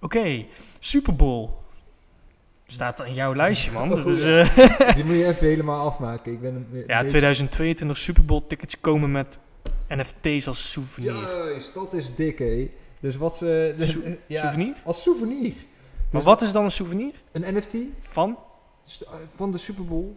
Oké, 0.00 0.46
Super 0.78 1.16
Bowl. 1.16 1.50
Staat 2.66 3.00
aan 3.00 3.14
jouw 3.14 3.34
lijstje, 3.34 3.70
man. 3.70 3.92
Oh, 3.92 4.40
eh, 4.40 4.94
Die 4.94 5.04
moet 5.04 5.14
je 5.14 5.26
even 5.26 5.46
helemaal 5.46 5.86
afmaken. 5.86 6.32
Ik 6.32 6.40
ben 6.40 6.54
ja, 6.54 6.60
beetje- 6.70 7.06
2022 7.06 7.96
Super 7.96 8.24
Bowl 8.24 8.46
tickets 8.46 8.80
komen 8.80 9.10
met 9.12 9.38
NFT's 9.96 10.46
als 10.46 10.72
souvenir. 10.72 11.12
Juist, 11.12 11.74
dat 11.74 11.92
is 11.92 12.14
dik, 12.14 12.38
hé. 12.38 12.70
Dus 13.00 13.16
wat 13.16 13.36
ze... 13.36 13.74
dus, 13.78 13.92
Sou- 13.92 14.16
ja, 14.26 14.40
Souvenir? 14.40 14.74
Als 14.84 15.02
souvenir. 15.02 15.54
Maar 16.10 16.20
Dus 16.20 16.24
wat 16.24 16.42
is 16.42 16.52
dan 16.52 16.64
een 16.64 16.70
souvenir? 16.70 17.12
Een 17.32 17.54
NFT 17.56 17.74
Van? 18.00 18.38
eh, 19.00 19.08
van 19.36 19.52
de 19.52 19.58
Super 19.58 19.84
Bowl. 19.84 20.16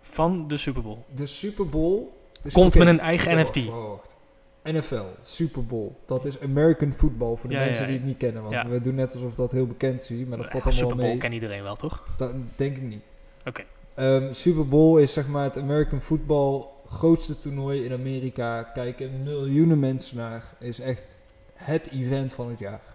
Van 0.00 0.48
de 0.48 0.56
Super 0.56 0.82
Bowl. 0.82 0.98
De 1.14 1.26
Super 1.26 1.68
Bowl... 1.68 2.12
dus 2.42 2.52
Komt 2.52 2.74
met 2.74 2.86
een 2.88 3.00
eigen 3.00 3.36
wacht, 3.36 3.54
NFT. 3.56 3.64
wacht. 3.68 4.16
NFL, 4.64 5.02
Super 5.22 5.66
Bowl. 5.66 5.92
Dat 6.06 6.24
is 6.24 6.40
American 6.40 6.92
football 6.96 7.36
voor 7.36 7.48
de 7.48 7.54
Ja, 7.54 7.60
mensen 7.64 7.80
ja, 7.82 7.86
die 7.88 7.96
het 7.96 8.06
niet 8.06 8.16
kennen. 8.16 8.42
Want 8.42 8.68
we 8.68 8.80
doen 8.80 8.94
net 8.94 9.14
alsof 9.14 9.34
dat 9.34 9.50
heel 9.50 9.66
bekend 9.66 10.10
is, 10.10 10.26
maar 10.26 10.38
dat 10.38 10.46
valt 10.50 10.52
allemaal 10.52 10.72
Super 10.72 10.96
Bowl 10.96 11.08
mee. 11.08 11.18
kent 11.18 11.32
iedereen 11.34 11.62
wel, 11.62 11.76
toch? 11.76 12.02
Dat 12.16 12.32
denk 12.56 12.76
ik 12.76 12.82
niet. 12.82 13.02
Oké. 13.46 13.62
Ehm, 13.94 14.32
Super 14.32 14.68
Bowl 14.68 14.98
is 14.98 15.12
zeg 15.12 15.26
maar 15.28 15.44
het 15.44 15.58
American 15.58 16.00
football 16.00 16.64
grootste 16.92 17.38
toernooi 17.38 17.84
in 17.84 17.92
Amerika. 17.92 18.62
Kijken 18.62 19.22
miljoenen 19.22 19.78
mensen 19.78 20.16
naar. 20.16 20.54
Is 20.58 20.80
echt 20.80 21.18
het 21.54 21.90
event 21.90 22.32
van 22.32 22.48
het 22.48 22.58
jaar. 22.58 22.94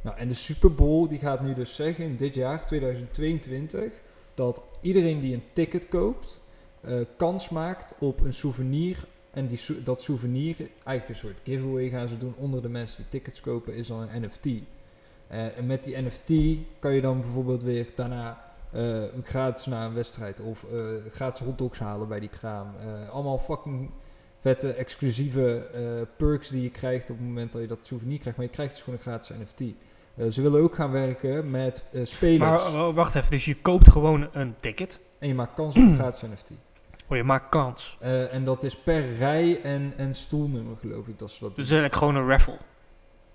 Nou, 0.00 0.16
en 0.16 0.28
de 0.28 0.34
Super 0.34 0.74
Bowl 0.74 1.08
die 1.08 1.18
gaat 1.18 1.40
nu 1.40 1.54
dus 1.54 1.74
zeggen 1.74 2.16
dit 2.16 2.34
jaar, 2.34 2.66
2022, 2.66 3.92
dat 4.34 4.62
iedereen 4.80 5.20
die 5.20 5.34
een 5.34 5.42
ticket 5.52 5.88
koopt, 5.88 6.40
eh, 6.80 6.94
kans 7.16 7.48
maakt 7.48 7.94
op 7.98 8.20
een 8.20 8.34
souvenir. 8.34 9.06
En 9.30 9.46
die, 9.46 9.82
dat 9.82 10.02
souvenir, 10.02 10.56
eigenlijk 10.84 11.08
een 11.08 11.28
soort 11.28 11.40
giveaway 11.44 11.88
gaan 11.88 12.08
ze 12.08 12.18
doen 12.18 12.34
onder 12.36 12.62
de 12.62 12.68
mensen 12.68 12.96
die 12.96 13.08
tickets 13.08 13.40
kopen, 13.40 13.74
is 13.74 13.86
dan 13.86 14.00
een 14.00 14.22
NFT. 14.22 14.46
Eh, 15.26 15.58
en 15.58 15.66
met 15.66 15.84
die 15.84 15.96
NFT 15.96 16.58
kan 16.78 16.94
je 16.94 17.00
dan 17.00 17.20
bijvoorbeeld 17.20 17.62
weer 17.62 17.86
daarna 17.94 18.43
eh, 18.74 19.02
gratis 19.22 19.66
naar 19.66 19.86
een 19.86 19.94
wedstrijd 19.94 20.40
of 20.40 20.64
eh, 20.72 20.78
gratis 21.12 21.40
hotdogs 21.40 21.78
halen 21.78 22.08
bij 22.08 22.20
die 22.20 22.28
kraam. 22.28 22.74
Eh, 22.80 23.10
allemaal 23.10 23.38
fucking 23.38 23.90
vette, 24.40 24.72
exclusieve 24.72 25.66
perks 26.16 26.48
die 26.48 26.62
je 26.62 26.70
krijgt 26.70 27.10
op 27.10 27.16
het 27.16 27.26
moment 27.26 27.52
dat 27.52 27.60
je 27.60 27.68
dat 27.68 27.86
souvenir 27.86 28.18
krijgt. 28.18 28.38
Maar 28.38 28.46
je 28.46 28.52
krijgt 28.52 28.72
dus 28.72 28.82
gewoon 28.82 28.98
een 28.98 29.04
gratis 29.04 29.36
NFT. 29.36 29.74
Ze 30.34 30.42
willen 30.42 30.62
ook 30.62 30.74
gaan 30.74 30.90
werken 30.90 31.50
met 31.50 31.84
spelers. 32.02 32.72
Maar 32.72 32.92
wacht 32.92 33.14
even, 33.14 33.30
dus 33.30 33.44
je 33.44 33.60
koopt 33.60 33.90
gewoon 33.90 34.28
een 34.32 34.54
ticket. 34.60 35.00
en 35.18 35.28
je 35.28 35.34
maakt 35.34 35.54
kans 35.54 35.76
op 35.76 35.82
een 35.82 35.94
gratis 36.02 36.22
NFT. 36.22 36.50
Oh, 37.08 37.16
je 37.16 37.24
maakt 37.24 37.48
kans. 37.48 37.96
En 38.30 38.44
dat 38.44 38.62
is 38.62 38.76
per 38.76 39.16
rij 39.16 39.60
en, 39.62 39.92
en 39.96 40.14
stoelnummer, 40.14 40.76
geloof 40.80 41.08
ik 41.08 41.18
dat 41.18 41.30
ze 41.30 41.40
dat 41.40 41.56
Dus 41.56 41.70
eigenlijk 41.70 41.94
gewoon 41.94 42.16
een 42.16 42.28
raffle. 42.28 42.58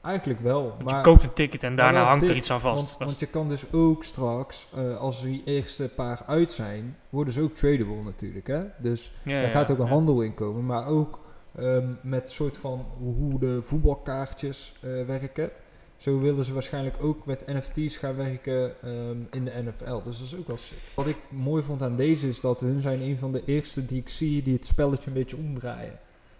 Eigenlijk 0.02 0.40
wel. 0.40 0.68
Want 0.68 0.84
maar 0.84 0.96
je 0.96 1.02
koopt 1.02 1.24
een 1.24 1.34
ticket 1.34 1.64
en 1.64 1.76
daarna 1.76 2.04
hangt 2.04 2.30
er 2.30 2.36
iets 2.36 2.52
aan 2.52 2.60
vast. 2.60 2.98
Want, 2.98 3.20
je 3.20 3.26
kan 3.26 3.50
dus 3.50 3.72
ook 3.72 4.04
straks, 4.04 4.68
eh, 4.76 4.98
als 4.98 5.22
die 5.22 5.42
eerste 5.46 5.90
paar 5.96 6.24
uit 6.28 6.52
zijn, 6.52 6.98
worden 7.10 7.34
ze 7.34 7.42
ook 7.42 7.56
tradable 7.56 8.04
natuurlijk. 8.04 8.48
Hè? 8.48 8.64
Dus 8.78 9.12
ja, 9.24 9.42
daar 9.42 9.52
gaat 9.52 9.72
ook 9.72 9.80
een 9.80 9.88
handel 9.88 10.22
in 10.22 10.34
komen. 10.34 10.66
Maar 10.66 10.88
ook 10.88 11.20
ehm, 11.56 11.88
met 12.02 12.32
soort 12.32 12.58
van 12.58 12.86
hoe 12.98 13.40
de 13.40 13.60
voetbalkaartjes 13.62 14.74
eh, 14.82 14.90
werken. 15.06 15.52
Zo 15.98 16.20
willen 16.20 16.46
ze 16.46 16.54
waarschijnlijk 16.54 16.96
ook 17.02 17.26
met 17.26 17.48
NFT's 17.48 17.98
gaan 17.98 18.16
werken 18.16 18.82
ehm, 18.82 19.18
in 19.32 19.46
de 19.46 19.52
NFL. 19.64 20.02
Dus 20.04 20.18
dat 20.18 20.28
is 20.28 20.36
ook 20.36 20.48
wel 20.48 20.58
sick. 20.58 20.78
Wat 20.96 21.08
ik 21.08 21.18
mooi 21.30 21.64
vond 21.64 21.82
aan 21.82 21.96
deze 21.96 22.28
is 22.28 22.40
dat 22.40 22.60
hun 22.60 22.82
zijn 22.82 23.02
een 23.02 23.18
van 23.18 23.32
de 23.32 23.42
eerste 23.46 23.86
die 23.86 24.00
ik 24.00 24.10
zie 24.10 24.44
die 24.44 24.54
het 24.54 24.66
spelletje 24.66 25.08
een 25.08 25.14
beetje 25.14 25.38
omdraaien. 25.38 26.00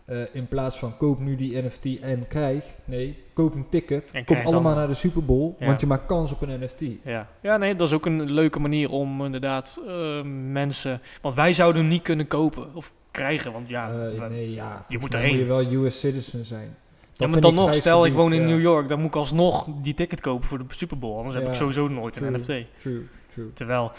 Eh, 0.10 0.18
in 0.32 0.48
plaats 0.48 0.78
van 0.80 0.98
koop 0.98 1.20
nu 1.20 1.36
die 1.36 1.62
NFT 1.62 2.00
en 2.02 2.28
krijg. 2.28 2.64
Nee, 2.86 3.24
koop 3.34 3.56
een 3.56 3.70
ticket. 3.70 4.12
En 4.14 4.26
Kom 4.26 4.36
dan- 4.36 4.46
allemaal 4.46 4.76
naar 4.76 4.88
de 4.88 4.94
Super 4.94 5.26
Bowl. 5.26 5.56
Ja. 5.60 5.66
Want 5.66 5.80
je 5.82 5.88
maakt 5.88 6.06
kans 6.06 6.32
op 6.32 6.42
een 6.42 6.60
NFT. 6.64 6.82
Ja. 7.04 7.28
ja, 7.42 7.58
nee, 7.58 7.76
dat 7.76 7.88
is 7.88 7.94
ook 7.94 8.06
een 8.06 8.32
leuke 8.32 8.60
manier 8.60 8.90
om 8.92 9.26
inderdaad 9.26 9.80
eh, 9.88 10.22
mensen... 10.52 11.02
Want 11.22 11.36
wij 11.36 11.54
zouden 11.54 11.88
niet 11.88 12.02
kunnen 12.02 12.28
kopen 12.28 12.76
of 12.76 12.94
krijgen, 13.12 13.52
want 13.52 13.70
ja... 13.70 13.88
Eh, 13.90 14.20
we- 14.20 14.26
nee, 14.30 14.52
ja. 14.54 14.72
volgens 14.88 14.98
moet 15.00 15.14
erheen. 15.14 15.30
Moet 15.30 15.40
je 15.40 15.46
wel 15.46 15.86
US 15.86 16.00
citizen 16.00 16.46
zijn. 16.46 16.76
ja, 17.14 17.28
maar 17.28 17.40
dan 17.40 17.54
nog, 17.54 17.74
stel 17.74 18.06
ik 18.06 18.14
woon 18.14 18.34
in 18.34 18.46
New. 18.46 18.62
York, 18.62 18.88
dan 18.90 18.98
moet 19.00 19.08
ik 19.08 19.16
alsnog 19.16 19.68
die 19.82 19.94
ticket 19.94 20.22
kopen 20.22 20.48
voor 20.48 20.58
de 20.58 20.66
Super 20.68 20.98
Bowl. 21.00 21.18
Anders 21.18 21.36
heb 21.36 21.48
ik 21.48 21.54
sowieso 21.54 21.88
nooit 21.88 22.22
een. 22.22 22.32
NFT. 22.34 22.46
True, 22.46 23.06
true, 23.30 23.54
Terwijl 23.54 23.92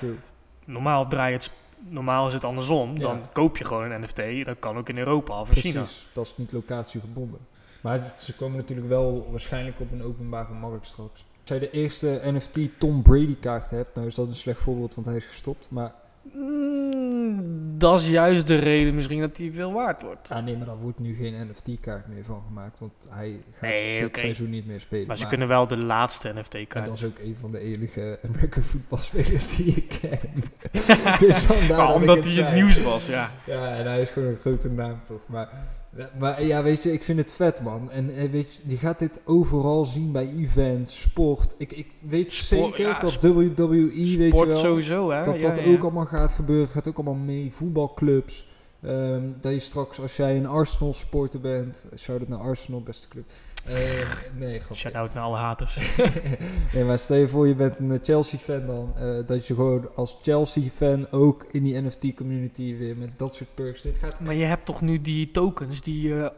normaal 0.65 1.07
draai 1.09 1.31
je 1.33 1.37
het... 1.37 1.51
Normaal 1.89 2.27
is 2.27 2.33
het 2.33 2.45
andersom. 2.45 2.97
Ja. 2.97 3.03
Dan 3.03 3.21
koop 3.33 3.57
je 3.57 3.65
gewoon 3.65 3.91
een 3.91 4.01
NFT. 4.01 4.45
Dat 4.45 4.59
kan 4.59 4.77
ook 4.77 4.89
in 4.89 4.99
Europa 4.99 5.41
of 5.41 5.49
in 5.49 5.57
China. 5.57 5.81
Precies, 5.81 6.09
dat 6.13 6.27
is 6.27 6.35
niet 6.37 6.53
locatiegebonden. 6.53 7.41
Maar 7.81 8.15
ze 8.19 8.35
komen 8.35 8.57
natuurlijk 8.57 8.89
wel 8.89 9.29
waarschijnlijk 9.31 9.81
op 9.81 9.93
een 9.93 10.03
openbare 10.03 10.53
markt 10.53 10.87
straks. 10.87 11.25
Als 11.41 11.49
jij 11.49 11.59
de 11.59 11.71
eerste 11.71 12.21
NFT 12.25 12.79
Tom 12.79 13.03
Brady 13.03 13.37
kaart 13.41 13.71
hebt, 13.71 13.95
nou 13.95 14.07
is 14.07 14.15
dat 14.15 14.29
een 14.29 14.37
slecht 14.37 14.61
voorbeeld, 14.61 14.95
want 14.95 15.07
hij 15.07 15.17
is 15.17 15.25
gestopt. 15.25 15.67
Maar 15.69 15.95
Mm, 16.23 17.79
dat 17.79 18.01
is 18.01 18.09
juist 18.09 18.47
de 18.47 18.57
reden 18.57 18.95
misschien 18.95 19.21
dat 19.21 19.37
hij 19.37 19.53
veel 19.53 19.73
waard 19.73 20.03
wordt. 20.03 20.31
ah, 20.31 20.45
nee, 20.45 20.57
maar 20.57 20.67
daar 20.67 20.77
wordt 20.77 20.99
nu 20.99 21.15
geen 21.15 21.49
NFT 21.49 21.81
kaart 21.81 22.09
meer 22.09 22.25
van 22.25 22.43
gemaakt, 22.47 22.79
want 22.79 22.93
hij 23.09 23.41
gaat 23.53 23.61
Nee, 23.61 24.01
dit 24.01 24.17
seizoen 24.19 24.51
niet 24.51 24.67
meer 24.67 24.81
spelen. 24.81 25.07
Maar 25.07 25.17
ze 25.17 25.27
kunnen 25.27 25.49
wel 25.49 25.67
de 25.67 25.77
laatste 25.77 26.33
NFT-kaart. 26.35 26.87
dat 26.87 26.95
is 26.95 27.05
ook 27.05 27.19
een 27.19 27.37
van 27.41 27.51
de 27.53 27.59
enige 27.59 28.19
American 28.25 28.63
voetbalspelers 28.63 29.57
die 29.57 29.75
ik 29.75 29.99
ken. 30.01 30.21
dus 31.27 31.47
omdat 31.49 31.99
het 31.99 32.07
hij 32.07 32.17
het 32.17 32.25
zei. 32.27 32.55
nieuws 32.55 32.83
was, 32.83 33.07
ja. 33.07 33.31
Ja, 33.47 33.77
en 33.77 33.87
hij 33.87 34.01
is 34.01 34.09
gewoon 34.09 34.29
een 34.29 34.37
grote 34.37 34.71
naam 34.71 35.05
toch. 35.05 35.21
Maar, 35.27 35.49
maar 36.19 36.45
ja, 36.45 36.63
weet 36.63 36.83
je, 36.83 36.93
ik 36.93 37.05
vind 37.05 37.19
het 37.19 37.31
vet 37.31 37.63
man. 37.63 37.91
En 37.91 38.17
eh, 38.17 38.31
weet 38.31 38.55
je, 38.55 38.61
je 38.67 38.77
gaat 38.77 38.99
dit 38.99 39.21
overal 39.25 39.85
zien 39.85 40.13
bij 40.13 40.31
events, 40.39 41.01
sport. 41.01 41.55
Ik, 41.59 41.73
ik 41.73 41.91
weet 42.01 42.33
Sport, 42.33 42.77
zeker 42.77 42.81
ja, 42.81 43.01
dat 43.01 43.21
WWE, 43.21 43.67
weet 43.67 44.15
je 44.15 44.27
Sport 44.29 44.49
wel, 44.49 44.59
sowieso, 44.59 45.11
hè. 45.11 45.25
dat 45.25 45.35
ja, 45.35 45.55
dat 45.55 45.65
ja. 45.65 45.73
ook 45.73 45.83
allemaal 45.83 46.07
gaat 46.07 46.31
gebeuren. 46.31 46.69
Gaat 46.69 46.89
ook 46.89 46.97
allemaal 46.97 47.15
mee. 47.15 47.53
Voetbalclubs. 47.53 48.49
Ehm, 48.83 49.23
dat 49.41 49.53
je 49.53 49.59
straks, 49.59 50.01
als 50.01 50.17
jij 50.17 50.37
een 50.37 50.47
Arsenal 50.47 50.95
supporter 50.95 51.41
bent, 51.41 51.87
shout-out 51.97 52.29
naar 52.29 52.39
Arsenal, 52.39 52.83
beste 52.83 53.09
club. 53.09 53.25
Eh, 53.67 53.75
nee, 54.35 54.59
grapje. 54.59 54.75
Shout-out 54.75 55.15
naar 55.15 55.23
alle 55.23 55.37
haters. 55.37 55.79
nee, 56.75 56.85
maar 56.85 56.99
stel 56.99 57.17
je 57.17 57.29
voor, 57.29 57.49
je 57.49 57.55
bent 57.55 57.79
een 57.79 58.01
Chelsea-fan 58.03 58.67
dan. 58.67 58.93
eh, 58.97 59.27
dat 59.27 59.47
je 59.47 59.55
gewoon 59.55 59.89
als 59.95 60.17
Chelsea-fan 60.23 61.07
ook 61.11 61.47
in 61.51 61.63
die 61.63 61.81
NFT-community 61.81 62.77
weer 62.77 62.97
met 62.97 63.11
dat 63.19 63.35
soort 63.35 63.55
perks. 63.55 63.83
Dit 63.83 63.99
gaat 63.99 64.21
Maar 64.21 64.35
je 64.35 64.45
hebt 64.45 64.65
toch 64.65 64.81
nu 64.81 65.01
die 65.01 65.31
tokens 65.31 65.81
die... 65.83 66.23
eh, 66.25 66.31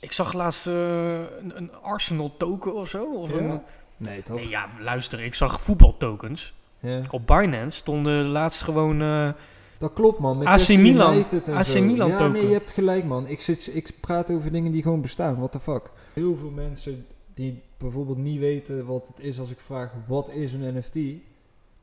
ik 0.00 0.12
zag 0.12 0.32
laatst 0.32 0.66
eh, 0.66 1.18
een, 1.18 1.52
een 1.56 1.74
Arsenal 1.82 2.36
token 2.36 2.74
of 2.74 2.88
zo. 2.88 3.04
Of 3.14 3.30
Ja? 3.32 3.38
een, 3.38 3.60
Nee, 3.96 4.22
toch? 4.22 4.36
nee, 4.36 4.48
ja, 4.48 4.66
luister, 4.80 5.20
ik 5.20 5.34
zag 5.34 5.60
voetbaltokens. 5.60 6.54
Ja. 6.80 7.00
Op 7.10 7.26
Binance 7.26 7.76
stonden 7.78 8.26
laatst 8.28 8.62
gewoon... 8.62 9.34
Dat 9.78 9.92
klopt, 9.92 10.18
man. 10.18 10.38
Met 10.38 10.46
AC 10.46 10.68
Milan. 10.68 11.24
AC. 11.52 11.80
Milan 11.80 12.08
Ja, 12.08 12.28
nee, 12.28 12.46
je 12.46 12.52
hebt 12.52 12.70
gelijk, 12.70 13.04
man. 13.04 13.26
Ik, 13.26 13.40
zit, 13.40 13.74
ik 13.74 13.92
praat 14.00 14.30
over 14.30 14.52
dingen 14.52 14.72
die 14.72 14.82
gewoon 14.82 15.00
bestaan. 15.00 15.36
What 15.36 15.52
the 15.52 15.60
fuck? 15.60 15.90
Heel 16.12 16.36
veel 16.36 16.50
mensen 16.50 17.06
die 17.34 17.62
bijvoorbeeld 17.76 18.18
niet 18.18 18.38
weten 18.38 18.86
wat 18.86 19.08
het 19.08 19.20
is 19.20 19.40
als 19.40 19.50
ik 19.50 19.60
vraag, 19.60 19.92
wat 20.06 20.30
is 20.30 20.52
een 20.52 20.76
NFT? 20.76 21.22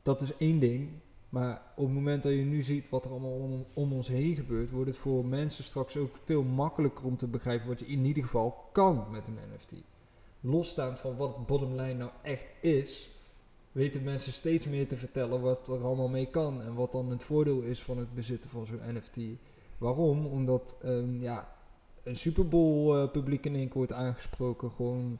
Dat 0.02 0.20
is 0.20 0.36
één 0.36 0.58
ding. 0.58 0.88
Maar 1.28 1.62
op 1.76 1.84
het 1.84 1.94
moment 1.94 2.22
dat 2.22 2.32
je 2.32 2.38
nu 2.38 2.62
ziet 2.62 2.88
wat 2.88 3.04
er 3.04 3.10
allemaal 3.10 3.30
om, 3.30 3.66
om 3.74 3.92
ons 3.92 4.08
heen 4.08 4.36
gebeurt, 4.36 4.70
wordt 4.70 4.90
het 4.90 4.98
voor 4.98 5.24
mensen 5.24 5.64
straks 5.64 5.96
ook 5.96 6.16
veel 6.24 6.42
makkelijker 6.42 7.04
om 7.04 7.16
te 7.16 7.26
begrijpen 7.26 7.68
wat 7.68 7.80
je 7.80 7.86
in 7.86 8.04
ieder 8.04 8.22
geval 8.22 8.68
kan 8.72 9.06
met 9.10 9.26
een 9.26 9.38
NFT. 9.54 9.72
Losstaand 10.40 10.98
van 10.98 11.16
wat 11.16 11.46
bottomline 11.46 11.94
nou 11.94 12.10
echt 12.22 12.52
is, 12.60 13.10
weten 13.76 14.02
mensen 14.02 14.32
steeds 14.32 14.66
meer 14.66 14.88
te 14.88 14.96
vertellen 14.96 15.40
wat 15.40 15.68
er 15.68 15.84
allemaal 15.84 16.08
mee 16.08 16.26
kan 16.26 16.62
en 16.62 16.74
wat 16.74 16.92
dan 16.92 17.10
het 17.10 17.22
voordeel 17.22 17.60
is 17.60 17.82
van 17.82 17.98
het 17.98 18.14
bezitten 18.14 18.50
van 18.50 18.66
zo'n 18.66 18.94
NFT. 18.94 19.18
Waarom? 19.78 20.26
Omdat 20.26 20.76
ehm, 20.82 21.20
ja, 21.20 21.48
een 22.02 22.16
Super 22.16 22.48
Bowl 22.48 22.96
eh, 22.96 23.10
publiek 23.10 23.44
in 23.44 23.54
één 23.54 23.68
keer 23.68 23.76
wordt 23.76 23.92
aangesproken, 23.92 24.70
gewoon. 24.70 25.18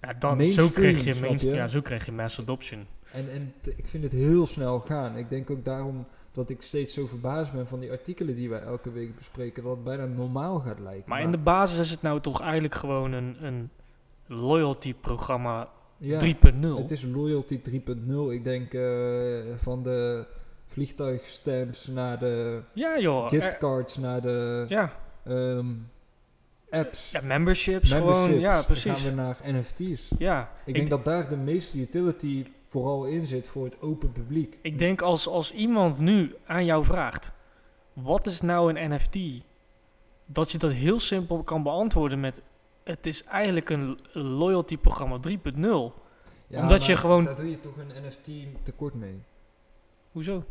ja, 0.00 0.12
dan, 0.18 0.48
zo, 0.48 0.68
kreeg 0.68 1.04
je 1.04 1.38
ja, 1.38 1.66
zo 1.66 1.80
kreeg 1.80 2.06
je 2.06 2.12
mass 2.12 2.40
adoption. 2.40 2.86
En, 3.12 3.30
en 3.30 3.52
ik 3.76 3.86
vind 3.86 4.02
het 4.02 4.12
heel 4.12 4.46
snel 4.46 4.80
gaan. 4.80 5.16
Ik 5.16 5.28
denk 5.28 5.50
ook 5.50 5.64
daarom 5.64 6.06
dat 6.32 6.50
ik 6.50 6.62
steeds 6.62 6.94
zo 6.94 7.06
verbaasd 7.06 7.52
ben 7.52 7.66
van 7.66 7.80
die 7.80 7.90
artikelen 7.90 8.34
die 8.34 8.48
wij 8.48 8.60
elke 8.60 8.92
week 8.92 9.16
bespreken, 9.16 9.62
dat 9.62 9.72
het 9.72 9.84
bijna 9.84 10.04
normaal 10.04 10.60
gaat 10.60 10.80
lijken. 10.80 11.04
Maar 11.06 11.20
in 11.20 11.30
de 11.30 11.38
basis 11.38 11.78
is 11.78 11.90
het 11.90 12.02
nou 12.02 12.20
toch 12.20 12.40
eigenlijk 12.40 12.74
gewoon 12.74 13.12
een, 13.12 13.36
een 13.44 13.70
loyalty-programma 14.26 15.68
ja, 15.98 16.20
3.0. 16.20 16.60
Het 16.78 16.90
is 16.90 17.02
Loyalty 17.02 17.60
3.0. 17.70 17.72
Ik 18.30 18.44
denk 18.44 18.74
eh, 18.74 18.82
van 19.56 19.82
de 19.82 20.26
vliegtuigstamps 20.66 21.86
naar 21.86 22.18
de 22.18 22.60
Ja 22.72 22.98
joh. 22.98 23.28
giftcards 23.28 23.96
naar 23.96 24.20
de 24.20 24.64
ja, 24.68 24.92
ehm, 25.24 25.66
apps. 26.70 27.10
ja, 27.10 27.20
memberships, 27.20 27.92
gewoon. 27.92 28.06
memberships. 28.12 28.40
Ja, 28.42 28.54
Dan 28.56 28.64
precies. 28.64 29.02
gaan 29.04 29.10
we 29.10 29.16
naar 29.22 29.36
NFT's. 29.44 30.10
Ja, 30.18 30.52
Ik, 30.64 30.74
denk 30.74 30.88
dat 30.88 31.04
daar 31.04 31.28
de 31.28 31.36
meeste 31.36 31.78
utility 31.78 32.46
vooral 32.68 33.04
in 33.04 33.26
zit 33.26 33.48
voor 33.48 33.64
het 33.64 33.80
open 33.80 34.12
publiek. 34.12 34.58
Ik 34.62 34.78
denk 34.78 35.02
als, 35.02 35.28
als 35.28 35.52
iemand 35.52 35.98
nu 35.98 36.34
aan 36.46 36.64
jou 36.64 36.84
vraagt, 36.84 37.32
wat 37.92 38.26
is 38.26 38.40
nou 38.40 38.74
een 38.74 38.90
NFT? 38.94 39.18
Dat 40.26 40.52
je 40.52 40.58
dat 40.58 40.72
heel 40.72 41.00
simpel 41.00 41.42
kan 41.42 41.62
beantwoorden 41.62 42.20
met, 42.20 42.42
het 42.86 43.06
is 43.06 43.24
eigenlijk 43.24 43.70
een 43.70 43.98
loyalty 44.12 44.76
programma 44.78 45.18
3.0. 45.28 45.92
Ja, 46.46 46.60
Omdat 46.60 46.86
je 46.86 46.96
gewoon- 46.96 47.24
Daar 47.24 47.36
doe 47.36 47.50
je 47.50 47.60
toch 47.60 47.76
een 47.76 48.06
NFT 48.06 48.28
tekort 48.62 48.94
mee. 48.94 49.22
Hoezo? 50.12 50.44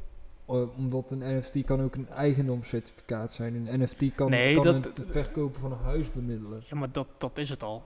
Omdat 0.45 1.11
een 1.11 1.37
NFT 1.37 1.63
kan 1.65 1.81
ook 1.81 1.95
een 1.95 2.09
eigendomscertificaat 2.09 3.33
zijn. 3.33 3.67
Een 3.67 3.79
NFT 3.81 4.15
kan, 4.15 4.29
Nee, 4.29 4.55
kan 4.55 4.63
dat- 4.81 4.97
het 4.97 5.11
verkopen 5.11 5.61
van 5.61 5.71
een 5.71 5.83
huis 5.83 6.11
bemiddelen. 6.11 6.63
Ja, 6.69 6.75
maar 6.75 6.91
dat, 6.91 7.07
dat 7.17 7.37
is 7.37 7.49
het 7.49 7.63
al. 7.63 7.83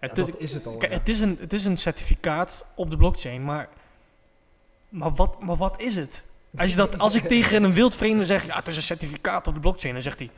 Ja, 0.00 0.08
Het, 0.08 0.18
is, 0.18 0.26
dat 0.26 0.38
is 0.40 0.52
het 0.52 0.66
al. 0.66 0.76
kijk, 0.76 0.92
ja. 0.92 0.98
het, 0.98 1.08
is 1.08 1.20
een, 1.20 1.36
het 1.40 1.52
is 1.52 1.64
een 1.64 1.76
certificaat 1.76 2.66
op 2.74 2.90
de 2.90 2.96
blockchain, 2.96 3.44
maar, 3.44 3.68
maar, 4.88 5.14
wat, 5.14 5.42
maar 5.42 5.56
wat 5.56 5.80
is 5.80 5.96
het? 5.96 6.24
Als, 6.56 6.70
je 6.70 6.76
dat, 6.76 6.98
als 6.98 7.14
ik 7.14 7.22
tegen 7.34 7.62
een 7.62 7.72
wildvreemde 7.72 8.24
zeg, 8.24 8.46
ja, 8.46 8.56
het 8.56 8.68
is 8.68 8.76
een 8.76 8.82
certificaat 8.82 9.46
op 9.46 9.54
de 9.54 9.60
blockchain, 9.60 9.94
dan 9.94 10.02
zegt 10.02 10.18
hij, 10.18 10.30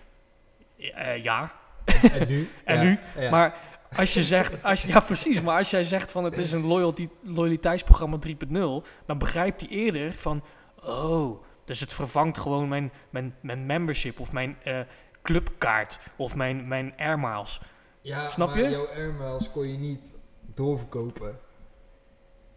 "Eh, 0.93 1.23
ja, 1.23 1.53
En 2.13 2.29
nu? 2.29 2.49
En 2.65 2.77
Ja, 2.77 2.83
nu? 2.83 2.99
ja. 3.23 3.31
Maar 3.31 3.59
als 3.97 4.15
je 4.15 4.23
zegt, 4.23 4.63
als 4.63 4.83
je, 4.83 4.89
ja 4.89 5.01
precies, 5.01 5.41
maar 5.43 5.59
als 5.59 5.71
jij 5.71 5.85
zegt 5.85 6.11
van 6.11 6.25
het 6.25 6.39
is 6.39 6.53
een 6.53 6.67
loyalty, 6.67 7.09
loyaliteitsprogramma 7.23 8.19
3.0, 8.27 8.55
dan 9.07 9.19
begrijpt 9.19 9.61
hij 9.61 9.71
eerder 9.71 10.13
van, 10.13 10.43
oh, 10.85 11.43
dus 11.65 11.81
het 11.81 11.93
vervangt 11.93 12.39
gewoon 12.39 12.69
mijn, 12.69 12.93
mijn, 13.11 13.35
mijn 13.41 13.67
membership 13.67 14.21
of 14.21 14.33
mijn 14.33 14.57
eh, 14.65 14.79
clubkaart 15.23 16.01
of 16.17 16.37
mijn, 16.37 16.69
mijn 16.69 16.93
air 16.97 17.19
miles. 17.19 17.61
Ja, 18.01 18.29
Snap 18.29 18.49
maar 18.49 18.59
je? 18.63 18.69
jouw 18.71 18.89
airmiles 18.89 19.51
kon 19.51 19.69
je 19.73 19.79
niet 19.79 20.17
doorverkopen. 20.55 21.39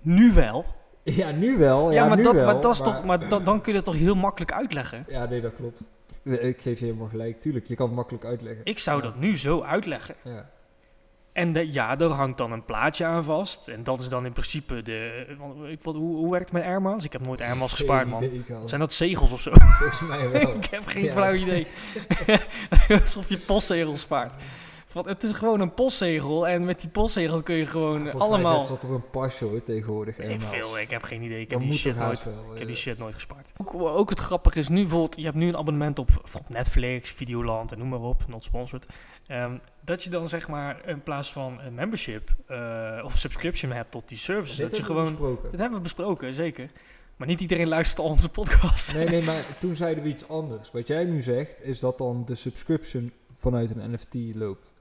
Nu 0.01 0.31
wel. 0.33 0.65
Ja, 1.03 1.31
nu 1.31 1.57
wel. 1.57 1.91
Ja, 1.91 2.01
Ja, 2.01 2.07
maar, 2.07 2.17
nu 2.17 2.23
dat, 2.23 2.33
wel, 2.33 2.45
maar, 2.45 2.61
dat 2.61 2.73
is 2.73 2.81
toch, 2.81 3.03
maar 3.03 3.27
da- 3.29 3.39
dan 3.39 3.61
kun 3.61 3.71
je 3.73 3.77
dat 3.81 3.93
toch 3.93 4.01
heel 4.01 4.15
makkelijk 4.15 4.51
uitleggen. 4.51 5.05
Ja, 5.07 5.25
nee, 5.25 5.41
dat 5.41 5.53
klopt. 5.55 5.81
Ik 6.23 6.61
geef 6.61 6.79
je 6.79 6.85
helemaal 6.85 7.07
gelijk. 7.07 7.41
Tuurlijk, 7.41 7.67
je 7.67 7.75
kan 7.75 7.85
het 7.87 7.95
makkelijk 7.95 8.25
uitleggen. 8.25 8.61
Ik 8.65 8.79
zou 8.79 8.97
Ja. 8.97 9.03
dat 9.03 9.15
nu 9.19 9.37
zo 9.37 9.61
uitleggen. 9.61 10.15
Ja. 10.23 10.49
En 11.33 11.53
de, 11.53 11.73
ja, 11.73 11.99
er 11.99 12.09
hangt 12.09 12.37
dan 12.37 12.51
een 12.51 12.65
plaatje 12.65 13.05
aan 13.05 13.23
vast. 13.23 13.67
En 13.67 13.83
dat 13.83 13.99
is 13.99 14.09
dan 14.09 14.25
in 14.25 14.31
principe 14.31 14.81
de... 14.81 15.25
Ik, 15.69 15.83
wat, 15.83 15.95
hoe, 15.95 16.15
hoe 16.15 16.31
werkt 16.31 16.45
het 16.51 16.53
met 16.53 16.63
air 16.63 16.81
miles? 16.81 17.03
Ik 17.03 17.11
heb 17.13 17.25
nooit 17.25 17.41
air 17.41 17.55
miles 17.55 17.71
gespaard, 17.71 18.07
man. 18.07 18.23
idee. 18.23 18.43
Zijn 18.65 18.79
dat 18.79 18.93
zegels 18.93 19.31
of 19.31 19.41
zo? 19.41 19.51
Volgens 19.53 20.01
mij 20.01 20.29
wel. 20.31 20.55
ik 20.55 20.65
heb 20.65 20.85
geen 20.87 21.03
Ja, 21.03 21.11
flauw 21.11 21.33
idee. 21.33 21.67
Alsof 23.01 23.29
je 23.29 23.37
postzegel 23.37 23.97
spaart. 23.97 24.43
Want 24.93 25.05
het 25.05 25.23
is 25.23 25.31
gewoon 25.31 25.59
een 25.59 25.73
postzegel 25.73 26.47
en 26.47 26.65
met 26.65 26.79
die 26.79 26.89
postzegel 26.89 27.41
kun 27.41 27.55
je 27.55 27.65
gewoon 27.65 28.03
mij 28.03 28.13
allemaal... 28.13 28.63
ze 28.63 28.71
dat 28.71 28.83
op 28.83 28.89
een 28.89 29.09
pasje 29.09 29.45
hoor, 29.45 29.63
tegenwoordig. 29.63 30.17
Ik, 30.17 30.41
veel, 30.41 30.79
ik 30.79 30.89
heb 30.89 31.03
geen 31.03 31.21
idee. 31.21 31.41
Ik 31.41 31.49
Dat 31.49 31.59
heb, 31.59 31.69
die 31.69 31.79
shit 31.79 31.95
nooit, 31.95 32.25
wel, 32.25 32.33
ik 32.33 32.49
heb 32.49 32.59
ja. 32.59 32.65
die 32.65 32.75
shit 32.75 32.97
nooit 32.97 33.13
gespaard. 33.13 33.51
Ook, 33.57 33.73
ook 33.73 34.09
het 34.09 34.19
grappige 34.19 34.59
is 34.59 34.67
nu 34.69 34.81
bijvoorbeeld, 34.81 35.15
je 35.15 35.23
hebt 35.23 35.35
nu 35.35 35.47
een 35.47 35.57
abonnement 35.57 35.99
op, 35.99 36.09
op 36.33 36.49
Netflix, 36.49 37.11
Videoland 37.11 37.71
en 37.71 37.77
noem 37.77 37.89
maar 37.89 38.01
op, 38.01 38.23
not 38.27 38.43
sponsored. 38.43 38.85
Ehm, 39.27 39.57
dat 39.81 40.03
je 40.03 40.09
dan 40.09 40.29
zeg 40.29 40.47
maar 40.47 40.87
in 40.87 41.03
plaats 41.03 41.31
van 41.31 41.59
een 41.61 41.73
membership 41.73 42.35
eh, 42.47 43.01
of 43.03 43.15
subscription 43.17 43.71
hebt 43.71 43.91
tot 43.91 44.07
die 44.09 44.17
services, 44.17 44.57
Dit 44.57 44.69
dat 44.69 44.77
je 44.77 44.83
hebben 44.83 45.03
we 45.03 45.09
gewoon... 45.09 45.21
besproken. 45.21 45.51
Dat 45.51 45.59
hebben 45.59 45.77
we 45.77 45.83
besproken, 45.83 46.33
zeker. 46.33 46.69
Maar 47.15 47.27
niet 47.27 47.41
iedereen 47.41 47.67
luistert 47.67 47.99
al 47.99 48.09
onze 48.09 48.29
podcast. 48.29 48.93
Nee, 48.93 49.09
nee, 49.09 49.21
maar 49.21 49.43
toen 49.59 49.75
zeiden 49.75 50.03
we 50.03 50.09
iets 50.09 50.27
anders. 50.27 50.71
Wat 50.71 50.87
jij 50.87 51.03
nu 51.03 51.21
zegt, 51.21 51.63
is 51.63 51.79
dat 51.79 51.97
dan 51.97 52.23
de 52.25 52.35
subscription 52.35 53.11
vanuit 53.39 53.71
een 53.75 53.91
NFT 53.91 54.35
loopt. 54.35 54.73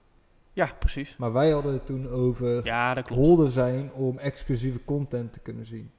Ja, 0.59 0.71
precies. 0.79 1.17
Maar 1.17 1.33
wij 1.33 1.51
hadden 1.51 1.73
het 1.73 1.87
toen 1.87 2.09
over 2.09 2.65
Ja, 2.65 2.95
dat 2.95 3.05
klopt. 3.05 3.21
holder 3.23 3.51
zijn 3.51 3.93
om 3.93 4.19
exclusieve 4.19 4.85
content 4.85 5.33
te 5.33 5.41
kunnen 5.41 5.67
zien. 5.67 5.91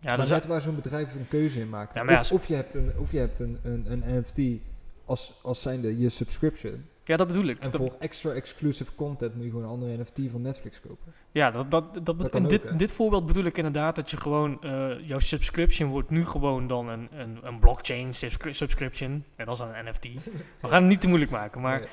Ja, 0.00 0.16
dat 0.16 0.24
is, 0.24 0.30
net 0.30 0.46
waar 0.46 0.60
zo'n 0.60 0.74
bedrijf 0.74 1.14
een 1.14 1.28
keuze 1.28 1.60
in 1.60 1.68
maakt. 1.68 1.94
Ja, 1.94 2.22
of, 2.32 2.46
je 2.46 2.54
hebt 2.54 2.74
een, 2.74 2.92
of 2.98 3.12
je 3.12 3.18
hebt 3.18 3.38
een, 3.38 3.58
een, 3.62 3.84
een 3.92 4.02
NFT 4.20 4.60
als, 5.04 5.38
als 5.42 5.62
zijnde 5.62 5.98
je 5.98 6.08
subscription. 6.08 6.84
Ja, 7.04 7.16
dat 7.16 7.26
bedoel 7.26 7.44
ik. 7.44 7.58
En 7.58 7.70
Dat- 7.70 7.80
voor 7.80 7.94
extra 7.98 8.30
exclusive 8.30 8.94
content 8.94 9.34
moet 9.34 9.44
je 9.44 9.50
gewoon 9.50 9.64
een 9.64 9.70
andere 9.70 9.96
NFT 10.02 10.30
van 10.30 10.42
Netflix 10.42 10.80
kopen. 10.80 11.12
ja, 11.32 11.50
dat, 11.50 11.70
dat, 11.70 11.94
dat, 12.02 12.18
Dat 12.20 12.34
in 12.34 12.44
dit, 12.48 12.66
ook, 12.66 12.78
dit 12.78 12.92
voorbeeld 12.92 13.26
bedoel 13.26 13.44
ik 13.44 13.56
inderdaad 13.56 13.96
dat 13.96 14.10
je 14.10 14.16
gewoon, 14.16 14.62
eh, 14.62 14.90
jouw 15.08 15.18
subscription 15.18 15.90
wordt 15.90 16.10
nu 16.10 16.24
gewoon 16.24 16.66
dan 16.66 16.88
een, 16.88 17.08
een, 17.12 17.38
een 17.42 17.58
blockchain 17.58 18.14
subscri- 18.14 18.52
subscription, 18.52 19.24
net 19.36 19.48
als 19.48 19.60
een 19.60 19.68
NFT. 19.84 20.04
We 20.60 20.68
gaan 20.68 20.80
het 20.80 20.90
niet 20.90 21.00
te 21.00 21.06
moeilijk 21.08 21.30
maken, 21.30 21.60
maar 21.60 21.80
Ja. 21.80 21.88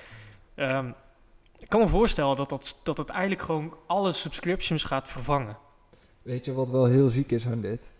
ehm, 0.79 0.91
ik 1.59 1.69
kan 1.69 1.79
me 1.79 1.87
voorstellen 1.87 2.35
dat, 2.37 2.49
dat, 2.49 2.79
dat 2.83 2.97
het 2.97 3.09
eigenlijk 3.09 3.41
gewoon 3.41 3.73
alle 3.87 4.13
subscriptions 4.13 4.83
gaat 4.83 5.09
vervangen. 5.09 5.57
Weet 6.21 6.45
je 6.45 6.53
wat 6.53 6.69
wel 6.69 6.85
heel 6.85 7.09
ziek 7.09 7.31
is 7.31 7.45
aan 7.47 7.61
dit? 7.61 7.93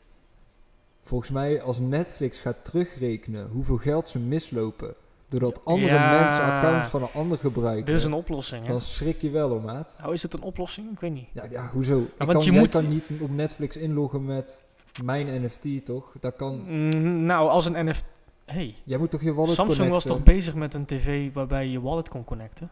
Volgens 1.02 1.30
mij 1.30 1.62
als 1.62 1.80
Netflix 1.80 2.40
gaat 2.40 2.66
terugrekenen 2.66 3.50
hoeveel 3.52 3.78
geld 3.78 4.08
ze 4.08 4.20
mislopen... 4.20 4.96
doordat 5.28 5.62
andere 5.66 5.94
Ja. 5.94 6.20
mensen 6.20 6.42
accounts 6.42 6.90
van 6.90 7.02
een 7.02 7.12
ander 7.14 7.38
gebruiken... 7.38 7.86
Dit 7.86 7.96
is 7.96 8.04
een 8.04 8.14
oplossing, 8.14 8.66
hè? 8.66 8.72
dan 8.72 8.82
schrik 8.82 9.22
je 9.22 9.30
wel, 9.30 9.50
hoor, 9.50 9.62
maat. 9.62 9.98
Nou, 10.02 10.14
is 10.14 10.22
het 10.22 10.34
een 10.34 10.42
oplossing? 10.42 10.92
Ik 10.92 11.00
weet 11.00 11.14
niet. 11.14 11.28
Ja, 11.34 11.44
ja 11.50 11.70
hoezo? 11.74 12.00
Ik 12.00 12.10
want 12.18 12.32
kan, 12.32 12.44
je 12.44 12.52
moet- 12.52 12.70
kan 12.70 12.90
niet 12.90 13.04
op 13.20 13.30
Netflix 13.30 13.78
inloggen 13.78 14.26
met 14.26 14.64
mijn 15.04 15.44
NFT, 15.44 15.86
toch? 15.86 16.12
Dat 16.20 16.36
kan... 16.36 16.64
Mm, 16.68 17.26
nou, 17.26 17.50
als 17.50 17.66
een 17.66 17.86
NFT... 17.90 18.04
Hey, 18.46 18.76
Jij 18.84 18.98
moet 18.98 19.12
toch 19.12 19.22
je 19.22 19.34
wallet 19.34 19.54
Samsung 19.54 19.90
was 19.90 20.04
toch 20.04 20.24
bezig 20.24 20.56
met 20.56 20.74
een 20.74 20.86
tv 20.86 21.34
waarbij 21.34 21.66
je 21.66 21.72
je 21.72 21.82
wallet 21.82 22.10
kon 22.10 22.24
connecten? 22.24 22.70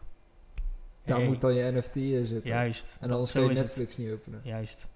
Daar 1.04 1.18
Hey, 1.18 1.26
moet 1.26 1.40
dan 1.40 1.54
je 1.54 1.72
NFT 1.72 1.96
in 1.96 2.26
zitten. 2.26 2.50
Juist. 2.50 2.98
En 3.00 3.10
anders 3.10 3.32
kan 3.32 3.42
je. 3.42 3.48
Netflix 3.48 3.96
niet 3.96 4.12
openen. 4.12 4.40
Juist. 4.44 4.88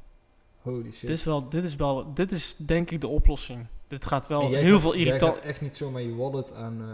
Holy 0.62 0.90
shit. 0.92 1.00
Dit 1.00 1.10
is, 1.18 1.24
wel, 1.24 1.48
dit, 1.48 1.64
is 1.64 1.76
wel, 1.76 2.14
dit 2.14 2.32
is 2.32 2.56
denk 2.56 2.90
ik 2.90 3.00
de 3.00 3.06
oplossing. 3.08 3.66
Dit 3.88 4.06
gaat 4.06 4.26
wel 4.26 4.48
heel 4.54 4.72
gaat- 4.72 4.80
veel 4.80 4.92
irritant... 4.92 5.36
Gaat 5.36 5.44
echt 5.44 5.60
niet 5.60 5.76
zomaar 5.76 6.02
je 6.02 6.14
wallet 6.14 6.52
aan, 6.52 6.80
eh 6.80 6.86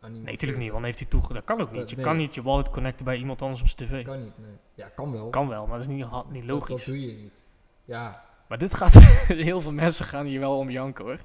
aan 0.00 0.14
iemand 0.14 0.22
Nee, 0.24 0.32
natuurlijk 0.32 0.60
niet, 0.60 0.70
want 0.70 0.84
heeft 0.84 0.98
hij 0.98 1.08
toegang. 1.08 1.32
Dat 1.34 1.44
kan 1.44 1.60
ook 1.60 1.70
niet. 1.70 1.80
Dat- 1.80 1.90
Je 1.90 1.96
nee. 1.96 2.04
kan 2.04 2.16
niet 2.16 2.34
je 2.34 2.42
wallet 2.42 2.70
connecten 2.70 3.04
bij 3.04 3.16
iemand 3.16 3.42
anders 3.42 3.60
op 3.60 3.68
zijn 3.68 3.88
tv. 3.88 4.04
Kan 4.04 4.22
niet, 4.22 4.38
nee. 4.38 4.50
Ja, 4.74 4.88
kan 4.88 5.12
wel. 5.12 5.28
Kan 5.30 5.48
wel, 5.48 5.66
maar 5.66 5.78
dat 5.78 5.88
is 5.88 5.94
niet, 5.94 6.06
niet 6.30 6.46
Dat- 6.46 6.50
logisch. 6.50 6.84
Dat, 6.84 6.94
doe 6.94 7.06
je 7.06 7.12
niet. 7.12 7.32
Ja, 7.84 8.24
Maar 8.48 8.58
dit 8.58 8.74
gaat... 8.74 8.92
heel 9.48 9.60
veel 9.60 9.72
mensen 9.72 10.04
gaan 10.04 10.26
hier 10.26 10.40
wel 10.40 10.58
om 10.58 10.70
janken 10.70 11.04
hoor. 11.04 11.18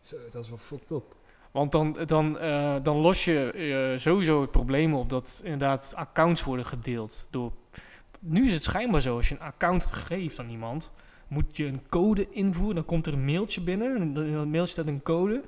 zo, 0.00 0.16
dat 0.30 0.42
is 0.44 0.48
wel 0.48 0.58
fucked 0.58 0.90
up. 0.90 1.14
Want 1.52 1.72
dan, 1.72 1.96
dan, 2.06 2.38
eh, 2.38 2.76
dan 2.82 2.96
los 2.96 3.24
je 3.24 3.52
eh, 3.52 3.98
sowieso 3.98 4.40
het 4.40 4.50
probleem 4.50 4.94
op 4.94 5.10
dat 5.10 5.40
inderdaad 5.44 5.92
accounts 5.96 6.44
worden 6.44 6.66
gedeeld. 6.66 7.26
Door, 7.30 7.52
nu 8.20 8.46
is 8.46 8.54
het 8.54 8.64
schijnbaar 8.64 9.00
zo, 9.00 9.16
als 9.16 9.28
je 9.28 9.34
een 9.34 9.40
account 9.40 9.86
geeft 9.86 10.38
aan 10.38 10.48
iemand, 10.48 10.92
moet 11.28 11.56
je 11.56 11.64
een 11.64 11.82
code 11.88 12.26
invoeren. 12.30 12.74
Dan 12.74 12.84
komt 12.84 13.06
er 13.06 13.12
een 13.12 13.24
mailtje 13.24 13.60
binnen 13.60 13.96
en 13.96 14.02
in 14.02 14.32
dat 14.32 14.46
mailtje 14.46 14.72
staat 14.72 14.86
een 14.86 15.02
code. 15.02 15.42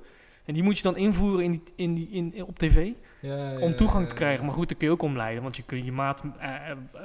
En 0.44 0.54
die 0.54 0.62
moet 0.62 0.76
je 0.76 0.82
dan 0.82 0.96
invoeren 0.96 1.44
in 1.44 1.50
die, 1.50 1.62
in 1.76 1.94
die, 1.94 2.08
in, 2.10 2.44
op 2.44 2.58
tv 2.58 2.90
Ja, 3.20 3.50
ja, 3.50 3.58
om 3.58 3.76
toegang 3.76 4.02
ja, 4.02 4.08
te 4.08 4.14
krijgen. 4.14 4.44
Maar 4.44 4.54
goed, 4.54 4.68
dat 4.68 4.78
kun 4.78 4.86
je 4.86 4.92
ook 4.92 5.02
omleiden, 5.02 5.42
want 5.42 5.56
je 5.56 5.62
kunt 5.62 5.84
je 5.84 5.92
maat 5.92 6.22
eh, 6.38 6.50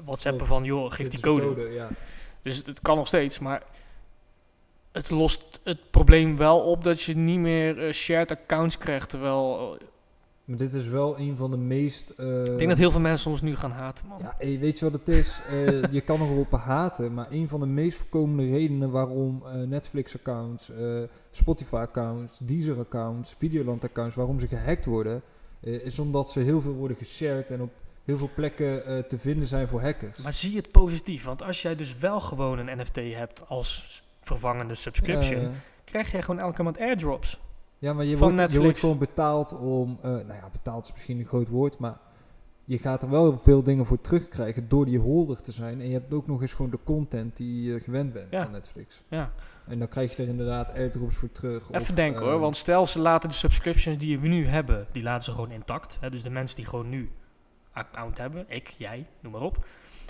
whatsappen 0.04 0.46
van, 0.46 0.64
joh, 0.64 0.92
geef 0.92 1.08
die 1.08 1.22
de 1.22 1.28
code. 1.28 1.70
ja. 1.72 1.88
Dus 2.42 2.58
het, 2.58 2.66
het 2.68 2.82
kan 2.82 2.96
nog 2.96 3.08
steeds, 3.08 3.40
maar 3.40 3.64
het 4.92 5.10
lost 5.10 5.60
het 5.64 5.92
probleem 5.92 6.38
wel 6.38 6.60
op 6.60 6.84
dat 6.84 7.02
je 7.02 7.16
niet 7.16 7.40
meer 7.40 7.86
eh, 7.86 7.94
shared 7.94 8.32
accounts 8.32 8.78
krijgt. 8.78 9.10
Terwijl 9.10 9.78
eh, 9.80 9.88
Maar 10.46 10.58
dit 10.58 10.74
is 10.74 10.88
wel 10.88 11.20
een 11.20 11.36
van 11.36 11.52
de 11.52 11.58
meest... 11.58 12.10
eh, 12.10 12.46
ik 12.46 12.58
denk 12.58 12.70
dat 12.70 12.78
heel 12.78 12.92
veel 12.92 13.00
mensen 13.00 13.32
ons 13.32 13.42
nu 13.42 13.56
gaan 13.56 13.72
haten, 13.72 14.08
man. 14.08 14.20
Ja, 14.22 14.36
hey, 14.38 14.60
weet 14.60 14.80
je 14.80 14.90
wat 14.90 15.00
het 15.06 15.16
is? 15.16 15.40
Je 15.98 16.02
kan 16.02 16.22
erop 16.22 16.52
haten, 16.52 17.14
maar 17.14 17.32
een 17.32 17.48
van 17.48 17.60
de 17.60 17.66
meest 17.66 17.98
voorkomende 17.98 18.50
redenen 18.50 18.92
waarom 18.92 19.44
Netflix-accounts, 19.66 20.72
Spotify-accounts, 21.32 22.38
Deezer-accounts, 22.44 23.36
Videoland-accounts, 23.38 24.16
waarom 24.16 24.40
ze 24.40 24.48
gehackt 24.48 24.86
worden, 24.86 25.22
is 25.62 26.00
omdat 26.00 26.30
ze 26.30 26.40
heel 26.40 26.62
veel 26.62 26.74
worden 26.74 26.98
geshared 26.98 27.52
en 27.52 27.62
op 27.62 27.72
heel 28.06 28.18
veel 28.18 28.30
plekken 28.36 28.84
te 29.08 29.18
vinden 29.18 29.48
zijn 29.48 29.68
voor 29.68 29.82
hackers. 29.82 30.18
Maar 30.18 30.34
zie 30.34 30.56
het 30.56 30.72
positief, 30.72 31.24
want 31.24 31.44
als 31.44 31.62
jij 31.62 31.76
dus 31.76 31.98
wel 31.98 32.20
gewoon 32.20 32.58
een 32.58 32.78
NFT 32.78 32.96
hebt 32.96 33.48
als 33.48 34.04
vervangende 34.22 34.76
subscription, 34.76 35.42
Eh, 35.42 35.50
krijg 35.84 36.12
jij 36.12 36.22
gewoon 36.22 36.40
elke 36.40 36.64
maand 36.64 36.80
airdrops. 36.80 37.40
ja, 37.78 37.94
maar 37.94 38.06
je 38.06 38.18
van 38.18 38.36
wordt, 38.36 38.52
je 38.54 38.60
wordt 38.62 38.80
gewoon 38.80 38.98
betaald 38.98 39.58
om, 39.60 39.98
eh, 40.02 40.10
nou 40.12 40.28
ja, 40.34 40.50
betaald 40.52 40.86
is 40.86 40.94
misschien 40.94 41.20
een 41.20 41.26
groot 41.26 41.48
woord, 41.48 41.78
maar 41.78 41.98
je 42.66 42.78
gaat 42.78 43.04
er 43.04 43.10
wel 43.10 43.40
veel 43.44 43.64
dingen 43.64 43.86
voor 43.86 44.02
terugkrijgen 44.02 44.68
door 44.70 44.86
die 44.86 45.00
holder 45.00 45.42
te 45.42 45.52
zijn. 45.52 45.82
En 45.82 45.88
je 45.88 45.94
hebt 45.94 46.14
ook 46.14 46.28
nog 46.28 46.42
eens 46.42 46.54
gewoon 46.54 46.72
de 46.72 46.80
content 46.84 47.38
die 47.38 47.72
je 47.74 47.80
gewend 47.80 48.14
bent 48.14 48.28
Ja. 48.32 48.44
van 48.44 48.52
Netflix. 48.52 49.02
Ja. 49.08 49.32
En 49.68 49.80
dan 49.80 49.88
krijg 49.88 50.16
je 50.16 50.24
er 50.24 50.30
inderdaad 50.30 50.74
airdrops 50.74 51.16
voor 51.16 51.32
terug. 51.32 51.64
Even 51.64 51.76
of, 51.82 51.88
denken 51.88 52.22
eh, 52.22 52.28
hoor, 52.30 52.40
want 52.40 52.56
stel 52.56 52.86
ze 52.86 53.00
laten 53.02 53.30
de 53.30 53.36
subscriptions 53.36 53.98
die 53.98 54.20
we 54.20 54.28
nu 54.28 54.46
hebben, 54.46 54.88
die 54.92 55.04
laten 55.04 55.24
ze 55.24 55.32
gewoon 55.32 55.52
intact. 55.52 55.98
Hè? 56.02 56.10
Dus 56.10 56.24
de 56.24 56.30
mensen 56.30 56.56
die 56.56 56.66
gewoon 56.66 56.90
nu 56.90 57.10
account 57.72 58.18
hebben, 58.18 58.46
ik, 58.48 58.68
jij, 58.78 59.06
noem 59.20 59.32
maar 59.32 59.42
op. 59.42 59.66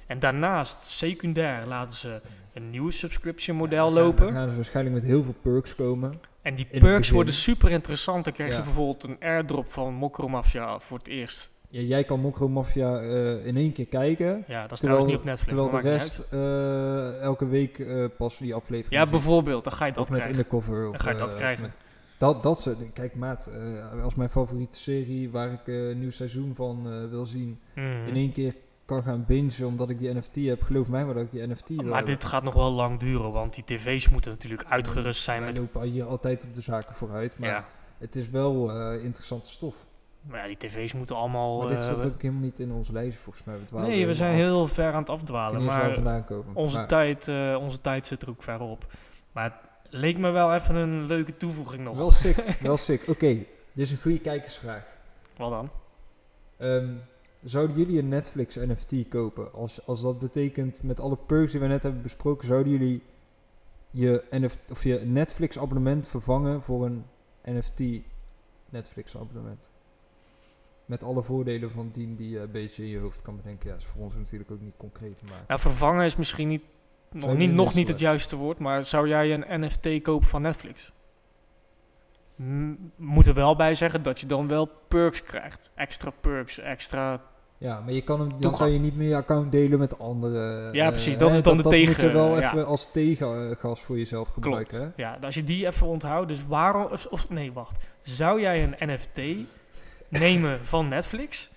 En 0.09 0.19
daarnaast, 0.19 0.81
secundair, 0.81 1.67
laten 1.67 1.95
ze 1.95 2.21
een 2.53 2.69
nieuwe 2.69 2.91
subscription 2.91 3.57
model 3.57 3.91
lopen. 3.91 4.25
Dan 4.25 4.33
gaan 4.35 4.49
ze 4.49 4.55
waarschijnlijk 4.55 4.95
met 4.95 5.05
heel 5.05 5.23
veel 5.23 5.35
perks 5.41 5.75
komen. 5.75 6.13
En 6.41 6.55
die 6.55 6.65
perks 6.79 7.09
worden 7.09 7.33
super 7.33 7.71
interessant. 7.71 8.23
Dan 8.25 8.33
krijg 8.33 8.55
je 8.55 8.61
bijvoorbeeld 8.61 9.03
een 9.03 9.17
airdrop 9.19 9.71
van 9.71 9.93
Mokromafia 9.93 10.79
voor 10.79 10.97
het 10.97 11.07
eerst. 11.07 11.51
Ja, 11.71 11.81
jij 11.81 12.03
kan 12.03 12.19
Mokro 12.19 12.47
Mafia 12.49 12.99
eh, 12.99 13.45
in 13.45 13.57
één 13.57 13.71
keer 13.71 13.85
kijken. 13.85 14.43
Ja, 14.47 14.61
dat 14.61 14.71
is 14.71 14.79
Terwijl- 14.79 14.79
trouwens 14.79 15.05
niet 15.07 15.17
op 15.17 15.23
Netflix. 15.23 15.47
Terwijl 15.53 15.71
de 15.83 15.89
rest 15.89 16.19
eh, 16.31 17.21
elke 17.21 17.47
week 17.47 17.79
eh, 17.79 18.05
pas 18.17 18.37
die 18.37 18.53
aflevering. 18.53 18.93
Ja, 19.03 19.09
bijvoorbeeld, 19.09 19.63
dan 19.63 19.73
ga 19.73 19.85
je 19.85 19.91
dat 19.91 20.03
Of 20.03 20.09
met 20.09 20.19
krijgen. 20.19 20.39
in 20.39 20.43
de 20.49 20.55
cover. 20.55 20.85
Of, 20.85 20.91
Dan 20.91 21.01
ga 21.01 21.11
je 21.11 21.17
dat 21.17 21.33
krijgen. 21.35 21.61
met- 21.63 21.79
dat, 22.17 22.43
dat 22.43 22.61
ze, 22.61 22.75
kijk 22.93 23.15
maat, 23.15 23.49
als 24.03 24.15
mijn 24.15 24.29
favoriete 24.29 24.79
serie 24.79 25.29
waar 25.29 25.51
ik 25.51 25.67
een 25.67 25.99
nieuw 25.99 26.11
seizoen 26.11 26.55
van 26.55 27.09
wil 27.09 27.25
zien, 27.25 27.59
Mhm. 27.75 28.07
in 28.07 28.15
één 28.15 28.31
keer 28.31 28.55
kan 28.89 29.03
gaan 29.03 29.25
bingen 29.27 29.65
omdat 29.65 29.89
ik 29.89 29.99
die 29.99 30.13
NFT 30.13 30.35
heb. 30.35 30.61
Geloof 30.63 30.87
mij 30.87 31.05
maar 31.05 31.13
dat 31.13 31.23
ik 31.23 31.31
die 31.31 31.47
NFT 31.47 31.69
wil 31.69 31.83
Maar 31.83 32.05
dit 32.05 32.23
gaat 32.23 32.43
nog 32.43 32.53
wel 32.53 32.71
lang 32.71 32.99
duren, 32.99 33.31
want 33.31 33.53
die 33.55 33.63
tv's 33.63 34.09
moeten 34.09 34.31
natuurlijk 34.31 34.63
uitgerust 34.69 35.23
zijn 35.23 35.39
Wij 35.41 35.49
met... 35.49 35.57
lopen 35.57 35.81
hier 35.81 36.05
altijd 36.05 36.43
op 36.43 36.55
de 36.55 36.61
zaken 36.61 36.95
vooruit, 36.95 37.39
maar 37.39 37.49
Ja, 37.49 37.65
het 37.97 38.15
is 38.15 38.29
wel 38.29 38.71
eh, 38.71 39.03
interessante 39.03 39.49
stof. 39.49 39.75
maar 40.21 40.39
ja, 40.39 40.45
die 40.45 40.57
tv's 40.57 40.93
moeten 40.93 41.15
allemaal... 41.15 41.57
Maar 41.59 41.67
dit 41.67 41.77
eh, 41.77 41.85
zat 41.85 42.05
ook 42.05 42.21
helemaal 42.21 42.43
niet 42.43 42.59
in 42.59 42.71
ons 42.71 42.89
lijstje 42.89 43.21
volgens 43.23 43.45
mij. 43.45 43.55
dwalen 43.65 43.89
nee, 43.89 44.05
we 44.05 44.13
zijn 44.13 44.31
af. 44.31 44.37
heel 44.37 44.67
ver 44.67 44.93
aan 44.93 44.99
het 45.01 45.09
afdwalen, 45.09 45.59
we 45.59 45.65
maar 45.65 45.93
vandaan 45.93 46.25
komen. 46.25 46.55
onze, 46.55 46.77
Maar- 46.77 46.87
tijd, 46.87 47.27
eh, 47.27 47.57
onze 47.59 47.81
tijd 47.81 48.07
zit 48.07 48.21
er 48.21 48.29
ook 48.29 48.43
ver 48.43 48.59
op. 48.59 48.85
Maar 49.31 49.43
het 49.43 49.53
leek 49.89 50.17
me 50.17 50.29
wel 50.31 50.53
even 50.53 50.75
een 50.75 51.05
leuke 51.05 51.37
toevoeging 51.37 51.83
nog. 51.83 51.97
Wel 51.97 52.11
sick, 52.11 52.37
wel 52.61 52.77
sick. 52.77 53.07
Oké, 53.07 53.27
dit 53.27 53.45
is 53.85 53.91
een 53.91 54.01
goede 54.01 54.19
kijkersvraag. 54.19 54.83
Wat 55.37 55.49
dan? 55.49 55.69
Ehm, 56.57 56.89
zouden 57.43 57.77
jullie 57.77 57.99
een 57.99 58.07
Netflix 58.07 58.55
NFT 58.55 59.07
kopen? 59.09 59.53
Als, 59.53 59.85
als 59.85 60.01
dat 60.01 60.19
betekent, 60.19 60.83
met 60.83 60.99
alle 60.99 61.17
perks 61.17 61.51
die 61.51 61.61
we 61.61 61.67
net 61.67 61.83
hebben 61.83 62.01
besproken, 62.01 62.47
zouden 62.47 62.71
jullie 62.71 63.03
je, 63.89 64.23
NF, 64.29 64.57
of 64.69 64.83
je 64.83 64.99
Netflix 64.99 65.59
abonnement 65.59 66.07
vervangen 66.07 66.61
voor 66.61 66.85
een 66.85 67.05
NFT 67.43 67.81
Netflix 68.69 69.17
abonnement? 69.17 69.69
Met 70.85 71.03
alle 71.03 71.23
voordelen 71.23 71.71
van 71.71 71.89
dien 71.93 72.15
die 72.15 72.29
je 72.29 72.39
een 72.39 72.51
beetje 72.51 72.83
in 72.83 72.89
je 72.89 72.99
hoofd 72.99 73.21
kan 73.21 73.35
bedenken. 73.35 73.69
Ja, 73.69 73.75
is 73.75 73.85
voor 73.85 74.01
ons 74.01 74.15
natuurlijk 74.15 74.51
ook 74.51 74.61
niet 74.61 74.77
concreet 74.77 75.17
te 75.17 75.25
maken. 75.25 75.45
Nou, 75.47 75.59
vervangen 75.59 76.05
is 76.05 76.15
misschien 76.15 76.47
niet, 76.47 76.63
nog, 77.11 77.37
niet, 77.37 77.51
nog 77.51 77.73
niet 77.73 77.87
het 77.87 77.99
juiste 77.99 78.35
woord, 78.35 78.59
maar 78.59 78.85
zou 78.85 79.07
jij 79.07 79.33
een 79.33 79.65
NFT 79.65 80.01
kopen 80.01 80.27
van 80.27 80.41
Netflix? 80.41 80.91
Moet 82.95 83.27
er 83.27 83.33
wel 83.33 83.55
bij 83.55 83.75
zeggen 83.75 84.03
dat 84.03 84.19
je 84.19 84.25
dan 84.25 84.47
wel 84.47 84.69
perks 84.87 85.23
krijgt. 85.23 85.71
Extra 85.75 86.09
perks, 86.21 86.59
extra... 86.59 87.21
Ja, 87.57 87.79
maar 87.79 87.93
je 87.93 88.01
kan 88.01 88.19
hem, 88.19 88.29
dan 88.41 88.55
kan 88.57 88.71
je 88.71 88.79
niet 88.79 88.95
meer 88.95 89.09
je 89.09 89.15
account 89.15 89.51
delen 89.51 89.79
met 89.79 89.99
anderen. 89.99 90.73
Ja, 90.73 90.85
eh, 90.85 90.91
precies, 90.91 91.17
dat 91.17 91.29
hè, 91.29 91.35
is 91.35 91.41
dan 91.41 91.57
de 91.57 91.63
dat 91.63 91.71
moet 91.71 91.81
je 91.81 91.87
tegen- 91.87 92.13
wel 92.13 92.39
ja. 92.39 92.47
even 92.47 92.65
als 92.65 92.89
tegengas 92.91 93.81
voor 93.81 93.97
jezelf 93.97 94.27
gebruiken. 94.29 94.77
Klopt. 94.77 94.95
Hè? 94.95 95.03
Ja, 95.03 95.17
als 95.21 95.35
je 95.35 95.43
die 95.43 95.65
even 95.67 95.87
onthoudt. 95.87 96.27
Dus 96.27 96.47
waarom... 96.47 96.83
Of, 96.83 97.05
of- 97.05 97.29
nee, 97.29 97.51
wacht. 97.53 97.85
Zou 98.01 98.41
jij 98.41 98.63
een 98.63 98.75
NFT 98.93 99.21
nemen 100.09 100.65
van 100.65 100.87
Netflix? 100.87 101.49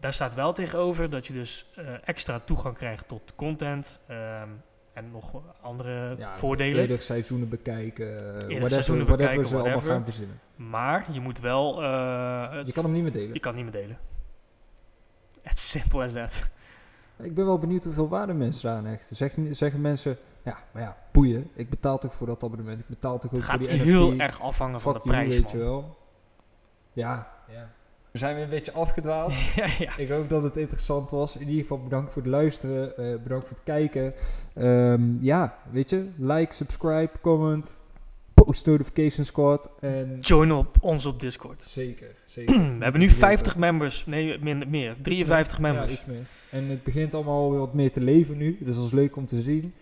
Daar 0.00 0.12
staat 0.12 0.34
wel 0.34 0.52
tegenover 0.52 1.10
dat 1.10 1.26
je 1.26 1.32
dus 1.32 1.70
eh, 1.76 1.84
extra 2.04 2.40
toegang 2.44 2.76
krijgt 2.76 3.08
tot 3.08 3.34
content... 3.34 4.00
ehm, 4.06 4.48
en 4.94 5.10
nog 5.10 5.42
andere 5.60 6.14
Ja, 6.18 6.36
voordelen. 6.36 6.80
Eerder 6.80 7.02
seizoenen 7.02 7.48
bekijken. 7.48 8.16
eh, 8.18 8.32
whatever, 8.40 8.70
seizoenen 8.70 9.06
whatever 9.06 9.30
bekijken, 9.30 9.48
ze 9.48 9.56
allemaal 9.62 9.80
gaan 9.80 10.04
verzinnen. 10.04 10.40
Maar 10.56 11.06
je 11.12 11.20
moet 11.20 11.40
wel... 11.40 11.82
eh, 11.82 12.50
het 12.52 12.66
Je 12.66 12.72
kan 12.72 12.84
hem 12.84 12.92
niet 12.92 13.02
meer 13.02 13.12
delen. 13.12 13.34
Je 13.34 13.40
kan 13.40 13.54
niet 13.54 13.64
meer 13.64 13.72
delen. 13.72 13.98
It's 15.42 15.70
simple 15.70 16.04
as 16.04 16.12
that. 16.12 16.50
Ik 17.18 17.34
ben 17.34 17.46
wel 17.46 17.58
benieuwd 17.58 17.84
hoeveel 17.84 18.08
waarde 18.08 18.32
mensen 18.32 18.68
daar 18.68 18.76
aan 18.78 18.84
hechten. 18.86 19.16
Zeg, 19.16 19.34
zeggen 19.50 19.80
mensen, 19.80 20.16
ja, 20.42 20.58
maar 20.72 20.82
ja, 20.82 20.96
boeien. 21.12 21.50
Ik 21.54 21.70
betaal 21.70 21.98
toch 21.98 22.14
voor 22.14 22.26
dat 22.26 22.42
abonnement. 22.42 22.80
Ik 22.80 22.88
betaal 22.88 23.18
toch 23.18 23.30
ook 23.30 23.36
Het 23.36 23.42
gaat 23.44 23.58
voor 23.58 23.66
die 23.68 23.76
NFT. 23.76 23.84
heel 23.84 24.14
erg 24.18 24.40
afhangen 24.40 24.80
van 24.80 24.92
de 24.92 25.00
prijs, 25.00 25.36
weet 25.36 25.50
je 25.50 25.56
man. 25.56 25.66
wel. 25.66 25.96
Ja, 26.92 27.32
ja. 27.48 27.70
We 28.14 28.20
zijn 28.20 28.34
weer 28.34 28.44
een 28.44 28.50
beetje 28.50 28.72
afgedwaald. 28.72 29.32
ja, 29.56 29.66
ja. 29.78 29.96
Ik 29.96 30.08
hoop 30.08 30.28
dat 30.28 30.42
het 30.42 30.56
interessant 30.56 31.10
was. 31.10 31.36
In 31.36 31.48
ieder 31.48 31.60
geval 31.60 31.82
bedankt 31.82 32.12
voor 32.12 32.22
het 32.22 32.30
luisteren. 32.30 32.96
eh, 32.96 33.22
bedankt 33.22 33.46
voor 33.48 33.56
het 33.56 33.64
kijken. 33.64 34.14
Ehm, 34.54 35.02
ja, 35.24 35.58
weet 35.70 35.90
je, 35.90 36.08
like, 36.16 36.54
subscribe, 36.54 37.10
comment. 37.20 37.80
Post 38.34 38.66
Notification 38.66 39.24
Squad. 39.24 39.70
En 39.80 40.18
Join 40.20 40.52
op 40.52 40.76
ons 40.80 41.06
op 41.06 41.20
Discord. 41.20 41.62
zeker, 41.68 42.14
zeker. 42.26 42.54
We 42.78 42.82
hebben 42.84 43.00
nu 43.00 43.08
50 43.08 43.56
members. 43.56 44.06
Nee, 44.06 44.38
minder, 44.38 44.68
meer. 44.68 44.96
53 45.02 45.58
members. 45.58 45.86
Ja, 45.86 45.92
iets 45.92 46.04
meer. 46.06 46.26
En 46.50 46.68
het 46.68 46.82
begint 46.82 47.14
allemaal 47.14 47.50
weer 47.50 47.60
wat 47.60 47.74
meer 47.74 47.92
te 47.92 48.00
leven 48.00 48.36
nu. 48.36 48.58
Dus 48.60 48.76
dat 48.76 48.84
is 48.84 48.90
leuk 48.92 49.16
om 49.16 49.26
te 49.26 49.40
zien. 49.42 49.74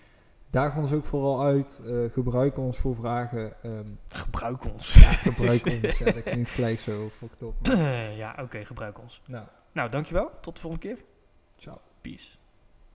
Daag 0.52 0.76
ons 0.76 0.92
ook 0.92 1.04
vooral 1.04 1.42
uit. 1.42 1.80
eh, 1.86 2.12
gebruik 2.12 2.58
ons 2.58 2.78
voor 2.78 2.94
vragen. 2.96 3.62
ehm, 3.62 3.86
Gebruik 4.08 4.64
ons. 4.72 4.92
gebruik 4.94 5.64
ons. 5.82 5.98
Ja, 5.98 6.04
dat 6.12 6.22
klinkt 6.22 6.50
gelijk 6.50 6.78
zo 6.80 7.08
fucked 7.08 7.42
up. 7.42 7.66
maar- 7.68 8.12
ja, 8.22 8.34
oké, 8.40 8.64
gebruik 8.64 9.00
ons. 9.00 9.22
Nou, 9.26 9.46
Nou, 9.72 9.90
dankjewel. 9.90 10.30
Tot 10.40 10.54
de 10.54 10.60
volgende 10.60 10.86
keer. 10.86 11.04
ciao. 11.56 11.78
Peace. 12.00 12.28